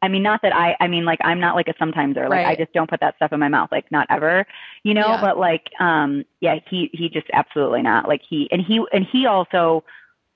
I 0.00 0.08
mean, 0.08 0.22
not 0.22 0.42
that 0.42 0.54
I, 0.54 0.76
I 0.80 0.86
mean, 0.86 1.04
like, 1.04 1.18
I'm 1.22 1.40
not 1.40 1.56
like 1.56 1.68
a 1.68 1.74
sometimeser. 1.74 2.28
Like, 2.28 2.44
right. 2.44 2.46
I 2.46 2.54
just 2.54 2.72
don't 2.72 2.88
put 2.88 3.00
that 3.00 3.16
stuff 3.16 3.32
in 3.32 3.40
my 3.40 3.48
mouth. 3.48 3.70
Like, 3.72 3.90
not 3.90 4.06
ever, 4.10 4.46
you 4.84 4.94
know, 4.94 5.08
yeah. 5.08 5.20
but 5.20 5.38
like, 5.38 5.70
um, 5.80 6.24
yeah, 6.40 6.60
he, 6.68 6.90
he 6.92 7.08
just 7.08 7.26
absolutely 7.32 7.82
not. 7.82 8.06
Like, 8.06 8.22
he, 8.28 8.50
and 8.52 8.62
he, 8.62 8.84
and 8.92 9.04
he 9.04 9.26
also 9.26 9.84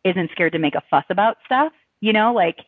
isn't 0.05 0.31
scared 0.33 0.53
to 0.53 0.59
make 0.59 0.75
a 0.75 0.83
fuss 0.91 1.05
about 1.11 1.37
stuff, 1.45 1.73
you 2.01 2.13
know, 2.13 2.33
like, 2.33 2.59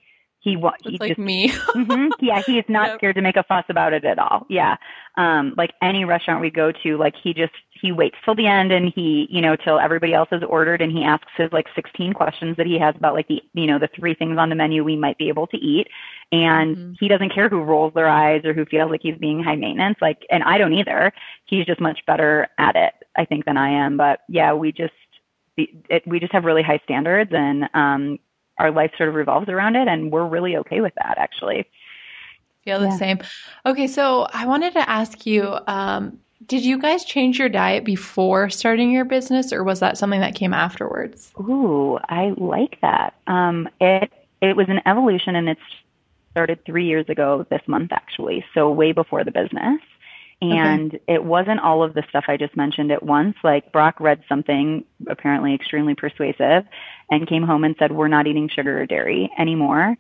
he 0.45 0.57
wa- 0.57 0.75
he 0.83 0.99
like 0.99 1.09
just, 1.09 1.19
me. 1.19 1.49
mm-hmm, 1.75 2.09
yeah, 2.21 2.43
he 2.43 2.59
is 2.59 2.67
not 2.69 2.89
yep. 2.89 2.99
scared 2.99 3.17
to 3.17 3.23
make 3.23 3.37
a 3.37 3.43
fuss 3.45 3.65
about 3.71 3.95
it 3.95 4.05
at 4.05 4.19
all. 4.19 4.47
Yeah. 4.51 4.77
Um, 5.17 5.55
like 5.57 5.73
any 5.81 6.05
restaurant 6.05 6.43
we 6.43 6.51
go 6.51 6.71
to, 6.71 6.99
like 6.99 7.15
he 7.17 7.33
just 7.33 7.55
he 7.71 7.93
waits 7.93 8.17
till 8.27 8.35
the 8.35 8.47
end 8.47 8.71
and 8.71 8.93
he, 8.95 9.27
you 9.31 9.41
know, 9.41 9.57
till 9.57 9.81
everybody 9.81 10.13
else 10.13 10.29
has 10.31 10.43
ordered 10.43 10.83
and 10.83 10.93
he 10.93 11.03
asks 11.03 11.31
his 11.37 11.51
like 11.51 11.67
16 11.75 12.13
questions 12.13 12.59
that 12.59 12.67
he 12.67 12.79
has 12.79 12.95
about 12.95 13.15
like 13.15 13.27
the, 13.29 13.43
you 13.55 13.67
know, 13.67 13.79
the 13.79 13.89
three 13.97 14.13
things 14.13 14.37
on 14.37 14.51
the 14.51 14.55
menu 14.55 14.85
we 14.85 14.97
might 14.97 15.17
be 15.17 15.29
able 15.29 15.47
to 15.47 15.57
eat. 15.57 15.89
And 16.31 16.77
mm-hmm. 16.77 16.93
he 17.01 17.09
doesn't 17.09 17.33
care 17.35 17.49
who 17.49 17.63
rolls 17.63 17.95
their 17.95 18.09
eyes 18.09 18.45
or 18.45 18.53
who 18.53 18.67
feels 18.67 18.91
like 18.91 19.01
he's 19.03 19.17
being 19.17 19.43
high 19.43 19.57
maintenance. 19.57 19.97
Like, 20.03 20.27
and 20.31 20.43
I 20.43 20.59
don't 20.59 20.75
either. 20.75 21.11
He's 21.47 21.65
just 21.65 21.81
much 21.81 22.05
better 22.07 22.49
at 22.59 22.77
it, 22.77 22.93
I 23.17 23.25
think, 23.25 23.47
than 23.47 23.57
I 23.57 23.71
am. 23.71 23.97
But 23.97 24.21
yeah, 24.29 24.53
we 24.53 24.73
just, 24.73 24.93
it, 25.57 26.07
we 26.07 26.21
just 26.21 26.33
have 26.33 26.45
really 26.45 26.63
high 26.63 26.81
standards 26.85 27.31
and, 27.33 27.69
um, 27.73 28.19
our 28.59 28.71
life 28.71 28.93
sort 28.97 29.09
of 29.09 29.15
revolves 29.15 29.49
around 29.49 29.77
it 29.77 29.89
and 29.89 30.13
we're 30.13 30.27
really 30.27 30.57
okay 30.57 30.81
with 30.81 30.95
that 30.97 31.17
actually. 31.19 31.67
Feel 32.65 32.81
the 32.81 32.87
yeah. 32.87 32.97
same. 32.97 33.19
Okay 33.67 33.87
so 33.87 34.27
i 34.33 34.47
wanted 34.47 34.73
to 34.75 34.89
ask 34.89 35.27
you 35.27 35.57
um, 35.67 36.19
did 36.47 36.65
you 36.65 36.79
guys 36.79 37.05
change 37.05 37.39
your 37.39 37.49
diet 37.49 37.85
before 37.85 38.51
starting 38.51 38.91
your 38.91 39.05
business 39.05 39.53
or 39.53 39.65
was 39.65 39.81
that 39.81 39.97
something 39.97 40.21
that 40.21 40.35
came 40.35 40.53
afterwards? 40.53 41.33
Ooh 41.39 41.99
i 42.09 42.35
like 42.37 42.81
that. 42.81 43.15
Um, 43.27 43.69
it 43.81 44.13
it 44.41 44.57
was 44.57 44.69
an 44.69 44.81
evolution 44.87 45.37
and 45.37 45.49
it 45.49 45.59
started 46.31 46.65
three 46.67 46.87
years 46.87 47.09
ago 47.09 47.47
this 47.49 47.63
month 47.69 47.93
actually 47.93 48.45
so 48.55 48.71
way 48.71 48.91
before 48.91 49.23
the 49.23 49.31
business 49.31 49.81
and 50.53 50.95
okay. 50.95 51.03
it 51.07 51.25
wasn't 51.25 51.61
all 51.61 51.83
of 51.83 51.95
the 51.95 52.05
stuff 52.09 52.25
I 52.29 52.37
just 52.37 52.57
mentioned 52.57 52.93
at 52.93 53.03
once. 53.03 53.37
Like 53.43 53.73
Brock 53.73 54.01
read 54.01 54.23
something 54.29 54.85
apparently 55.07 55.55
extremely 55.55 55.95
persuasive 55.95 56.65
and 57.11 57.29
came 57.29 57.43
home 57.43 57.65
and 57.65 57.75
said, 57.79 57.93
we're 57.93 58.09
not 58.09 58.27
eating 58.27 58.49
sugar 58.49 58.81
or 58.81 58.87
dairy 58.87 59.31
anymore. 59.39 59.97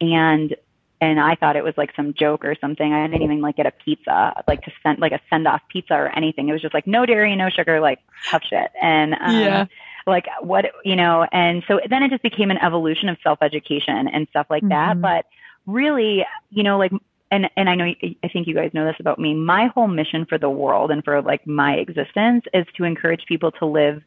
And, 0.00 0.56
and 1.00 1.20
I 1.20 1.34
thought 1.34 1.56
it 1.56 1.64
was 1.64 1.74
like 1.76 1.94
some 1.94 2.14
joke 2.14 2.44
or 2.44 2.54
something. 2.60 2.92
I 2.92 3.06
didn't 3.06 3.22
even 3.22 3.40
like 3.40 3.56
get 3.56 3.66
a 3.66 3.70
pizza, 3.70 4.42
like 4.46 4.62
to 4.62 4.72
send, 4.82 4.98
like 4.98 5.12
a 5.12 5.20
send 5.30 5.46
off 5.46 5.62
pizza 5.68 5.94
or 5.94 6.08
anything. 6.08 6.48
It 6.48 6.52
was 6.52 6.62
just 6.62 6.74
like 6.74 6.86
no 6.86 7.06
dairy, 7.06 7.34
no 7.36 7.50
sugar, 7.50 7.80
like 7.80 8.00
tough 8.30 8.42
shit. 8.44 8.70
And, 8.80 9.14
um, 9.14 9.40
yeah. 9.40 9.66
like 10.06 10.26
what, 10.40 10.66
you 10.84 10.96
know, 10.96 11.26
and 11.30 11.62
so 11.68 11.80
then 11.88 12.02
it 12.02 12.10
just 12.10 12.22
became 12.22 12.50
an 12.50 12.58
evolution 12.58 13.08
of 13.08 13.18
self 13.22 13.38
education 13.42 14.08
and 14.08 14.26
stuff 14.30 14.46
like 14.50 14.62
mm-hmm. 14.62 14.70
that. 14.70 15.00
But 15.00 15.26
really, 15.66 16.24
you 16.50 16.62
know, 16.62 16.78
like 16.78 16.92
and 17.30 17.50
and 17.56 17.68
I 17.68 17.74
know 17.74 17.84
I 17.84 18.28
think 18.32 18.46
you 18.46 18.54
guys 18.54 18.72
know 18.72 18.86
this 18.86 18.96
about 19.00 19.18
me. 19.18 19.34
My 19.34 19.66
whole 19.66 19.88
mission 19.88 20.24
for 20.26 20.38
the 20.38 20.50
world 20.50 20.90
and 20.90 21.04
for 21.04 21.20
like 21.22 21.46
my 21.46 21.74
existence 21.76 22.44
is 22.54 22.66
to 22.76 22.84
encourage 22.84 23.26
people 23.26 23.52
to 23.52 23.66
live 23.66 24.02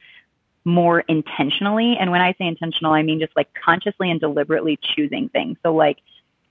more 0.65 1.01
intentionally. 1.01 1.97
And 1.97 2.11
when 2.11 2.21
I 2.21 2.33
say 2.33 2.45
intentional, 2.45 2.93
I 2.93 3.03
mean 3.03 3.19
just 3.19 3.35
like 3.35 3.49
consciously 3.53 4.11
and 4.11 4.19
deliberately 4.19 4.79
choosing 4.81 5.29
things. 5.29 5.57
So 5.63 5.73
like 5.73 5.97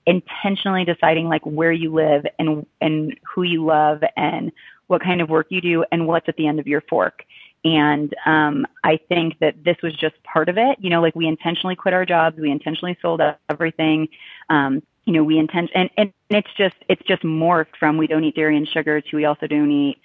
intentionally 0.05 0.83
deciding 0.85 1.27
like 1.29 1.45
where 1.45 1.71
you 1.71 1.93
live 1.93 2.25
and 2.39 2.65
and 2.79 3.17
who 3.23 3.43
you 3.43 3.65
love 3.65 4.03
and 4.15 4.51
what 4.87 5.01
kind 5.01 5.21
of 5.21 5.29
work 5.29 5.47
you 5.49 5.61
do 5.61 5.85
and 5.91 6.07
what's 6.07 6.27
at 6.27 6.35
the 6.35 6.47
end 6.47 6.59
of 6.59 6.67
your 6.67 6.81
fork. 6.81 7.23
And 7.63 8.13
um, 8.25 8.65
I 8.83 8.97
think 9.07 9.37
that 9.39 9.63
this 9.63 9.77
was 9.83 9.95
just 9.95 10.21
part 10.23 10.49
of 10.49 10.57
it. 10.57 10.77
You 10.79 10.89
know, 10.89 11.01
like 11.01 11.15
we 11.15 11.27
intentionally 11.27 11.75
quit 11.75 11.93
our 11.93 12.05
jobs, 12.05 12.37
we 12.37 12.49
intentionally 12.49 12.97
sold 13.01 13.21
everything. 13.49 14.09
Um, 14.49 14.81
you 15.05 15.13
know, 15.13 15.23
we 15.23 15.37
intend, 15.37 15.69
and, 15.73 15.89
and 15.97 16.13
it's 16.29 16.53
just, 16.55 16.75
it's 16.87 17.03
just 17.03 17.23
morphed 17.23 17.75
from 17.79 17.97
we 17.97 18.07
don't 18.07 18.23
eat 18.23 18.35
dairy 18.35 18.55
and 18.57 18.67
sugar 18.67 19.01
to 19.01 19.15
we 19.15 19.25
also 19.25 19.47
don't 19.47 19.71
eat, 19.71 19.97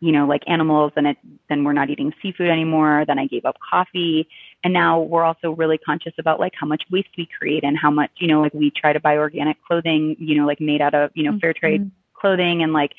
you 0.00 0.12
know, 0.12 0.26
like 0.26 0.42
animals 0.46 0.92
and 0.96 1.06
it, 1.06 1.16
then 1.48 1.64
we're 1.64 1.72
not 1.72 1.88
eating 1.88 2.12
seafood 2.20 2.48
anymore. 2.48 3.04
Then 3.06 3.18
I 3.18 3.26
gave 3.26 3.44
up 3.44 3.56
coffee. 3.58 4.28
And 4.62 4.72
now 4.72 5.00
we're 5.00 5.24
also 5.24 5.52
really 5.52 5.78
conscious 5.78 6.12
about 6.18 6.38
like 6.40 6.52
how 6.54 6.66
much 6.66 6.84
waste 6.90 7.08
we 7.16 7.26
create 7.26 7.64
and 7.64 7.76
how 7.76 7.90
much, 7.90 8.10
you 8.16 8.28
know, 8.28 8.40
like 8.42 8.52
we 8.54 8.70
try 8.70 8.92
to 8.92 9.00
buy 9.00 9.16
organic 9.16 9.62
clothing, 9.64 10.16
you 10.18 10.36
know, 10.36 10.46
like 10.46 10.60
made 10.60 10.82
out 10.82 10.94
of, 10.94 11.10
you 11.14 11.22
know, 11.22 11.38
fair 11.38 11.52
trade 11.52 11.80
mm-hmm. 11.80 12.18
clothing 12.20 12.62
and 12.62 12.72
like, 12.72 12.94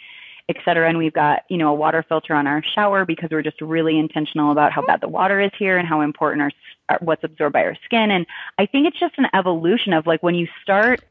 et 0.47 0.57
cetera. 0.65 0.87
And 0.87 0.97
we've 0.97 1.13
got, 1.13 1.43
you 1.49 1.57
know, 1.57 1.69
a 1.69 1.73
water 1.75 2.03
filter 2.07 2.33
on 2.33 2.47
our 2.47 2.63
shower 2.63 3.05
because 3.05 3.29
we're 3.31 3.41
just 3.41 3.61
really 3.61 3.97
intentional 3.97 4.51
about 4.51 4.71
how 4.71 4.85
bad 4.85 5.01
the 5.01 5.07
water 5.07 5.39
is 5.39 5.51
here 5.57 5.77
and 5.77 5.87
how 5.87 6.01
important 6.01 6.41
our, 6.41 6.51
our 6.89 6.99
what's 7.01 7.23
absorbed 7.23 7.53
by 7.53 7.65
our 7.65 7.75
skin. 7.85 8.11
And 8.11 8.25
I 8.57 8.65
think 8.65 8.87
it's 8.87 8.99
just 8.99 9.17
an 9.17 9.27
evolution 9.33 9.93
of 9.93 10.05
like 10.05 10.21
when 10.21 10.35
you 10.35 10.47
start 10.61 11.01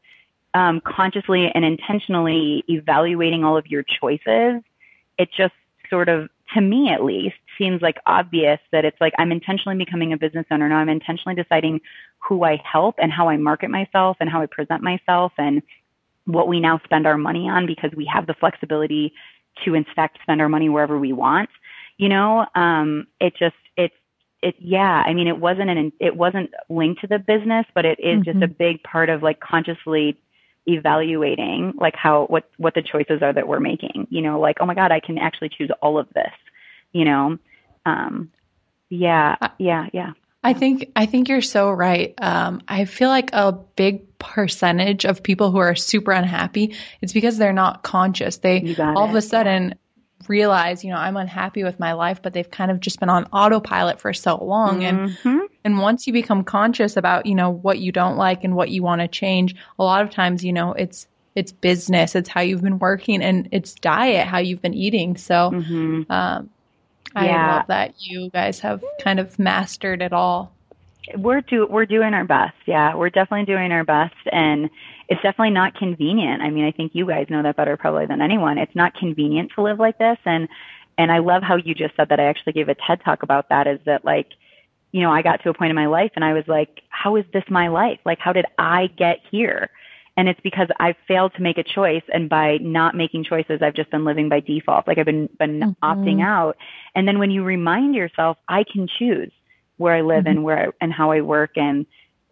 um, 0.55 0.79
consciously 0.79 1.51
and 1.53 1.65
intentionally 1.65 2.63
evaluating 2.69 3.43
all 3.43 3.57
of 3.57 3.67
your 3.67 3.83
choices, 3.83 4.63
it 5.17 5.29
just 5.29 5.53
sort 5.89 6.07
of, 6.07 6.29
to 6.53 6.61
me 6.61 6.89
at 6.89 7.03
least, 7.03 7.35
seems 7.57 7.81
like 7.81 7.97
obvious 8.05 8.59
that 8.71 8.85
it's 8.85 8.99
like 9.01 9.13
I'm 9.17 9.33
intentionally 9.33 9.77
becoming 9.77 10.13
a 10.13 10.17
business 10.17 10.45
owner 10.49 10.69
now. 10.69 10.77
I'm 10.77 10.89
intentionally 10.89 11.35
deciding 11.35 11.81
who 12.19 12.45
I 12.45 12.61
help 12.63 12.95
and 12.99 13.11
how 13.11 13.27
I 13.27 13.35
market 13.35 13.69
myself 13.69 14.17
and 14.21 14.29
how 14.29 14.41
I 14.41 14.45
present 14.45 14.81
myself 14.81 15.33
and 15.37 15.61
what 16.23 16.47
we 16.47 16.61
now 16.61 16.79
spend 16.85 17.05
our 17.05 17.17
money 17.17 17.49
on 17.49 17.65
because 17.65 17.91
we 17.95 18.05
have 18.05 18.25
the 18.25 18.33
flexibility 18.33 19.13
to 19.63 19.75
in 19.75 19.85
fact 19.95 20.19
spend 20.21 20.41
our 20.41 20.49
money 20.49 20.69
wherever 20.69 20.97
we 20.97 21.11
want. 21.11 21.49
You 21.97 22.09
know, 22.09 22.45
um, 22.55 23.07
it 23.19 23.35
just 23.35 23.55
it's 23.75 23.95
it 24.41 24.55
yeah. 24.59 25.03
I 25.05 25.13
mean, 25.13 25.27
it 25.27 25.37
wasn't 25.37 25.69
an 25.69 25.91
it 25.99 26.15
wasn't 26.15 26.51
linked 26.69 27.01
to 27.01 27.07
the 27.07 27.19
business, 27.19 27.65
but 27.73 27.83
it 27.83 27.99
is 27.99 28.19
mm-hmm. 28.19 28.23
just 28.23 28.37
a 28.37 28.47
mm-hmm. 28.47 28.57
big 28.57 28.83
part 28.83 29.09
of 29.09 29.21
like 29.21 29.41
consciously 29.41 30.17
evaluating 30.67 31.73
like 31.77 31.95
how 31.95 32.25
what 32.25 32.49
what 32.57 32.73
the 32.73 32.81
choices 32.81 33.21
are 33.21 33.33
that 33.33 33.47
we're 33.47 33.59
making 33.59 34.07
you 34.09 34.21
know 34.21 34.39
like 34.39 34.57
oh 34.61 34.65
my 34.65 34.73
god 34.73 34.91
i 34.91 34.99
can 34.99 35.17
actually 35.17 35.49
choose 35.49 35.69
all 35.81 35.99
of 35.99 36.07
this 36.13 36.33
you 36.91 37.05
know 37.05 37.37
um 37.85 38.31
yeah 38.89 39.35
yeah 39.59 39.87
yeah 39.93 40.13
I 40.43 40.53
think 40.53 40.91
I 40.95 41.07
think 41.07 41.27
you're 41.27 41.41
so 41.41 41.71
right. 41.71 42.13
Um, 42.19 42.61
I 42.67 42.85
feel 42.85 43.09
like 43.09 43.31
a 43.33 43.51
big 43.51 44.19
percentage 44.19 45.03
of 45.03 45.23
people 45.23 45.49
who 45.49 45.57
are 45.57 45.73
super 45.73 46.11
unhappy, 46.11 46.75
it's 47.01 47.13
because 47.13 47.39
they're 47.39 47.51
not 47.51 47.81
conscious. 47.81 48.37
They 48.37 48.75
all 48.77 49.05
it. 49.05 49.09
of 49.09 49.15
a 49.15 49.23
sudden 49.23 49.73
realize, 50.29 50.83
you 50.83 50.91
know, 50.91 50.97
I'm 50.97 51.17
unhappy 51.17 51.63
with 51.63 51.79
my 51.79 51.93
life, 51.93 52.21
but 52.21 52.33
they've 52.33 52.49
kind 52.49 52.71
of 52.71 52.79
just 52.79 52.99
been 52.99 53.09
on 53.09 53.25
autopilot 53.25 53.99
for 53.99 54.13
so 54.13 54.37
long. 54.43 54.81
Mm-hmm. 54.81 55.27
And 55.27 55.49
and 55.63 55.79
once 55.79 56.07
you 56.07 56.13
become 56.13 56.43
conscious 56.43 56.97
about, 56.97 57.25
you 57.25 57.35
know, 57.35 57.49
what 57.49 57.79
you 57.79 57.91
don't 57.91 58.17
like 58.17 58.43
and 58.43 58.55
what 58.55 58.69
you 58.69 58.83
want 58.83 59.01
to 59.01 59.07
change, 59.07 59.55
a 59.79 59.83
lot 59.83 60.03
of 60.03 60.11
times, 60.11 60.43
you 60.43 60.53
know, 60.53 60.73
it's 60.73 61.07
it's 61.35 61.51
business, 61.51 62.15
it's 62.15 62.29
how 62.29 62.41
you've 62.41 62.61
been 62.61 62.79
working, 62.79 63.21
and 63.21 63.49
it's 63.51 63.73
diet, 63.75 64.27
how 64.27 64.37
you've 64.37 64.61
been 64.61 64.73
eating. 64.73 65.17
So, 65.17 65.51
mm-hmm. 65.51 66.11
um, 66.11 66.49
I 67.15 67.27
yeah. 67.27 67.55
love 67.57 67.67
that 67.67 67.93
you 67.99 68.29
guys 68.29 68.59
have 68.59 68.83
kind 69.01 69.19
of 69.19 69.37
mastered 69.37 70.01
it 70.01 70.13
all. 70.13 70.53
We're 71.15 71.41
do 71.41 71.67
we're 71.67 71.85
doing 71.85 72.13
our 72.13 72.25
best. 72.25 72.55
Yeah, 72.65 72.95
we're 72.95 73.09
definitely 73.09 73.45
doing 73.45 73.71
our 73.71 73.83
best, 73.83 74.15
and 74.31 74.69
it's 75.07 75.21
definitely 75.21 75.51
not 75.51 75.75
convenient. 75.75 76.41
I 76.41 76.49
mean, 76.49 76.65
I 76.65 76.71
think 76.71 76.95
you 76.95 77.05
guys 77.05 77.27
know 77.29 77.43
that 77.43 77.55
better 77.55 77.77
probably 77.77 78.05
than 78.05 78.21
anyone. 78.21 78.57
It's 78.57 78.75
not 78.75 78.95
convenient 78.95 79.51
to 79.55 79.61
live 79.61 79.79
like 79.79 79.97
this 79.97 80.17
and 80.25 80.47
and 80.97 81.11
I 81.11 81.17
love 81.17 81.43
how 81.43 81.57
you 81.57 81.75
just 81.75 81.95
said 81.97 82.09
that 82.09 82.21
I 82.21 82.23
actually 82.25 82.53
gave 82.53 82.69
a 82.69 82.75
TED 82.75 83.01
talk 83.03 83.23
about 83.23 83.49
that 83.49 83.67
is 83.67 83.79
that 83.85 84.05
like 84.05 84.29
you 84.91 85.01
know, 85.01 85.11
I 85.11 85.23
got 85.23 85.43
to 85.43 85.49
a 85.49 85.53
point 85.53 85.71
in 85.71 85.75
my 85.75 85.87
life 85.87 86.11
and 86.15 86.23
I 86.23 86.31
was 86.31 86.47
like, 86.47 86.81
how 86.87 87.17
is 87.17 87.25
this 87.33 87.43
my 87.49 87.67
life? 87.67 87.99
Like 88.05 88.19
how 88.19 88.31
did 88.31 88.45
I 88.57 88.87
get 88.87 89.19
here? 89.29 89.69
And 90.17 90.29
it's 90.29 90.39
because 90.39 90.69
I've 90.79 90.95
failed 91.05 91.33
to 91.35 91.41
make 91.41 91.57
a 91.57 91.63
choice 91.63 92.03
and 92.13 92.29
by 92.29 92.57
not 92.61 92.95
making 92.95 93.25
choices 93.25 93.61
I've 93.61 93.73
just 93.73 93.91
been 93.91 94.05
living 94.05 94.29
by 94.29 94.39
default. 94.39 94.87
Like 94.87 94.97
I've 94.97 95.05
been 95.05 95.27
been 95.37 95.59
mm-hmm. 95.59 95.85
opting 95.85 96.23
out. 96.23 96.55
And 96.95 97.07
then 97.07 97.19
when 97.19 97.31
you 97.31 97.43
remind 97.43 97.93
yourself 97.95 98.37
I 98.47 98.63
can 98.63 98.87
choose 98.87 99.31
where 99.77 99.93
I 99.93 100.01
live 100.01 100.19
mm-hmm. 100.19 100.27
and 100.27 100.43
where 100.43 100.69
I, 100.69 100.71
and 100.79 100.93
how 100.93 101.11
I 101.11 101.21
work 101.21 101.57
and 101.57 101.85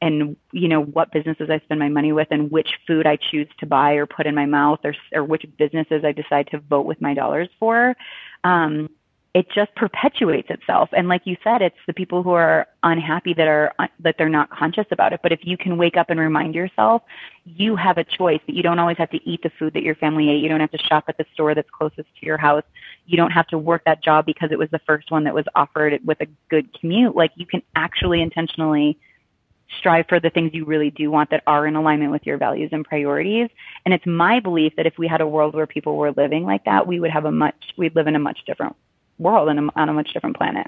and 0.04 0.36
you 0.52 0.68
know 0.68 0.82
what 0.82 1.14
businesses 1.14 1.50
I 1.50 1.60
spend 1.60 1.80
my 1.80 1.88
money 1.88 2.12
with 2.12 2.28
and 2.30 2.52
which 2.52 2.78
food 2.86 3.08
I 3.08 3.16
choose 3.16 3.48
to 3.60 3.66
buy 3.66 3.94
or 3.94 4.06
put 4.06 4.26
in 4.26 4.36
my 4.36 4.46
mouth 4.46 4.82
or 4.84 4.94
or 5.14 5.24
which 5.24 5.46
businesses 5.58 6.04
I 6.04 6.12
decide 6.12 6.48
to 6.48 6.60
vote 6.60 6.86
with 6.86 7.02
my 7.02 7.14
dollars 7.14 7.48
for. 7.58 7.96
Um, 8.44 8.90
it 9.34 9.50
just 9.50 9.74
perpetuates 9.76 10.52
itself. 10.52 10.90
And 10.92 11.08
like 11.08 11.26
you 11.26 11.38
said, 11.44 11.64
it's 11.64 11.78
the 11.88 11.94
people 11.94 12.22
who 12.22 12.32
are 12.32 12.68
unhappy 12.84 13.34
that 13.34 13.48
are 13.48 13.74
that 14.02 14.16
they're 14.18 14.28
not 14.28 14.50
conscious 14.50 14.86
about 14.92 15.14
it. 15.14 15.22
But 15.24 15.32
if 15.32 15.40
you 15.44 15.56
can 15.56 15.78
wake 15.78 15.96
up 15.96 16.10
and 16.10 16.20
remind 16.20 16.54
yourself, 16.54 17.02
you 17.46 17.78
have 17.78 17.98
a 17.98 18.04
choice 18.04 18.42
that 18.46 18.56
you 18.56 18.62
don't 18.62 18.80
always 18.80 18.98
have 18.98 19.10
to 19.12 19.28
eat 19.28 19.42
the 19.42 19.52
food 19.58 19.74
that 19.74 19.84
your 19.84 19.96
family 19.96 20.30
ate. 20.30 20.44
You 20.44 20.50
don't 20.50 20.60
have 20.60 20.72
to 20.72 20.78
shop 20.78 21.06
at 21.08 21.18
the 21.18 21.26
store 21.34 21.56
that's 21.56 21.70
closest 21.70 22.10
to 22.20 22.26
your 22.26 22.38
house. 22.38 22.64
You 23.06 23.16
don't 23.16 23.32
have 23.32 23.48
to 23.48 23.58
work 23.58 23.86
that 23.86 24.04
job 24.04 24.26
because 24.26 24.52
it 24.52 24.60
was 24.60 24.70
the 24.70 24.82
first 24.86 25.12
one 25.12 25.24
that 25.24 25.34
was 25.34 25.46
offered 25.56 26.02
with 26.06 26.20
a 26.20 26.28
good 26.50 26.78
commute. 26.78 27.16
Like 27.16 27.32
you 27.36 27.46
can 27.46 27.64
actually 27.74 28.22
intentionally 28.22 29.00
strive 29.78 30.08
for 30.08 30.20
the 30.20 30.30
things 30.30 30.54
you 30.54 30.66
really 30.66 30.92
do 30.92 31.12
want 31.12 31.30
that 31.32 31.44
are 31.48 31.66
in 31.68 31.76
alignment 31.76 32.12
with 32.12 32.26
your 32.26 32.38
values 32.38 32.70
and 32.72 32.86
priorities. 32.86 33.50
And 33.86 33.94
it's 33.94 34.06
my 34.06 34.40
belief 34.40 34.76
that 34.78 34.86
if 34.86 34.98
we 34.98 35.08
had 35.08 35.22
a 35.22 35.28
world 35.28 35.54
where 35.56 35.68
people 35.68 35.98
were 35.98 36.12
living 36.12 36.46
like 36.46 36.66
that, 36.66 36.88
we 36.88 37.00
would 37.00 37.12
have 37.12 37.26
a 37.26 37.32
much, 37.32 37.74
we'd 37.78 37.96
live 37.96 38.08
in 38.08 38.16
a 38.16 38.20
much 38.20 38.46
different 38.46 38.76
world 39.18 39.50
and 39.50 39.72
on 39.76 39.90
a 39.90 39.94
much 39.94 40.14
different 40.14 40.38
planet. 40.38 40.68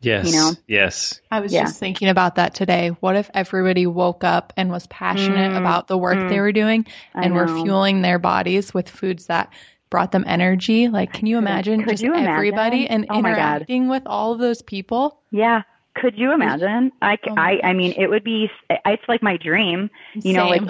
Yes. 0.00 0.26
You 0.26 0.38
know? 0.38 0.52
Yes. 0.66 1.20
I 1.30 1.40
was 1.40 1.52
yeah. 1.52 1.64
just 1.64 1.78
thinking 1.78 2.08
about 2.08 2.36
that 2.36 2.54
today. 2.54 2.88
What 3.00 3.16
if 3.16 3.30
everybody 3.34 3.86
woke 3.86 4.24
up 4.24 4.52
and 4.56 4.70
was 4.70 4.86
passionate 4.86 5.52
mm, 5.52 5.58
about 5.58 5.88
the 5.88 5.98
work 5.98 6.16
mm, 6.16 6.28
they 6.28 6.40
were 6.40 6.52
doing 6.52 6.86
and 7.14 7.34
were 7.34 7.46
fueling 7.46 8.00
their 8.00 8.18
bodies 8.18 8.72
with 8.72 8.88
foods 8.88 9.26
that 9.26 9.52
brought 9.90 10.12
them 10.12 10.24
energy? 10.26 10.88
Like, 10.88 11.12
can 11.12 11.26
you 11.26 11.36
imagine 11.36 11.82
Could 11.82 11.90
just 11.90 12.02
you 12.02 12.14
imagine? 12.14 12.32
everybody 12.32 12.88
and 12.88 13.06
oh 13.10 13.18
interacting 13.18 13.88
with 13.88 14.04
all 14.06 14.32
of 14.32 14.38
those 14.38 14.62
people? 14.62 15.20
Yeah. 15.30 15.62
Could 15.94 16.16
you 16.16 16.32
imagine? 16.32 16.92
I, 17.02 17.18
oh 17.28 17.34
I, 17.36 17.60
I 17.64 17.72
mean, 17.72 17.92
it 17.96 18.08
would 18.08 18.22
be, 18.22 18.50
it's 18.70 19.02
like 19.08 19.22
my 19.22 19.36
dream, 19.36 19.90
you 20.14 20.22
Same. 20.22 20.34
know, 20.34 20.48
like 20.48 20.62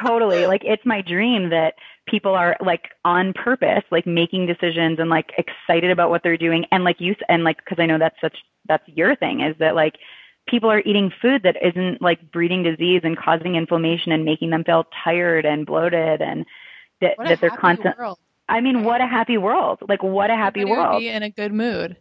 totally, 0.00 0.46
like 0.46 0.64
it's 0.64 0.84
my 0.86 1.02
dream 1.02 1.50
that 1.50 1.74
people 2.06 2.34
are 2.34 2.56
like 2.60 2.88
on 3.04 3.34
purpose, 3.34 3.84
like 3.90 4.06
making 4.06 4.46
decisions 4.46 4.98
and 4.98 5.10
like 5.10 5.32
excited 5.36 5.90
about 5.90 6.10
what 6.10 6.22
they're 6.22 6.38
doing. 6.38 6.64
And 6.72 6.82
like 6.82 7.00
you, 7.00 7.14
and 7.28 7.44
like, 7.44 7.64
cause 7.66 7.78
I 7.78 7.86
know 7.86 7.98
that's 7.98 8.18
such, 8.20 8.38
that's 8.66 8.88
your 8.88 9.14
thing 9.16 9.40
is 9.40 9.54
that 9.58 9.74
like 9.74 9.96
people 10.46 10.70
are 10.70 10.80
eating 10.80 11.12
food 11.20 11.42
that 11.42 11.56
isn't 11.62 12.00
like 12.00 12.32
breeding 12.32 12.62
disease 12.62 13.02
and 13.04 13.16
causing 13.16 13.56
inflammation 13.56 14.12
and 14.12 14.24
making 14.24 14.50
them 14.50 14.64
feel 14.64 14.86
tired 15.04 15.44
and 15.44 15.66
bloated 15.66 16.22
and 16.22 16.46
that, 17.00 17.16
that 17.18 17.40
they're 17.40 17.50
constant. 17.50 17.98
World. 17.98 18.18
I 18.48 18.60
mean, 18.60 18.84
what 18.84 19.00
a 19.00 19.06
happy 19.06 19.36
world. 19.36 19.80
Like 19.88 20.02
what 20.02 20.30
a 20.30 20.36
happy 20.36 20.62
Everybody 20.62 20.88
world. 20.88 21.00
Be 21.00 21.08
in 21.08 21.22
a 21.22 21.30
good 21.30 21.52
mood. 21.52 21.96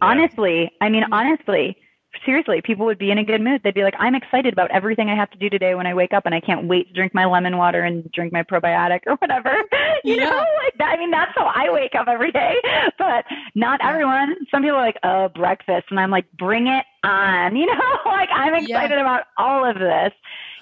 Honestly, 0.00 0.70
I 0.80 0.88
mean, 0.88 1.04
mm-hmm. 1.04 1.12
honestly, 1.12 1.76
seriously, 2.24 2.60
people 2.62 2.86
would 2.86 2.98
be 2.98 3.10
in 3.10 3.18
a 3.18 3.24
good 3.24 3.40
mood. 3.40 3.62
They'd 3.62 3.74
be 3.74 3.82
like, 3.82 3.94
I'm 3.98 4.14
excited 4.14 4.52
about 4.52 4.70
everything 4.70 5.08
I 5.08 5.14
have 5.14 5.30
to 5.30 5.38
do 5.38 5.50
today 5.50 5.74
when 5.74 5.86
I 5.86 5.94
wake 5.94 6.12
up 6.12 6.26
and 6.26 6.34
I 6.34 6.40
can't 6.40 6.66
wait 6.66 6.88
to 6.88 6.94
drink 6.94 7.14
my 7.14 7.24
lemon 7.24 7.56
water 7.56 7.82
and 7.82 8.10
drink 8.12 8.32
my 8.32 8.42
probiotic 8.42 9.00
or 9.06 9.16
whatever. 9.16 9.54
You 10.04 10.16
yeah. 10.16 10.30
know, 10.30 10.44
like 10.64 10.78
that, 10.78 10.94
I 10.94 10.96
mean, 10.96 11.12
that's 11.12 11.30
how 11.36 11.44
I 11.44 11.70
wake 11.70 11.94
up 11.94 12.08
every 12.08 12.32
day, 12.32 12.56
but 12.98 13.24
not 13.54 13.78
yeah. 13.80 13.90
everyone. 13.90 14.34
Some 14.50 14.62
people 14.62 14.78
are 14.78 14.84
like, 14.84 14.98
oh, 15.04 15.28
breakfast. 15.28 15.86
And 15.90 16.00
I'm 16.00 16.10
like, 16.10 16.26
bring 16.32 16.66
it 16.66 16.84
on. 17.04 17.54
You 17.62 17.66
know, 17.66 17.80
like 18.06 18.28
I'm 18.32 18.54
excited 18.54 18.96
yeah. 18.96 19.00
about 19.00 19.24
all 19.38 19.64
of 19.64 19.78
this. 19.78 20.12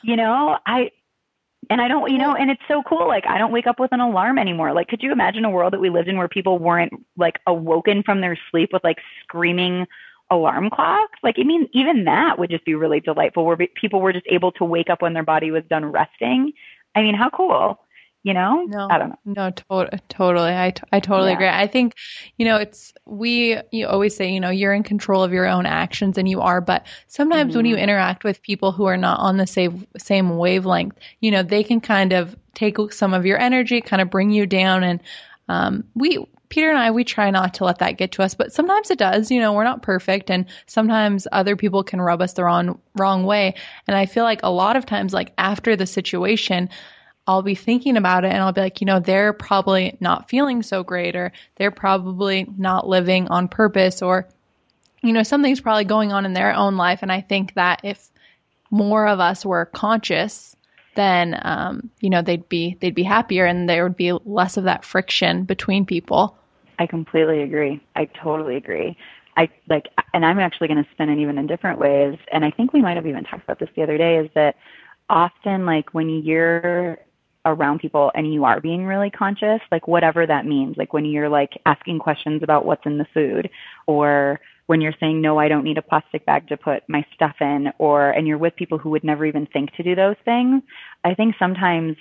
You 0.03 0.17
know, 0.17 0.59
I, 0.67 0.91
and 1.71 1.81
I 1.81 1.89
don't, 1.89 2.11
you 2.11 2.19
know, 2.19 2.35
and 2.35 2.51
it's 2.51 2.61
so 2.69 2.83
cool. 2.83 3.09
Like 3.09 3.27
I 3.27 3.39
don't 3.39 3.53
wake 3.53 3.67
up 3.67 3.81
with 3.81 3.93
an 3.93 4.01
alarm 4.01 4.39
anymore. 4.39 4.75
Like, 4.75 4.89
could 4.89 5.03
you 5.03 5.13
imagine 5.13 5.47
a 5.47 5.51
world 5.51 5.73
that 5.73 5.81
we 5.81 5.89
lived 5.89 6.09
in 6.09 6.19
where 6.19 6.29
people 6.29 6.59
weren't 6.59 6.93
like 7.17 7.39
awoken 7.47 8.03
from 8.03 8.21
their 8.21 8.39
sleep 8.51 8.71
with 8.75 8.85
like 8.85 8.99
screaming 9.23 9.87
alarm 10.31 10.71
clocks. 10.71 11.19
Like, 11.23 11.37
I 11.39 11.43
mean, 11.43 11.69
even 11.73 12.05
that 12.05 12.39
would 12.39 12.51
just 12.51 12.65
be 12.65 12.75
really 12.75 13.01
delightful 13.01 13.45
where 13.45 13.57
people 13.57 14.01
were 14.01 14.13
just 14.13 14.27
able 14.29 14.53
to 14.53 14.65
wake 14.65 14.89
up 14.89 15.03
when 15.03 15.13
their 15.13 15.25
body 15.25 15.51
was 15.51 15.65
done 15.69 15.85
resting. 15.87 16.53
I 16.95 17.03
mean, 17.03 17.15
how 17.15 17.31
cool, 17.31 17.81
you 18.23 18.33
know? 18.33 18.65
No, 18.67 18.89
I 18.91 18.99
don't 18.99 19.11
know. 19.11 19.19
No, 19.25 19.51
to- 19.51 20.01
totally. 20.09 20.57
I, 20.57 20.71
t- 20.71 20.83
I 20.93 21.01
totally 21.01 21.31
yeah. 21.31 21.37
agree. 21.37 21.49
I 21.49 21.67
think, 21.67 21.95
you 22.37 22.45
know, 22.45 22.57
it's, 22.57 22.93
we, 23.07 23.59
you 23.73 23.87
always 23.89 24.15
say, 24.15 24.31
you 24.31 24.41
know, 24.41 24.51
you're 24.51 24.73
in 24.73 24.83
control 24.83 25.23
of 25.23 25.33
your 25.33 25.47
own 25.47 25.67
actions 25.67 26.17
and 26.17 26.29
you 26.29 26.41
are, 26.41 26.61
but 26.61 26.87
sometimes 27.09 27.51
mm-hmm. 27.51 27.59
when 27.59 27.67
you 27.67 27.75
mm-hmm. 27.75 27.85
interact 27.85 28.25
with 28.25 28.43
people 28.43 28.73
who 28.73 28.85
are 28.85 28.97
not 28.97 29.19
on 29.21 29.37
the 29.37 29.47
same, 29.47 29.87
same 29.99 30.37
wavelength, 30.37 30.97
you 31.21 31.31
know, 31.31 31.43
they 31.43 31.65
can 31.65 31.81
kind 31.81 32.13
of 32.13 32.37
take 32.55 32.77
some 32.93 33.15
of 33.15 33.27
your 33.27 33.39
energy, 33.39 33.81
kind 33.81 34.03
of 34.03 34.11
bring 34.11 34.31
you 34.31 34.47
down. 34.47 34.85
And, 34.85 35.01
um, 35.49 35.85
we, 35.95 36.25
Peter 36.51 36.69
and 36.69 36.79
I, 36.79 36.91
we 36.91 37.05
try 37.05 37.31
not 37.31 37.55
to 37.55 37.65
let 37.65 37.79
that 37.79 37.97
get 37.97 38.13
to 38.13 38.23
us, 38.23 38.35
but 38.35 38.53
sometimes 38.53 38.91
it 38.91 38.99
does. 38.99 39.31
You 39.31 39.41
know, 39.41 39.53
we're 39.53 39.65
not 39.65 39.83
perfect 39.83 40.31
and 40.31 40.47
sometimes 40.67 41.27
other 41.31 41.57
people 41.57 41.85
can 41.85 42.01
rub 42.01 42.21
us 42.21 42.35
the 42.35 42.45
wrong, 42.45 42.81
wrong 42.97 43.25
way. 43.25 43.55
And 43.87 43.97
I 43.97 44.07
feel 44.07 44.25
like 44.25 44.41
a 44.43 44.51
lot 44.51 44.77
of 44.77 44.85
times, 44.85 45.15
like 45.15 45.33
after 45.39 45.77
the 45.77 45.87
situation, 45.87 46.69
I'll 47.27 47.43
be 47.43 47.55
thinking 47.55 47.97
about 47.97 48.25
it 48.25 48.33
and 48.33 48.43
I'll 48.43 48.53
be 48.53 48.63
like, 48.63 48.81
you 48.81 48.85
know, 48.85 48.99
they're 48.99 49.33
probably 49.33 49.97
not 50.01 50.29
feeling 50.29 50.65
so 50.65 50.83
great 50.83 51.15
or 51.15 51.33
they're 51.55 51.71
probably 51.71 52.47
not 52.59 52.89
living 52.89 53.29
on 53.29 53.47
purpose 53.47 54.03
or, 54.03 54.29
you 55.03 55.13
know, 55.13 55.23
something's 55.23 55.61
probably 55.61 55.85
going 55.85 56.13
on 56.13 56.27
in 56.27 56.33
their 56.33 56.53
own 56.53 56.77
life. 56.77 56.99
And 57.03 57.13
I 57.13 57.21
think 57.21 57.55
that 57.55 57.83
if 57.85 58.11
more 58.73 59.07
of 59.07 59.21
us 59.21 59.47
were 59.47 59.67
conscious 59.67 60.57
then 60.97 61.39
um, 61.43 61.91
you 62.01 62.11
know 62.11 62.21
they'd 62.21 62.49
be 62.49 62.77
they'd 62.81 62.95
be 62.95 63.05
happier 63.05 63.45
and 63.45 63.69
there 63.69 63.85
would 63.85 63.97
be 63.97 64.13
less 64.13 64.57
of 64.57 64.65
that 64.65 64.85
friction 64.85 65.45
between 65.45 65.87
people 65.87 66.37
I 66.81 66.87
completely 66.87 67.43
agree. 67.43 67.81
I 67.95 68.07
totally 68.07 68.57
agree. 68.57 68.97
I 69.37 69.51
like, 69.69 69.89
and 70.15 70.25
I'm 70.25 70.39
actually 70.39 70.69
going 70.69 70.83
to 70.83 70.91
spin 70.93 71.11
it 71.11 71.19
even 71.19 71.37
in 71.37 71.47
different 71.47 71.79
ways. 71.79 72.19
And 72.33 72.43
I 72.43 72.51
think 72.51 72.73
we 72.73 72.81
might 72.81 72.97
have 72.97 73.07
even 73.07 73.23
talked 73.23 73.45
about 73.45 73.61
this 73.61 73.69
the 73.77 73.83
other 73.83 73.99
day. 73.99 74.17
Is 74.17 74.31
that 74.35 74.57
often 75.11 75.67
like 75.67 75.93
when 75.93 76.09
you're 76.09 76.99
around 77.45 77.81
people 77.81 78.11
and 78.15 78.33
you 78.33 78.45
are 78.45 78.61
being 78.61 78.87
really 78.87 79.11
conscious, 79.11 79.61
like 79.71 79.87
whatever 79.89 80.27
that 80.27 80.47
means, 80.47 80.79
like 80.79 80.95
when 80.95 81.05
you're 81.05 81.29
like 81.29 81.53
asking 81.67 81.99
questions 81.99 82.43
about 82.43 82.65
what's 82.65 82.87
in 82.87 82.97
the 82.97 83.07
food 83.13 83.51
or 83.87 84.41
when 84.67 84.81
you're 84.81 84.95
saying, 85.01 85.21
no, 85.21 85.39
I 85.39 85.49
don't 85.49 85.65
need 85.65 85.79
a 85.79 85.83
plastic 85.83 86.25
bag 86.25 86.49
to 86.49 86.57
put 86.57 86.83
my 86.89 87.05
stuff 87.15 87.37
in 87.43 87.73
or, 87.79 88.11
and 88.11 88.27
you're 88.27 88.39
with 88.39 88.57
people 88.57 88.79
who 88.79 88.91
would 88.91 89.05
never 89.05 89.27
even 89.27 89.47
think 89.47 89.73
to 89.75 89.83
do 89.83 89.95
those 89.95 90.17
things. 90.25 90.63
I 91.05 91.13
think 91.15 91.35
sometimes 91.39 91.97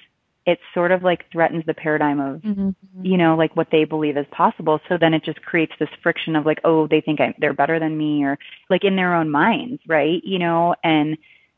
it 0.50 0.60
sort 0.74 0.92
of 0.92 1.04
like 1.04 1.30
threatens 1.32 1.64
the 1.66 1.74
paradigm 1.74 2.20
of, 2.20 2.42
mm-hmm. 2.42 3.06
you 3.06 3.18
know, 3.18 3.36
like 3.36 3.56
what 3.56 3.70
they 3.72 3.84
believe 3.84 4.18
is 4.18 4.26
possible. 4.32 4.80
So 4.90 4.98
then 4.98 5.14
it 5.14 5.24
just 5.24 5.42
creates 5.42 5.74
this 5.80 5.90
friction 6.02 6.36
of 6.36 6.46
like, 6.46 6.60
oh, 6.64 6.88
they 6.88 7.02
think 7.02 7.20
I, 7.22 7.36
they're 7.38 7.54
better 7.54 7.80
than 7.80 7.98
me 7.98 8.24
or 8.24 8.40
like 8.70 8.84
in 8.84 8.96
their 8.96 9.14
own 9.14 9.30
minds, 9.30 9.82
right? 9.88 10.24
You 10.24 10.40
know, 10.40 10.76
and, 10.84 11.18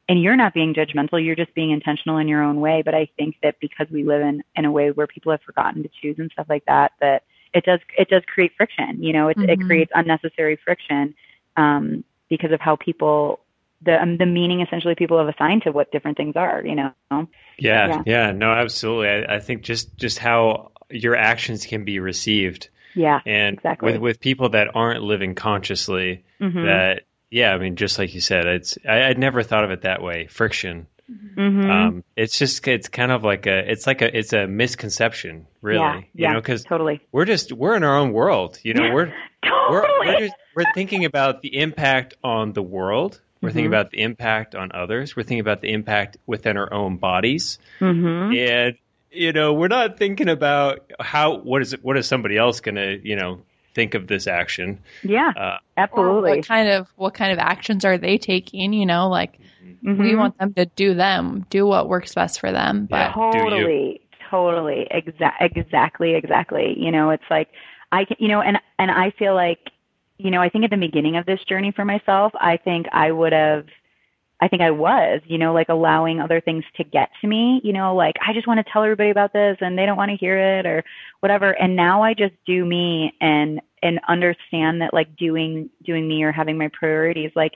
and 0.10 0.22
you're 0.22 0.36
not 0.36 0.54
being 0.54 0.74
judgmental 0.74 1.24
you're 1.24 1.36
just 1.36 1.54
being 1.54 1.72
intentional 1.72 2.18
in 2.18 2.28
your 2.28 2.42
own 2.42 2.60
way 2.60 2.82
but 2.82 2.94
i 2.94 3.08
think 3.18 3.38
that 3.44 3.56
because 3.62 3.88
we 3.90 4.04
live 4.04 4.22
in 4.22 4.44
in 4.56 4.66
a 4.66 4.72
way 4.72 4.92
where 4.92 5.08
people 5.08 5.32
have 5.32 5.42
forgotten 5.42 5.84
to 5.84 5.90
choose 6.02 6.18
and 6.20 6.30
stuff 6.32 6.48
like 6.50 6.66
that 6.66 6.92
that 7.00 7.24
it 7.54 7.64
does 7.64 7.80
it 7.98 8.10
does 8.10 8.24
create 8.26 8.52
friction 8.58 9.02
you 9.02 9.14
know 9.14 9.30
it, 9.30 9.38
mm-hmm. 9.38 9.50
it 9.50 9.62
creates 9.62 9.92
unnecessary 9.96 10.58
friction 10.66 11.16
um, 11.56 12.04
because 12.30 12.52
of 12.52 12.60
how 12.60 12.76
people 12.76 13.40
the 13.84 14.02
um, 14.02 14.18
the 14.18 14.26
meaning 14.26 14.62
essentially 14.62 14.96
people 14.96 15.18
have 15.18 15.28
assigned 15.28 15.64
to 15.64 15.72
what 15.72 15.92
different 15.92 16.18
things 16.18 16.36
are 16.36 16.62
you 16.66 16.76
know 16.76 16.94
yeah 17.12 17.88
yeah, 17.88 18.02
yeah 18.06 18.32
no 18.32 18.52
absolutely 18.52 19.10
I, 19.10 19.36
I 19.36 19.40
think 19.40 19.64
just 19.64 19.96
just 19.98 20.20
how 20.20 20.72
your 20.90 21.16
actions 21.16 21.66
can 21.66 21.86
be 21.86 22.00
received 22.00 22.70
yeah 22.96 23.20
and 23.26 23.58
exactly. 23.58 23.94
with 23.94 24.02
with 24.02 24.20
people 24.20 24.50
that 24.50 24.76
aren't 24.76 25.04
living 25.04 25.36
consciously 25.36 26.24
mm-hmm. 26.40 26.66
that 26.66 27.04
yeah, 27.32 27.54
I 27.54 27.58
mean, 27.58 27.78
just 27.78 27.98
like 27.98 28.14
you 28.14 28.20
said, 28.20 28.46
it's 28.46 28.78
I, 28.88 29.08
would 29.08 29.18
never 29.18 29.42
thought 29.42 29.64
of 29.64 29.72
it 29.72 29.84
that 29.84 30.02
way. 30.02 30.28
Friction. 30.28 30.88
Mm-hmm. 31.10 31.70
Um, 31.72 32.04
it's 32.16 32.38
just 32.38 32.68
it's 32.68 32.90
kind 32.90 33.12
of 33.12 33.24
like 33.24 33.46
a 33.48 33.72
it's 33.72 33.88
like 33.88 34.02
a 34.02 34.18
it's 34.18 34.34
a 34.34 34.48
misconception, 34.48 35.48
really. 35.62 35.80
Yeah, 35.80 35.96
you 35.96 36.06
yeah, 36.14 36.34
know, 36.34 36.42
because 36.42 36.64
totally 36.64 37.02
we're 37.12 37.26
just 37.26 37.54
we're 37.54 37.76
in 37.76 37.84
our 37.84 37.98
own 37.98 38.12
world. 38.12 38.60
You 38.64 38.74
know, 38.74 38.90
we're 38.94 39.14
totally. 39.44 39.72
we're 39.72 40.06
we're, 40.06 40.20
just, 40.20 40.36
we're 40.56 40.74
thinking 40.74 41.06
about 41.06 41.42
the 41.42 41.58
impact 41.58 42.16
on 42.22 42.52
the 42.52 42.62
world. 42.62 43.22
We're 43.42 43.50
mm-hmm. 43.50 43.56
thinking 43.56 43.68
about 43.68 43.92
the 43.92 44.02
impact 44.02 44.56
on 44.56 44.72
others. 44.74 45.16
We're 45.16 45.24
thinking 45.24 45.40
about 45.40 45.62
the 45.62 45.72
impact 45.74 46.18
within 46.26 46.58
our 46.58 46.72
own 46.72 46.98
bodies, 46.98 47.60
mm-hmm. 47.80 48.34
and 48.34 48.78
you 49.12 49.34
know, 49.34 49.54
we're 49.54 49.68
not 49.68 49.98
thinking 49.98 50.30
about 50.30 50.92
how 51.00 51.38
what 51.38 51.62
is 51.62 51.74
it 51.74 51.84
what 51.84 51.98
is 51.98 52.08
somebody 52.08 52.38
else 52.38 52.60
going 52.62 52.76
to 52.76 53.00
you 53.04 53.16
know 53.16 53.42
think 53.74 53.94
of 53.94 54.08
this 54.08 54.28
action. 54.28 54.80
Yeah, 55.04 55.32
uh, 55.36 55.58
absolutely. 55.78 56.38
what 56.38 56.48
kind 56.48 56.70
of 56.70 56.88
what 56.96 57.14
kind 57.14 57.32
of 57.32 57.40
actions 57.40 57.86
are 57.86 57.98
they 57.98 58.18
taking? 58.18 58.74
You 58.74 58.86
know, 58.86 59.10
like 59.10 59.40
mm-hmm. 59.84 60.02
we 60.02 60.16
want 60.16 60.38
them 60.38 60.54
to 60.54 60.66
do 60.66 60.94
them, 60.94 61.46
do 61.50 61.66
what 61.66 61.90
works 61.90 62.14
best 62.14 62.40
for 62.40 62.52
them. 62.52 62.88
But 62.90 62.98
yeah, 62.98 63.14
totally, 63.14 64.02
totally, 64.30 64.88
exa- 64.92 65.34
exactly, 65.40 66.16
exactly. 66.16 66.76
You 66.78 66.92
know, 66.92 67.10
it's 67.12 67.24
like 67.30 67.50
I, 67.92 68.06
can, 68.06 68.18
you 68.20 68.28
know, 68.28 68.42
and 68.42 68.60
and 68.80 68.92
I 68.92 69.12
feel 69.12 69.36
like, 69.36 69.72
you 70.24 70.32
know, 70.32 70.42
I 70.42 70.50
think 70.50 70.64
at 70.64 70.72
the 70.72 70.78
beginning 70.78 71.18
of 71.18 71.26
this 71.26 71.44
journey 71.46 71.72
for 71.72 71.86
myself, 71.86 72.32
I 72.36 72.58
think 72.58 72.88
I 72.92 73.12
would 73.12 73.34
have 73.34 73.66
I 74.42 74.48
think 74.48 74.64
I 74.64 74.72
was, 74.72 75.22
you 75.28 75.38
know, 75.38 75.54
like 75.54 75.70
allowing 75.70 76.20
other 76.20 76.42
things 76.42 76.64
to 76.78 76.84
get 76.84 77.12
to 77.22 77.28
me, 77.28 77.62
you 77.64 77.74
know, 77.74 77.96
like 77.96 78.16
I 78.26 78.34
just 78.34 78.48
want 78.48 78.58
to 78.66 78.72
tell 78.72 78.82
everybody 78.82 79.12
about 79.12 79.34
this 79.34 79.58
and 79.62 79.78
they 79.78 79.86
don't 79.86 79.98
want 79.98 80.10
to 80.10 80.18
hear 80.18 80.58
it 80.58 80.66
or 80.66 80.84
whatever. 81.20 81.52
And 81.52 81.76
now 81.76 82.02
I 82.02 82.16
just 82.16 82.34
do 82.48 82.66
me 82.66 83.14
and, 83.22 83.62
and 83.84 84.00
understand 84.08 84.82
that 84.82 84.96
like 84.96 85.16
doing, 85.16 85.70
doing 85.84 86.08
me 86.08 86.24
or 86.24 86.32
having 86.32 86.58
my 86.58 86.70
priorities, 86.70 87.32
like, 87.36 87.54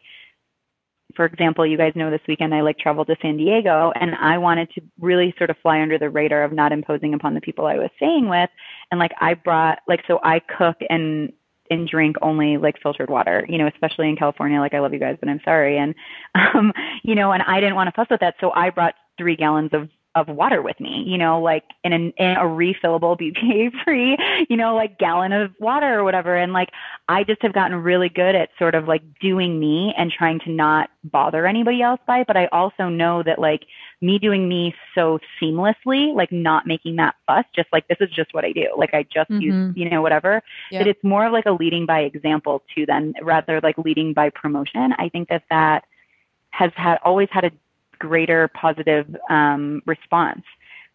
for 1.16 1.26
example, 1.26 1.66
you 1.66 1.78
guys 1.78 1.94
know 1.96 2.12
this 2.12 2.22
weekend 2.28 2.54
I 2.54 2.62
like 2.62 2.78
traveled 2.78 3.08
to 3.08 3.16
San 3.20 3.38
Diego 3.38 3.92
and 3.96 4.14
I 4.14 4.38
wanted 4.38 4.70
to 4.76 4.82
really 5.00 5.34
sort 5.40 5.50
of 5.50 5.58
fly 5.64 5.82
under 5.82 5.98
the 5.98 6.10
radar 6.12 6.44
of 6.44 6.52
not 6.52 6.72
imposing 6.72 7.16
upon 7.16 7.34
the 7.34 7.42
people 7.42 7.66
I 7.66 7.78
was 7.78 7.90
staying 7.96 8.30
with. 8.30 8.50
And 8.92 9.00
like 9.00 9.14
I 9.20 9.34
brought, 9.34 9.80
like, 9.88 10.04
so 10.08 10.20
I 10.22 10.40
cook 10.40 10.78
and 10.88 11.34
and 11.70 11.88
drink 11.88 12.18
only 12.22 12.58
like 12.58 12.82
filtered 12.82 13.10
water, 13.10 13.46
you 13.50 13.58
know, 13.58 13.68
especially 13.68 14.10
in 14.10 14.16
California. 14.16 14.60
Like 14.60 14.74
I 14.74 14.80
love 14.80 14.94
you 14.94 15.00
guys, 15.00 15.18
but 15.20 15.30
I'm 15.30 15.42
sorry. 15.44 15.78
And, 15.78 15.96
um, 16.36 16.74
you 17.04 17.16
know, 17.16 17.32
and 17.32 17.44
I 17.44 17.60
didn't 17.60 17.76
want 17.76 17.88
to 17.88 17.92
fuss 17.92 18.10
with 18.10 18.22
that. 18.22 18.36
So 18.40 18.52
I 18.52 18.70
brought 18.70 18.96
three 19.18 19.36
gallons 19.36 19.72
of, 19.74 19.90
of 20.14 20.30
water 20.30 20.62
with 20.62 20.80
me, 20.80 21.04
you 21.06 21.18
know, 21.18 21.42
like 21.42 21.66
in, 21.84 21.92
an, 21.92 22.14
in 22.18 22.38
a 22.38 22.44
refillable 22.44 23.20
BPA 23.20 23.84
free, 23.84 24.18
you 24.50 24.56
know, 24.56 24.76
like 24.76 24.98
gallon 24.98 25.34
of 25.34 25.54
water 25.60 26.00
or 26.00 26.04
whatever. 26.04 26.36
And 26.36 26.54
like, 26.54 26.70
I 27.10 27.24
just 27.24 27.42
have 27.42 27.54
gotten 27.54 27.76
really 27.78 28.10
good 28.10 28.36
at 28.36 28.50
sort 28.58 28.76
of 28.76 28.88
like 28.88 29.02
doing 29.20 29.60
me 29.60 29.94
and 29.98 30.12
trying 30.12 30.40
to 30.42 30.52
not 30.52 30.90
bother 31.04 31.46
anybody 31.46 31.82
else 31.82 32.00
by 32.08 32.20
it. 32.22 32.28
But 32.28 32.38
I 32.38 32.48
also 32.48 32.88
know 32.88 33.24
that 33.24 33.40
like, 33.40 33.66
me 34.02 34.20
doing 34.20 34.48
me 34.48 34.76
so 34.94 35.20
seamlessly, 35.42 36.14
like 36.14 36.32
not 36.32 36.68
making 36.68 36.98
that 36.98 37.16
fuss, 37.26 37.46
just 37.56 37.68
like 37.72 37.88
this 37.88 37.98
is 38.00 38.10
just 38.10 38.34
what 38.34 38.46
I 38.46 38.52
do. 38.52 38.74
Like 38.78 38.94
I 38.94 39.04
just 39.04 39.30
mm-hmm. 39.30 39.42
use, 39.42 39.78
you 39.78 39.90
know, 39.90 40.02
whatever. 40.02 40.42
That 40.80 40.88
it's 40.88 41.04
more 41.04 41.26
of 41.26 41.34
like 41.34 41.46
a 41.46 41.52
leading 41.52 41.86
by 41.86 42.02
example 42.02 42.64
to 42.76 42.86
than 42.86 43.14
rather 43.22 43.60
like 43.62 43.78
leading 43.78 44.14
by 44.14 44.30
promotion. 44.30 44.94
I 44.98 45.10
think 45.10 45.30
that 45.30 45.44
that 45.50 45.86
has 46.50 46.72
had 46.76 47.00
always 47.04 47.30
had 47.32 47.46
a 47.46 47.52
greater 48.00 48.48
positive 48.50 49.16
um, 49.30 49.82
response 49.86 50.44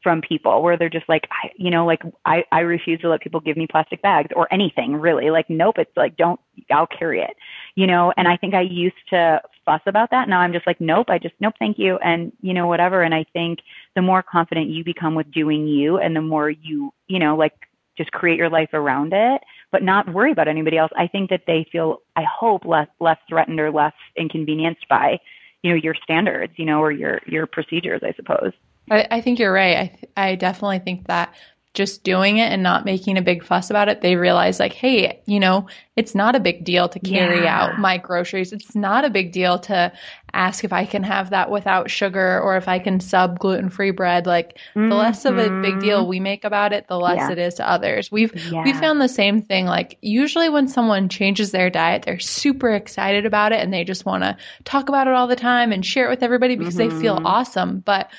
from 0.03 0.23
people 0.23 0.63
where 0.63 0.77
they're 0.77 0.89
just 0.89 1.09
like, 1.09 1.29
I, 1.31 1.51
you 1.57 1.71
know, 1.71 1.85
like 1.85 2.03
I, 2.25 2.45
I 2.51 2.61
refuse 2.61 3.01
to 3.01 3.09
let 3.09 3.21
people 3.21 3.41
give 3.41 3.57
me 3.57 3.67
plastic 3.67 4.01
bags 4.01 4.31
or 4.35 4.49
anything 4.51 4.97
really. 4.97 5.31
Like, 5.31 5.51
nope, 5.51 5.79
it's 5.79 5.95
like, 5.97 6.17
don't, 6.17 6.41
I'll 6.71 6.87
carry 6.87 7.21
it, 7.21 7.37
you 7.75 7.87
know, 7.87 8.13
and 8.17 8.27
I 8.27 8.37
think 8.37 8.55
I 8.55 8.63
used 8.63 8.97
to 9.11 9.41
fuss 9.65 9.81
about 9.87 10.11
that. 10.11 10.29
Now 10.29 10.41
I'm 10.41 10.53
just 10.53 10.67
like, 10.67 10.81
nope, 10.81 11.11
I 11.11 11.19
just, 11.19 11.35
nope, 11.41 11.55
thank 11.59 11.79
you. 11.79 11.97
And, 11.99 12.33
you 12.41 12.55
know, 12.55 12.67
whatever. 12.67 13.03
And 13.03 13.15
I 13.15 13.25
think 13.33 13.61
the 13.95 14.03
more 14.03 14.23
confident 14.23 14.69
you 14.69 14.85
become 14.85 15.15
with 15.15 15.31
doing 15.31 15.67
you 15.67 15.99
and 15.99 16.15
the 16.15 16.23
more 16.23 16.51
you, 16.51 16.93
you 17.07 17.19
know, 17.19 17.37
like 17.37 17.55
just 17.97 18.13
create 18.13 18.39
your 18.39 18.49
life 18.49 18.71
around 18.73 19.13
it, 19.13 19.43
but 19.71 19.83
not 19.83 20.13
worry 20.13 20.33
about 20.33 20.49
anybody 20.49 20.79
else. 20.79 20.91
I 20.97 21.07
think 21.07 21.31
that 21.31 21.43
they 21.47 21.67
feel, 21.71 22.03
I 22.17 22.23
hope, 22.23 22.65
less, 22.65 22.89
less 22.99 23.19
threatened 23.29 23.61
or 23.61 23.71
less 23.71 23.93
inconvenienced 24.17 24.89
by, 24.89 25.21
you 25.63 25.71
know, 25.71 25.77
your 25.77 25.95
standards, 25.95 26.55
you 26.57 26.65
know, 26.65 26.81
or 26.81 26.91
your, 26.91 27.21
your 27.27 27.47
procedures, 27.47 28.01
I 28.03 28.13
suppose. 28.15 28.53
I, 28.91 29.07
I 29.11 29.21
think 29.21 29.39
you're 29.39 29.53
right. 29.53 29.99
I, 30.17 30.31
I 30.31 30.35
definitely 30.35 30.79
think 30.81 31.07
that 31.07 31.35
just 31.73 32.03
doing 32.03 32.39
it 32.39 32.51
and 32.51 32.65
not 32.65 32.85
making 32.85 33.17
a 33.17 33.23
big 33.23 33.45
fuss 33.45 33.71
about 33.71 33.89
it, 33.89 34.01
they 34.01 34.17
realize 34.17 34.59
like, 34.59 34.73
hey, 34.73 35.23
you 35.27 35.39
know, 35.39 35.69
it's 35.95 36.17
not 36.17 36.35
a 36.35 36.41
big 36.41 36.65
deal 36.65 36.89
to 36.89 36.99
carry 36.99 37.45
yeah. 37.45 37.61
out 37.61 37.79
my 37.79 37.97
groceries. 37.97 38.53
It's 38.53 38.75
not 38.75 39.05
a 39.05 39.11
big 39.11 39.31
deal 39.31 39.61
to 39.61 39.93
ask 40.33 40.65
if 40.65 40.73
I 40.73 40.85
can 40.85 41.05
have 41.05 41.31
that 41.31 41.49
without 41.49 41.89
sugar 41.89 42.41
or 42.41 42.57
if 42.57 42.67
I 42.67 42.81
can 42.81 42.99
sub 42.99 43.39
gluten 43.39 43.71
free 43.71 43.93
bread. 43.93 44.27
Like 44.27 44.59
mm-hmm. 44.75 44.89
the 44.89 44.97
less 44.97 45.25
of 45.25 45.39
a 45.39 45.61
big 45.63 45.79
deal 45.79 46.09
we 46.09 46.19
make 46.19 46.45
about 46.45 46.73
it, 46.73 46.89
the 46.89 46.99
less 46.99 47.19
yeah. 47.19 47.33
it 47.33 47.39
is 47.39 47.55
to 47.55 47.69
others. 47.69 48.11
We've 48.11 48.35
yeah. 48.51 48.65
we 48.65 48.73
found 48.73 49.01
the 49.01 49.09
same 49.09 49.41
thing. 49.41 49.67
Like 49.67 49.97
usually 50.01 50.49
when 50.49 50.67
someone 50.67 51.09
changes 51.09 51.53
their 51.53 51.71
diet, 51.71 52.03
they're 52.03 52.19
super 52.19 52.71
excited 52.71 53.27
about 53.27 53.53
it 53.53 53.61
and 53.61 53.73
they 53.73 53.85
just 53.85 54.05
want 54.05 54.25
to 54.25 54.37
talk 54.65 54.89
about 54.89 55.07
it 55.07 55.15
all 55.15 55.29
the 55.29 55.37
time 55.37 55.71
and 55.71 55.87
share 55.87 56.07
it 56.07 56.11
with 56.11 56.25
everybody 56.25 56.57
because 56.57 56.77
mm-hmm. 56.77 56.97
they 56.97 57.01
feel 57.01 57.17
mm-hmm. 57.17 57.27
awesome. 57.27 57.79
But 57.79 58.11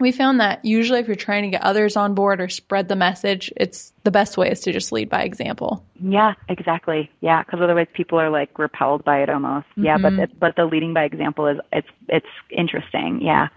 we 0.00 0.12
found 0.12 0.40
that 0.40 0.64
usually 0.64 1.00
if 1.00 1.06
you're 1.06 1.16
trying 1.16 1.42
to 1.44 1.50
get 1.50 1.62
others 1.62 1.96
on 1.96 2.14
board 2.14 2.40
or 2.40 2.48
spread 2.48 2.88
the 2.88 2.96
message, 2.96 3.52
it's 3.56 3.92
the 4.04 4.10
best 4.10 4.36
way 4.36 4.50
is 4.50 4.60
to 4.60 4.72
just 4.72 4.92
lead 4.92 5.08
by 5.08 5.22
example. 5.22 5.84
Yeah, 6.00 6.34
exactly. 6.48 7.10
Yeah, 7.20 7.42
because 7.42 7.60
otherwise 7.60 7.86
people 7.92 8.18
are 8.18 8.30
like 8.30 8.58
repelled 8.58 9.04
by 9.04 9.22
it 9.22 9.28
almost. 9.28 9.66
Mm-hmm. 9.70 9.84
Yeah, 9.84 9.98
but 9.98 10.12
mm-hmm. 10.12 10.38
but 10.38 10.56
the 10.56 10.64
leading 10.64 10.94
by 10.94 11.04
example 11.04 11.46
is 11.46 11.58
it's 11.72 11.88
it's 12.08 12.26
interesting. 12.50 13.20
Yeah, 13.22 13.48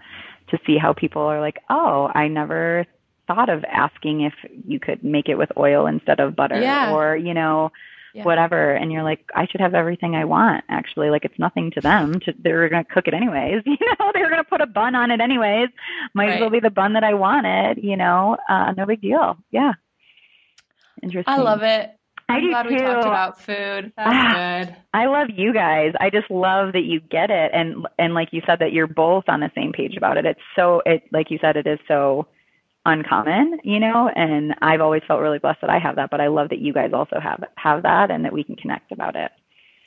to 0.48 0.58
see 0.66 0.78
how 0.78 0.92
people 0.92 1.22
are 1.22 1.40
like, 1.40 1.58
oh, 1.70 2.10
I 2.14 2.28
never 2.28 2.86
thought 3.26 3.48
of 3.48 3.64
asking 3.64 4.22
if 4.22 4.34
you 4.66 4.80
could 4.80 5.02
make 5.04 5.28
it 5.28 5.36
with 5.38 5.50
oil 5.56 5.86
instead 5.86 6.20
of 6.20 6.36
butter, 6.36 6.60
yeah. 6.60 6.92
or 6.92 7.16
you 7.16 7.34
know 7.34 7.72
yeah. 8.14 8.24
whatever 8.24 8.72
and 8.72 8.92
you're 8.92 9.02
like 9.02 9.24
i 9.34 9.46
should 9.46 9.60
have 9.60 9.74
everything 9.74 10.14
i 10.14 10.24
want 10.24 10.64
actually 10.68 11.10
like 11.10 11.24
it's 11.24 11.38
nothing 11.38 11.70
to 11.70 11.80
them 11.80 12.18
to, 12.20 12.34
they're 12.38 12.68
going 12.68 12.84
to 12.84 12.90
cook 12.90 13.08
it 13.08 13.14
anyways 13.14 13.62
you 13.66 13.76
know 13.80 14.10
they're 14.14 14.28
going 14.30 14.42
to 14.42 14.48
put 14.48 14.60
a 14.60 14.66
bun 14.66 14.94
on 14.94 15.10
it 15.10 15.20
anyways 15.20 15.68
might 16.14 16.26
right. 16.26 16.34
as 16.34 16.40
well 16.40 16.50
be 16.50 16.60
the 16.60 16.70
bun 16.70 16.94
that 16.94 17.04
i 17.04 17.14
wanted 17.14 17.82
you 17.82 17.96
know 17.96 18.36
uh 18.48 18.72
no 18.76 18.86
big 18.86 19.00
deal 19.00 19.36
yeah 19.50 19.72
interesting 21.02 21.32
i 21.32 21.38
love 21.38 21.62
it 21.62 21.90
I'm 22.28 22.36
I 22.36 22.40
do 22.40 22.48
glad 22.50 22.62
too. 22.62 22.68
we 22.70 22.78
talked 22.78 23.06
about 23.06 23.40
food. 23.40 23.92
That's 23.96 24.68
good. 24.68 24.76
I 24.94 25.06
love 25.06 25.28
you 25.34 25.52
guys. 25.52 25.92
I 26.00 26.08
just 26.08 26.30
love 26.30 26.72
that 26.72 26.84
you 26.84 27.00
get 27.00 27.30
it, 27.30 27.50
and 27.52 27.86
and 27.98 28.14
like 28.14 28.32
you 28.32 28.42
said, 28.46 28.60
that 28.60 28.72
you're 28.72 28.86
both 28.86 29.24
on 29.28 29.40
the 29.40 29.50
same 29.54 29.72
page 29.72 29.96
about 29.96 30.16
it. 30.16 30.24
It's 30.24 30.40
so 30.56 30.82
it 30.86 31.02
like 31.12 31.30
you 31.30 31.38
said, 31.40 31.56
it 31.56 31.66
is 31.66 31.78
so 31.88 32.28
uncommon, 32.84 33.60
you 33.64 33.80
know, 33.80 34.08
and 34.08 34.54
I've 34.60 34.80
always 34.80 35.02
felt 35.06 35.20
really 35.20 35.38
blessed 35.38 35.60
that 35.60 35.70
I 35.70 35.78
have 35.78 35.96
that, 35.96 36.10
but 36.10 36.20
I 36.20 36.28
love 36.28 36.48
that 36.50 36.58
you 36.58 36.72
guys 36.72 36.92
also 36.92 37.18
have 37.20 37.44
have 37.56 37.82
that 37.84 38.10
and 38.10 38.24
that 38.24 38.32
we 38.32 38.44
can 38.44 38.56
connect 38.56 38.92
about 38.92 39.16
it. 39.16 39.30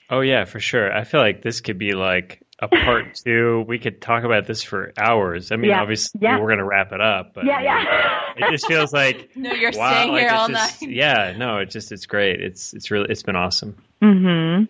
Oh 0.09 0.21
yeah, 0.21 0.45
for 0.45 0.59
sure. 0.59 0.91
I 0.95 1.03
feel 1.03 1.19
like 1.19 1.41
this 1.41 1.61
could 1.61 1.77
be 1.79 1.93
like 1.93 2.41
a 2.59 2.67
part 2.67 3.15
two. 3.25 3.65
We 3.67 3.79
could 3.79 4.01
talk 4.01 4.23
about 4.23 4.45
this 4.45 4.61
for 4.61 4.93
hours. 4.97 5.51
I 5.51 5.55
mean, 5.55 5.71
Yeah. 5.71 5.81
obviously 5.81 6.19
Yeah. 6.21 6.39
we're 6.39 6.47
going 6.47 6.59
to 6.59 6.63
wrap 6.65 6.91
it 6.93 7.01
up, 7.01 7.33
but 7.33 7.45
Yeah, 7.45 7.59
yeah. 7.61 8.21
it 8.37 8.51
just 8.51 8.67
feels 8.67 8.93
like 8.93 9.31
No, 9.35 9.51
you're 9.51 9.71
wow, 9.75 9.91
staying 9.91 10.13
here 10.13 10.23
it's 10.27 10.33
all 10.33 10.47
just- 10.47 10.81
night. 10.83 10.91
Yeah, 10.91 11.33
no, 11.37 11.57
it 11.57 11.71
just 11.71 11.91
it's 11.91 12.05
great. 12.05 12.39
It's 12.39 12.73
it's 12.73 12.91
really 12.91 13.07
it's 13.09 13.23
been 13.23 13.35
awesome. 13.35 13.75
Mm-hmm. 14.01 14.65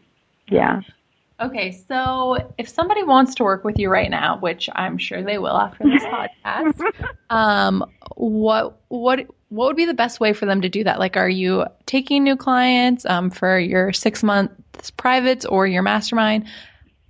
Yeah. 0.55 0.81
Okay, 1.39 1.71
so 1.89 2.37
if 2.57 2.69
somebody 2.69 3.03
wants 3.03 3.35
to 3.35 3.43
work 3.43 3.65
with 3.65 3.77
you 3.77 3.89
right 3.89 4.09
now, 4.09 4.37
which 4.39 4.69
I'm 4.73 4.97
sure 4.97 5.21
they 5.21 5.37
will 5.37 5.57
after 5.57 5.83
this 5.83 6.03
podcast, 6.45 7.05
um, 7.29 7.83
what 8.15 8.79
what 8.87 9.27
what 9.49 9.67
would 9.67 9.75
be 9.75 9.85
the 9.85 9.93
best 9.93 10.19
way 10.19 10.31
for 10.31 10.45
them 10.45 10.61
to 10.61 10.69
do 10.69 10.85
that? 10.85 10.97
Like, 10.97 11.17
are 11.17 11.29
you 11.29 11.65
taking 11.85 12.23
new 12.23 12.37
clients 12.37 13.05
um, 13.05 13.29
for 13.29 13.59
your 13.59 13.91
six 13.91 14.23
months 14.23 14.91
privates 14.91 15.45
or 15.45 15.67
your 15.67 15.81
mastermind? 15.83 16.47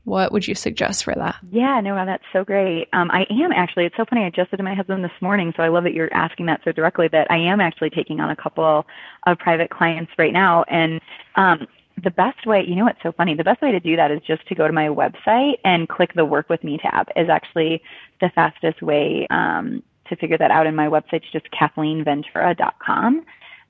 What 0.06 0.32
would 0.32 0.48
you 0.48 0.54
suggest 0.54 1.04
for 1.04 1.14
that? 1.16 1.36
Yeah, 1.52 1.82
no, 1.82 1.96
wow, 1.96 2.06
that's 2.06 2.24
so 2.32 2.44
great. 2.44 2.88
Um, 2.94 3.10
I 3.12 3.26
am 3.30 3.52
actually. 3.52 3.86
It's 3.86 3.98
so 3.98 4.06
funny. 4.06 4.24
I 4.24 4.32
just 4.32 4.50
said 4.50 4.58
to 4.58 4.64
my 4.64 4.74
husband 4.74 5.04
this 5.04 5.12
morning, 5.22 5.54
so 5.56 5.62
I 5.62 5.68
love 5.68 5.84
that 5.84 5.94
you're 5.94 6.14
asking 6.14 6.48
that 6.48 6.62
so 6.64 6.72
directly. 6.72 7.08
That 7.08 7.30
I 7.30 7.38
am 7.38 7.60
actually 7.60 7.92
taking 7.92 8.20
on 8.20 8.32
a 8.32 8.36
couple 8.36 8.86
of 9.28 9.38
private 9.38 9.70
clients 9.70 10.12
right 10.18 10.34
now, 10.34 10.64
and 10.68 11.00
um, 11.36 11.68
the 12.04 12.12
best 12.12 12.46
way, 12.46 12.66
you 12.66 12.76
know, 12.76 12.86
what's 12.86 13.02
so 13.02 13.12
funny. 13.12 13.36
The 13.36 13.44
best 13.44 13.62
way 13.62 13.72
to 13.72 13.80
do 13.80 13.96
that 13.96 14.12
is 14.12 14.22
just 14.22 14.46
to 14.48 14.56
go 14.56 14.68
to 14.68 14.74
my 14.74 14.88
website 14.88 15.60
and 15.64 15.88
click 15.88 16.14
the 16.14 16.26
Work 16.26 16.50
with 16.50 16.64
Me 16.64 16.78
tab. 16.78 17.10
Is 17.16 17.30
actually 17.30 17.82
the 18.22 18.30
fastest 18.30 18.82
way 18.82 19.28
um, 19.30 19.82
to 20.10 20.16
figure 20.16 20.38
that 20.38 20.52
out. 20.52 20.68
And 20.68 20.76
my 20.76 20.88
website's 20.88 21.30
just 21.32 21.50
KathleenVentura.com, 21.52 23.26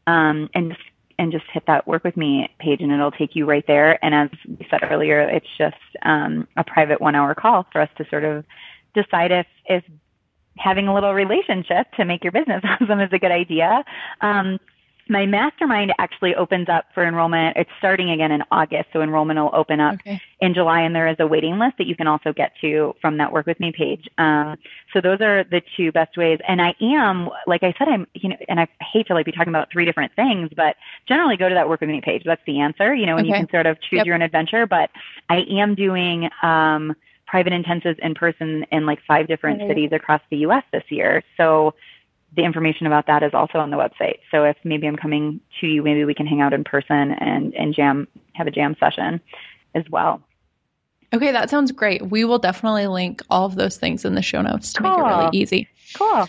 um, 0.07 0.49
and 0.53 0.71
just 0.71 0.81
and 1.17 1.31
just 1.31 1.45
hit 1.51 1.65
that 1.67 1.87
work 1.87 2.03
with 2.03 2.17
me 2.17 2.49
page 2.59 2.81
and 2.81 2.91
it'll 2.91 3.11
take 3.11 3.35
you 3.35 3.45
right 3.45 3.65
there. 3.67 4.03
And 4.03 4.13
as 4.13 4.29
we 4.47 4.67
said 4.69 4.81
earlier, 4.83 5.21
it's 5.21 5.47
just 5.57 5.77
um, 6.01 6.47
a 6.57 6.63
private 6.63 6.99
one 6.99 7.15
hour 7.15 7.33
call 7.33 7.65
for 7.71 7.81
us 7.81 7.89
to 7.97 8.07
sort 8.09 8.23
of 8.23 8.43
decide 8.93 9.31
if, 9.31 9.47
if 9.65 9.83
having 10.57 10.87
a 10.87 10.93
little 10.93 11.13
relationship 11.13 11.87
to 11.93 12.05
make 12.05 12.23
your 12.23 12.31
business 12.31 12.63
awesome 12.81 12.99
is 12.99 13.13
a 13.13 13.19
good 13.19 13.31
idea. 13.31 13.83
Um, 14.21 14.59
my 15.07 15.25
mastermind 15.25 15.93
actually 15.99 16.33
opens 16.35 16.67
up 16.67 16.85
for 16.93 17.05
enrollment. 17.05 17.55
It's 17.57 17.69
starting 17.77 18.09
again 18.09 18.31
in 18.31 18.43
August, 18.51 18.89
so 18.91 19.01
enrollment 19.01 19.39
will 19.39 19.51
open 19.53 19.79
up 19.79 19.95
Okay. 19.95 20.19
in 20.39 20.53
July, 20.53 20.81
and 20.81 20.95
there 20.95 21.07
is 21.07 21.15
a 21.19 21.27
waiting 21.27 21.59
list 21.59 21.77
that 21.77 21.85
you 21.87 21.95
can 21.95 22.07
also 22.07 22.33
get 22.33 22.53
to 22.61 22.95
from 23.01 23.17
that 23.17 23.31
Work 23.31 23.45
With 23.45 23.59
Me 23.59 23.71
page. 23.71 24.09
Um, 24.17 24.57
so 24.93 25.01
those 25.01 25.21
are 25.21 25.43
the 25.43 25.61
two 25.77 25.91
best 25.91 26.17
ways. 26.17 26.39
And 26.47 26.61
I 26.61 26.73
am, 26.81 27.29
like 27.45 27.63
I 27.63 27.73
said, 27.77 27.87
I'm, 27.87 28.07
you 28.15 28.29
know, 28.29 28.37
and 28.49 28.59
I 28.59 28.67
hate 28.81 29.07
to 29.07 29.13
like 29.13 29.25
be 29.25 29.31
talking 29.31 29.49
about 29.49 29.71
three 29.71 29.85
different 29.85 30.13
things, 30.15 30.49
but 30.55 30.75
generally 31.05 31.37
go 31.37 31.49
to 31.49 31.55
that 31.55 31.69
Work 31.69 31.81
With 31.81 31.89
Me 31.89 32.01
page. 32.01 32.23
That's 32.25 32.41
the 32.47 32.59
answer, 32.59 32.93
you 32.95 33.05
know, 33.05 33.17
and 33.17 33.27
you 33.27 33.33
can 33.33 33.49
sort 33.49 33.67
of 33.67 33.79
choose 33.81 33.97
Yep. 33.97 34.05
your 34.07 34.15
own 34.15 34.21
adventure. 34.23 34.65
But 34.65 34.89
I 35.29 35.41
am 35.49 35.75
doing 35.75 36.29
um, 36.41 36.95
private 37.27 37.53
intensives 37.53 37.99
in 37.99 38.13
person 38.15 38.65
in 38.71 38.85
like 38.85 38.99
five 39.07 39.27
different 39.27 39.59
Right. 39.59 39.67
cities 39.69 39.89
across 39.91 40.21
the 40.29 40.37
U.S. 40.37 40.63
this 40.71 40.83
year. 40.89 41.23
So 41.37 41.73
the 42.35 42.43
information 42.43 42.87
about 42.87 43.07
that 43.07 43.23
is 43.23 43.33
also 43.33 43.59
on 43.59 43.69
the 43.69 43.77
website. 43.77 44.19
So 44.31 44.43
if 44.43 44.57
maybe 44.63 44.87
I'm 44.87 44.95
coming 44.95 45.39
to 45.61 45.67
you, 45.67 45.83
maybe 45.83 46.05
we 46.05 46.13
can 46.13 46.27
hang 46.27 46.41
out 46.41 46.53
in 46.53 46.63
person 46.63 47.11
and, 47.11 47.53
and 47.53 47.73
jam, 47.73 48.07
have 48.33 48.47
a 48.47 48.51
jam 48.51 48.75
session 48.79 49.21
as 49.73 49.83
well. 49.89 50.21
Okay, 51.13 51.31
that 51.31 51.49
sounds 51.49 51.71
great. 51.71 52.05
We 52.05 52.25
will 52.25 52.39
definitely 52.39 52.87
link 52.87 53.21
all 53.29 53.45
of 53.45 53.55
those 53.55 53.77
things 53.77 54.05
in 54.05 54.15
the 54.15 54.21
show 54.21 54.41
notes 54.41 54.73
to 54.73 54.83
make 54.83 54.97
it 54.97 55.01
really 55.01 55.29
easy. 55.37 55.67
Cool. 55.95 56.27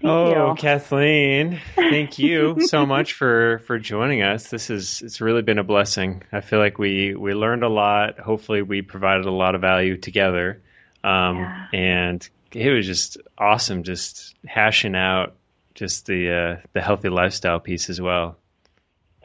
Thank 0.00 0.04
oh, 0.04 0.50
you. 0.50 0.54
Kathleen, 0.56 1.60
thank 1.74 2.18
you 2.18 2.60
so 2.60 2.86
much 2.86 3.14
for 3.14 3.60
for 3.66 3.78
joining 3.78 4.22
us. 4.22 4.50
This 4.50 4.70
is 4.70 5.02
it's 5.02 5.20
really 5.20 5.42
been 5.42 5.58
a 5.58 5.64
blessing. 5.64 6.22
I 6.32 6.40
feel 6.42 6.58
like 6.58 6.78
we 6.78 7.14
we 7.14 7.34
learned 7.34 7.64
a 7.64 7.68
lot. 7.68 8.18
Hopefully, 8.18 8.62
we 8.62 8.82
provided 8.82 9.26
a 9.26 9.30
lot 9.30 9.54
of 9.54 9.62
value 9.62 9.96
together. 9.96 10.62
Um, 11.02 11.38
Yeah. 11.38 11.66
and 11.72 12.28
it 12.56 12.72
was 12.72 12.86
just 12.86 13.18
awesome, 13.36 13.82
just 13.82 14.34
hashing 14.46 14.96
out 14.96 15.34
just 15.74 16.06
the 16.06 16.32
uh, 16.32 16.66
the 16.72 16.80
healthy 16.80 17.10
lifestyle 17.10 17.60
piece 17.60 17.90
as 17.90 18.00
well. 18.00 18.36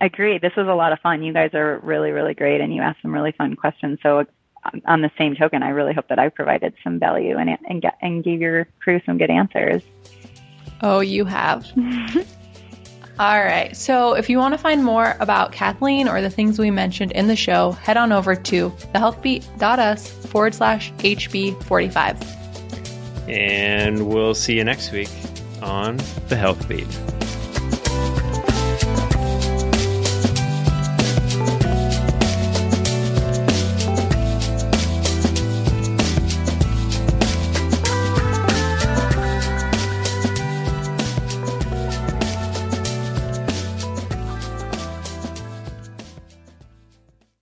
Agreed. 0.01 0.41
This 0.41 0.55
was 0.57 0.67
a 0.67 0.73
lot 0.73 0.91
of 0.91 0.99
fun. 0.99 1.23
You 1.23 1.31
guys 1.31 1.51
are 1.53 1.79
really, 1.79 2.11
really 2.11 2.33
great, 2.33 2.59
and 2.59 2.73
you 2.73 2.81
asked 2.81 3.01
some 3.01 3.13
really 3.13 3.31
fun 3.31 3.55
questions. 3.55 3.99
So, 4.03 4.25
on 4.85 5.01
the 5.01 5.11
same 5.17 5.35
token, 5.35 5.63
I 5.63 5.69
really 5.69 5.93
hope 5.93 6.09
that 6.09 6.19
I 6.19 6.29
provided 6.29 6.73
some 6.83 6.99
value 6.99 7.37
and 7.37 7.57
and, 7.67 7.81
get, 7.81 7.97
and 8.01 8.23
gave 8.23 8.41
your 8.41 8.67
crew 8.81 8.99
some 9.05 9.17
good 9.17 9.29
answers. 9.29 9.81
Oh, 10.81 10.99
you 10.99 11.23
have. 11.25 11.65
All 13.19 13.39
right. 13.43 13.77
So 13.77 14.13
if 14.15 14.29
you 14.29 14.39
want 14.39 14.55
to 14.55 14.57
find 14.57 14.83
more 14.83 15.15
about 15.19 15.51
Kathleen 15.51 16.07
or 16.07 16.21
the 16.21 16.29
things 16.29 16.57
we 16.57 16.71
mentioned 16.71 17.11
in 17.11 17.27
the 17.27 17.35
show, 17.35 17.73
head 17.73 17.95
on 17.95 18.11
over 18.11 18.35
to 18.35 18.69
thehealthbeat.us 18.71 20.09
forward 20.25 20.55
slash 20.55 20.91
HB45. 20.93 22.40
And 23.27 24.07
we'll 24.07 24.35
see 24.35 24.57
you 24.57 24.63
next 24.63 24.91
week 24.91 25.09
on 25.61 25.97
the 26.27 26.35
Health 26.35 26.67
Beat. 26.67 26.87